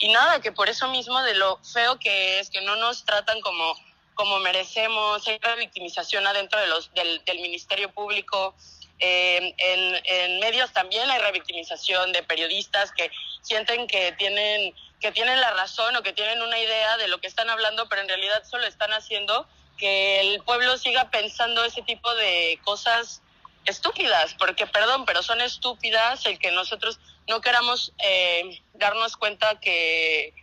y 0.01 0.09
nada, 0.09 0.41
que 0.41 0.51
por 0.51 0.69
eso 0.69 0.89
mismo 0.89 1.23
de 1.23 1.35
lo 1.35 1.59
feo 1.59 1.99
que 1.99 2.41
es, 2.41 2.51
que 2.51 2.63
no 2.63 2.75
nos 2.77 3.05
tratan 3.05 3.41
como, 3.43 3.77
como 4.15 4.39
merecemos, 4.41 5.27
hay 5.29 5.39
victimización 5.59 6.27
adentro 6.27 6.59
de 6.59 6.67
los, 6.67 6.93
del, 6.95 7.23
del 7.25 7.41
Ministerio 7.41 7.93
Público, 7.93 8.55
eh, 8.99 9.55
en, 9.57 10.03
en, 10.05 10.41
medios 10.41 10.73
también 10.73 11.11
hay 11.11 11.19
revictimización 11.21 12.13
de 12.13 12.23
periodistas 12.23 12.93
que 12.93 13.11
sienten 13.41 13.87
que 13.87 14.13
tienen, 14.13 14.75
que 15.01 15.11
tienen 15.13 15.41
la 15.41 15.53
razón 15.53 15.97
o 15.97 16.03
que 16.03 16.13
tienen 16.13 16.43
una 16.43 16.59
idea 16.59 16.99
de 16.99 17.09
lo 17.09 17.19
que 17.19 17.27
están 17.27 17.49
hablando, 17.49 17.89
pero 17.89 18.03
en 18.03 18.09
realidad 18.09 18.43
solo 18.45 18.67
están 18.67 18.93
haciendo 18.93 19.47
que 19.79 20.21
el 20.21 20.43
pueblo 20.43 20.77
siga 20.77 21.11
pensando 21.11 21.65
ese 21.65 21.81
tipo 21.83 22.15
de 22.15 22.59
cosas 22.63 23.23
estúpidas, 23.65 24.35
porque 24.39 24.67
perdón, 24.67 25.05
pero 25.07 25.23
son 25.23 25.41
estúpidas 25.41 26.25
el 26.27 26.39
que 26.39 26.51
nosotros 26.51 26.99
no 27.31 27.41
queramos 27.41 27.93
eh, 27.99 28.61
darnos 28.75 29.17
cuenta 29.17 29.61
que, 29.61 30.35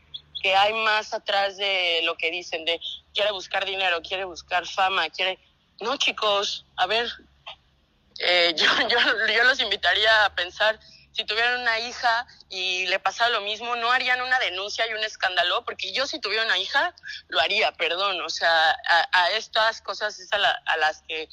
que 0.42 0.56
hay 0.56 0.72
más 0.72 1.14
atrás 1.14 1.58
de 1.58 2.00
lo 2.04 2.16
que 2.16 2.32
dicen, 2.32 2.64
de 2.64 2.80
quiere 3.14 3.32
buscar 3.32 3.66
dinero, 3.66 4.02
quiere 4.02 4.24
buscar 4.24 4.66
fama, 4.66 5.10
quiere... 5.10 5.38
No, 5.82 5.98
chicos, 5.98 6.66
a 6.78 6.88
ver, 6.88 7.12
eh, 8.20 8.56
yo, 8.56 8.66
yo, 8.90 8.98
yo 9.36 9.44
los 9.44 9.60
invitaría 9.60 10.24
a 10.24 10.34
pensar, 10.34 10.80
si 11.12 11.26
tuvieran 11.26 11.60
una 11.60 11.78
hija 11.80 12.26
y 12.50 12.88
le 12.88 13.00
pasara 13.00 13.32
lo 13.32 13.42
mismo, 13.42 13.76
no 13.76 13.92
harían 13.92 14.22
una 14.22 14.40
denuncia 14.40 14.88
y 14.88 14.94
un 14.94 15.04
escándalo, 15.04 15.66
porque 15.66 15.92
yo 15.92 16.08
si 16.08 16.22
tuviera 16.22 16.46
una 16.46 16.58
hija, 16.58 16.96
lo 17.28 17.42
haría, 17.42 17.74
perdón, 17.74 18.22
o 18.22 18.30
sea, 18.30 18.72
a, 18.72 19.10
a 19.12 19.32
estas 19.32 19.82
cosas 19.82 20.18
es 20.20 20.32
a, 20.32 20.38
la, 20.38 20.52
a 20.66 20.78
las 20.78 21.02
que 21.02 21.28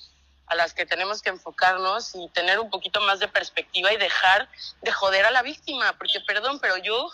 a 0.46 0.54
las 0.54 0.74
que 0.74 0.86
tenemos 0.86 1.22
que 1.22 1.30
enfocarnos 1.30 2.14
y 2.14 2.28
tener 2.28 2.60
un 2.60 2.70
poquito 2.70 3.00
más 3.00 3.18
de 3.18 3.28
perspectiva 3.28 3.92
y 3.92 3.96
dejar 3.96 4.48
de 4.82 4.92
joder 4.92 5.24
a 5.24 5.30
la 5.30 5.42
víctima, 5.42 5.96
porque 5.98 6.20
perdón, 6.20 6.58
pero 6.60 6.76
yo 6.78 7.10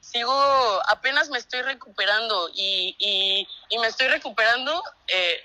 sigo, 0.00 0.32
apenas 0.88 1.28
me 1.28 1.38
estoy 1.38 1.62
recuperando 1.62 2.50
y, 2.54 2.96
y, 3.68 3.78
me 3.78 3.86
estoy 3.86 4.08
recuperando 4.08 4.82
eh, 5.08 5.44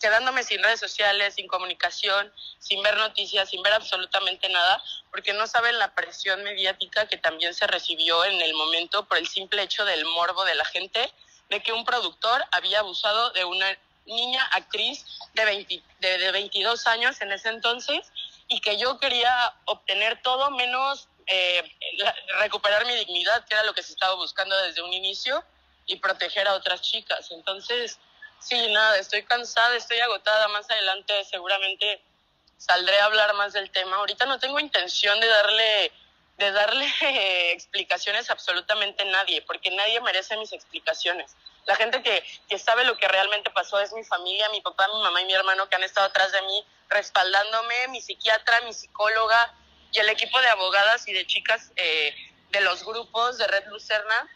quedándome 0.00 0.44
sin 0.44 0.62
redes 0.62 0.80
sociales, 0.80 1.34
sin 1.34 1.48
comunicación, 1.48 2.32
sin 2.58 2.82
ver 2.82 2.96
noticias, 2.96 3.50
sin 3.50 3.62
ver 3.62 3.72
absolutamente 3.72 4.48
nada, 4.48 4.82
porque 5.10 5.32
no 5.32 5.46
saben 5.46 5.78
la 5.78 5.94
presión 5.94 6.42
mediática 6.44 7.06
que 7.06 7.16
también 7.16 7.54
se 7.54 7.66
recibió 7.66 8.24
en 8.24 8.40
el 8.40 8.54
momento 8.54 9.06
por 9.06 9.18
el 9.18 9.26
simple 9.26 9.62
hecho 9.62 9.84
del 9.84 10.04
morbo 10.04 10.44
de 10.44 10.54
la 10.54 10.64
gente 10.64 11.12
de 11.48 11.62
que 11.62 11.72
un 11.72 11.84
productor 11.84 12.44
había 12.50 12.80
abusado 12.80 13.30
de 13.30 13.44
una 13.44 13.76
niña 14.06 14.44
actriz 14.52 15.04
de, 15.34 15.44
20, 15.44 15.82
de, 16.00 16.18
de 16.18 16.32
22 16.32 16.86
años 16.86 17.20
en 17.20 17.32
ese 17.32 17.48
entonces 17.48 18.10
y 18.48 18.60
que 18.60 18.78
yo 18.78 18.98
quería 18.98 19.54
obtener 19.64 20.22
todo 20.22 20.50
menos 20.50 21.08
eh, 21.26 21.62
recuperar 22.38 22.86
mi 22.86 22.94
dignidad, 22.94 23.44
que 23.46 23.54
era 23.54 23.64
lo 23.64 23.74
que 23.74 23.82
se 23.82 23.92
estaba 23.92 24.14
buscando 24.14 24.56
desde 24.62 24.82
un 24.82 24.92
inicio, 24.92 25.44
y 25.86 25.96
proteger 25.96 26.46
a 26.48 26.54
otras 26.54 26.82
chicas. 26.82 27.30
Entonces, 27.30 27.98
sí, 28.40 28.68
nada, 28.70 28.98
estoy 28.98 29.22
cansada, 29.24 29.76
estoy 29.76 29.98
agotada. 30.00 30.48
Más 30.48 30.68
adelante 30.70 31.24
seguramente 31.24 32.02
saldré 32.56 32.98
a 33.00 33.06
hablar 33.06 33.34
más 33.34 33.52
del 33.52 33.70
tema. 33.70 33.96
Ahorita 33.96 34.26
no 34.26 34.38
tengo 34.38 34.58
intención 34.60 35.18
de 35.20 35.26
darle 35.26 35.92
de 36.38 36.52
darle 36.52 36.86
explicaciones 37.52 38.28
a 38.28 38.34
absolutamente 38.34 39.04
nadie, 39.06 39.40
porque 39.42 39.70
nadie 39.70 40.00
merece 40.02 40.36
mis 40.36 40.52
explicaciones. 40.52 41.34
La 41.66 41.76
gente 41.76 42.02
que, 42.02 42.24
que 42.48 42.58
sabe 42.58 42.84
lo 42.84 42.96
que 42.96 43.08
realmente 43.08 43.50
pasó 43.50 43.80
es 43.80 43.92
mi 43.92 44.04
familia, 44.04 44.48
mi 44.50 44.60
papá, 44.60 44.86
mi 44.88 45.02
mamá 45.02 45.20
y 45.20 45.26
mi 45.26 45.34
hermano 45.34 45.68
que 45.68 45.76
han 45.76 45.82
estado 45.82 46.06
atrás 46.06 46.32
de 46.32 46.42
mí, 46.42 46.64
respaldándome, 46.88 47.88
mi 47.88 48.00
psiquiatra, 48.00 48.60
mi 48.62 48.72
psicóloga 48.72 49.52
y 49.92 49.98
el 49.98 50.08
equipo 50.08 50.40
de 50.40 50.48
abogadas 50.48 51.06
y 51.08 51.12
de 51.12 51.26
chicas 51.26 51.72
eh, 51.76 52.14
de 52.50 52.60
los 52.60 52.84
grupos 52.84 53.38
de 53.38 53.46
Red 53.48 53.66
Lucerna 53.66 54.28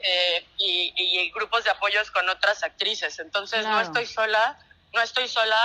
eh, 0.00 0.46
y, 0.58 0.92
y, 0.96 1.30
grupos 1.30 1.62
de 1.64 1.70
apoyos 1.70 2.10
con 2.10 2.28
otras 2.28 2.64
actrices. 2.64 3.20
Entonces 3.20 3.60
claro. 3.60 3.76
no 3.76 3.82
estoy 3.82 4.06
sola, 4.06 4.58
no 4.92 5.00
estoy 5.00 5.28
sola. 5.28 5.60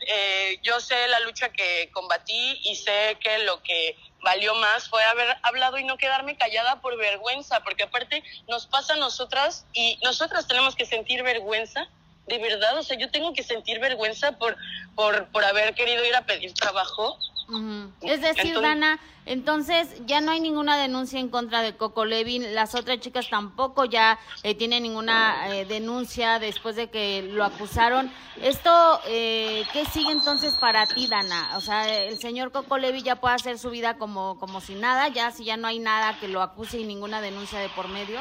Eh, 0.00 0.58
yo 0.62 0.80
sé 0.80 1.06
la 1.06 1.20
lucha 1.20 1.50
que 1.50 1.90
combatí 1.92 2.60
y 2.64 2.74
sé 2.74 3.16
que 3.20 3.38
lo 3.38 3.62
que 3.62 3.96
valió 4.22 4.54
más 4.54 4.88
fue 4.88 5.04
haber 5.04 5.36
hablado 5.42 5.78
y 5.78 5.84
no 5.84 5.98
quedarme 5.98 6.36
callada 6.36 6.80
por 6.80 6.96
vergüenza, 6.96 7.60
porque 7.60 7.84
aparte 7.84 8.22
nos 8.48 8.66
pasa 8.66 8.94
a 8.94 8.96
nosotras 8.96 9.66
y 9.72 9.98
nosotras 10.02 10.46
tenemos 10.46 10.76
que 10.76 10.86
sentir 10.86 11.22
vergüenza, 11.22 11.88
de 12.26 12.38
verdad, 12.38 12.78
o 12.78 12.82
sea, 12.82 12.96
yo 12.96 13.10
tengo 13.10 13.32
que 13.32 13.42
sentir 13.42 13.80
vergüenza 13.80 14.32
por, 14.38 14.56
por, 14.94 15.28
por 15.32 15.44
haber 15.44 15.74
querido 15.74 16.04
ir 16.04 16.14
a 16.14 16.24
pedir 16.24 16.54
trabajo. 16.54 17.18
Uh 17.52 17.58
-huh. 17.58 17.90
Es 18.00 18.20
decir, 18.22 18.46
entonces, 18.46 18.62
Dana, 18.62 19.00
entonces 19.24 19.88
ya 20.06 20.20
no 20.20 20.32
hay 20.32 20.40
ninguna 20.40 20.76
denuncia 20.76 21.20
en 21.20 21.28
contra 21.28 21.62
de 21.62 21.76
Coco 21.76 22.04
Levin, 22.04 22.54
las 22.54 22.74
otras 22.74 22.98
chicas 22.98 23.28
tampoco 23.30 23.84
ya 23.84 24.18
eh, 24.42 24.54
tienen 24.54 24.82
ninguna 24.82 25.54
eh, 25.54 25.64
denuncia 25.64 26.38
después 26.38 26.74
de 26.76 26.90
que 26.90 27.22
lo 27.22 27.44
acusaron. 27.44 28.10
Esto, 28.40 29.00
eh, 29.06 29.64
¿qué 29.72 29.84
sigue 29.84 30.10
entonces 30.10 30.54
para 30.54 30.86
ti, 30.86 31.06
Dana? 31.06 31.56
O 31.56 31.60
sea, 31.60 31.88
el 31.88 32.18
señor 32.18 32.50
Coco 32.50 32.78
Levin 32.78 33.04
ya 33.04 33.16
puede 33.16 33.34
hacer 33.34 33.58
su 33.58 33.70
vida 33.70 33.98
como, 33.98 34.38
como 34.40 34.60
si 34.60 34.74
nada, 34.74 35.08
ya 35.08 35.30
si 35.30 35.44
ya 35.44 35.56
no 35.56 35.68
hay 35.68 35.78
nada 35.78 36.18
que 36.18 36.28
lo 36.28 36.42
acuse 36.42 36.80
y 36.80 36.84
ninguna 36.84 37.20
denuncia 37.20 37.58
de 37.60 37.68
por 37.68 37.88
medio. 37.88 38.18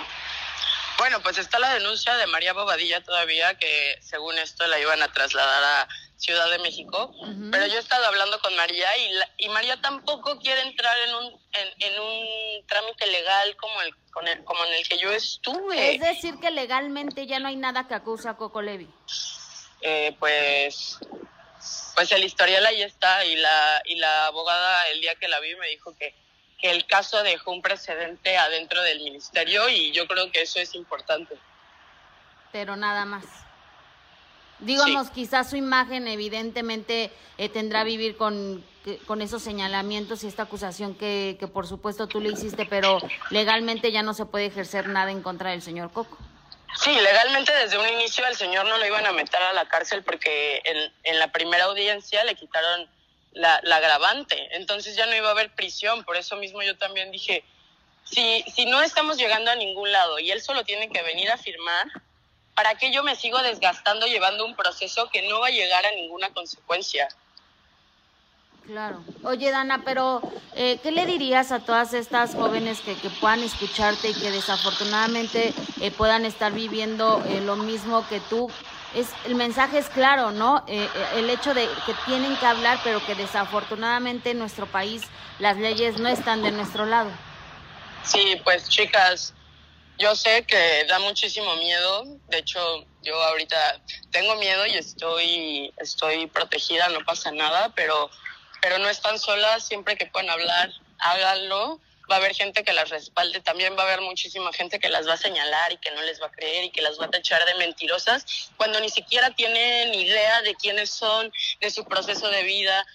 Bueno, 1.02 1.20
pues 1.24 1.40
está 1.40 1.58
la 1.58 1.74
denuncia 1.74 2.16
de 2.16 2.28
María 2.28 2.54
Bobadilla 2.54 3.02
todavía, 3.04 3.58
que 3.58 3.98
según 4.04 4.38
esto 4.38 4.68
la 4.68 4.80
iban 4.80 5.02
a 5.02 5.12
trasladar 5.12 5.64
a 5.64 5.88
Ciudad 6.16 6.48
de 6.52 6.60
México, 6.60 7.12
uh 7.12 7.26
-huh. 7.26 7.50
pero 7.52 7.66
yo 7.66 7.78
he 7.78 7.80
estado 7.80 8.06
hablando 8.06 8.40
con 8.40 8.56
María 8.56 8.96
y, 9.00 9.14
la, 9.14 9.28
y 9.38 9.50
María 9.50 9.82
tampoco 9.82 10.38
quiere 10.38 10.62
entrar 10.62 10.96
en 11.08 11.16
un, 11.16 11.26
en, 11.54 11.70
en 11.80 12.00
un 12.00 12.68
trámite 12.68 13.08
legal 13.08 13.56
como 13.56 13.82
el, 13.82 13.96
con 14.12 14.28
el, 14.28 14.44
como 14.44 14.64
en 14.66 14.74
el 14.74 14.88
que 14.88 15.00
yo 15.00 15.12
estuve. 15.12 15.96
Es 15.96 16.02
decir, 16.02 16.36
que 16.40 16.52
legalmente 16.52 17.26
ya 17.26 17.40
no 17.40 17.48
hay 17.48 17.56
nada 17.56 17.88
que 17.88 17.96
acuse 17.96 18.30
a 18.30 18.38
Coco 18.38 18.62
Levi. 18.62 18.88
Eh, 19.82 20.16
pues, 20.20 21.00
pues 21.96 22.12
el 22.12 22.24
historial 22.24 22.64
ahí 22.68 22.84
está 22.84 23.26
y 23.26 23.38
la, 23.38 23.82
y 23.86 23.96
la 23.96 24.28
abogada 24.28 24.88
el 24.90 25.02
día 25.02 25.16
que 25.16 25.28
la 25.28 25.40
vi 25.40 25.56
me 25.56 25.68
dijo 25.70 25.96
que 25.98 26.14
que 26.62 26.72
el 26.72 26.86
caso 26.86 27.24
dejó 27.24 27.52
un 27.52 27.62
precedente 27.62 28.38
adentro 28.38 28.82
del 28.84 29.00
ministerio 29.00 29.68
y 29.70 29.92
yo 29.92 30.08
creo 30.08 30.32
que 30.32 30.44
eso 30.44 30.60
es 30.60 30.76
importante. 30.76 31.36
Pero 32.52 32.76
nada 32.76 33.06
más. 33.06 33.26
Digamos, 34.60 35.08
sí. 35.08 35.14
quizás 35.16 35.50
su 35.50 35.56
imagen 35.56 36.08
evidentemente 36.08 37.12
eh, 37.40 37.50
tendrá 37.50 37.84
vivir 37.84 38.16
con, 38.16 38.64
con 39.08 39.24
esos 39.24 39.42
señalamientos 39.42 40.24
y 40.24 40.28
esta 40.28 40.44
acusación 40.44 40.94
que, 40.94 41.36
que 41.40 41.48
por 41.48 41.66
supuesto 41.66 42.08
tú 42.08 42.22
le 42.22 42.30
hiciste, 42.30 42.68
pero 42.68 43.00
legalmente 43.32 43.92
ya 43.92 44.04
no 44.04 44.14
se 44.14 44.26
puede 44.26 44.46
ejercer 44.46 44.88
nada 44.88 45.10
en 45.10 45.24
contra 45.24 45.50
del 45.50 45.64
señor 45.64 45.92
Coco. 45.92 46.18
Sí, 46.76 46.92
legalmente 46.92 47.52
desde 47.54 47.78
un 47.78 47.88
inicio 47.90 48.26
al 48.26 48.36
señor 48.36 48.66
no 48.66 48.78
lo 48.78 48.86
iban 48.86 49.06
a 49.06 49.12
meter 49.12 49.42
a 49.42 49.52
la 49.54 49.68
cárcel 49.68 50.04
porque 50.04 50.62
en, 50.64 50.94
en 51.04 51.20
la 51.20 51.32
primera 51.32 51.66
audiencia 51.66 52.24
le 52.24 52.36
quitaron 52.36 52.88
la, 53.34 53.60
la 53.64 53.78
agravante. 53.78 54.56
Entonces 54.56 54.96
ya 54.96 55.06
no 55.06 55.16
iba 55.16 55.30
a 55.30 55.32
haber 55.32 55.54
prisión. 55.54 56.04
Por 56.04 56.18
eso 56.18 56.36
mismo 56.36 56.62
yo 56.62 56.78
también 56.78 57.12
dije, 57.12 57.44
si, 58.04 58.44
si 58.54 58.66
no 58.66 58.82
estamos 58.82 59.18
llegando 59.18 59.52
a 59.52 59.56
ningún 59.56 59.92
lado 59.92 60.20
y 60.20 60.32
él 60.32 60.42
solo 60.42 60.64
tiene 60.64 60.90
que 60.90 61.02
venir 61.02 61.30
a 61.32 61.38
firmar, 61.38 61.88
¿para 62.56 62.76
qué 62.76 62.92
yo 62.92 63.04
me 63.04 63.16
sigo 63.16 63.42
desgastando 63.42 64.06
llevando 64.08 64.46
un 64.46 64.56
proceso 64.56 65.10
que 65.10 65.28
no 65.28 65.40
va 65.40 65.48
a 65.48 65.52
llegar 65.52 65.86
a 65.86 65.92
ninguna 65.92 66.34
consecuencia? 66.34 67.08
Claro. 68.66 69.04
Oye, 69.24 69.50
Dana, 69.50 69.82
pero 69.84 70.22
eh, 70.56 70.80
¿qué 70.84 70.92
le 70.92 71.06
dirías 71.06 71.52
a 71.52 71.60
todas 71.60 71.94
estas 71.94 72.36
jóvenes 72.36 72.80
que, 72.82 72.96
que 72.96 73.10
puedan 73.10 73.42
escucharte 73.42 74.10
y 74.10 74.14
que 74.14 74.30
desafortunadamente 74.30 75.54
eh, 75.82 75.92
puedan 75.92 76.26
estar 76.26 76.52
viviendo 76.52 77.24
eh, 77.28 77.42
lo 77.42 77.56
mismo 77.56 78.08
que 78.08 78.20
tú? 78.20 78.52
Es 78.96 79.10
el 79.26 79.36
mensaje 79.36 79.78
es 79.78 79.90
claro, 79.90 80.32
¿no? 80.32 80.64
Eh, 80.68 80.84
eh, 80.84 81.06
el 81.16 81.30
hecho 81.30 81.54
de 81.54 81.68
que 81.86 81.94
tienen 82.06 82.36
que 82.38 82.46
hablar, 82.46 82.80
pero 82.84 83.06
que 83.06 83.16
desafortunadamente 83.16 84.32
en 84.32 84.40
nuestro 84.40 84.66
país 84.66 85.04
las 85.40 85.58
leyes 85.58 86.00
no 86.00 86.10
están 86.10 86.42
de 86.44 86.52
nuestro 86.52 86.86
lado. 86.86 87.10
Sí, 88.04 88.40
pues 88.44 88.68
chicas, 88.68 89.34
yo 89.98 90.16
sé 90.16 90.44
que 90.46 90.86
da 90.88 91.00
muchísimo 91.00 91.56
miedo. 91.56 92.04
De 92.28 92.40
hecho, 92.40 92.86
yo 93.02 93.22
ahorita 93.24 93.82
tengo 94.12 94.36
miedo 94.36 94.66
y 94.66 94.76
estoy, 94.76 95.74
estoy 95.78 96.28
protegida, 96.28 96.90
no 96.90 97.00
pasa 97.06 97.32
nada, 97.32 97.72
pero, 97.76 98.10
pero 98.62 98.80
no 98.80 98.90
están 98.90 99.20
solas. 99.20 99.66
Siempre 99.68 99.96
que 99.98 100.08
puedan 100.08 100.30
hablar, 100.30 100.72
háganlo 101.00 101.80
va 102.10 102.16
a 102.16 102.18
haber 102.18 102.34
gente 102.34 102.64
que 102.64 102.74
las 102.74 102.90
respalde, 102.90 103.42
también 103.42 103.76
va 103.78 103.84
a 103.84 103.86
haber 103.86 104.02
muchísima 104.02 104.52
gente 104.54 104.80
que 104.80 104.90
las 104.90 105.08
va 105.08 105.14
a 105.14 105.18
señalar 105.18 105.72
y 105.72 105.78
que 105.78 105.92
no 105.92 106.02
les 106.02 106.22
va 106.22 106.28
a 106.28 106.32
creer 106.32 106.66
y 106.66 106.72
que 106.72 106.82
las 106.82 107.00
va 107.00 107.06
a 107.06 107.12
tachar 107.12 107.46
de 107.46 107.56
mentirosas, 107.56 108.52
cuando 108.58 108.80
ni 108.80 108.90
siquiera 108.90 109.32
tienen 109.32 109.94
idea 109.94 110.42
de 110.42 110.56
quiénes 110.56 110.90
son, 110.90 111.32
de 111.60 111.70
su 111.70 111.86
proceso 111.86 112.30
de 112.30 112.44
vida, 112.44 112.86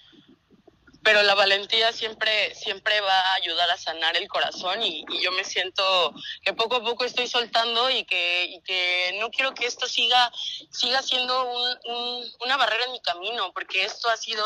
pero 1.06 1.22
la 1.22 1.36
valentía 1.36 1.92
siempre, 1.92 2.52
siempre 2.56 3.00
va 3.00 3.16
a 3.16 3.34
ayudar 3.34 3.70
a 3.70 3.76
sanar 3.76 4.16
el 4.16 4.26
corazón 4.26 4.82
y, 4.82 5.04
yo 5.22 5.30
me 5.30 5.44
siento 5.44 6.12
que 6.42 6.52
poco 6.52 6.74
a 6.74 6.82
poco 6.82 7.04
estoy 7.04 7.28
soltando 7.28 7.88
y 7.90 8.04
que, 8.04 8.60
que 8.64 9.16
no 9.20 9.30
quiero 9.30 9.54
que 9.54 9.66
esto 9.66 9.86
siga, 9.86 10.32
siga 10.72 11.00
siendo 11.02 11.44
un, 11.44 12.34
una 12.40 12.56
barrera 12.56 12.86
en 12.86 12.90
mi 12.90 13.00
camino, 13.02 13.52
porque 13.52 13.84
esto 13.84 14.08
ha 14.08 14.16
sido, 14.16 14.44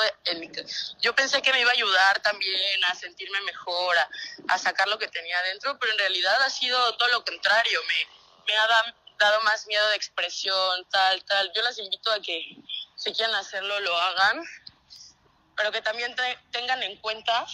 yo 1.00 1.14
pensé 1.14 1.40
que 1.40 1.50
me 1.50 1.62
iba 1.62 1.70
a 1.70 1.72
ayudar 1.72 2.20
también 2.20 2.84
a 2.84 2.94
sentirme 2.94 3.40
mejor, 3.40 3.96
a, 4.46 4.58
sacar 4.58 4.86
lo 4.88 4.98
que 4.98 5.08
tenía 5.08 5.38
adentro, 5.38 5.78
pero 5.78 5.92
en 5.92 5.98
realidad 5.98 6.42
ha 6.42 6.50
sido 6.50 6.94
todo 6.98 7.08
lo 7.08 7.24
contrario, 7.24 7.80
me, 7.88 8.52
me 8.52 8.58
ha 8.58 8.66
dado 9.18 9.40
más 9.44 9.66
miedo 9.66 9.88
de 9.88 9.96
expresión, 9.96 10.86
tal, 10.90 11.24
tal. 11.24 11.50
Yo 11.54 11.62
las 11.62 11.78
invito 11.78 12.12
a 12.12 12.20
que 12.20 12.54
si 12.96 13.14
quieren 13.14 13.34
hacerlo, 13.34 13.80
lo 13.80 13.96
hagan 13.96 14.44
pero 15.60 15.72
que 15.72 15.82
también 15.82 16.16
tengan 16.52 16.82
en 16.82 16.96
cuenta 16.96 17.46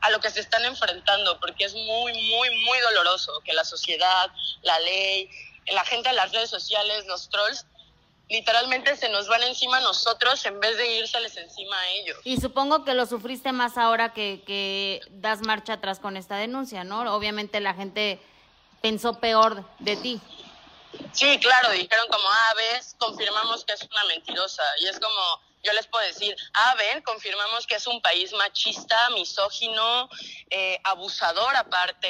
a 0.00 0.10
lo 0.10 0.20
que 0.20 0.30
se 0.30 0.38
están 0.38 0.64
enfrentando, 0.64 1.40
porque 1.40 1.64
es 1.64 1.74
muy, 1.74 2.12
muy, 2.12 2.64
muy 2.64 2.78
doloroso 2.78 3.40
que 3.44 3.52
la 3.52 3.64
sociedad, 3.64 4.30
la 4.62 4.78
ley, 4.78 5.28
la 5.72 5.84
gente 5.84 6.10
de 6.10 6.14
las 6.14 6.30
redes 6.30 6.50
sociales, 6.50 7.04
los 7.06 7.28
trolls, 7.28 7.66
literalmente 8.28 8.96
se 8.96 9.08
nos 9.08 9.26
van 9.26 9.42
encima 9.42 9.78
a 9.78 9.80
nosotros 9.80 10.46
en 10.46 10.60
vez 10.60 10.76
de 10.76 10.98
írseles 10.98 11.36
encima 11.36 11.76
a 11.76 11.88
ellos. 11.90 12.18
Y 12.22 12.40
supongo 12.40 12.84
que 12.84 12.94
lo 12.94 13.06
sufriste 13.06 13.50
más 13.50 13.76
ahora 13.76 14.12
que, 14.12 14.44
que 14.46 15.00
das 15.10 15.40
marcha 15.40 15.72
atrás 15.72 15.98
con 15.98 16.16
esta 16.16 16.36
denuncia, 16.36 16.84
¿no? 16.84 17.12
Obviamente 17.12 17.58
la 17.58 17.74
gente 17.74 18.20
pensó 18.82 19.18
peor 19.18 19.64
de 19.80 19.96
ti. 19.96 20.20
Sí, 21.12 21.40
claro, 21.40 21.72
dijeron 21.72 22.06
como, 22.08 22.28
ah, 22.30 22.54
ves, 22.56 22.94
confirmamos 23.00 23.64
que 23.64 23.72
es 23.72 23.82
una 23.82 24.04
mentirosa. 24.04 24.62
Y 24.78 24.86
es 24.86 25.00
como, 25.00 25.40
yo 25.66 25.72
les 25.72 25.86
puedo 25.88 26.06
decir, 26.06 26.36
ah, 26.54 26.74
ven, 26.78 27.02
confirmamos 27.02 27.66
que 27.66 27.74
es 27.74 27.86
un 27.86 28.00
país 28.00 28.32
machista, 28.32 29.10
misógino, 29.10 30.08
eh, 30.50 30.78
abusador 30.84 31.56
aparte 31.56 32.08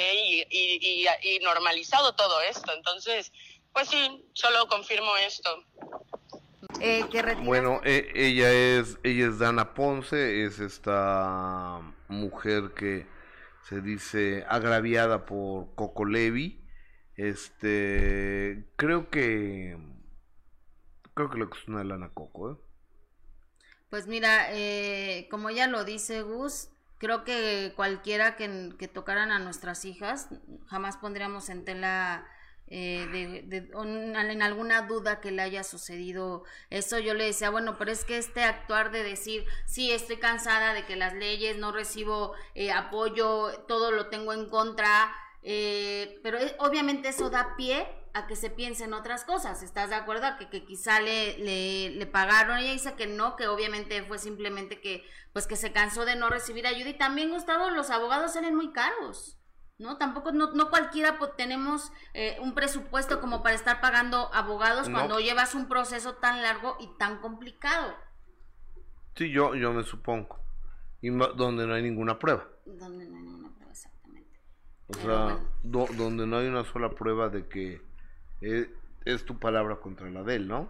y, 0.49 1.39
normalizado 1.41 2.13
todo 2.15 2.41
esto. 2.41 2.71
Entonces, 2.73 3.31
pues 3.73 3.89
sí, 3.89 4.25
solo 4.33 4.67
confirmo 4.67 5.15
esto. 5.17 5.63
Eh, 6.81 7.05
bueno, 7.43 7.81
e, 7.83 8.11
ella 8.13 8.51
es 8.51 8.97
ella 9.03 9.27
es 9.27 9.39
Dana 9.39 9.73
Ponce, 9.73 10.45
es 10.45 10.59
esta 10.59 11.79
mujer 12.07 12.73
que 12.75 13.07
se 13.67 13.81
dice 13.81 14.45
agraviada 14.47 15.25
por 15.25 15.73
Coco 15.75 16.05
Levi. 16.05 16.63
Este, 17.15 18.69
creo 18.75 19.09
que 19.09 19.77
creo 21.13 21.29
que 21.31 21.37
lo 21.37 21.49
que 21.49 21.57
es 21.57 21.67
una 21.67 21.83
lana 21.83 22.11
Coco, 22.13 22.51
¿eh? 22.51 22.66
Pues 23.89 24.07
mira, 24.07 24.47
eh, 24.51 25.27
como 25.31 25.49
ella 25.49 25.67
lo 25.67 25.85
dice 25.85 26.21
Gus, 26.21 26.69
creo 26.97 27.23
que 27.23 27.73
cualquiera 27.75 28.35
que, 28.35 28.89
tocaran 28.93 29.31
a 29.31 29.39
nuestras 29.39 29.85
hijas, 29.85 30.29
jamás 30.67 30.97
pondríamos 30.97 31.49
en 31.49 31.63
tela 31.63 32.27
eh, 32.69 33.45
de, 33.49 33.69
en 33.73 34.41
alguna 34.41 34.81
duda 34.81 35.21
que 35.21 35.31
le 35.31 35.41
haya 35.41 35.63
sucedido 35.63 36.43
eso. 36.69 36.99
Yo 36.99 37.13
le 37.13 37.25
decía, 37.25 37.49
bueno, 37.49 37.77
pero 37.77 37.91
es 37.91 38.03
que 38.03 38.17
este 38.17 38.43
actuar 38.43 38.91
de 38.91 39.03
decir, 39.03 39.45
sí, 39.65 39.91
estoy 39.91 40.17
cansada 40.17 40.73
de 40.73 40.85
que 40.85 40.95
las 40.95 41.13
leyes, 41.13 41.57
no 41.57 41.71
recibo 41.71 42.33
eh, 42.55 42.71
apoyo, 42.71 43.63
todo 43.67 43.91
lo 43.91 44.07
tengo 44.07 44.33
en 44.33 44.49
contra, 44.49 45.15
eh, 45.43 46.19
pero 46.23 46.39
obviamente 46.59 47.09
eso 47.09 47.29
da 47.29 47.55
pie 47.55 47.87
a 48.13 48.27
que 48.27 48.35
se 48.35 48.49
piense 48.49 48.83
en 48.83 48.93
otras 48.93 49.23
cosas. 49.23 49.63
¿Estás 49.63 49.89
de 49.89 49.95
acuerdo? 49.95 50.25
A 50.25 50.37
que, 50.37 50.49
que 50.49 50.65
quizá 50.65 50.99
le, 50.99 51.37
le, 51.89 52.05
pagaron. 52.07 52.57
Ella 52.57 52.71
dice 52.71 52.95
que 52.95 53.07
no, 53.07 53.35
que 53.35 53.47
obviamente 53.47 54.03
fue 54.03 54.17
simplemente 54.19 54.81
que, 54.81 55.03
pues 55.33 55.47
que 55.47 55.55
se 55.55 55.71
cansó 55.71 56.05
de 56.05 56.15
no 56.15 56.29
recibir 56.29 56.67
ayuda. 56.67 56.89
Y 56.89 56.97
también, 56.97 57.29
Gustavo, 57.29 57.69
los 57.69 57.89
abogados 57.89 58.33
salen 58.33 58.55
muy 58.55 58.71
caros. 58.71 59.37
¿No? 59.79 59.97
Tampoco, 59.97 60.31
no, 60.31 60.53
no 60.53 60.71
cualquiera 60.71 61.19
tenemos 61.37 61.91
eh, 62.15 62.37
un 62.41 62.55
presupuesto 62.55 63.21
como 63.21 63.43
para 63.43 63.55
estar 63.55 63.79
pagando 63.79 64.33
abogados 64.33 64.89
cuando 64.89 65.19
llevas 65.19 65.53
un 65.53 65.67
proceso 65.67 66.15
tan 66.15 66.41
largo 66.41 66.77
y 66.79 66.89
tan 66.97 67.19
complicado. 67.19 67.93
Sí, 69.15 69.31
yo, 69.31 69.53
yo 69.53 69.73
me 69.73 69.83
supongo. 69.83 70.39
Y 71.01 71.09
donde 71.09 71.67
no 71.67 71.75
hay 71.75 71.83
ninguna 71.83 72.17
prueba. 72.17 72.47
Donde 72.65 73.05
no 73.05 73.17
hay 73.17 73.23
ninguna 73.23 73.53
prueba, 73.53 73.71
exactamente. 73.71 74.39
O 74.87 74.93
sea, 74.95 75.39
donde 75.63 76.25
no 76.25 76.37
hay 76.37 76.47
una 76.47 76.63
sola 76.63 76.89
prueba 76.89 77.29
de 77.29 77.47
que 77.47 77.86
eh, 78.41 78.69
es 79.05 79.25
tu 79.25 79.39
palabra 79.39 79.77
contra 79.77 80.09
la 80.09 80.23
de 80.23 80.35
él, 80.35 80.47
¿no? 80.47 80.67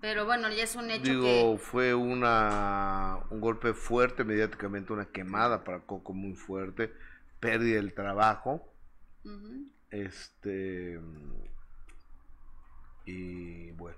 Pero 0.00 0.26
bueno, 0.26 0.50
ya 0.50 0.64
es 0.64 0.76
un 0.76 0.90
hecho 0.90 1.10
Digo, 1.10 1.56
fue 1.56 1.94
una, 1.94 3.20
un 3.30 3.40
golpe 3.40 3.72
fuerte 3.72 4.22
mediáticamente, 4.22 4.92
una 4.92 5.06
quemada 5.06 5.64
para 5.64 5.80
Coco 5.80 6.12
muy 6.12 6.34
fuerte, 6.34 6.92
pérdida 7.40 7.76
del 7.76 7.94
trabajo. 7.94 8.70
Este. 9.90 11.00
Y 13.06 13.70
bueno, 13.72 13.96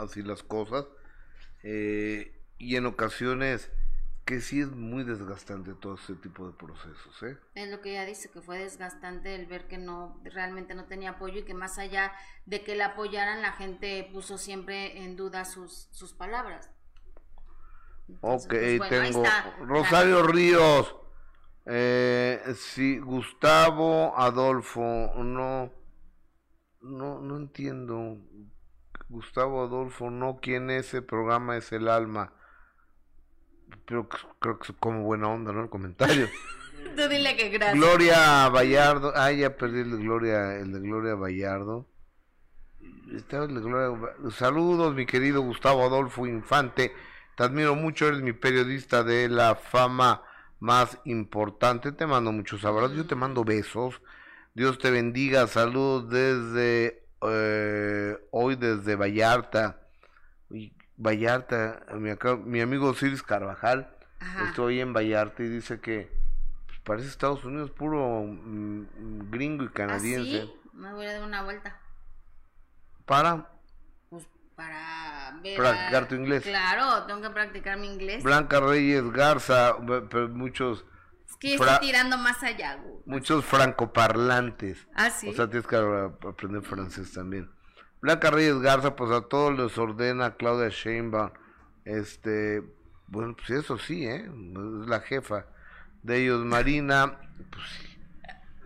así 0.00 0.22
las 0.22 0.42
cosas. 0.42 0.86
Eh, 1.62 2.32
y 2.58 2.76
en 2.76 2.86
ocasiones 2.86 3.70
que 4.28 4.42
sí 4.42 4.60
es 4.60 4.70
muy 4.70 5.04
desgastante 5.04 5.72
todo 5.72 5.94
ese 5.94 6.14
tipo 6.14 6.46
de 6.46 6.52
procesos, 6.52 7.22
¿eh? 7.22 7.38
Es 7.54 7.70
lo 7.70 7.80
que 7.80 7.92
ella 7.92 8.04
dice, 8.04 8.30
que 8.30 8.42
fue 8.42 8.58
desgastante 8.58 9.34
el 9.34 9.46
ver 9.46 9.66
que 9.68 9.78
no, 9.78 10.20
realmente 10.22 10.74
no 10.74 10.84
tenía 10.84 11.12
apoyo 11.12 11.38
y 11.38 11.44
que 11.44 11.54
más 11.54 11.78
allá 11.78 12.12
de 12.44 12.62
que 12.62 12.76
la 12.76 12.88
apoyaran, 12.88 13.40
la 13.40 13.52
gente 13.52 14.06
puso 14.12 14.36
siempre 14.36 15.02
en 15.02 15.16
duda 15.16 15.46
sus, 15.46 15.88
sus 15.92 16.12
palabras. 16.12 16.70
ok, 18.20 18.54
pues, 18.76 18.90
tengo 18.90 19.24
Rosario 19.60 20.22
Ríos, 20.22 20.94
eh, 21.64 22.54
sí, 22.54 22.98
Gustavo 22.98 24.12
Adolfo, 24.14 24.82
no, 25.16 25.72
no, 26.82 27.18
no 27.18 27.36
entiendo. 27.38 28.18
Gustavo 29.08 29.62
Adolfo, 29.62 30.10
no, 30.10 30.38
¿quién 30.42 30.68
es 30.68 30.88
ese 30.88 31.00
programa? 31.00 31.56
Es 31.56 31.72
el 31.72 31.88
alma 31.88 32.34
pero 33.86 34.08
creo 34.38 34.58
que 34.58 34.72
es 34.72 34.78
como 34.78 35.02
buena 35.02 35.28
onda, 35.28 35.52
¿no? 35.52 35.62
El 35.62 35.70
comentario. 35.70 36.28
Tú 36.96 37.08
dile 37.08 37.36
que 37.36 37.48
gracias. 37.50 37.76
Gloria 37.76 38.48
Vallardo. 38.48 39.12
Ah, 39.14 39.32
ya 39.32 39.56
perdí 39.56 39.80
el 39.80 39.90
de 39.90 39.96
Gloria, 39.98 40.56
el 40.56 40.72
de 40.72 40.80
Gloria 40.80 41.14
Vallardo. 41.14 41.86
Saludos, 44.30 44.94
mi 44.94 45.06
querido 45.06 45.40
Gustavo 45.40 45.84
Adolfo 45.84 46.26
Infante. 46.26 46.92
Te 47.36 47.44
admiro 47.44 47.74
mucho, 47.74 48.08
eres 48.08 48.20
mi 48.20 48.32
periodista 48.32 49.02
de 49.02 49.28
la 49.28 49.54
fama 49.54 50.22
más 50.60 50.98
importante. 51.04 51.92
Te 51.92 52.06
mando 52.06 52.32
muchos 52.32 52.64
abrazos, 52.64 52.96
yo 52.96 53.06
te 53.06 53.14
mando 53.14 53.44
besos. 53.44 54.02
Dios 54.54 54.78
te 54.78 54.90
bendiga. 54.90 55.46
Saludos 55.46 56.10
desde 56.10 57.06
eh, 57.22 58.16
hoy, 58.30 58.56
desde 58.56 58.96
Vallarta. 58.96 59.80
Vallarta, 60.98 61.80
mi, 61.94 62.10
mi 62.44 62.60
amigo 62.60 62.92
Ciris 62.92 63.22
Carvajal, 63.22 63.88
estoy 64.48 64.80
en 64.80 64.92
Vallarta 64.92 65.44
y 65.44 65.48
dice 65.48 65.80
que 65.80 66.10
pues, 66.66 66.80
parece 66.80 67.08
Estados 67.08 67.44
Unidos 67.44 67.70
puro 67.70 68.24
mm, 68.24 69.30
gringo 69.30 69.64
y 69.64 69.68
canadiense. 69.68 70.42
¿Ah, 70.42 70.46
sí? 70.46 70.70
Me 70.74 70.92
voy 70.92 71.06
a 71.06 71.12
dar 71.12 71.22
una 71.22 71.44
vuelta. 71.44 71.78
¿Para? 73.06 73.48
Pues 74.10 74.26
para 74.56 75.38
ver. 75.40 75.56
Practicar 75.56 76.08
tu 76.08 76.16
inglés. 76.16 76.42
Claro, 76.42 77.04
tengo 77.06 77.22
que 77.22 77.30
practicar 77.30 77.78
mi 77.78 77.86
inglés. 77.86 78.24
Blanca 78.24 78.58
Reyes 78.58 79.08
Garza, 79.12 79.76
pero 80.10 80.28
muchos. 80.28 80.84
Es 81.28 81.36
que 81.36 81.54
estoy 81.54 81.78
tirando 81.78 82.18
más 82.18 82.42
allá. 82.42 82.82
Muchos 83.06 83.44
francoparlantes. 83.44 84.88
Ah, 84.94 85.10
sí. 85.10 85.28
O 85.28 85.32
sea, 85.32 85.48
tienes 85.48 85.68
que 85.68 85.76
aprender 85.76 86.62
francés 86.62 87.12
también. 87.12 87.48
Blanca 88.00 88.30
Reyes 88.30 88.60
Garza, 88.60 88.94
pues 88.94 89.10
a 89.10 89.22
todos 89.22 89.58
les 89.58 89.76
ordena 89.76 90.36
Claudia 90.36 90.68
Sheinbaum. 90.68 91.30
Este, 91.84 92.62
bueno, 93.08 93.34
pues 93.36 93.50
eso 93.50 93.78
sí, 93.78 94.06
¿eh? 94.06 94.24
Es 94.26 94.88
la 94.88 95.00
jefa 95.00 95.46
de 96.02 96.22
ellos, 96.22 96.44
Marina. 96.44 97.18
Pues, 97.50 97.98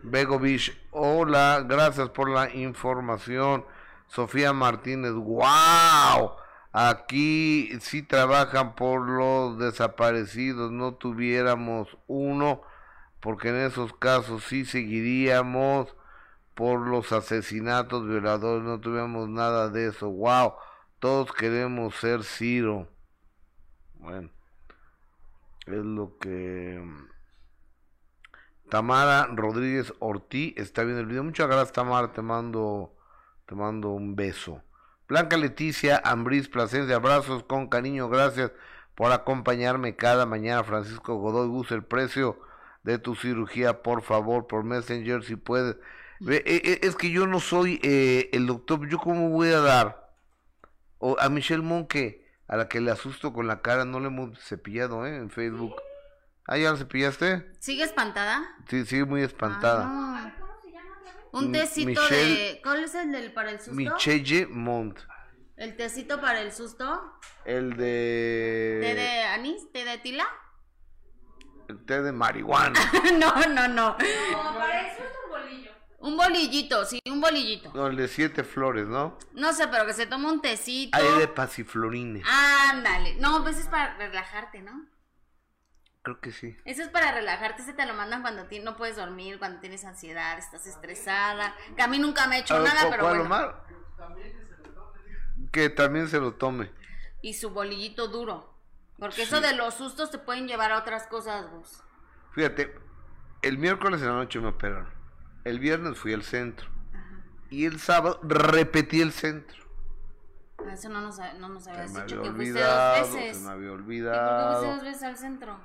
Begovich, 0.02 0.76
hola, 0.90 1.64
gracias 1.66 2.10
por 2.10 2.28
la 2.28 2.52
información. 2.54 3.64
Sofía 4.08 4.52
Martínez, 4.52 5.12
wow. 5.12 6.32
Aquí 6.72 7.70
sí 7.80 8.02
trabajan 8.02 8.74
por 8.74 9.08
los 9.08 9.58
desaparecidos, 9.58 10.70
no 10.70 10.94
tuviéramos 10.94 11.96
uno, 12.06 12.62
porque 13.20 13.50
en 13.50 13.56
esos 13.56 13.92
casos 13.94 14.44
sí 14.44 14.64
seguiríamos 14.64 15.94
por 16.54 16.86
los 16.86 17.12
asesinatos, 17.12 18.06
violadores, 18.06 18.64
no 18.64 18.80
tuviéramos 18.80 19.28
nada 19.28 19.68
de 19.68 19.88
eso. 19.88 20.10
Wow, 20.10 20.54
todos 20.98 21.32
queremos 21.32 21.94
ser 21.96 22.24
Ciro. 22.24 22.88
Bueno, 23.94 24.30
es 25.66 25.84
lo 25.84 26.16
que... 26.18 26.82
Tamara 28.68 29.28
Rodríguez 29.30 29.92
Ortiz 29.98 30.54
está 30.56 30.82
viendo 30.82 31.00
el 31.00 31.06
video. 31.06 31.22
Muchas 31.24 31.46
gracias, 31.46 31.72
Tamara. 31.72 32.12
Te 32.12 32.22
mando, 32.22 32.94
te 33.44 33.54
mando 33.54 33.90
un 33.90 34.16
beso. 34.16 34.62
Blanca 35.08 35.36
Leticia 35.36 36.00
Ambriz 36.02 36.48
Placencia, 36.48 36.96
abrazos 36.96 37.44
con 37.44 37.68
cariño. 37.68 38.08
Gracias 38.08 38.50
por 38.94 39.12
acompañarme 39.12 39.94
cada 39.94 40.24
mañana. 40.24 40.64
Francisco 40.64 41.16
Godoy, 41.16 41.48
usa 41.48 41.76
el 41.76 41.84
precio 41.84 42.40
de 42.82 42.98
tu 42.98 43.14
cirugía, 43.14 43.82
por 43.82 44.00
favor, 44.00 44.46
por 44.46 44.64
Messenger, 44.64 45.22
si 45.22 45.36
puedes. 45.36 45.76
Eh, 46.28 46.42
eh, 46.46 46.80
es 46.82 46.96
que 46.96 47.10
yo 47.10 47.26
no 47.26 47.40
soy 47.40 47.80
eh, 47.82 48.30
el 48.32 48.46
doctor. 48.46 48.88
¿Yo 48.88 48.98
cómo 48.98 49.30
voy 49.30 49.48
a 49.48 49.60
dar? 49.60 50.14
O 50.98 51.16
a 51.18 51.28
Michelle 51.28 51.62
Monque, 51.62 52.26
a 52.46 52.56
la 52.56 52.68
que 52.68 52.80
le 52.80 52.90
asusto 52.90 53.32
con 53.32 53.46
la 53.46 53.60
cara, 53.60 53.84
no 53.84 53.98
le 53.98 54.06
hemos 54.06 54.38
cepillado 54.38 55.06
¿eh? 55.06 55.16
en 55.16 55.30
Facebook. 55.30 55.74
¿Ah, 56.46 56.58
ya 56.58 56.72
la 56.72 56.76
cepillaste? 56.76 57.52
¿Sigue 57.60 57.84
espantada? 57.84 58.42
Sí, 58.68 58.84
sigue 58.84 59.04
muy 59.04 59.22
espantada. 59.22 59.84
Ah, 59.88 60.34
Un 61.32 61.52
tecito 61.52 62.06
de... 62.08 62.60
¿Cuál 62.62 62.84
es 62.84 62.94
el 62.94 63.12
del 63.12 63.32
para 63.32 63.50
el 63.50 63.58
susto? 63.58 63.74
Michelle 63.74 64.46
Mont. 64.46 64.98
¿El 65.56 65.76
tecito 65.76 66.20
para 66.20 66.40
el 66.40 66.52
susto? 66.52 67.18
El 67.44 67.76
de... 67.76 68.78
¿Té 68.80 68.94
de 68.94 69.22
anís? 69.24 69.70
¿Té 69.72 69.84
de 69.84 69.98
tila? 69.98 70.26
El 71.68 71.84
té 71.84 72.02
de 72.02 72.12
marihuana. 72.12 72.78
no, 73.18 73.34
no, 73.48 73.68
no. 73.68 73.96
No, 73.96 73.96
para 73.98 74.92
eso 74.92 75.02
es 75.02 75.12
un 75.24 75.30
bolillo. 75.30 75.71
Un 76.02 76.16
bolillito, 76.16 76.84
sí, 76.84 77.00
un 77.08 77.20
bolillito. 77.20 77.70
No, 77.74 77.86
el 77.86 77.96
de 77.96 78.08
siete 78.08 78.42
flores, 78.42 78.88
¿no? 78.88 79.16
No 79.34 79.52
sé, 79.52 79.68
pero 79.68 79.86
que 79.86 79.92
se 79.92 80.06
toma 80.06 80.32
un 80.32 80.42
tecito. 80.42 80.98
Hay 80.98 81.18
de 81.20 81.28
pasiflorines. 81.28 82.26
Ándale. 82.28 83.14
No, 83.20 83.42
pues 83.44 83.56
es 83.58 83.68
para 83.68 83.96
relajarte, 83.96 84.62
¿no? 84.62 84.84
Creo 86.02 86.20
que 86.20 86.32
sí. 86.32 86.56
Eso 86.64 86.82
es 86.82 86.88
para 86.88 87.12
relajarte, 87.12 87.62
se 87.62 87.72
te 87.72 87.86
lo 87.86 87.94
mandan 87.94 88.22
cuando 88.22 88.48
no 88.64 88.76
puedes 88.76 88.96
dormir, 88.96 89.38
cuando 89.38 89.60
tienes 89.60 89.84
ansiedad, 89.84 90.36
estás 90.36 90.66
estresada. 90.66 91.54
Que 91.76 91.82
a 91.82 91.86
mí 91.86 92.00
nunca 92.00 92.26
me 92.26 92.36
ha 92.36 92.38
hecho 92.40 92.58
nada, 92.58 92.90
pero 92.90 93.06
bueno. 93.06 93.54
Que 95.52 95.70
también 95.70 96.08
se 96.08 96.18
lo 96.18 96.34
tome. 96.34 96.72
Y 97.20 97.34
su 97.34 97.50
bolillito 97.50 98.08
duro. 98.08 98.58
Porque 98.98 99.22
eso 99.22 99.40
de 99.40 99.54
los 99.54 99.74
sustos 99.74 100.10
te 100.10 100.18
pueden 100.18 100.48
llevar 100.48 100.72
a 100.72 100.78
otras 100.78 101.06
cosas, 101.06 101.48
vos. 101.48 101.84
Fíjate, 102.32 102.74
el 103.42 103.58
miércoles 103.58 104.00
en 104.00 104.08
la 104.08 104.14
noche 104.14 104.40
me 104.40 104.48
operaron. 104.48 105.01
El 105.44 105.58
viernes 105.58 105.98
fui 105.98 106.12
al 106.12 106.22
centro. 106.22 106.68
Y 107.50 107.66
el 107.66 107.78
sábado 107.80 108.20
repetí 108.22 109.00
el 109.00 109.12
centro. 109.12 109.62
Ah, 110.58 110.72
eso 110.72 110.88
no 110.88 111.00
nos, 111.00 111.18
no 111.38 111.48
nos 111.48 111.66
habías 111.66 111.92
dicho 111.92 112.16
me 112.16 112.22
que 112.22 112.28
había 112.28 112.32
fuiste 112.32 112.60
dos 112.60 112.68
olvidado, 112.70 113.14
veces. 113.14 113.36
Se 113.36 113.42
me 113.44 113.50
había 113.50 113.66
¿Y 113.66 113.70
por 113.70 113.76
qué 113.78 113.82
olvidado. 113.84 114.52
fuiste 114.60 114.74
dos 114.74 114.82
veces 114.84 115.02
al 115.02 115.16
centro? 115.16 115.60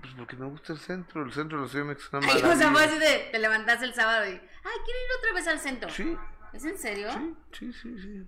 Pues 0.00 0.14
porque 0.14 0.36
me 0.36 0.46
gusta 0.46 0.72
el 0.72 0.78
centro. 0.78 1.22
El 1.24 1.32
centro 1.32 1.58
de 1.58 1.64
la 1.64 1.70
Ciudad 1.70 1.84
de 1.84 1.94
México 1.94 2.18
es 2.18 2.24
una 2.24 2.32
Ay, 2.32 2.42
o 2.52 2.56
sea, 2.56 2.72
fue 2.72 2.84
así 2.84 2.98
de, 2.98 3.28
te 3.32 3.38
levantaste 3.38 3.84
el 3.84 3.94
sábado 3.94 4.26
y, 4.26 4.30
ay, 4.30 4.40
quiero 4.84 5.00
ir 5.00 5.18
otra 5.18 5.32
vez 5.34 5.48
al 5.48 5.58
centro. 5.60 5.90
Sí. 5.90 6.16
¿Es 6.52 6.64
en 6.64 6.78
serio? 6.78 7.08
Sí, 7.52 7.72
sí, 7.72 7.98
sí. 7.98 8.26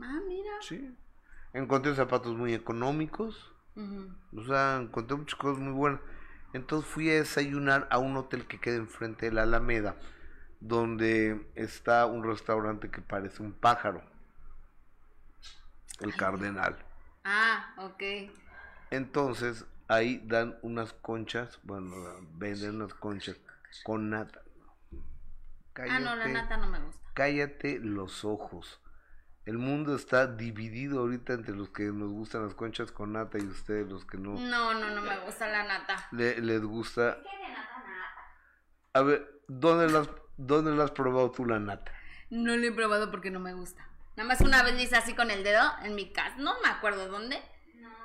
Ah, 0.00 0.20
mira. 0.26 0.50
Sí. 0.60 0.96
Encontré 1.52 1.94
zapatos 1.94 2.34
muy 2.34 2.54
económicos. 2.54 3.52
Ujú. 3.76 4.08
O 4.36 4.44
sea, 4.44 4.76
encontré 4.80 5.16
muchas 5.16 5.38
cosas 5.38 5.58
muy 5.58 5.72
buenas. 5.72 6.00
Entonces 6.56 6.90
fui 6.90 7.10
a 7.10 7.14
desayunar 7.16 7.86
a 7.90 7.98
un 7.98 8.16
hotel 8.16 8.46
que 8.46 8.58
queda 8.58 8.76
enfrente 8.76 9.26
de 9.26 9.32
la 9.32 9.42
Alameda, 9.42 9.94
donde 10.58 11.46
está 11.54 12.06
un 12.06 12.24
restaurante 12.24 12.90
que 12.90 13.02
parece 13.02 13.42
un 13.42 13.52
pájaro. 13.52 14.02
El 16.00 16.16
Cardenal. 16.16 16.78
Ah, 17.24 17.74
ok. 17.76 18.02
Entonces 18.90 19.66
ahí 19.86 20.22
dan 20.24 20.58
unas 20.62 20.94
conchas, 20.94 21.58
bueno, 21.62 21.94
venden 22.38 22.76
unas 22.76 22.94
conchas 22.94 23.36
con 23.84 24.08
nata. 24.08 24.40
Ah, 25.74 25.98
no, 26.00 26.16
la 26.16 26.24
Cállate. 26.24 26.32
nata 26.32 26.56
no 26.56 26.68
me 26.68 26.80
gusta. 26.80 27.06
Cállate 27.12 27.78
los 27.80 28.24
ojos. 28.24 28.80
El 29.46 29.58
mundo 29.58 29.94
está 29.94 30.26
dividido 30.26 30.98
ahorita 31.00 31.32
entre 31.34 31.54
los 31.54 31.70
que 31.70 31.84
nos 31.84 32.10
gustan 32.10 32.42
las 32.44 32.54
conchas 32.54 32.90
con 32.92 33.12
nata 33.12 33.38
y 33.38 33.46
ustedes 33.46 33.88
los 33.88 34.04
que 34.04 34.18
no 34.18 34.32
No, 34.34 34.74
no, 34.74 34.90
no 34.90 35.00
me 35.02 35.16
gusta 35.20 35.48
la 35.48 35.62
nata. 35.64 36.08
le- 36.10 36.40
les 36.40 36.60
gusta. 36.62 37.18
A 38.92 39.02
ver, 39.02 39.42
¿dónde 39.46 39.88
las, 39.92 40.08
¿dónde 40.36 40.72
la 40.74 40.84
has 40.84 40.90
probado 40.90 41.30
tú 41.30 41.44
la 41.44 41.58
nata? 41.60 41.92
No 42.30 42.56
lo 42.56 42.66
he 42.66 42.72
probado 42.72 43.10
porque 43.10 43.30
no 43.30 43.38
me 43.40 43.52
gusta. 43.54 43.86
Nada 44.16 44.28
más 44.28 44.40
una 44.40 44.62
vez 44.62 44.74
le 44.74 44.82
hice 44.82 44.96
así 44.96 45.14
con 45.14 45.30
el 45.30 45.44
dedo 45.44 45.62
en 45.84 45.94
mi 45.94 46.10
casa, 46.12 46.34
no 46.38 46.54
me 46.62 46.68
acuerdo 46.68 47.06
dónde. 47.08 47.40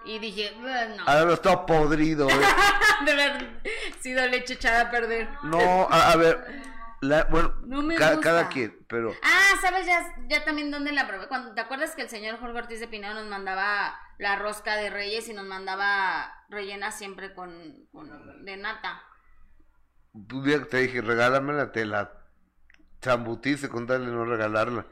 Y 0.04 0.20
dije, 0.20 0.52
"Ugh, 0.58 0.98
no. 0.98 1.08
A 1.08 1.24
ver, 1.24 1.34
está 1.34 1.66
podrido. 1.66 2.28
eh. 2.30 2.34
de 3.06 3.12
haber 3.12 3.62
sido 4.00 4.28
leche 4.28 4.56
echada 4.56 4.82
a 4.82 4.92
perder. 4.92 5.30
No, 5.44 5.88
a, 5.90 6.12
a 6.12 6.16
ver. 6.18 6.44
La- 7.02 7.26
bueno, 7.26 7.54
No 7.66 7.82
me 7.82 7.96
ca- 7.96 8.12
gusta. 8.16 8.22
cada 8.22 8.50
quien, 8.50 8.86
pero 8.88 9.12
Ah, 9.24 9.56
¿sabes 9.62 9.86
ya, 9.86 10.16
ya 10.28 10.44
también 10.46 10.72
dónde 10.72 10.92
la 10.92 11.08
probé? 11.08 11.28
Cuando, 11.28 11.54
¿Te 11.54 11.62
acuerdas 11.62 11.96
que 11.96 12.04
el 12.04 12.10
señor 12.10 12.40
Jorge 12.40 12.58
Ortiz 12.60 12.80
de 12.80 12.88
Pinedo 12.88 13.14
nos 13.14 13.28
mandaba 13.28 14.00
la 14.18 14.36
rosca 14.38 14.76
de 14.76 14.90
reyes 14.90 15.28
y 15.28 15.34
nos 15.34 15.46
mandaba 15.46 16.32
rellena 16.50 16.92
siempre 16.92 17.34
con, 17.34 17.88
con 17.92 18.46
de 18.46 18.58
nata? 18.58 19.02
un 20.14 20.44
día 20.44 20.64
te 20.66 20.78
dije, 20.78 21.02
regálamela, 21.02 21.72
te 21.72 21.86
la 21.86 22.12
zambutiste 23.02 23.70
con 23.70 23.88
tal 23.88 24.06
de 24.06 24.12
no 24.12 24.26
regalarla. 24.26 24.86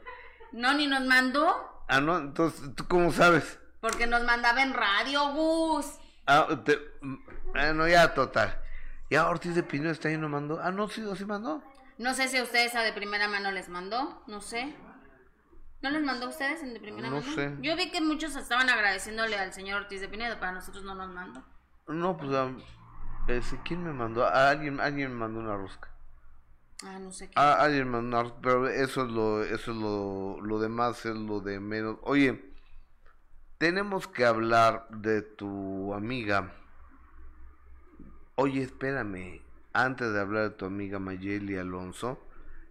No, 0.52 0.72
ni 0.74 0.86
nos 0.86 1.02
mandó, 1.04 1.84
Ah, 1.88 2.00
no, 2.00 2.16
entonces, 2.18 2.74
¿tú 2.74 2.86
cómo 2.88 3.12
sabes? 3.12 3.58
porque 3.80 4.06
nos 4.06 4.22
mandaba 4.24 4.62
en 4.62 4.72
radio, 4.74 5.32
Gus. 5.32 5.86
Ah, 6.26 6.46
te, 6.64 6.78
bueno, 7.46 7.88
ya, 7.88 8.12
total. 8.14 8.60
Ya 9.10 9.26
Ortiz 9.28 9.54
de 9.54 9.62
Pino 9.62 9.90
está 9.90 10.08
ahí, 10.08 10.16
no 10.18 10.28
mandó. 10.28 10.60
Ah, 10.62 10.70
no, 10.70 10.88
sí, 10.88 11.02
sí 11.16 11.24
mandó. 11.24 11.62
No 12.00 12.14
sé 12.14 12.28
si 12.28 12.38
a 12.38 12.42
ustedes 12.42 12.74
a 12.76 12.80
de 12.80 12.94
primera 12.94 13.28
mano 13.28 13.52
les 13.52 13.68
mandó, 13.68 14.22
no 14.26 14.40
sé. 14.40 14.74
¿No 15.82 15.90
les 15.90 16.02
mandó 16.02 16.26
a 16.26 16.28
ustedes 16.30 16.62
en 16.62 16.72
de 16.72 16.80
primera 16.80 17.10
No 17.10 17.20
mano? 17.20 17.32
sé. 17.34 17.54
Yo 17.60 17.76
vi 17.76 17.90
que 17.90 18.00
muchos 18.00 18.36
estaban 18.36 18.70
agradeciéndole 18.70 19.36
al 19.36 19.52
señor 19.52 19.82
Ortiz 19.82 20.00
de 20.00 20.08
Pinedo, 20.08 20.40
para 20.40 20.52
nosotros 20.52 20.82
no 20.82 20.94
nos 20.94 21.10
mandó. 21.10 21.44
No, 21.88 22.16
pues, 22.16 22.30
ah, 22.32 22.50
ese, 23.28 23.60
¿quién 23.66 23.84
me 23.84 23.92
mandó? 23.92 24.24
Ah, 24.24 24.48
alguien, 24.48 24.80
alguien 24.80 25.10
me 25.12 25.18
mandó 25.18 25.40
una 25.40 25.58
rosca. 25.58 25.90
Ah, 26.82 26.98
no 26.98 27.12
sé 27.12 27.26
qué. 27.28 27.34
Ah, 27.36 27.58
alguien 27.60 27.84
me 27.84 28.00
mandó 28.00 28.08
una 28.16 28.22
rosca, 28.22 28.38
pero 28.40 28.66
eso 28.66 29.04
es 29.04 29.10
lo, 29.10 29.44
eso 29.44 29.70
es 29.72 29.76
lo, 29.76 30.40
lo 30.40 30.58
demás, 30.58 31.04
es 31.04 31.14
lo 31.14 31.40
de 31.40 31.60
menos. 31.60 31.98
Oye, 32.00 32.50
tenemos 33.58 34.08
que 34.08 34.24
hablar 34.24 34.88
de 34.88 35.20
tu 35.20 35.92
amiga. 35.92 36.50
Oye, 38.36 38.62
espérame, 38.62 39.42
antes 39.72 40.12
de 40.12 40.20
hablar 40.20 40.50
de 40.50 40.56
tu 40.56 40.64
amiga 40.66 40.98
Mayeli 40.98 41.56
Alonso, 41.56 42.18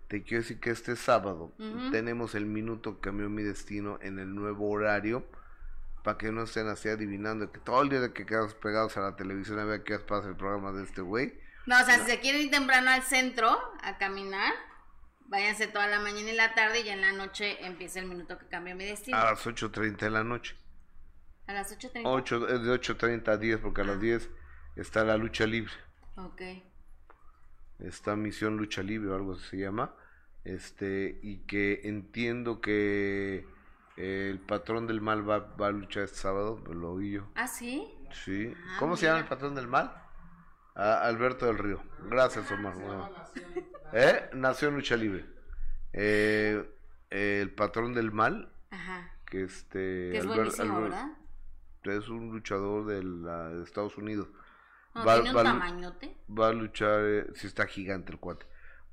te 0.07 0.23
quiero 0.23 0.41
decir 0.41 0.59
que 0.59 0.71
este 0.71 0.95
sábado 0.95 1.53
tenemos 1.91 2.33
el 2.33 2.47
minuto 2.47 2.95
que 2.95 3.09
cambió 3.09 3.29
mi 3.29 3.43
destino 3.43 3.99
en 4.01 4.17
el 4.17 4.33
nuevo 4.33 4.69
horario 4.69 5.23
para 6.03 6.17
que 6.17 6.31
no 6.31 6.43
estén 6.43 6.67
así 6.67 6.89
adivinando 6.89 7.51
que 7.51 7.59
todo 7.59 7.83
el 7.83 7.89
día 7.89 7.99
de 7.99 8.13
que 8.13 8.25
quedas 8.25 8.55
pegados 8.55 8.97
a 8.97 9.01
la 9.01 9.15
televisión 9.15 9.59
a 9.59 9.65
ver 9.65 9.83
qué 9.83 9.99
pasa 9.99 10.29
el 10.29 10.35
programa 10.35 10.71
de 10.71 10.83
este 10.83 11.01
güey. 11.01 11.39
No, 11.67 11.79
o 11.79 11.85
sea, 11.85 11.99
si 11.99 12.09
se 12.09 12.19
quieren 12.19 12.41
ir 12.41 12.49
temprano 12.49 12.89
al 12.89 13.03
centro 13.03 13.55
a 13.83 13.97
caminar, 13.99 14.53
váyanse 15.27 15.67
toda 15.67 15.87
la 15.87 15.99
mañana 15.99 16.31
y 16.31 16.35
la 16.35 16.55
tarde 16.55 16.79
y 16.79 16.83
ya 16.85 16.93
en 16.93 17.01
la 17.01 17.11
noche 17.11 17.63
empieza 17.63 17.99
el 17.99 18.07
minuto 18.07 18.39
que 18.39 18.47
cambió 18.47 18.75
mi 18.75 18.85
destino. 18.85 19.17
A 19.17 19.25
las 19.25 19.45
8.30 19.45 19.97
de 19.97 20.09
la 20.09 20.23
noche. 20.23 20.55
A 21.45 21.53
las 21.53 21.77
8.30. 21.77 22.01
8, 22.05 22.47
es 22.47 22.63
de 22.63 22.71
8.30 22.71 23.27
a 23.27 23.37
10 23.37 23.59
porque 23.59 23.81
a 23.81 23.83
las 23.83 23.99
10 23.99 24.29
está 24.75 25.03
la 25.03 25.17
lucha 25.17 25.45
libre. 25.45 25.73
Ok. 26.15 26.41
Está 27.79 28.15
Misión 28.15 28.57
Lucha 28.57 28.83
Libre 28.83 29.09
o 29.11 29.15
algo 29.15 29.33
así 29.33 29.43
se 29.51 29.57
llama. 29.57 29.93
Este, 30.43 31.19
y 31.21 31.37
que 31.39 31.81
entiendo 31.83 32.61
que 32.61 33.45
el 33.97 34.39
patrón 34.39 34.87
del 34.87 35.01
mal 35.01 35.27
va, 35.29 35.39
va 35.39 35.67
a 35.67 35.71
luchar 35.71 36.03
este 36.03 36.17
sábado, 36.17 36.61
lo 36.73 36.93
oí 36.93 37.11
yo. 37.11 37.27
¿Ah, 37.35 37.47
sí? 37.47 37.87
Sí. 38.25 38.53
Ah, 38.67 38.77
¿Cómo 38.79 38.95
se 38.97 39.05
llama 39.05 39.19
el 39.19 39.25
patrón 39.27 39.55
del 39.55 39.67
mal? 39.67 39.93
Ah, 40.75 41.01
Alberto 41.03 41.45
del 41.45 41.57
Río. 41.57 41.81
Gracias, 42.09 42.49
Omar. 42.51 42.73
Bueno. 42.75 43.09
¿Eh? 43.93 44.29
Nación 44.33 44.75
Lucha 44.75 44.95
Libre. 44.95 45.25
Eh, 45.93 46.63
el 47.09 47.51
patrón 47.51 47.93
del 47.93 48.11
mal, 48.11 48.51
Ajá. 48.71 49.11
que 49.25 49.43
este... 49.43 50.09
Que 50.11 50.17
es 50.19 50.25
Albert- 50.25 50.35
buenísimo, 50.35 50.77
Albert- 50.77 50.83
¿verdad? 51.83 51.97
es 51.97 52.09
un 52.09 52.31
luchador 52.31 52.85
de, 52.85 53.03
la- 53.03 53.49
de 53.49 53.63
Estados 53.63 53.97
Unidos. 53.97 54.27
No, 54.99 55.05
Va- 55.05 55.15
tiene 55.15 55.29
un 55.31 55.35
va 55.37 55.43
tamañote. 55.43 56.17
Va 56.29 56.47
a 56.49 56.53
luchar, 56.53 56.99
eh, 57.03 57.27
si 57.35 57.47
está 57.47 57.65
gigante 57.67 58.11
el 58.11 58.19
cuate. 58.19 58.45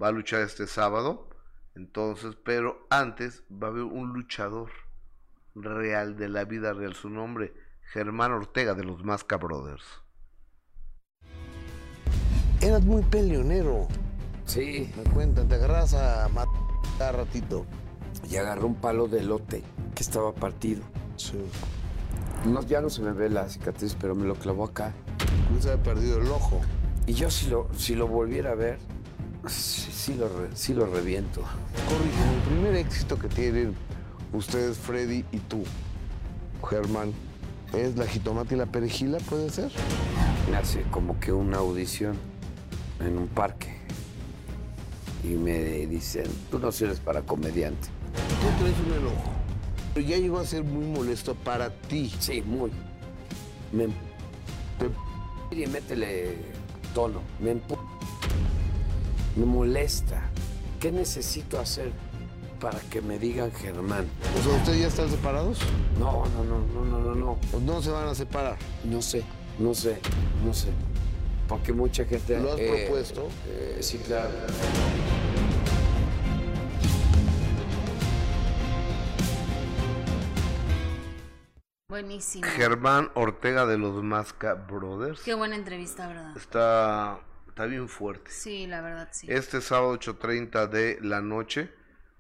Va 0.02 0.08
a 0.08 0.12
luchar 0.12 0.40
este 0.42 0.66
sábado. 0.66 1.28
Entonces, 1.74 2.36
pero 2.44 2.86
antes 2.90 3.44
va 3.52 3.66
a 3.68 3.70
haber 3.70 3.82
un 3.84 4.12
luchador 4.12 4.70
real 5.54 6.16
de 6.16 6.28
la 6.28 6.44
vida 6.44 6.72
real, 6.72 6.94
su 6.94 7.10
nombre, 7.10 7.54
Germán 7.92 8.32
Ortega 8.32 8.74
de 8.74 8.84
los 8.84 9.04
Masca 9.04 9.36
Brothers. 9.36 9.84
Eras 12.60 12.82
muy 12.84 13.02
peleonero. 13.02 13.86
Sí. 14.46 14.92
Me 14.96 15.04
cuentan, 15.12 15.48
te 15.48 15.56
agarras 15.56 15.94
a 15.94 16.28
matar 16.28 17.16
ratito. 17.16 17.66
Y 18.28 18.36
agarró 18.36 18.66
un 18.66 18.76
palo 18.76 19.08
de 19.08 19.22
lote 19.22 19.62
que 19.94 20.02
estaba 20.02 20.34
partido. 20.34 20.82
Sí. 21.16 21.38
No, 22.46 22.62
ya 22.62 22.80
no 22.80 22.88
se 22.90 23.02
me 23.02 23.12
ve 23.12 23.28
la 23.28 23.48
cicatriz, 23.48 23.96
pero 24.00 24.14
me 24.14 24.26
lo 24.26 24.34
clavó 24.34 24.64
acá. 24.64 24.94
Se 25.60 25.70
había 25.70 25.82
perdido 25.82 26.20
el 26.20 26.28
ojo. 26.28 26.60
Y 27.06 27.14
yo 27.14 27.30
si 27.30 27.48
lo, 27.48 27.68
si 27.76 27.94
lo 27.94 28.06
volviera 28.08 28.52
a 28.52 28.54
ver, 28.54 28.78
sí, 29.46 29.90
sí 29.92 30.14
lo, 30.14 30.28
re- 30.28 30.50
sí 30.54 30.74
lo 30.74 30.86
reviento. 30.86 31.40
El 31.40 32.50
primer 32.50 32.74
éxito 32.76 33.18
que 33.18 33.28
tienen 33.28 33.74
ustedes, 34.32 34.76
Freddy 34.76 35.24
y 35.32 35.38
tú, 35.38 35.62
Germán, 36.68 37.12
¿es 37.72 37.96
la 37.96 38.06
jitomate 38.06 38.54
y 38.54 38.58
la 38.58 38.66
perejila, 38.66 39.18
puede 39.18 39.50
ser? 39.50 39.70
Hace 40.58 40.82
como 40.90 41.18
que 41.20 41.32
una 41.32 41.58
audición 41.58 42.16
en 43.00 43.18
un 43.18 43.28
parque. 43.28 43.76
Y 45.24 45.28
me 45.34 45.58
dicen, 45.86 46.24
tú 46.50 46.58
no 46.58 46.70
sirves 46.70 47.00
para 47.00 47.22
comediante. 47.22 47.88
Tú 48.14 48.62
traes 48.64 48.76
un 48.86 48.92
enojo. 49.02 49.30
Pero 49.94 50.06
ya 50.06 50.16
llegó 50.18 50.38
a 50.38 50.44
ser 50.44 50.62
muy 50.62 50.84
molesto 50.86 51.34
para 51.34 51.70
ti. 51.70 52.12
Sí, 52.20 52.42
muy. 52.42 52.70
Me 53.72 53.88
Y 55.50 55.66
métele 55.66 56.36
tono. 56.94 57.20
Me 57.40 57.52
empu- 57.54 57.78
Me 59.36 59.44
molesta. 59.46 60.22
¿Qué 60.80 60.90
necesito 60.92 61.58
hacer 61.58 61.90
para 62.60 62.78
que 62.90 63.00
me 63.00 63.18
digan 63.18 63.50
Germán? 63.52 64.06
O 64.38 64.42
sea, 64.42 64.56
¿ustedes 64.56 64.80
ya 64.80 64.86
están 64.88 65.10
separados? 65.10 65.58
No, 65.98 66.24
no, 66.26 66.44
no, 66.44 66.58
no, 66.74 66.84
no, 66.84 66.98
no, 67.00 67.14
no. 67.14 67.38
¿O 67.52 67.60
no 67.60 67.82
se 67.82 67.90
van 67.90 68.08
a 68.08 68.14
separar? 68.14 68.56
No 68.84 69.00
sé, 69.02 69.22
no 69.58 69.74
sé, 69.74 69.98
no 70.44 70.52
sé. 70.54 70.68
Porque 71.48 71.72
mucha 71.72 72.04
gente... 72.04 72.38
¿Lo 72.40 72.52
has 72.54 72.60
eh, 72.60 72.84
propuesto? 72.86 73.28
eh, 73.48 73.78
sí, 73.80 73.98
claro. 73.98 74.30
Buenísimo. 82.00 82.44
Germán 82.46 83.10
Ortega 83.14 83.64
de 83.64 83.78
los 83.78 84.02
Masca 84.02 84.52
Brothers. 84.52 85.22
Qué 85.22 85.32
buena 85.32 85.56
entrevista, 85.56 86.06
¿verdad? 86.06 86.36
Está, 86.36 87.20
está 87.48 87.64
bien 87.64 87.88
fuerte. 87.88 88.30
Sí, 88.30 88.66
la 88.66 88.82
verdad, 88.82 89.08
sí. 89.12 89.26
Este 89.30 89.62
sábado 89.62 89.94
8.30 89.98 90.68
de 90.68 90.98
la 91.00 91.22
noche, 91.22 91.72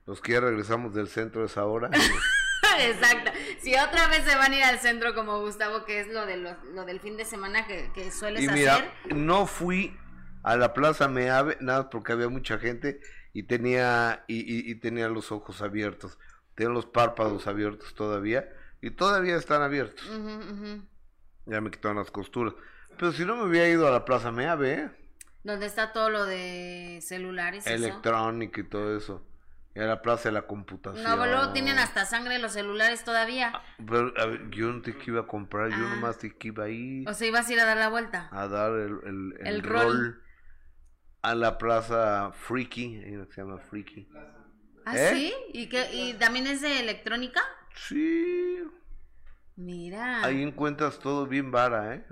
los 0.06 0.22
que 0.22 0.32
ya 0.32 0.40
regresamos 0.40 0.94
del 0.94 1.08
centro 1.08 1.44
es 1.44 1.58
ahora. 1.58 1.90
Exacto. 2.80 3.32
Si 3.60 3.74
otra 3.74 4.08
vez 4.08 4.24
se 4.24 4.34
van 4.36 4.52
a 4.52 4.56
ir 4.56 4.64
al 4.64 4.78
centro 4.78 5.14
como 5.14 5.40
Gustavo, 5.42 5.84
que 5.84 6.00
es 6.00 6.08
lo, 6.08 6.24
de 6.24 6.38
los- 6.38 6.56
lo 6.74 6.86
del 6.86 6.98
fin 7.00 7.18
de 7.18 7.26
semana 7.26 7.66
que, 7.66 7.90
que 7.94 8.10
sueles 8.10 8.42
y 8.42 8.48
mira, 8.48 8.76
hacer. 8.76 8.90
no 9.14 9.46
fui 9.46 9.94
a 10.42 10.56
la 10.56 10.72
Plaza 10.72 11.06
Meave, 11.06 11.58
nada 11.60 11.90
porque 11.90 12.12
había 12.12 12.30
mucha 12.30 12.56
gente 12.58 12.98
y 13.34 13.42
tenía, 13.42 14.24
y, 14.26 14.36
y- 14.40 14.70
y 14.70 14.74
tenía 14.76 15.08
los 15.08 15.32
ojos 15.32 15.60
abiertos. 15.60 16.18
Tenía 16.54 16.72
los 16.72 16.86
párpados 16.86 17.46
abiertos 17.46 17.94
todavía 17.94 18.48
y 18.86 18.90
todavía 18.90 19.36
están 19.36 19.62
abiertos. 19.62 20.04
Ujú, 20.08 20.30
ujú. 20.52 20.82
Ya 21.46 21.60
me 21.60 21.70
quitaron 21.70 21.96
las 21.98 22.10
costuras. 22.10 22.54
Pero 22.98 23.12
si 23.12 23.24
no 23.24 23.36
me 23.36 23.44
hubiera 23.44 23.68
ido 23.68 23.86
a 23.86 23.90
la 23.90 24.04
Plaza 24.04 24.30
Meave, 24.32 24.72
¿eh? 24.74 24.90
Donde 25.44 25.66
está 25.66 25.92
todo 25.92 26.10
lo 26.10 26.24
de 26.26 26.98
celulares 27.02 27.66
electrónica 27.66 28.60
y 28.60 28.64
todo 28.64 28.96
eso. 28.96 29.24
Y 29.74 29.80
a 29.80 29.84
la 29.84 30.00
Plaza 30.02 30.30
de 30.30 30.32
la 30.32 30.46
Computación. 30.46 31.04
No, 31.04 31.16
luego 31.26 31.52
tienen 31.52 31.78
hasta 31.78 32.06
sangre 32.06 32.38
los 32.38 32.52
celulares 32.52 33.04
todavía. 33.04 33.52
Pero, 33.86 34.12
a 34.16 34.26
ver, 34.26 34.48
yo 34.50 34.72
no 34.72 34.80
te 34.80 34.96
iba 35.06 35.20
a 35.20 35.26
comprar, 35.26 35.68
yo 35.68 35.76
Ah. 35.76 35.94
nomás 35.94 36.18
te 36.18 36.34
iba 36.42 36.64
a 36.64 36.68
ir 36.70 37.06
O 37.08 37.12
sea, 37.12 37.28
ibas 37.28 37.48
a 37.48 37.52
ir 37.52 37.60
a 37.60 37.64
dar 37.66 37.76
la 37.76 37.88
vuelta. 37.90 38.28
a 38.32 38.48
dar 38.48 38.72
el, 38.72 38.98
el, 39.04 39.34
el 39.40 39.46
El 39.46 39.62
rol. 39.62 39.82
rol. 39.82 40.22
a 41.22 41.34
la 41.34 41.58
Plaza 41.58 42.32
Freaky, 42.32 43.00
que 43.00 43.26
se 43.34 43.40
llama 43.42 43.58
Freaky. 43.58 44.08
¿Ah, 44.84 44.96
¿Eh? 44.96 45.10
sí? 45.12 45.34
¿Y, 45.52 45.68
qué, 45.68 45.88
¿Y 45.92 46.14
también 46.14 46.46
es 46.46 46.60
de 46.62 46.78
electrónica? 46.80 47.42
Sí, 47.76 48.58
Mira. 49.56 50.24
ahí 50.24 50.42
encuentras 50.42 50.98
todo 50.98 51.26
bien 51.26 51.50
vara, 51.50 51.94
¿eh? 51.94 52.04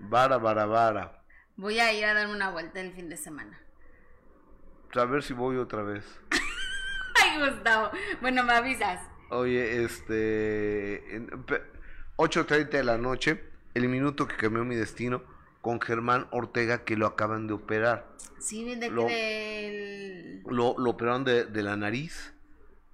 Vara, 0.00 0.38
vara, 0.38 0.66
vara. 0.66 1.22
Voy 1.56 1.78
a 1.78 1.92
ir 1.92 2.04
a 2.04 2.14
darme 2.14 2.34
una 2.34 2.50
vuelta 2.50 2.80
el 2.80 2.92
fin 2.92 3.08
de 3.08 3.16
semana. 3.16 3.60
A 4.94 5.04
ver 5.04 5.22
si 5.22 5.34
voy 5.34 5.56
otra 5.56 5.82
vez. 5.82 6.04
Ay, 7.22 7.38
Gustavo. 7.50 7.90
Bueno, 8.20 8.44
me 8.44 8.52
avisas. 8.54 9.00
Oye, 9.30 9.82
este... 9.84 11.16
en- 11.16 11.26
pe- 11.44 11.62
8.30 12.16 12.68
de 12.70 12.84
la 12.84 12.96
noche, 12.98 13.44
el 13.74 13.88
minuto 13.88 14.26
que 14.26 14.36
cambió 14.36 14.64
mi 14.64 14.74
destino 14.74 15.22
con 15.60 15.80
Germán 15.80 16.26
Ortega 16.30 16.84
que 16.84 16.96
lo 16.96 17.06
acaban 17.06 17.46
de 17.46 17.54
operar. 17.54 18.08
Sí, 18.38 18.74
de 18.76 18.88
Lo- 18.90 19.04
del... 19.04 20.42
Lo, 20.46 20.76
lo 20.78 20.90
operaron 20.90 21.24
de, 21.24 21.44
de 21.44 21.62
la 21.62 21.76
nariz 21.76 22.34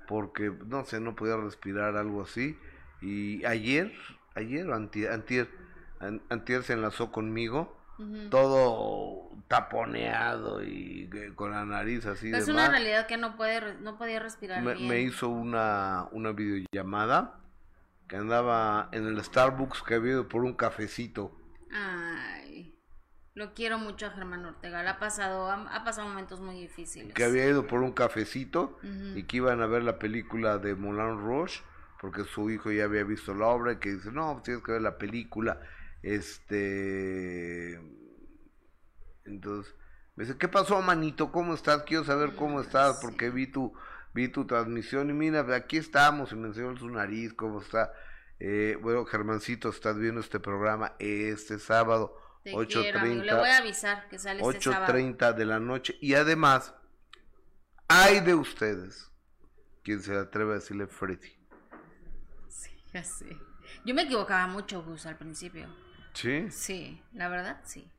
porque, 0.07 0.53
no 0.67 0.85
sé, 0.85 1.01
no 1.01 1.15
podía 1.17 1.37
respirar, 1.37 1.97
algo 1.97 2.23
así. 2.23 2.59
Y 3.01 3.45
ayer, 3.45 3.93
ayer 4.35 4.69
o 4.69 4.75
antier, 4.75 5.13
antier, 5.13 5.49
an- 6.01 6.23
antier 6.31 6.63
se 6.63 6.73
enlazó 6.75 7.11
conmigo, 7.13 7.77
todo 8.31 9.31
taponeado 9.49 10.63
y 10.65 11.09
que- 11.11 11.35
con 11.35 11.53
la 11.53 11.65
nariz 11.65 12.07
así 12.07 12.31
Es 12.35 12.49
una 12.49 12.69
realidad 12.69 13.07
que 13.07 13.17
no 13.17 13.37
puede, 13.37 13.75
no 13.81 13.97
podía 13.99 14.19
respirar 14.21 14.63
Me, 14.63 14.75
bien. 14.75 14.89
me 14.89 15.01
hizo 15.01 15.29
una, 15.29 16.09
una 16.13 16.33
videollamada 16.33 17.39
que 18.09 18.17
andaba 18.17 18.89
en 18.93 19.07
el 19.07 19.23
Starbucks 19.23 19.83
que 19.83 19.95
había 19.95 20.13
ido 20.13 20.29
por 20.29 20.45
un 20.45 20.55
cafecito. 20.55 21.33
Ay, 21.73 22.34
lo 23.35 23.53
quiero 23.53 23.79
mucho 23.79 24.07
a 24.07 24.11
Germán 24.11 24.45
Ortega. 24.45 24.83
Le 24.83 24.89
ha 24.89 24.99
pasado, 24.99 25.51
ha, 25.51 25.75
ha 25.75 25.85
pasado 25.85 26.09
momentos 26.09 26.41
muy 26.41 26.59
difíciles. 26.61 27.15
que 27.15 27.25
había 27.25 27.47
ido 27.47 27.67
por 27.67 27.83
un 27.83 27.93
cafecito 27.93 28.79
y 29.15 29.25
que 29.25 29.39
iban 29.39 29.61
a 29.61 29.67
ver 29.67 29.83
la 29.83 29.99
película 29.99 30.59
de 30.59 30.75
Moulin 30.75 31.21
Rouge 31.21 31.61
porque 32.01 32.25
su 32.25 32.51
hijo 32.51 32.71
ya 32.71 32.85
había 32.85 33.03
visto 33.03 33.35
la 33.35 33.47
obra 33.47 33.73
y 33.73 33.77
que 33.77 33.95
dice, 33.95 34.13
no, 34.13 34.33
pues 34.35 34.45
tienes 34.45 34.63
que 34.63 34.73
ver 34.73 34.83
la 34.83 34.99
película. 34.99 35.61
Este... 36.03 37.81
Entonces, 39.25 39.75
me 40.15 40.25
dice, 40.25 40.37
¿qué 40.37 40.49
pasó, 40.49 40.81
manito? 40.83 41.33
¿Cómo 41.33 41.55
estás? 41.55 41.83
Quiero 41.85 42.05
saber 42.05 42.37
cómo 42.37 42.61
estás 42.61 42.99
porque 43.01 43.31
vi 43.31 43.47
tu, 43.47 43.73
vi 44.13 44.29
tu 44.29 44.47
transmisión 44.47 45.09
y 45.09 45.15
mira, 45.15 45.41
aquí 45.57 45.79
estamos 45.79 46.31
y 46.33 46.37
me 46.37 46.49
enseñó 46.49 46.77
su 46.77 46.89
nariz, 46.91 47.33
cómo 47.33 47.63
está. 47.63 47.91
Eh, 48.39 48.77
bueno, 48.83 49.07
Germancito, 49.07 49.71
estás 49.71 49.99
viendo 49.99 50.21
este 50.21 50.41
programa 50.41 50.95
este 50.99 51.59
sábado, 51.59 52.17
Te 52.45 52.67
quiero, 52.67 53.01
amigo. 53.01 53.23
Le 53.23 53.35
voy 53.35 53.49
a 53.49 53.59
avisar 53.59 54.09
que 54.09 54.19
sale 54.19 54.41
este. 54.43 54.71
8.30 54.71 55.33
de 55.35 55.45
la 55.47 55.59
noche. 55.59 55.97
Y 56.01 56.15
además, 56.15 56.75
hay 57.89 58.21
de 58.21 58.35
ustedes 58.35 59.11
quien 59.83 60.01
se 60.03 60.17
atreve 60.17 60.53
a 60.53 60.55
decirle 60.57 60.87
Freddy. 60.87 61.33
Sí, 62.49 62.71
ya 62.93 63.03
sé. 63.03 63.37
Yo 63.85 63.95
me 63.95 64.03
equivocaba 64.03 64.47
mucho, 64.47 64.83
Gus, 64.83 65.07
al 65.07 65.17
principio. 65.17 65.69
¿Sí? 66.13 66.51
Sí, 66.51 67.03
la 67.13 67.29
verdad, 67.29 67.61
sí. 67.65 67.91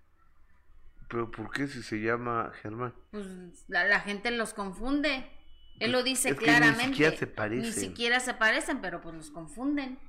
¿Pero 1.09 1.29
por 1.31 1.51
qué 1.51 1.67
si 1.67 1.83
se 1.83 1.97
llama 1.97 2.51
Germán? 2.61 2.93
Pues 3.11 3.27
la, 3.67 3.83
la 3.85 3.99
gente 3.99 4.31
los 4.31 4.53
confunde. 4.53 5.31
Él 5.79 5.91
lo 5.91 6.03
dice 6.03 6.29
es 6.29 6.35
que 6.35 6.41
ni 6.41 6.45
claramente. 6.47 6.85
siquiera 6.93 7.17
se 7.17 7.25
Ni 7.25 7.31
parecen. 7.33 7.73
siquiera 7.73 8.19
se 8.19 8.33
parecen, 8.33 8.79
pero 8.81 9.01
pues 9.01 9.15
los 9.15 9.31
confunden. 9.31 9.99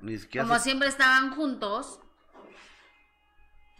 Ni 0.00 0.16
siquiera 0.18 0.46
Como 0.46 0.56
se- 0.58 0.64
siempre 0.64 0.88
estaban 0.88 1.34
juntos, 1.34 2.00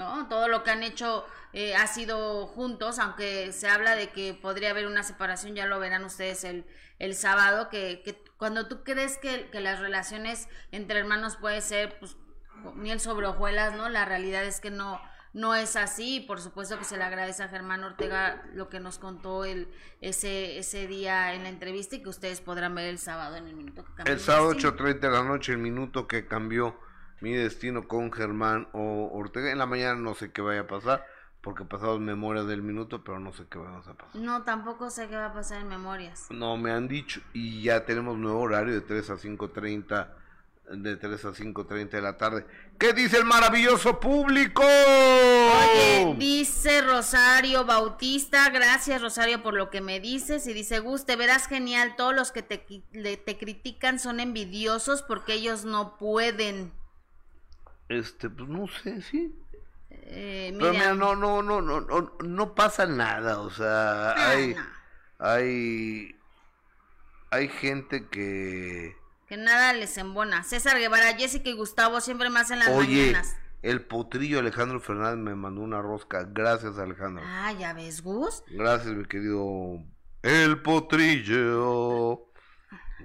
¿no? 0.01 0.29
Todo 0.29 0.49
lo 0.49 0.65
que 0.65 0.71
han 0.71 0.83
hecho 0.83 1.27
eh, 1.53 1.77
ha 1.77 1.87
sido 1.87 2.47
juntos, 2.47 2.99
aunque 2.99 3.53
se 3.53 3.69
habla 3.69 3.95
de 3.95 4.09
que 4.09 4.33
podría 4.33 4.71
haber 4.71 4.87
una 4.87 5.03
separación, 5.03 5.55
ya 5.55 5.67
lo 5.67 5.79
verán 5.79 6.05
ustedes 6.05 6.43
el, 6.45 6.65
el 6.99 7.15
sábado, 7.15 7.69
que, 7.69 8.01
que 8.03 8.25
cuando 8.39 8.67
tú 8.67 8.83
crees 8.83 9.19
que, 9.19 9.51
que 9.51 9.61
las 9.61 9.79
relaciones 9.79 10.49
entre 10.73 10.99
hermanos 10.99 11.37
puede 11.37 11.61
ser 11.61 11.99
pues, 11.99 12.17
miel 12.75 12.99
sobre 12.99 13.27
hojuelas, 13.27 13.75
¿no? 13.77 13.91
La 13.91 14.07
realidad 14.07 14.43
es 14.45 14.61
que 14.61 14.71
no, 14.71 15.03
no 15.35 15.55
es 15.55 15.77
así, 15.77 16.17
y 16.17 16.21
por 16.21 16.41
supuesto 16.41 16.79
que 16.79 16.85
se 16.85 16.97
le 16.97 17.05
agradece 17.05 17.43
a 17.43 17.49
Germán 17.49 17.85
Ortega 17.85 18.43
lo 18.55 18.71
que 18.71 18.81
nos 18.81 18.99
contó 18.99 19.45
el, 19.45 19.69
ese, 20.01 20.59
ese 20.59 20.87
día 20.87 21.35
en 21.35 21.43
la 21.43 21.51
entrevista 21.51 21.97
y 21.97 22.03
que 22.03 22.09
ustedes 22.09 22.41
podrán 22.41 22.75
ver 22.75 22.87
el 22.87 22.99
sábado 22.99 23.37
en 23.37 23.47
el 23.47 23.55
minuto 23.55 23.85
que 23.85 23.93
cambió 23.93 24.15
El 24.15 24.21
sábado 24.21 24.55
destino. 24.55 24.73
8.30 24.73 25.01
de 25.01 25.11
la 25.11 25.23
noche, 25.23 25.53
el 25.53 25.59
minuto 25.59 26.09
que 26.09 26.27
cambió 26.27 26.75
mi 27.21 27.33
destino 27.35 27.87
con 27.87 28.13
Germán 28.13 28.69
o 28.73 29.11
Ortega. 29.13 29.51
En 29.51 29.59
la 29.59 29.67
mañana 29.67 30.01
no 30.01 30.15
sé 30.15 30.33
qué 30.33 30.43
vaya 30.43 30.63
a 30.63 30.67
pasar, 30.67 31.05
porque 31.41 31.65
pasamos 31.65 32.01
memoria 32.01 32.45
del 32.45 32.63
minuto, 32.63 33.03
pero 33.05 33.21
no 33.21 33.33
sé 33.33 33.45
qué 33.51 33.59
vamos 33.59 33.87
a 33.87 33.95
pasar. 33.95 34.21
No, 34.21 34.43
tampoco 34.43 34.91
sé 34.91 35.09
qué 35.09 35.17
va 35.17 35.27
a 35.27 35.33
pasar 35.33 35.61
en 35.63 35.69
Memorias. 35.69 36.27
No, 36.31 36.57
me 36.57 36.73
han 36.73 36.89
dicho, 36.89 37.21
y 37.33 37.63
ya 37.63 37.85
tenemos 37.85 38.19
nuevo 38.19 38.41
horario 38.41 38.75
de 38.75 38.81
3 38.81 39.11
a 39.11 39.15
5.30, 39.15 40.09
de 40.71 40.97
3 40.97 41.25
a 41.25 41.29
5.30 41.31 41.91
de 41.91 42.01
la 42.01 42.17
tarde. 42.17 42.47
¿Qué 42.79 42.93
dice 42.93 43.19
el 43.19 43.25
maravilloso 43.25 43.99
público? 44.01 44.63
Oye, 44.63 46.15
dice 46.17 46.81
Rosario 46.83 47.65
Bautista, 47.65 48.49
gracias 48.51 49.03
Rosario 49.03 49.43
por 49.43 49.55
lo 49.55 49.69
que 49.69 49.81
me 49.81 50.01
dices. 50.01 50.47
Y 50.47 50.53
dice, 50.53 50.79
Gus, 50.79 51.05
te 51.05 51.17
verás 51.17 51.49
genial. 51.49 51.97
Todos 51.97 52.15
los 52.15 52.33
que 52.33 52.43
te, 52.43 52.59
te 52.59 53.39
critican 53.39 53.99
son 53.99 54.21
envidiosos 54.21 55.03
porque 55.03 55.35
ellos 55.35 55.65
no 55.65 55.99
pueden. 55.99 56.73
Este, 57.91 58.31
pues 58.31 58.49
no 58.49 58.69
sé, 58.69 59.03
sí. 59.03 59.35
Eh, 59.91 60.55
Pero 60.57 60.73
mira, 60.73 60.95
no, 60.95 61.17
no, 61.17 61.43
no, 61.43 61.61
no, 61.61 61.81
no, 61.81 62.13
no 62.23 62.55
pasa 62.55 62.87
nada, 62.87 63.41
o 63.41 63.51
sea, 63.51 64.13
ah, 64.13 64.31
hay, 64.31 64.55
hay, 65.19 66.17
hay 67.33 67.49
gente 67.49 68.07
que... 68.07 68.97
Que 69.27 69.37
nada 69.37 69.73
les 69.73 69.99
embona. 69.99 70.45
César 70.45 70.79
Guevara, 70.79 71.17
Jessica 71.17 71.51
y 71.51 71.55
Gustavo 71.55 72.01
siempre 72.01 72.31
más 72.31 72.53
en 72.53 72.61
las 72.61 72.69
Oye, 72.69 73.13
El 73.63 73.83
potrillo 73.83 74.39
Alejandro 74.39 74.79
Fernández 74.79 75.19
me 75.19 75.35
mandó 75.35 75.61
una 75.61 75.83
rosca. 75.83 76.29
Gracias, 76.31 76.79
Alejandro. 76.79 77.25
Ah, 77.27 77.53
ya 77.59 77.73
ves, 77.73 78.03
Gus. 78.03 78.45
Gracias, 78.51 78.95
mi 78.95 79.05
querido. 79.05 79.83
El 80.23 80.63
potrillo. 80.63 82.31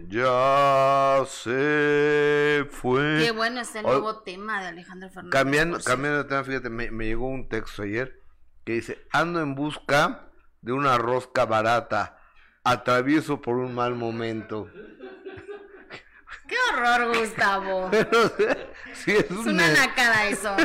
Ya 0.09 1.23
se 1.27 2.44
fue. 2.63 3.19
Qué 3.19 3.31
bueno 3.31 3.59
este 3.59 3.81
nuevo 3.81 4.21
tema 4.21 4.61
de 4.61 4.67
Alejandro 4.67 5.09
Fernández. 5.09 5.31
Cambiando, 5.31 5.79
cambiando 5.83 6.23
de 6.23 6.29
tema, 6.29 6.43
fíjate, 6.43 6.69
me, 6.69 6.89
llegó 7.05 7.27
un 7.27 7.49
texto 7.49 7.83
ayer 7.83 8.21
que 8.63 8.73
dice, 8.73 9.05
ando 9.11 9.41
en 9.41 9.55
busca 9.55 10.29
de 10.61 10.71
una 10.71 10.97
rosca 10.97 11.45
barata, 11.45 12.17
atravieso 12.63 13.41
por 13.41 13.57
un 13.57 13.75
mal 13.75 13.95
momento. 13.95 14.69
Qué 16.47 16.55
horror, 16.71 17.17
Gustavo. 17.17 17.89
es, 19.07 19.31
una 19.31 19.67
nacada 19.71 20.27
eso. 20.27 20.55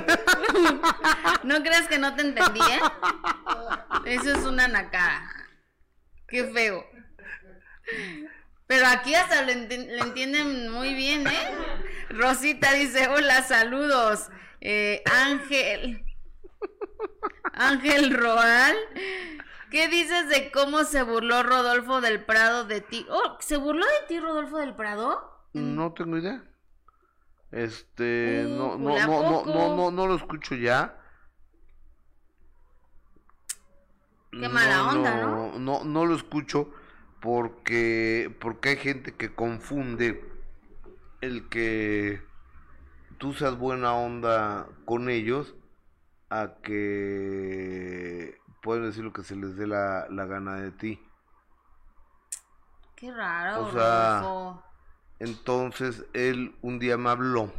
no 1.43 1.63
creas 1.63 1.89
que 1.89 1.99
no 1.99 2.15
te 2.15 2.23
entendí, 2.23 2.61
¿eh? 2.61 2.81
Eso 4.05 4.33
es 4.33 4.45
una 4.45 4.69
nacada. 4.69 5.23
Qué 6.29 6.45
feo. 6.45 6.85
Pero 8.71 8.87
aquí 8.87 9.17
hasta 9.17 9.43
le, 9.43 9.55
entienden 9.99 10.71
muy 10.71 10.95
bien, 10.95 11.27
¿eh? 11.27 11.49
Rosita 12.11 12.73
dice, 12.75 13.09
hola, 13.09 13.43
saludos. 13.43 14.29
Eh, 14.61 15.03
Ángel. 15.11 16.05
Ángel 17.53 18.15
Roal. 18.17 18.77
¿Qué 19.73 19.89
dices 19.89 20.29
de 20.29 20.53
cómo 20.53 20.85
se 20.85 21.03
burló 21.03 21.43
Rodolfo 21.43 22.01
del 22.01 22.25
Prado 22.25 22.65
de 22.65 22.81
ti? 22.81 23.05
Oh, 23.11 23.39
¿se 23.41 23.57
burló 23.57 23.85
de 23.85 24.07
ti 24.07 24.21
Rodolfo 24.21 24.59
del 24.59 24.77
Prado? 24.77 25.21
No 25.53 25.93
tengo 25.93 26.19
idea. 26.19 26.45
Este, 27.51 28.47
uh, 28.47 28.51
no, 28.51 28.79
no, 28.79 28.97
no, 29.05 29.45
no, 29.47 29.77
no, 29.77 29.91
no, 29.91 30.07
lo 30.07 30.15
escucho 30.15 30.55
ya. 30.55 30.97
Qué 34.31 34.49
mala 34.49 34.85
onda, 34.91 35.17
¿no? 35.17 35.59
No, 35.59 35.83
no 35.83 36.07
lo 36.07 36.15
escucho 36.15 36.73
porque, 37.21 38.35
porque 38.41 38.71
hay 38.71 38.77
gente 38.77 39.15
que 39.15 39.35
confunde 39.35 40.25
el 41.21 41.49
que 41.49 42.23
tú 43.19 43.35
seas 43.35 43.59
buena 43.59 43.95
onda 43.95 44.69
con 44.87 45.11
ellos 45.11 45.55
a 46.31 46.55
que 46.63 48.39
pueden 48.63 48.85
decir 48.85 49.05
lo 49.05 49.13
que 49.13 49.23
se 49.23 49.37
les 49.37 49.57
dé 49.57 49.67
la, 49.67 50.07
gana 50.09 50.57
de 50.57 50.71
ti. 50.73 51.03
Qué 52.97 53.13
raro. 53.13 53.67
O 53.67 53.73
sea, 53.73 54.63
entonces 55.19 56.05
él 56.15 56.57
un 56.63 56.79
día 56.79 56.97
me 56.97 57.11
habló 57.11 57.53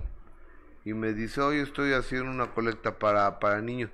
y 0.84 0.94
me 0.94 1.14
dice, 1.14 1.42
hoy 1.42 1.58
estoy 1.58 1.94
haciendo 1.94 2.32
una 2.32 2.52
colecta 2.54 2.98
para, 2.98 3.40
para 3.40 3.62
niños. 3.62 3.92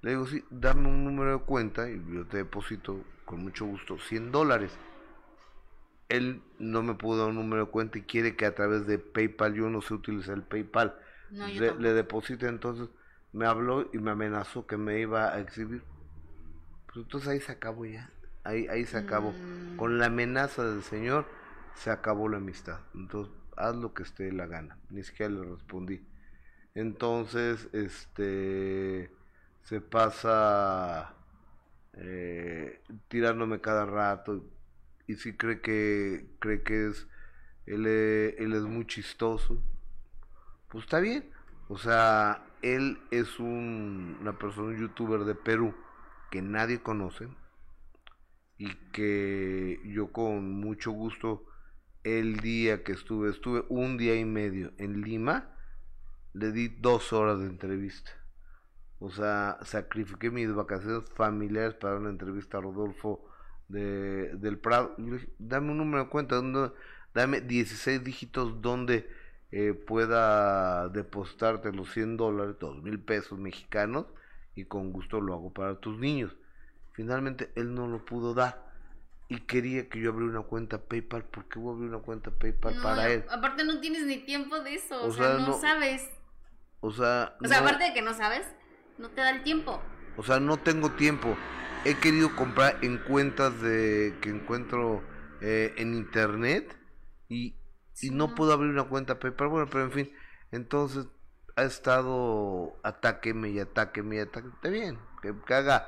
Le 0.00 0.12
digo, 0.12 0.26
sí, 0.26 0.42
dame 0.48 0.88
un 0.88 1.04
número 1.04 1.38
de 1.38 1.44
cuenta 1.44 1.90
y 1.90 2.02
yo 2.10 2.26
te 2.26 2.38
deposito 2.38 3.04
con 3.26 3.42
mucho 3.42 3.66
gusto 3.66 3.98
100 3.98 4.32
dólares 4.32 4.72
él 6.10 6.42
no 6.58 6.82
me 6.82 6.94
pudo 6.94 7.18
dar 7.18 7.28
un 7.28 7.36
número 7.36 7.66
de 7.66 7.70
cuenta 7.70 7.98
y 7.98 8.02
quiere 8.02 8.36
que 8.36 8.44
a 8.44 8.54
través 8.54 8.86
de 8.86 8.98
PayPal, 8.98 9.54
yo 9.54 9.70
no 9.70 9.80
sé 9.80 9.94
utilizar 9.94 10.34
el 10.34 10.42
PayPal, 10.42 10.96
le, 11.30 11.92
deposite, 11.92 12.48
entonces 12.48 12.88
me 13.32 13.46
habló 13.46 13.88
y 13.92 13.98
me 13.98 14.10
amenazó 14.10 14.66
que 14.66 14.76
me 14.76 15.00
iba 15.00 15.32
a 15.32 15.40
exhibir. 15.40 15.82
Pues 16.86 17.04
entonces 17.04 17.28
ahí 17.28 17.40
se 17.40 17.52
acabó 17.52 17.86
ya, 17.86 18.10
ahí, 18.42 18.66
ahí 18.66 18.84
se 18.84 18.98
acabó. 18.98 19.32
Mm. 19.32 19.76
Con 19.76 19.98
la 19.98 20.06
amenaza 20.06 20.64
del 20.64 20.82
Señor 20.82 21.26
se 21.74 21.90
acabó 21.90 22.28
la 22.28 22.38
amistad. 22.38 22.80
Entonces, 22.94 23.32
haz 23.56 23.76
lo 23.76 23.94
que 23.94 24.02
esté 24.02 24.32
la 24.32 24.46
gana. 24.46 24.76
Ni 24.90 25.04
siquiera 25.04 25.32
le 25.32 25.44
respondí. 25.44 26.04
Entonces, 26.74 27.68
este, 27.72 29.12
se 29.62 29.80
pasa 29.80 31.14
eh, 31.92 32.82
tirándome 33.06 33.60
cada 33.60 33.86
rato 33.86 34.44
y 35.10 35.16
si 35.16 35.36
cree 35.36 35.60
que 35.60 36.36
cree 36.38 36.62
que 36.62 36.88
es 36.88 37.08
él, 37.66 37.84
eh, 37.86 38.36
él 38.38 38.52
es 38.52 38.62
muy 38.62 38.86
chistoso, 38.86 39.60
pues 40.68 40.84
está 40.84 41.00
bien. 41.00 41.28
O 41.68 41.78
sea, 41.78 42.46
él 42.62 42.98
es 43.10 43.40
un, 43.40 44.18
una 44.20 44.38
persona, 44.38 44.68
un 44.68 44.78
youtuber 44.78 45.24
de 45.24 45.34
Perú 45.34 45.74
que 46.30 46.42
nadie 46.42 46.80
conoce 46.80 47.28
y 48.56 48.72
que 48.92 49.80
yo 49.84 50.12
con 50.12 50.60
mucho 50.60 50.92
gusto 50.92 51.44
el 52.04 52.36
día 52.36 52.84
que 52.84 52.92
estuve, 52.92 53.30
estuve 53.30 53.64
un 53.68 53.98
día 53.98 54.14
y 54.14 54.24
medio 54.24 54.72
en 54.78 55.00
Lima, 55.00 55.56
le 56.34 56.52
di 56.52 56.68
dos 56.68 57.12
horas 57.12 57.40
de 57.40 57.46
entrevista. 57.46 58.12
O 59.00 59.10
sea, 59.10 59.58
sacrifiqué 59.62 60.30
mis 60.30 60.54
vacaciones 60.54 61.04
familiares 61.16 61.74
para 61.74 61.96
una 61.96 62.10
entrevista 62.10 62.58
a 62.58 62.60
Rodolfo 62.60 63.29
de, 63.70 64.36
del 64.36 64.58
Prado. 64.58 64.94
dame 65.38 65.70
un 65.70 65.78
número 65.78 66.04
de 66.04 66.10
cuenta, 66.10 66.36
donde, 66.36 66.72
dame 67.14 67.40
16 67.40 68.02
dígitos 68.02 68.60
donde 68.60 69.08
eh, 69.52 69.72
pueda 69.72 70.88
depositarte 70.88 71.72
los 71.72 71.92
100 71.92 72.16
dólares, 72.16 72.56
2 72.60 72.82
mil 72.82 73.00
pesos 73.00 73.38
mexicanos, 73.38 74.06
y 74.54 74.64
con 74.64 74.92
gusto 74.92 75.20
lo 75.20 75.34
hago 75.34 75.52
para 75.52 75.76
tus 75.76 75.98
niños. 75.98 76.32
Finalmente 76.92 77.50
él 77.54 77.74
no 77.74 77.86
lo 77.86 78.04
pudo 78.04 78.34
dar 78.34 78.70
y 79.28 79.38
quería 79.40 79.88
que 79.88 80.00
yo 80.00 80.10
abriera 80.10 80.38
una 80.38 80.42
cuenta 80.42 80.78
PayPal. 80.78 81.24
¿Por 81.24 81.44
qué 81.44 81.60
voy 81.60 81.70
a 81.70 81.74
abrir 81.76 81.88
una 81.90 82.00
cuenta 82.00 82.32
PayPal 82.32 82.82
para 82.82 83.08
él? 83.08 83.24
Aparte 83.30 83.64
no 83.64 83.80
tienes 83.80 84.04
ni 84.04 84.18
tiempo 84.18 84.60
de 84.60 84.74
eso, 84.74 85.02
o, 85.04 85.12
sea, 85.12 85.34
no, 85.38 85.52
sabes. 85.58 86.10
O 86.80 86.90
sea, 86.90 87.36
o 87.40 87.46
sea 87.46 87.60
aparte 87.60 87.84
de 87.84 87.94
que 87.94 88.02
no 88.02 88.12
sabes, 88.12 88.44
no 88.98 89.08
te 89.10 89.20
da 89.20 89.30
el 89.30 89.42
tiempo. 89.44 89.80
O 90.16 90.24
sea, 90.24 90.40
no 90.40 90.56
tengo 90.56 90.90
tiempo 90.90 91.36
he 91.84 91.94
querido 91.94 92.34
comprar 92.36 92.78
en 92.82 92.98
cuentas 92.98 93.60
de 93.60 94.16
que 94.20 94.30
encuentro 94.30 95.02
eh, 95.40 95.74
en 95.76 95.94
internet 95.94 96.76
y, 97.28 97.56
y 98.00 98.10
no 98.10 98.34
puedo 98.34 98.52
abrir 98.52 98.70
una 98.70 98.84
cuenta 98.84 99.18
PayPal. 99.18 99.48
Bueno, 99.48 99.68
pero 99.70 99.84
en 99.84 99.92
fin, 99.92 100.12
entonces 100.52 101.06
ha 101.56 101.62
estado 101.64 102.78
atáqueme 102.82 103.50
y 103.50 103.60
atáqueme 103.60 104.16
y 104.16 104.18
atáqueme. 104.20 104.54
Está 104.54 104.68
bien, 104.68 104.98
que, 105.22 105.54
haga 105.54 105.86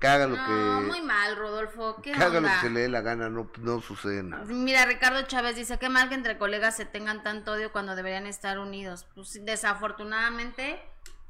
que 0.00 0.06
haga 0.06 0.26
lo 0.26 0.36
que. 0.36 0.86
muy 0.86 1.02
mal, 1.02 1.36
Rodolfo. 1.36 2.00
¿Qué 2.02 2.12
que 2.12 2.22
haga 2.22 2.40
lo 2.40 2.48
que 2.48 2.60
se 2.60 2.70
le 2.70 2.80
dé 2.80 2.88
la 2.88 3.00
gana, 3.00 3.28
no, 3.28 3.50
no 3.58 3.80
sucede 3.80 4.22
nada. 4.22 4.44
Mira, 4.44 4.84
Ricardo 4.86 5.22
Chávez 5.22 5.56
dice: 5.56 5.78
Qué 5.78 5.88
mal 5.88 6.08
que 6.08 6.14
entre 6.14 6.38
colegas 6.38 6.76
se 6.76 6.84
tengan 6.84 7.22
tanto 7.22 7.52
odio 7.52 7.72
cuando 7.72 7.96
deberían 7.96 8.26
estar 8.26 8.58
unidos. 8.58 9.06
Pues 9.14 9.44
desafortunadamente, 9.44 10.80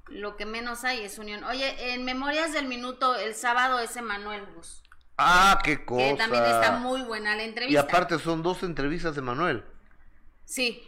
lo 0.09 0.37
que 0.37 0.47
menos 0.47 0.85
hay 0.85 1.05
es 1.05 1.19
unión. 1.19 1.45
Oye, 1.45 1.95
en 1.95 2.05
Memorias 2.05 2.53
del 2.53 2.67
Minuto, 2.67 3.17
el 3.17 3.35
sábado 3.35 3.79
es 3.79 3.97
Emanuel 3.97 4.45
Bus. 4.55 4.83
Ah, 5.17 5.61
qué 5.63 5.85
cosa. 5.85 6.05
Que 6.05 6.15
también 6.17 6.45
está 6.45 6.79
muy 6.79 7.03
buena 7.03 7.37
la 7.37 7.45
entrevista. 7.45 7.73
Y 7.73 7.77
aparte 7.77 8.19
son 8.19 8.43
dos 8.43 8.63
entrevistas 8.63 9.15
de 9.15 9.23
Manuel. 9.23 9.65
Sí. 10.45 10.83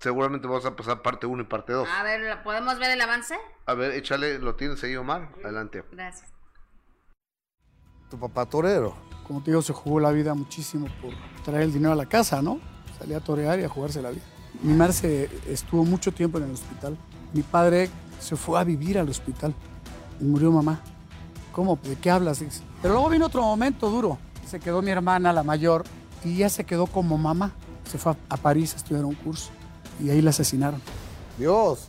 Seguramente 0.00 0.46
vamos 0.46 0.64
a 0.64 0.74
pasar 0.74 1.02
parte 1.02 1.26
1 1.26 1.42
y 1.42 1.46
parte 1.46 1.72
2. 1.74 1.86
A 1.88 2.02
ver, 2.02 2.42
¿podemos 2.42 2.78
ver 2.78 2.90
el 2.90 3.00
avance? 3.00 3.36
A 3.66 3.74
ver, 3.74 3.92
échale, 3.92 4.38
lo 4.38 4.54
tienes 4.54 4.82
ahí, 4.82 4.96
Omar. 4.96 5.28
Adelante. 5.44 5.84
Gracias. 5.92 6.32
Tu 8.10 8.18
papá 8.18 8.46
torero. 8.46 8.96
Como 9.26 9.42
te 9.42 9.50
digo, 9.50 9.60
se 9.60 9.74
jugó 9.74 10.00
la 10.00 10.10
vida 10.10 10.34
muchísimo 10.34 10.88
por 11.00 11.12
traer 11.44 11.64
el 11.64 11.72
dinero 11.72 11.92
a 11.92 11.96
la 11.96 12.06
casa, 12.06 12.40
¿no? 12.40 12.58
Salía 12.98 13.18
a 13.18 13.20
torear 13.20 13.60
y 13.60 13.64
a 13.64 13.68
jugarse 13.68 14.00
la 14.00 14.10
vida. 14.10 14.24
Mi 14.62 14.72
madre 14.72 14.92
se 14.94 15.30
estuvo 15.46 15.84
mucho 15.84 16.12
tiempo 16.12 16.38
en 16.38 16.44
el 16.44 16.52
hospital 16.52 16.96
mi 17.32 17.42
padre 17.42 17.90
se 18.20 18.36
fue 18.36 18.58
a 18.60 18.64
vivir 18.64 18.98
al 18.98 19.08
hospital 19.08 19.54
y 20.20 20.24
murió 20.24 20.52
mamá. 20.52 20.80
¿Cómo? 21.52 21.78
¿De 21.82 21.96
qué 21.96 22.10
hablas? 22.10 22.42
Pero 22.80 22.94
luego 22.94 23.10
vino 23.10 23.26
otro 23.26 23.42
momento 23.42 23.90
duro. 23.90 24.18
Se 24.48 24.60
quedó 24.60 24.80
mi 24.82 24.90
hermana, 24.90 25.32
la 25.32 25.42
mayor, 25.42 25.84
y 26.24 26.36
ya 26.36 26.48
se 26.48 26.64
quedó 26.64 26.86
como 26.86 27.18
mamá. 27.18 27.52
Se 27.90 27.98
fue 27.98 28.14
a 28.28 28.36
París 28.36 28.74
a 28.74 28.76
estudiar 28.76 29.04
un 29.04 29.14
curso 29.14 29.50
y 30.00 30.10
ahí 30.10 30.22
la 30.22 30.30
asesinaron. 30.30 30.80
Dios. 31.38 31.88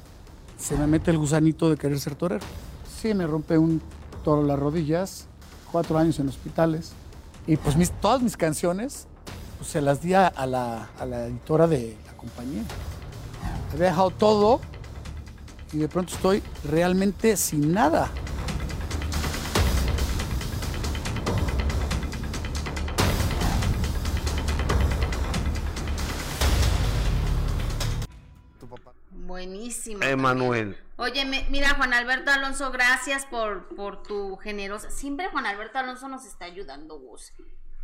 Se 0.57 0.77
me 0.77 0.87
mete 0.87 1.11
el 1.11 1.17
gusanito 1.17 1.69
de 1.69 1.77
querer 1.77 1.99
ser 1.99 2.15
torero. 2.15 2.45
Sí, 3.01 3.13
me 3.13 3.27
rompe 3.27 3.57
un 3.57 3.81
toro 4.23 4.43
las 4.43 4.57
rodillas, 4.57 5.27
cuatro 5.71 5.97
años 5.97 6.19
en 6.19 6.29
hospitales. 6.29 6.93
Y 7.47 7.57
pues 7.57 7.75
mis, 7.75 7.91
todas 7.91 8.21
mis 8.21 8.37
canciones 8.37 9.07
pues, 9.57 9.71
se 9.71 9.81
las 9.81 10.01
di 10.01 10.13
a 10.13 10.31
la, 10.45 10.89
a 10.97 11.05
la 11.05 11.25
editora 11.25 11.67
de 11.67 11.97
la 12.05 12.13
compañía. 12.13 12.63
Había 13.73 13.87
dejado 13.87 14.11
todo 14.11 14.61
y 15.73 15.77
de 15.79 15.87
pronto 15.87 16.13
estoy 16.13 16.43
realmente 16.69 17.35
sin 17.35 17.73
nada. 17.73 18.11
Buenísimo. 29.11 30.03
Emanuel. 30.03 30.77
Oye, 30.97 31.25
mira, 31.49 31.69
Juan 31.75 31.93
Alberto 31.93 32.29
Alonso, 32.29 32.71
gracias 32.71 33.25
por, 33.25 33.67
por 33.75 34.03
tu 34.03 34.37
generosa. 34.37 34.91
Siempre 34.91 35.27
Juan 35.29 35.47
Alberto 35.47 35.79
Alonso 35.79 36.07
nos 36.07 36.25
está 36.25 36.45
ayudando, 36.45 36.99
Gus. 36.99 37.33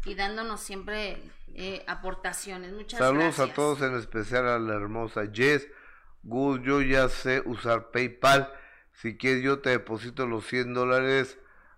Y 0.05 0.13
dándonos 0.13 0.61
siempre 0.61 1.21
eh, 1.55 1.83
aportaciones. 1.87 2.71
Muchas 2.71 2.99
gracias. 2.99 3.35
Saludos 3.35 3.39
a 3.39 3.53
todos, 3.53 3.81
en 3.81 3.97
especial 3.97 4.47
a 4.47 4.59
la 4.59 4.75
hermosa 4.75 5.23
Jess. 5.33 5.67
Gus, 6.23 6.61
yo 6.63 6.81
ya 6.81 7.09
sé 7.09 7.41
usar 7.45 7.91
PayPal. 7.91 8.51
Si 8.93 9.17
quieres, 9.17 9.43
yo 9.43 9.59
te 9.59 9.69
deposito 9.69 10.27
los 10.27 10.45
100 10.47 10.73
dólares 10.73 11.37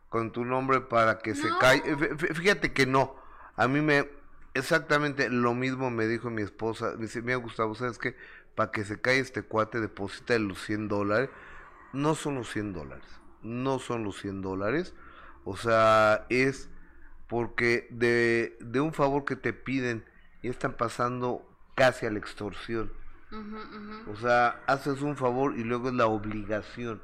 con 0.10 0.32
tu 0.32 0.46
nombre 0.46 0.82
para 0.82 1.20
que 1.20 1.36
se 1.36 1.48
caiga. 1.60 1.98
Fíjate 2.18 2.74
que 2.74 2.86
no. 2.86 3.16
A 3.56 3.68
mí 3.68 3.82
me. 3.82 4.10
Exactamente 4.54 5.30
lo 5.30 5.54
mismo 5.54 5.90
me 5.92 6.08
dijo 6.08 6.30
mi 6.30 6.42
esposa. 6.42 6.94
Me 6.98 7.04
dice, 7.04 7.22
mira, 7.22 7.38
Gustavo, 7.38 7.76
¿sabes 7.76 7.98
qué? 7.98 8.16
para 8.56 8.72
que 8.72 8.84
se 8.84 9.00
caiga 9.00 9.22
este 9.22 9.44
cuate, 9.44 9.80
deposita 9.80 10.38
los 10.40 10.62
100 10.66 10.88
dólares. 10.88 11.30
No 11.94 12.16
son 12.16 12.36
los 12.36 12.52
100 12.52 12.74
dólares, 12.74 13.06
no 13.42 13.80
son 13.80 14.04
los 14.04 14.20
100 14.20 14.42
dólares. 14.42 14.94
O 15.44 15.58
sea, 15.58 16.26
es 16.30 16.70
porque 17.28 17.88
de, 17.92 18.58
de 18.60 18.80
un 18.80 18.94
favor 18.94 19.26
que 19.26 19.36
te 19.36 19.54
piden 19.54 20.06
y 20.42 20.50
están 20.50 20.74
pasando 20.74 21.48
casi 21.76 22.06
a 22.06 22.12
la 22.12 22.20
extorsión. 22.20 22.92
O 24.08 24.16
sea, 24.16 24.62
haces 24.68 25.02
un 25.02 25.16
favor 25.16 25.58
y 25.58 25.64
luego 25.64 25.90
es 25.90 25.96
la 25.96 26.08
obligación. 26.08 27.02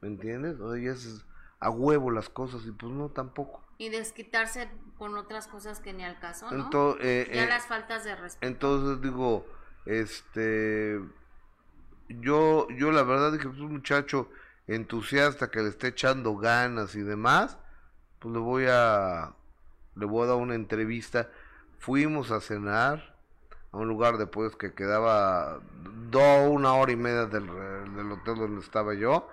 ¿Me 0.00 0.08
entiendes? 0.08 0.60
O 0.60 0.72
sea, 0.72 0.82
ya 0.82 0.92
es 0.92 1.24
a 1.60 1.70
huevo 1.70 2.10
las 2.10 2.28
cosas 2.28 2.66
y 2.66 2.72
pues 2.72 2.92
no 2.92 3.08
tampoco. 3.08 3.64
Y 3.78 3.88
desquitarse 3.88 4.68
con 4.98 5.16
otras 5.16 5.46
cosas 5.46 5.80
que 5.80 5.92
ni 5.92 6.04
al 6.04 6.18
caso, 6.18 6.50
¿no? 6.50 6.70
ya 6.70 6.98
eh, 7.00 7.46
las 7.48 7.66
faltas 7.66 8.04
de 8.04 8.14
respeto. 8.16 8.46
Entonces 8.46 9.00
digo, 9.00 9.46
este, 9.86 11.00
yo, 12.08 12.68
yo 12.70 12.90
la 12.90 13.02
verdad 13.02 13.32
dije, 13.32 13.48
pues 13.48 13.60
un 13.60 13.72
muchacho 13.72 14.28
entusiasta 14.66 15.50
que 15.50 15.60
le 15.60 15.68
esté 15.68 15.88
echando 15.88 16.36
ganas 16.36 16.94
y 16.94 17.02
demás, 17.02 17.58
pues 18.18 18.34
le 18.34 18.40
voy 18.40 18.66
a, 18.68 19.34
le 19.94 20.06
voy 20.06 20.24
a 20.24 20.30
dar 20.30 20.36
una 20.36 20.54
entrevista. 20.54 21.30
Fuimos 21.78 22.30
a 22.30 22.40
cenar 22.40 23.11
a 23.72 23.78
un 23.78 23.88
lugar 23.88 24.18
después 24.18 24.54
que 24.56 24.74
quedaba 24.74 25.60
do, 26.10 26.50
una 26.50 26.74
hora 26.74 26.92
y 26.92 26.96
media 26.96 27.26
del, 27.26 27.46
del 27.46 28.12
hotel 28.12 28.36
donde 28.36 28.60
estaba 28.60 28.94
yo. 28.94 29.28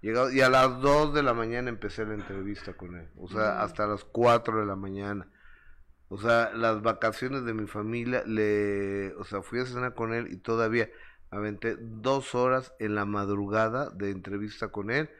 Llegado, 0.00 0.30
y 0.32 0.40
a 0.40 0.48
las 0.48 0.80
2 0.80 1.12
de 1.12 1.22
la 1.22 1.34
mañana 1.34 1.68
empecé 1.68 2.06
la 2.06 2.14
entrevista 2.14 2.72
con 2.72 2.96
él, 2.96 3.08
o 3.18 3.28
sea, 3.28 3.60
hasta 3.62 3.86
las 3.86 4.04
4 4.04 4.60
de 4.60 4.66
la 4.66 4.76
mañana. 4.76 5.28
O 6.08 6.18
sea, 6.18 6.52
las 6.54 6.82
vacaciones 6.82 7.44
de 7.44 7.52
mi 7.52 7.66
familia, 7.66 8.22
le, 8.24 9.14
o 9.16 9.24
sea, 9.24 9.42
fui 9.42 9.60
a 9.60 9.66
cenar 9.66 9.94
con 9.94 10.14
él 10.14 10.32
y 10.32 10.38
todavía 10.38 10.88
aventé 11.30 11.76
dos 11.78 12.34
horas 12.34 12.72
en 12.78 12.94
la 12.94 13.04
madrugada 13.04 13.90
de 13.90 14.10
entrevista 14.10 14.68
con 14.68 14.90
él 14.90 15.10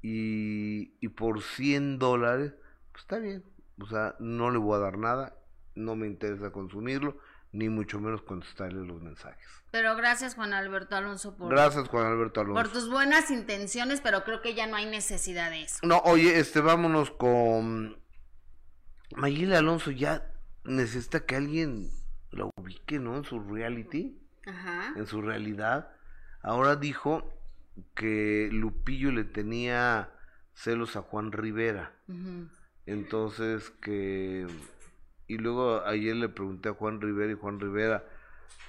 y, 0.00 0.94
y 1.00 1.08
por 1.08 1.42
100 1.42 1.98
dólares, 1.98 2.54
pues 2.92 3.02
está 3.02 3.18
bien. 3.18 3.44
O 3.80 3.86
sea, 3.86 4.14
no 4.20 4.50
le 4.50 4.58
voy 4.58 4.76
a 4.76 4.78
dar 4.78 4.96
nada, 4.96 5.36
no 5.74 5.96
me 5.96 6.06
interesa 6.06 6.52
consumirlo, 6.52 7.18
ni 7.52 7.68
mucho 7.68 8.00
menos 8.00 8.22
contestarle 8.22 8.84
los 8.86 9.02
mensajes. 9.02 9.46
Pero 9.70 9.96
gracias 9.96 10.34
Juan 10.34 10.52
Alberto 10.52 10.96
Alonso 10.96 11.36
por... 11.36 11.50
Gracias 11.50 11.88
Juan 11.88 12.06
Alberto 12.06 12.40
Alonso. 12.40 12.62
Por 12.62 12.72
tus 12.72 12.90
buenas 12.90 13.30
intenciones, 13.30 14.00
pero 14.00 14.24
creo 14.24 14.40
que 14.40 14.54
ya 14.54 14.66
no 14.66 14.76
hay 14.76 14.86
necesidad 14.86 15.50
de 15.50 15.62
eso. 15.62 15.78
No, 15.82 15.98
oye, 16.04 16.38
este, 16.38 16.60
vámonos 16.60 17.10
con 17.10 17.98
Mayile 19.16 19.56
Alonso 19.56 19.90
ya 19.90 20.32
necesita 20.64 21.24
que 21.24 21.36
alguien 21.36 21.90
la 22.30 22.50
ubique, 22.56 22.98
¿no? 22.98 23.16
En 23.16 23.24
su 23.24 23.40
reality, 23.40 24.20
Ajá. 24.46 24.92
en 24.96 25.06
su 25.06 25.22
realidad. 25.22 25.90
Ahora 26.42 26.76
dijo 26.76 27.32
que 27.94 28.48
Lupillo 28.52 29.12
le 29.12 29.24
tenía 29.24 30.10
celos 30.54 30.96
a 30.96 31.02
Juan 31.02 31.32
Rivera. 31.32 31.92
Entonces 32.86 33.70
que... 33.82 34.46
Y 35.28 35.38
luego 35.38 35.84
ayer 35.86 36.16
le 36.16 36.28
pregunté 36.28 36.70
a 36.70 36.74
Juan 36.74 37.00
Rivera 37.00 37.32
y 37.32 37.36
Juan 37.36 37.60
Rivera 37.60 38.04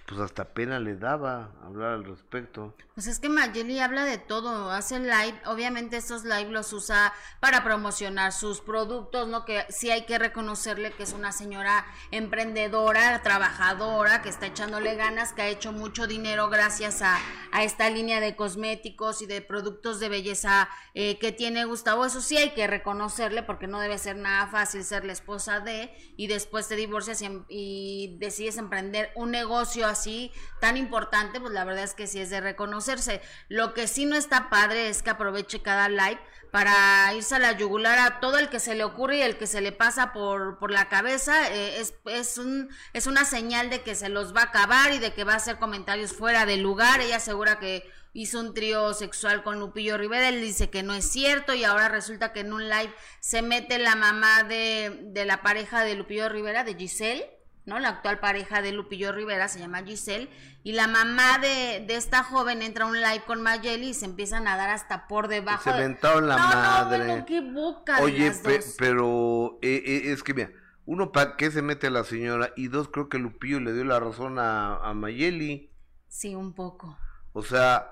pues 0.10 0.22
hasta 0.22 0.44
pena 0.44 0.80
le 0.80 0.96
daba 0.96 1.52
hablar 1.64 1.94
al 1.94 2.04
respecto. 2.04 2.76
Pues 2.96 3.06
es 3.06 3.20
que 3.20 3.30
Mayeli 3.30 3.80
habla 3.80 4.06
de 4.06 4.18
todo, 4.18 4.72
hace 4.72 5.00
live, 5.00 5.40
obviamente 5.46 5.98
estos 5.98 6.24
live 6.24 6.50
los 6.50 6.74
usa 6.74 7.14
para 7.40 7.64
promocionar 7.64 8.34
sus 8.34 8.60
productos, 8.60 9.28
¿no? 9.28 9.46
Que 9.46 9.68
sí 9.70 9.92
hay 9.92 10.08
que 10.08 10.18
reconocerle 10.18 10.92
que 10.94 11.04
es 11.04 11.14
una 11.14 11.32
señora 11.32 11.86
emprendedora, 12.10 13.22
trabajadora, 13.22 14.24
que 14.24 14.30
está 14.30 14.48
echándole 14.48 14.96
ganas, 14.96 15.32
que 15.32 15.44
ha 15.44 15.48
hecho 15.48 15.72
mucho 15.74 16.08
dinero 16.08 16.50
gracias 16.50 17.04
a, 17.04 17.20
a 17.52 17.64
esta 17.64 17.88
línea 17.92 18.20
de 18.20 18.36
cosméticos 18.36 19.22
y 19.22 19.28
de 19.28 19.42
productos 19.42 20.00
de 20.00 20.10
belleza 20.10 20.70
eh, 20.96 21.20
que 21.20 21.32
tiene 21.32 21.66
Gustavo. 21.66 22.04
Eso 22.04 22.20
sí 22.20 22.36
hay 22.36 22.56
que 22.56 22.66
reconocerle 22.66 23.44
porque 23.44 23.68
no 23.68 23.80
debe 23.80 24.00
ser 24.00 24.16
nada 24.16 24.48
fácil 24.48 24.84
ser 24.84 25.06
la 25.06 25.14
esposa 25.14 25.60
de 25.60 25.94
y 26.18 26.26
después 26.26 26.68
te 26.68 26.76
divorcias 26.76 27.22
y, 27.22 27.30
y 27.48 28.18
decides 28.18 28.58
emprender 28.58 29.12
un 29.16 29.30
negocio 29.30 29.69
así 29.78 30.32
tan 30.60 30.78
importante, 30.78 31.40
pues 31.40 31.54
la 31.54 31.64
verdad 31.64 31.84
es 31.84 31.94
que 31.94 32.08
sí 32.08 32.20
es 32.20 32.30
de 32.30 32.42
reconocerse. 32.42 33.22
Lo 33.48 33.74
que 33.74 33.88
sí 33.88 34.06
no 34.06 34.16
está 34.16 34.50
padre 34.50 34.90
es 34.90 35.04
que 35.04 35.10
aproveche 35.10 35.62
cada 35.62 35.90
live 35.90 36.20
para 36.52 37.14
irse 37.14 37.36
a 37.36 37.40
la 37.40 37.52
yugular 37.54 38.00
a 38.00 38.20
todo 38.20 38.38
el 38.38 38.50
que 38.50 38.60
se 38.60 38.76
le 38.76 38.84
ocurre 38.84 39.18
y 39.18 39.22
el 39.22 39.38
que 39.38 39.48
se 39.48 39.62
le 39.62 39.72
pasa 39.72 40.14
por, 40.14 40.60
por 40.60 40.72
la 40.72 40.90
cabeza. 40.90 41.50
Eh, 41.52 41.80
es, 41.80 41.94
es, 42.06 42.38
un, 42.38 42.70
es 42.94 43.08
una 43.08 43.26
señal 43.26 43.70
de 43.70 43.82
que 43.82 43.96
se 43.96 44.10
los 44.10 44.36
va 44.36 44.42
a 44.42 44.46
acabar 44.46 44.94
y 44.94 45.00
de 45.00 45.14
que 45.14 45.24
va 45.24 45.34
a 45.34 45.38
hacer 45.38 45.60
comentarios 45.60 46.14
fuera 46.14 46.46
de 46.46 46.58
lugar. 46.58 47.02
Ella 47.02 47.18
asegura 47.18 47.60
que 47.60 47.90
hizo 48.14 48.40
un 48.40 48.54
trío 48.54 48.94
sexual 48.94 49.44
con 49.44 49.60
Lupillo 49.60 49.98
Rivera, 49.98 50.30
él 50.30 50.42
dice 50.42 50.70
que 50.70 50.84
no 50.84 50.94
es 50.94 51.10
cierto 51.10 51.54
y 51.54 51.64
ahora 51.64 51.90
resulta 51.90 52.34
que 52.34 52.40
en 52.40 52.54
un 52.54 52.68
live 52.68 52.94
se 53.20 53.42
mete 53.44 53.78
la 53.78 53.96
mamá 53.96 54.44
de, 54.44 55.00
de 55.04 55.26
la 55.26 55.44
pareja 55.44 55.84
de 55.84 55.96
Lupillo 55.96 56.28
Rivera, 56.28 56.64
de 56.64 56.76
Giselle 56.76 57.39
¿no? 57.70 57.80
La 57.80 57.90
actual 57.90 58.20
pareja 58.20 58.62
de 58.62 58.74
Lupillo 58.74 59.14
Rivera 59.14 59.48
se 59.48 59.60
llama 59.60 59.84
Giselle 59.84 60.30
y 60.64 60.74
la 60.74 60.88
mamá 60.88 61.38
de, 61.40 61.86
esta 61.88 62.24
joven 62.24 62.62
entra 62.62 62.84
a 62.84 62.88
un 62.88 63.00
live 63.00 63.24
con 63.26 63.42
Mayeli 63.42 63.90
y 63.90 63.94
se 63.94 64.06
empiezan 64.06 64.48
a 64.48 64.58
dar 64.58 64.70
hasta 64.70 65.08
por 65.08 65.30
debajo. 65.30 65.64
Se 65.64 65.70
inventaron 65.70 66.28
la 66.28 66.38
madre. 66.38 67.20
No, 67.20 67.26
qué 67.26 67.40
boca 67.40 68.02
Oye, 68.02 68.34
pero 68.78 69.60
eh, 69.62 69.82
eh, 69.86 70.12
es 70.12 70.24
que 70.24 70.34
mira, 70.34 70.52
uno, 70.86 71.12
¿para 71.12 71.38
qué 71.38 71.52
se 71.52 71.62
mete 71.62 71.90
la 71.90 72.04
señora? 72.04 72.52
Y 72.58 72.68
dos, 72.68 72.90
creo 72.90 73.08
que 73.08 73.20
Lupillo 73.20 73.60
le 73.60 73.72
dio 73.72 73.86
la 73.86 74.00
razón 74.00 74.40
a, 74.40 74.76
a 74.78 74.94
Mayeli. 74.94 75.72
Sí, 76.08 76.36
un 76.36 76.54
poco. 76.54 76.98
O 77.32 77.44
sea, 77.44 77.90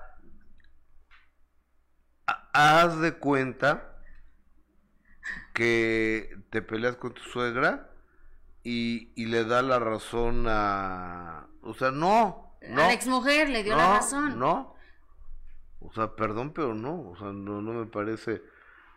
haz 2.52 3.00
de 3.00 3.12
cuenta 3.12 3.96
que 5.54 6.36
te 6.50 6.60
peleas 6.60 6.96
con 6.96 7.14
tu 7.14 7.22
suegra 7.22 7.87
y, 8.62 9.12
y 9.14 9.26
le 9.26 9.44
da 9.44 9.62
la 9.62 9.78
razón 9.78 10.46
a... 10.48 11.46
O 11.62 11.74
sea, 11.74 11.90
no. 11.90 12.56
no 12.68 12.82
a 12.82 12.86
la 12.86 12.92
exmujer 12.92 13.48
le 13.48 13.62
dio 13.62 13.76
la 13.76 13.98
razón. 13.98 14.38
No. 14.38 14.74
O 15.80 15.92
sea, 15.92 16.14
perdón, 16.14 16.52
pero 16.52 16.74
no. 16.74 17.10
O 17.10 17.16
sea, 17.16 17.28
no, 17.28 17.62
no 17.62 17.72
me 17.72 17.86
parece 17.86 18.42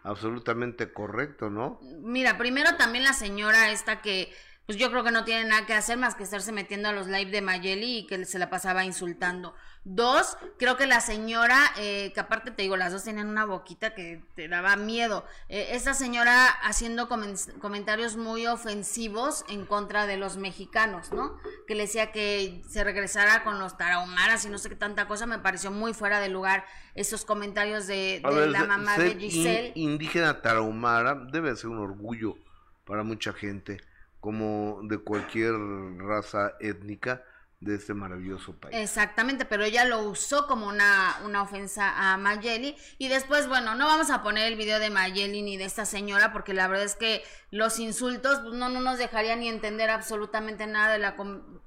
absolutamente 0.04 0.92
correcto, 0.94 1.50
¿no? 1.50 1.80
Mira, 2.02 2.38
primero 2.38 2.76
también 2.78 3.04
la 3.04 3.14
señora 3.14 3.72
esta 3.72 4.02
que 4.02 4.34
pues 4.72 4.80
yo 4.80 4.90
creo 4.90 5.04
que 5.04 5.12
no 5.12 5.26
tiene 5.26 5.50
nada 5.50 5.66
que 5.66 5.74
hacer 5.74 5.98
más 5.98 6.16
que 6.16 6.24
estarse 6.24 6.54
metiendo 6.54 6.88
a 6.88 6.94
los 6.94 7.08
live 7.08 7.30
de 7.30 7.42
Mayeli 7.42 7.98
y 7.98 8.08
que 8.08 8.24
se 8.24 8.40
la 8.40 8.50
pasaba 8.50 8.86
insultando. 8.86 9.54
Dos, 9.84 10.38
creo 10.58 10.78
que 10.78 10.88
la 10.88 11.02
señora, 11.02 11.60
eh, 11.78 12.14
que 12.14 12.22
aparte 12.22 12.52
te 12.52 12.62
digo, 12.62 12.78
las 12.78 12.94
dos 12.94 13.04
tenían 13.04 13.28
una 13.28 13.44
boquita 13.44 13.94
que 13.94 14.22
te 14.34 14.48
daba 14.48 14.78
miedo. 14.78 15.26
Eh, 15.50 15.72
esta 15.72 15.94
señora 15.94 16.48
haciendo 16.48 17.10
comentarios 17.10 18.16
muy 18.16 18.48
ofensivos 18.48 19.44
en 19.50 19.66
contra 19.66 20.08
de 20.08 20.16
los 20.16 20.38
mexicanos, 20.38 21.12
¿no? 21.12 21.38
Que 21.68 21.76
le 21.76 21.82
decía 21.82 22.14
que 22.14 22.62
se 22.70 22.86
regresara 22.86 23.44
con 23.44 23.60
los 23.60 23.78
tarahumaras 23.78 24.46
y 24.46 24.50
no 24.50 24.58
sé 24.58 24.70
qué 24.70 24.78
tanta 24.78 25.06
cosa, 25.06 25.26
me 25.26 25.40
pareció 25.40 25.70
muy 25.72 25.94
fuera 25.94 26.22
de 26.22 26.30
lugar 26.30 26.64
esos 26.96 27.26
comentarios 27.26 27.88
de, 27.88 28.22
la 28.24 28.64
mamá 28.64 28.98
de 28.98 29.16
Giselle. 29.20 29.74
indígena 29.76 30.42
tarahumara 30.42 31.16
debe 31.16 31.54
ser 31.58 31.72
un 31.72 31.80
orgullo 31.80 32.38
para 32.86 33.04
mucha 33.04 33.34
gente, 33.34 33.82
como 34.22 34.80
de 34.84 35.00
cualquier 35.00 35.54
raza 35.98 36.54
étnica 36.60 37.24
de 37.60 37.76
este 37.76 37.94
maravilloso 37.94 38.54
país. 38.54 38.76
Exactamente, 38.76 39.46
pero 39.46 39.64
ella 39.64 39.86
lo 39.86 40.00
usó 40.02 40.48
como 40.48 40.68
una, 40.68 41.18
una 41.26 41.44
ofensa 41.44 41.94
a 41.96 42.18
Mayeli. 42.18 42.76
Y 42.98 43.08
después, 43.08 43.48
bueno, 43.48 43.76
no 43.76 43.86
vamos 43.86 44.10
a 44.10 44.24
poner 44.24 44.52
el 44.52 44.58
video 44.58 44.80
de 44.80 44.90
Mayeli 44.90 45.44
ni 45.44 45.58
de 45.58 45.66
esta 45.66 45.86
señora, 45.86 46.34
porque 46.34 46.56
la 46.56 46.68
verdad 46.68 46.86
es 46.86 46.96
que 46.96 47.24
los 47.52 47.78
insultos 47.78 48.40
pues, 48.40 48.56
no, 48.56 48.70
no 48.70 48.82
nos 48.82 48.98
dejarían 48.98 49.42
ni 49.42 49.48
entender 49.48 49.92
absolutamente 49.92 50.66
nada 50.66 50.94
de 50.94 51.00
la 51.00 51.16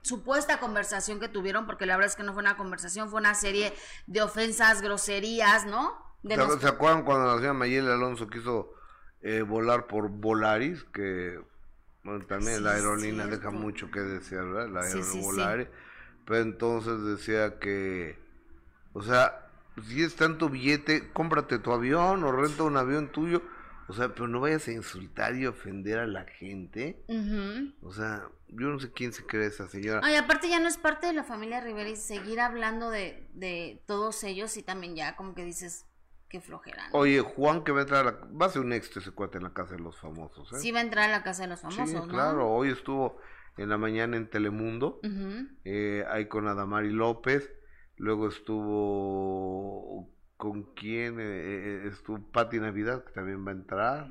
supuesta 0.02 0.58
conversación 0.58 1.20
que 1.20 1.28
tuvieron, 1.28 1.64
porque 1.64 1.86
la 1.86 1.96
verdad 1.96 2.10
es 2.10 2.16
que 2.16 2.24
no 2.24 2.32
fue 2.34 2.42
una 2.42 2.56
conversación, 2.56 3.08
fue 3.08 3.20
una 3.20 3.34
serie 3.34 3.72
de 4.08 4.22
ofensas, 4.22 4.82
groserías, 4.82 5.64
¿no? 5.64 6.02
¿Se, 6.24 6.68
acuerdan 6.68 7.04
cuando 7.04 7.26
la 7.26 7.34
señora 7.36 7.52
Mayeli 7.52 7.88
Alonso 7.88 8.26
quiso 8.26 8.72
eh, 9.20 9.42
volar 9.42 9.86
por 9.86 10.08
Volaris? 10.08 10.82
Que 10.84 11.38
bueno, 12.04 12.24
también 12.26 12.62
la 12.62 12.72
aerolínea 12.72 13.26
deja 13.26 13.50
mucho 13.50 13.90
que 13.90 14.00
desear, 14.00 14.44
¿verdad? 14.44 14.68
La 14.68 14.82
sí, 14.82 15.20
Volaris. 15.20 15.68
Pero 16.26 16.40
entonces 16.40 17.02
decía 17.04 17.58
que, 17.58 18.18
o 18.92 19.02
sea, 19.02 19.48
si 19.86 20.02
es 20.02 20.14
tanto 20.14 20.48
billete, 20.48 21.10
cómprate 21.12 21.58
tu 21.58 21.72
avión 21.72 22.22
o 22.24 22.32
renta 22.32 22.62
un 22.62 22.76
avión 22.76 23.08
tuyo. 23.08 23.42
O 23.86 23.92
sea, 23.92 24.14
pero 24.14 24.28
no 24.28 24.40
vayas 24.40 24.66
a 24.68 24.72
insultar 24.72 25.34
y 25.36 25.46
ofender 25.46 25.98
a 25.98 26.06
la 26.06 26.24
gente. 26.24 27.02
O 27.82 27.92
sea, 27.92 28.28
yo 28.48 28.68
no 28.68 28.78
sé 28.78 28.90
quién 28.92 29.12
se 29.12 29.24
cree 29.26 29.46
esa 29.46 29.68
señora. 29.68 30.00
Ay, 30.02 30.16
aparte 30.16 30.48
ya 30.48 30.60
no 30.60 30.68
es 30.68 30.78
parte 30.78 31.06
de 31.06 31.12
la 31.12 31.24
familia 31.24 31.60
Rivera 31.60 31.90
y 31.90 31.96
seguir 31.96 32.40
hablando 32.40 32.88
de, 32.90 33.26
de 33.34 33.82
todos 33.86 34.24
ellos 34.24 34.56
y 34.56 34.62
también 34.62 34.96
ya 34.96 35.16
como 35.16 35.34
que 35.34 35.44
dices, 35.44 35.84
qué 36.34 36.40
flojera. 36.40 36.88
Oye, 36.90 37.20
Juan 37.20 37.62
que 37.62 37.70
va 37.70 37.78
a 37.78 37.82
entrar 37.82 38.00
a 38.00 38.10
la... 38.10 38.18
Va 38.26 38.46
a 38.46 38.48
ser 38.48 38.62
un 38.62 38.72
éxito 38.72 38.98
ese 38.98 39.12
cuate 39.12 39.38
en 39.38 39.44
la 39.44 39.52
casa 39.52 39.76
de 39.76 39.80
los 39.80 39.96
famosos, 39.96 40.52
¿eh? 40.52 40.58
Sí, 40.58 40.72
va 40.72 40.80
a 40.80 40.82
entrar 40.82 41.08
a 41.08 41.12
la 41.12 41.22
casa 41.22 41.44
de 41.44 41.48
los 41.50 41.60
famosos, 41.60 41.88
sí, 41.88 42.08
claro. 42.08 42.50
Hoy 42.50 42.70
estuvo 42.70 43.20
en 43.56 43.68
la 43.68 43.78
mañana 43.78 44.16
en 44.16 44.28
Telemundo, 44.28 44.98
eh, 45.64 46.04
ahí 46.10 46.26
con 46.26 46.48
Adamari 46.48 46.90
López, 46.90 47.52
luego 47.94 48.26
estuvo 48.26 50.12
con 50.36 50.74
quién, 50.74 51.20
eh, 51.20 51.22
eh, 51.22 51.88
estuvo 51.92 52.32
Patti 52.32 52.58
Navidad, 52.58 53.04
que 53.04 53.12
también 53.12 53.46
va 53.46 53.52
a 53.52 53.54
entrar, 53.54 54.08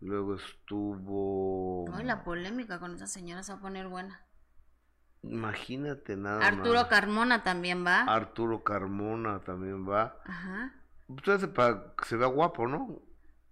luego 0.00 0.36
estuvo... 0.36 1.84
Ay, 1.92 2.04
la 2.04 2.24
polémica 2.24 2.80
con 2.80 2.94
esa 2.94 3.06
señora 3.06 3.42
se 3.42 3.52
va 3.52 3.58
a 3.58 3.60
poner 3.60 3.88
buena. 3.88 4.22
Imagínate 5.22 6.16
nada 6.16 6.46
Arturo 6.46 6.88
Carmona 6.88 7.42
también 7.42 7.84
va. 7.84 8.04
Arturo 8.04 8.62
Carmona 8.62 9.40
también 9.40 9.86
va. 9.86 10.22
Ajá. 10.24 10.72
Usted 11.08 11.52
para 11.52 11.94
que 11.96 12.08
se 12.08 12.16
vea 12.16 12.28
guapo, 12.28 12.66
¿no? 12.66 13.02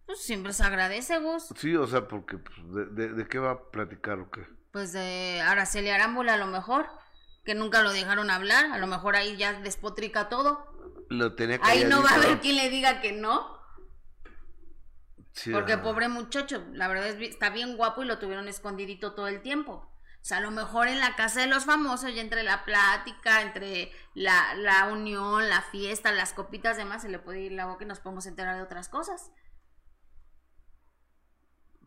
Pues 0.07 0.21
siempre 0.21 0.53
se 0.53 0.65
agradece, 0.65 1.19
Gus. 1.19 1.49
Sí, 1.57 1.75
o 1.77 1.87
sea, 1.87 2.07
porque 2.09 2.39
pues, 2.39 2.95
de, 2.95 3.09
de, 3.15 3.27
qué 3.27 3.39
va 3.39 3.53
a 3.53 3.71
platicar 3.71 4.19
o 4.19 4.31
qué? 4.31 4.47
pues 4.75 4.93
de 4.93 5.41
Araceli 5.41 5.89
Arámbula 5.89 6.35
a 6.35 6.37
lo 6.37 6.49
mejor, 6.49 6.89
que 7.45 7.55
nunca 7.55 7.81
lo 7.81 7.93
dejaron 7.93 8.29
hablar, 8.29 8.73
a 8.73 8.79
lo 8.79 8.89
mejor 8.89 9.15
ahí 9.15 9.37
ya 9.37 9.53
despotrica 9.61 10.29
todo. 10.29 10.67
Lo 11.11 11.37
tenía 11.37 11.61
Ahí 11.63 11.85
no 11.85 12.03
va 12.03 12.11
a 12.11 12.15
haber 12.17 12.41
quien 12.41 12.57
le 12.57 12.69
diga 12.71 13.01
que 13.01 13.13
no. 13.13 13.57
Porque 15.53 15.79
pobre 15.79 16.09
muchacho, 16.09 16.65
la 16.73 16.89
verdad 16.89 17.07
es 17.07 17.21
está 17.21 17.51
bien 17.51 17.77
guapo 17.77 18.03
y 18.03 18.07
lo 18.07 18.19
tuvieron 18.19 18.49
escondidito 18.49 19.15
todo 19.15 19.29
el 19.29 19.43
tiempo. 19.43 19.89
O 20.25 20.27
sea, 20.27 20.39
a 20.39 20.41
lo 20.41 20.51
mejor 20.51 20.89
en 20.89 21.01
la 21.01 21.17
casa 21.17 21.43
de 21.43 21.49
los 21.49 21.67
famosos 21.67 22.11
y 22.11 22.19
entre 22.19 22.43
la 22.45 22.65
plática, 22.65 23.43
entre 23.43 23.93
la, 24.15 24.55
la 24.55 24.87
unión, 24.91 25.51
la 25.51 25.61
fiesta, 25.61 26.13
las 26.13 26.33
copitas 26.33 26.79
demás, 26.79 27.03
se 27.03 27.11
le 27.11 27.19
puede 27.19 27.43
ir 27.43 27.53
la 27.53 27.67
boca 27.67 27.85
y 27.85 27.87
nos 27.87 28.01
podemos 28.01 28.25
enterar 28.25 28.57
de 28.57 28.63
otras 28.63 28.89
cosas. 28.89 29.31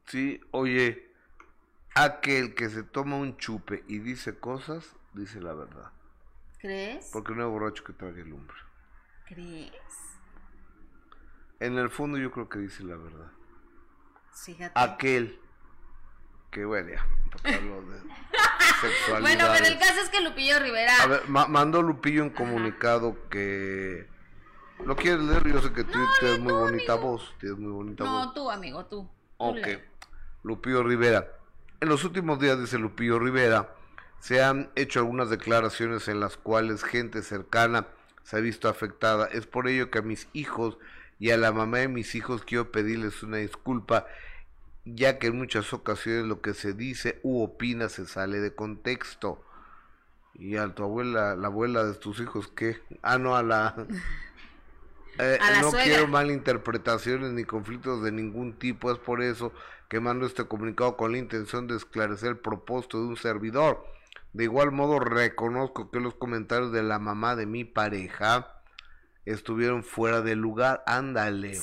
Sí, 0.06 0.40
oye, 0.52 1.08
Aquel 2.00 2.54
que 2.54 2.70
se 2.70 2.84
toma 2.84 3.16
un 3.16 3.38
chupe 3.38 3.84
y 3.88 3.98
dice 3.98 4.38
cosas, 4.38 4.96
dice 5.14 5.42
la 5.42 5.56
verdad. 5.56 5.92
¿Crees? 6.60 7.10
Porque 7.12 7.34
no 7.34 7.44
es 7.44 7.50
borracho 7.50 7.84
que 7.84 7.92
trague 7.94 8.24
lumbre. 8.24 8.56
¿Crees? 9.26 9.72
En 11.60 11.76
el 11.80 11.90
fondo 11.90 12.20
yo 12.20 12.32
creo 12.32 12.50
que 12.50 12.60
dice 12.60 12.84
la 12.84 12.98
verdad. 12.98 13.32
Fíjate. 14.32 14.80
Aquel 14.80 15.42
bueno, 16.66 16.90
ya, 17.44 17.52
de 17.52 17.60
sexualidad. 18.82 19.22
Bueno, 19.22 19.46
pero 19.54 19.66
el 19.66 19.80
caso 19.80 20.02
es 20.02 20.10
que 20.10 20.22
Lupillo 20.22 20.60
Rivera. 20.60 20.94
A 21.02 21.08
ver, 21.08 21.28
mandó 21.28 21.82
Lupillo 21.82 22.24
un 22.24 22.30
comunicado 22.30 23.18
que. 23.30 24.08
¿Lo 24.86 24.96
quieres 24.96 25.22
leer? 25.22 25.48
Yo 25.48 25.62
sé 25.62 25.74
que 25.74 25.84
tú 25.84 25.98
tienes 26.20 26.40
muy 26.40 26.54
bonita 26.54 26.96
voz. 26.96 27.34
Tienes 27.40 27.58
muy 27.58 27.72
bonita 27.72 28.04
voz. 28.04 28.12
No, 28.12 28.34
tú, 28.34 28.52
amigo, 28.52 28.86
tú. 28.86 29.10
Ok. 29.38 29.68
Lupillo 30.44 30.84
Rivera. 30.84 31.28
En 31.82 31.90
los 31.90 32.04
últimos 32.04 32.40
días, 32.40 32.60
dice 32.60 32.78
Lupillo 32.78 33.20
Rivera, 33.20 33.74
se 34.20 34.44
han 34.44 34.70
hecho 34.76 35.00
algunas 35.00 35.30
declaraciones 35.30 36.08
en 36.08 36.20
las 36.20 36.38
cuales 36.38 36.84
gente 36.84 37.22
cercana 37.22 37.88
se 38.24 38.38
ha 38.38 38.40
visto 38.40 38.68
afectada. 38.70 39.28
Es 39.28 39.48
por 39.48 39.68
ello 39.68 39.90
que 39.90 40.00
a 40.00 40.02
mis 40.04 40.28
hijos 40.34 40.78
y 41.20 41.32
a 41.32 41.38
la 41.38 41.52
mamá 41.52 41.80
de 41.80 41.88
mis 41.88 42.16
hijos 42.16 42.44
quiero 42.44 42.72
pedirles 42.72 43.24
una 43.24 43.38
disculpa, 43.38 44.06
ya 44.96 45.20
que 45.20 45.28
en 45.28 45.38
muchas 45.38 45.74
ocasiones 45.74 46.26
lo 46.26 46.42
que 46.42 46.54
se 46.54 46.74
dice 46.74 47.20
u 47.24 47.42
opina 47.42 47.90
se 47.90 48.06
sale 48.06 48.40
de 48.40 48.54
contexto. 48.54 49.44
Y 50.34 50.58
a 50.58 50.74
tu 50.76 50.84
abuela, 50.84 51.36
la 51.36 51.48
abuela 51.48 51.84
de 51.84 51.96
tus 51.96 52.20
hijos, 52.20 52.48
¿qué? 52.48 52.80
Ah, 53.02 53.18
no, 53.18 53.36
a 53.36 53.44
la... 53.44 53.76
Eh, 55.20 55.40
no 55.62 55.72
quiero 55.72 56.08
malinterpretaciones 56.08 57.32
ni 57.32 57.44
conflictos 57.44 58.04
de 58.04 58.12
ningún 58.12 58.54
tipo, 58.54 58.92
es 58.92 59.00
por 59.00 59.24
eso 59.24 59.52
que 59.90 60.00
mando 60.00 60.28
este 60.28 60.46
comunicado 60.46 60.96
con 60.96 61.12
la 61.12 61.18
intención 61.18 61.66
de 61.66 61.76
esclarecer 61.76 62.30
el 62.30 62.38
propósito 62.38 63.02
de 63.02 63.08
un 63.08 63.18
servidor. 63.18 63.84
De 64.34 64.44
igual 64.44 64.72
modo 64.72 65.00
reconozco 65.00 65.90
que 65.90 66.00
los 66.00 66.14
comentarios 66.14 66.72
de 66.72 66.84
la 66.84 67.00
mamá 67.00 67.36
de 67.36 67.48
mi 67.48 67.64
pareja 67.64 68.62
estuvieron 69.26 69.84
fuera 69.84 70.22
de 70.22 70.36
lugar. 70.36 70.84
Ándale. 70.86 71.60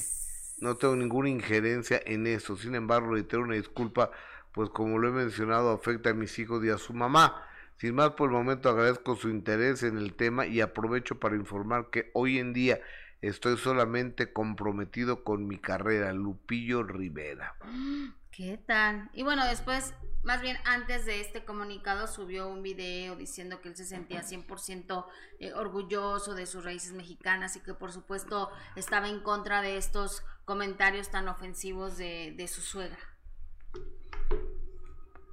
No 0.58 0.76
tengo 0.76 0.96
ninguna 0.96 1.28
injerencia 1.28 2.00
en 2.04 2.26
eso. 2.26 2.56
Sin 2.56 2.74
embargo, 2.74 3.12
reitero 3.12 3.42
una 3.42 3.56
disculpa, 3.56 4.10
pues 4.52 4.70
como 4.70 4.98
lo 4.98 5.08
he 5.08 5.12
mencionado, 5.12 5.70
afecta 5.70 6.10
a 6.10 6.14
mis 6.14 6.38
hijos 6.38 6.64
y 6.64 6.70
a 6.70 6.78
su 6.78 6.92
mamá. 6.92 7.46
Sin 7.76 7.94
más 7.94 8.10
por 8.10 8.30
el 8.30 8.36
momento 8.36 8.68
agradezco 8.68 9.16
su 9.16 9.28
interés 9.28 9.82
en 9.82 9.98
el 9.98 10.14
tema 10.14 10.46
y 10.46 10.60
aprovecho 10.60 11.18
para 11.18 11.34
informar 11.34 11.90
que 11.90 12.10
hoy 12.14 12.38
en 12.38 12.52
día 12.52 12.80
Estoy 13.24 13.56
solamente 13.56 14.34
comprometido 14.34 15.24
con 15.24 15.48
mi 15.48 15.56
carrera, 15.56 16.12
Lupillo 16.12 16.82
Rivera. 16.82 17.54
¿Qué 18.30 18.60
tal? 18.66 19.08
Y 19.14 19.22
bueno, 19.22 19.46
después, 19.46 19.94
más 20.22 20.42
bien 20.42 20.58
antes 20.66 21.06
de 21.06 21.22
este 21.22 21.42
comunicado, 21.42 22.06
subió 22.06 22.48
un 22.48 22.62
video 22.62 23.16
diciendo 23.16 23.62
que 23.62 23.70
él 23.70 23.76
se 23.76 23.86
sentía 23.86 24.22
100% 24.22 25.06
eh, 25.38 25.54
orgulloso 25.54 26.34
de 26.34 26.44
sus 26.44 26.64
raíces 26.64 26.92
mexicanas 26.92 27.56
y 27.56 27.60
que 27.60 27.72
por 27.72 27.92
supuesto 27.92 28.50
estaba 28.76 29.08
en 29.08 29.20
contra 29.20 29.62
de 29.62 29.78
estos 29.78 30.22
comentarios 30.44 31.10
tan 31.10 31.28
ofensivos 31.28 31.96
de, 31.96 32.34
de 32.36 32.48
su 32.48 32.60
suegra. 32.60 32.98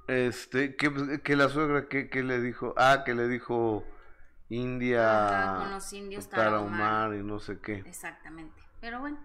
Este, 0.07 0.75
que, 0.75 1.35
la 1.35 1.47
suegra, 1.47 1.87
¿qué, 1.87 2.09
¿qué 2.09 2.21
le 2.21 2.41
dijo? 2.41 2.73
Ah, 2.75 3.03
que 3.05 3.15
le 3.15 3.29
dijo 3.29 3.85
India, 4.49 5.55
con 5.59 5.71
los 5.71 5.93
indios 5.93 6.27
Tarahumar 6.27 7.13
y 7.13 7.23
no 7.23 7.39
sé 7.39 7.59
qué. 7.59 7.75
Exactamente. 7.85 8.61
Pero 8.81 8.99
bueno, 8.99 9.19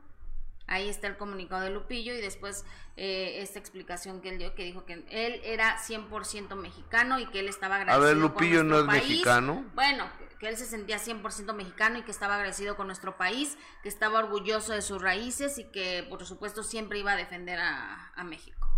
ahí 0.68 0.88
está 0.88 1.08
el 1.08 1.16
comunicado 1.16 1.62
de 1.62 1.70
Lupillo 1.70 2.14
y 2.14 2.20
después 2.20 2.64
eh, 2.96 3.42
esta 3.42 3.58
explicación 3.58 4.20
que 4.20 4.28
él 4.28 4.38
dio, 4.38 4.54
que 4.54 4.62
dijo 4.62 4.84
que 4.84 5.04
él 5.10 5.40
era 5.42 5.76
100% 5.78 6.54
mexicano 6.54 7.18
y 7.18 7.26
que 7.26 7.40
él 7.40 7.48
estaba 7.48 7.76
agradecido. 7.76 8.04
A 8.04 8.08
ver, 8.08 8.16
Lupillo 8.16 8.62
no 8.62 8.78
es 8.78 8.86
mexicano. 8.86 9.64
Bueno, 9.74 10.08
que 10.38 10.48
él 10.48 10.56
se 10.56 10.66
sentía 10.66 10.98
100% 10.98 11.54
mexicano 11.54 11.98
y 11.98 12.02
que 12.02 12.10
estaba 12.10 12.36
agradecido 12.36 12.76
con 12.76 12.86
nuestro 12.86 13.16
país, 13.16 13.56
que 13.82 13.88
estaba 13.88 14.18
orgulloso 14.18 14.72
de 14.72 14.82
sus 14.82 15.00
raíces 15.00 15.58
y 15.58 15.64
que 15.64 16.06
por 16.08 16.24
supuesto 16.24 16.62
siempre 16.62 16.98
iba 16.98 17.12
a 17.12 17.16
defender 17.16 17.58
a, 17.58 18.12
a 18.14 18.24
México. 18.24 18.68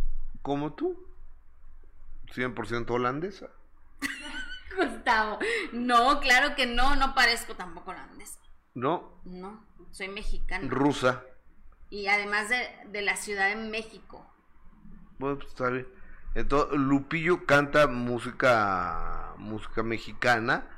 ¿Como 0.42 0.74
tú? 0.74 1.08
¿100% 2.34 2.90
holandesa? 2.90 3.50
Gustavo. 4.76 5.38
No, 5.72 6.20
claro 6.20 6.54
que 6.54 6.66
no, 6.66 6.94
no 6.96 7.14
parezco 7.14 7.54
tampoco 7.54 7.90
holandesa. 7.90 8.40
¿No? 8.74 9.20
No, 9.24 9.66
soy 9.90 10.08
mexicana. 10.08 10.68
Rusa. 10.68 11.24
Y 11.90 12.06
además 12.06 12.48
de, 12.48 13.02
la 13.02 13.16
Ciudad 13.16 13.48
de 13.48 13.56
México. 13.56 14.24
Bueno, 15.18 15.38
pues 15.38 15.48
está 15.48 15.70
bien. 15.70 15.88
Entonces, 16.34 16.78
Lupillo 16.78 17.46
canta 17.46 17.86
música, 17.86 19.34
música 19.38 19.82
mexicana, 19.82 20.68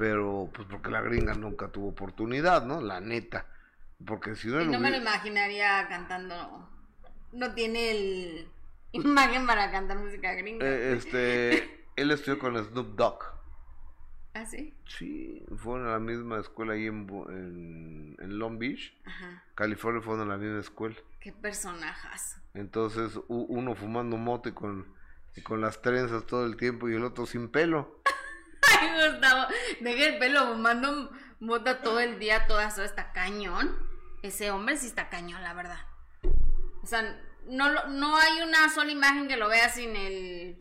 pero 0.00 0.48
pues 0.54 0.66
porque 0.66 0.90
la 0.90 1.02
gringa 1.02 1.34
nunca 1.34 1.68
tuvo 1.68 1.88
oportunidad, 1.88 2.64
¿no? 2.64 2.80
La 2.80 3.02
neta. 3.02 3.44
Porque 4.06 4.34
si 4.34 4.48
no... 4.48 4.64
no 4.64 4.80
me 4.80 4.90
lo 4.90 4.96
imaginaría 4.96 5.86
cantando. 5.90 6.70
No 7.32 7.52
tiene 7.52 7.90
el 7.90 8.48
imagen 8.92 9.46
para 9.46 9.70
cantar 9.70 9.98
música 9.98 10.32
gringa. 10.32 10.66
Eh, 10.66 10.94
este, 10.94 11.84
él 11.96 12.10
estudió 12.12 12.38
con 12.38 12.56
Snoop 12.56 12.96
Dogg. 12.96 13.18
¿Ah, 14.32 14.46
sí? 14.46 14.72
Sí, 14.88 15.44
fueron 15.58 15.88
a 15.88 15.90
la 15.90 15.98
misma 15.98 16.40
escuela 16.40 16.72
ahí 16.72 16.86
en, 16.86 18.16
en, 18.18 18.38
Long 18.38 18.58
Beach, 18.58 18.96
California, 19.54 20.00
fueron 20.00 20.30
a 20.30 20.32
la 20.32 20.38
misma 20.38 20.60
escuela. 20.60 20.96
Qué 21.20 21.32
personajas. 21.32 22.40
Entonces, 22.54 23.20
uno 23.28 23.74
fumando 23.74 24.16
mote 24.16 24.54
con, 24.54 24.86
con 25.42 25.60
las 25.60 25.82
trenzas 25.82 26.24
todo 26.24 26.46
el 26.46 26.56
tiempo 26.56 26.88
y 26.88 26.94
el 26.94 27.04
otro 27.04 27.26
sin 27.26 27.50
pelo. 27.50 28.00
Ay, 28.80 29.10
Gustavo, 29.10 29.46
deja 29.80 30.06
el 30.06 30.18
pelo 30.18 30.48
fumando 30.48 31.10
mota 31.40 31.80
todo 31.82 32.00
el 32.00 32.18
día, 32.18 32.46
todas 32.46 32.78
horas, 32.78 32.90
está 32.90 33.12
cañón. 33.12 33.76
Ese 34.22 34.50
hombre 34.50 34.76
sí 34.76 34.86
está 34.86 35.08
cañón, 35.08 35.42
la 35.42 35.54
verdad. 35.54 35.80
O 36.82 36.86
sea, 36.86 37.02
no, 37.46 37.88
no 37.88 38.16
hay 38.16 38.42
una 38.42 38.68
sola 38.68 38.92
imagen 38.92 39.28
que 39.28 39.36
lo 39.36 39.48
vea 39.48 39.68
sin 39.68 39.96
el... 39.96 40.56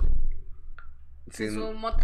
Sin 1.32 1.54
su 1.54 1.74
mota. 1.74 2.04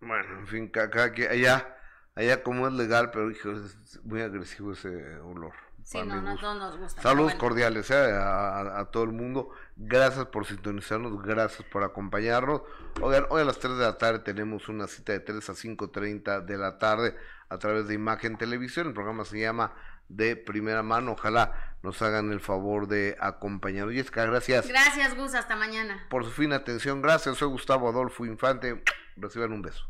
Bueno, 0.00 0.40
en 0.40 0.46
fin, 0.48 0.72
que 0.72 1.28
allá, 1.28 1.76
allá 2.16 2.42
como 2.42 2.66
es 2.66 2.72
legal, 2.72 3.10
pero 3.12 3.30
hijo, 3.30 3.52
es 3.52 4.02
muy 4.02 4.20
agresivo 4.20 4.72
ese 4.72 5.16
olor. 5.18 5.54
Sí, 5.84 5.98
no, 6.04 6.22
no 6.22 6.36
todos 6.38 6.56
nos 6.58 6.78
gusta. 6.78 7.02
Saludos 7.02 7.32
bueno. 7.32 7.40
cordiales 7.40 7.90
eh, 7.90 7.94
a, 8.12 8.58
a- 8.60 8.80
a 8.80 8.84
todo 8.90 9.04
el 9.04 9.12
mundo. 9.12 9.50
Gracias 9.76 10.26
por 10.26 10.46
sintonizarnos, 10.46 11.20
gracias 11.22 11.66
por 11.70 11.82
acompañarnos. 11.84 12.62
Oigan, 13.00 13.26
hoy 13.30 13.42
a 13.42 13.44
las 13.44 13.58
3 13.58 13.76
de 13.78 13.84
la 13.84 13.98
tarde 13.98 14.20
tenemos 14.20 14.68
una 14.68 14.86
cita 14.86 15.12
de 15.12 15.20
3 15.20 15.50
a 15.50 15.52
5.30 15.54 16.44
de 16.44 16.56
la 16.58 16.78
tarde 16.78 17.16
a 17.48 17.58
través 17.58 17.88
de 17.88 17.94
Imagen 17.94 18.36
Televisión. 18.38 18.86
El 18.88 18.94
programa 18.94 19.24
se 19.24 19.40
llama 19.40 19.72
De 20.08 20.36
Primera 20.36 20.82
Mano. 20.82 21.12
Ojalá 21.12 21.76
nos 21.82 22.00
hagan 22.00 22.30
el 22.32 22.40
favor 22.40 22.86
de 22.86 23.16
acompañarnos. 23.20 23.94
Jessica, 23.94 24.24
gracias 24.24 24.68
Gracias, 24.68 25.16
Gus, 25.16 25.34
hasta 25.34 25.56
mañana. 25.56 26.06
por 26.08 26.24
su 26.24 26.30
fina 26.30 26.56
atención. 26.56 27.02
Gracias, 27.02 27.38
soy 27.38 27.48
Gustavo 27.48 27.88
Adolfo 27.88 28.24
Infante. 28.24 28.82
Reciban 29.16 29.52
un 29.52 29.62
beso. 29.62 29.84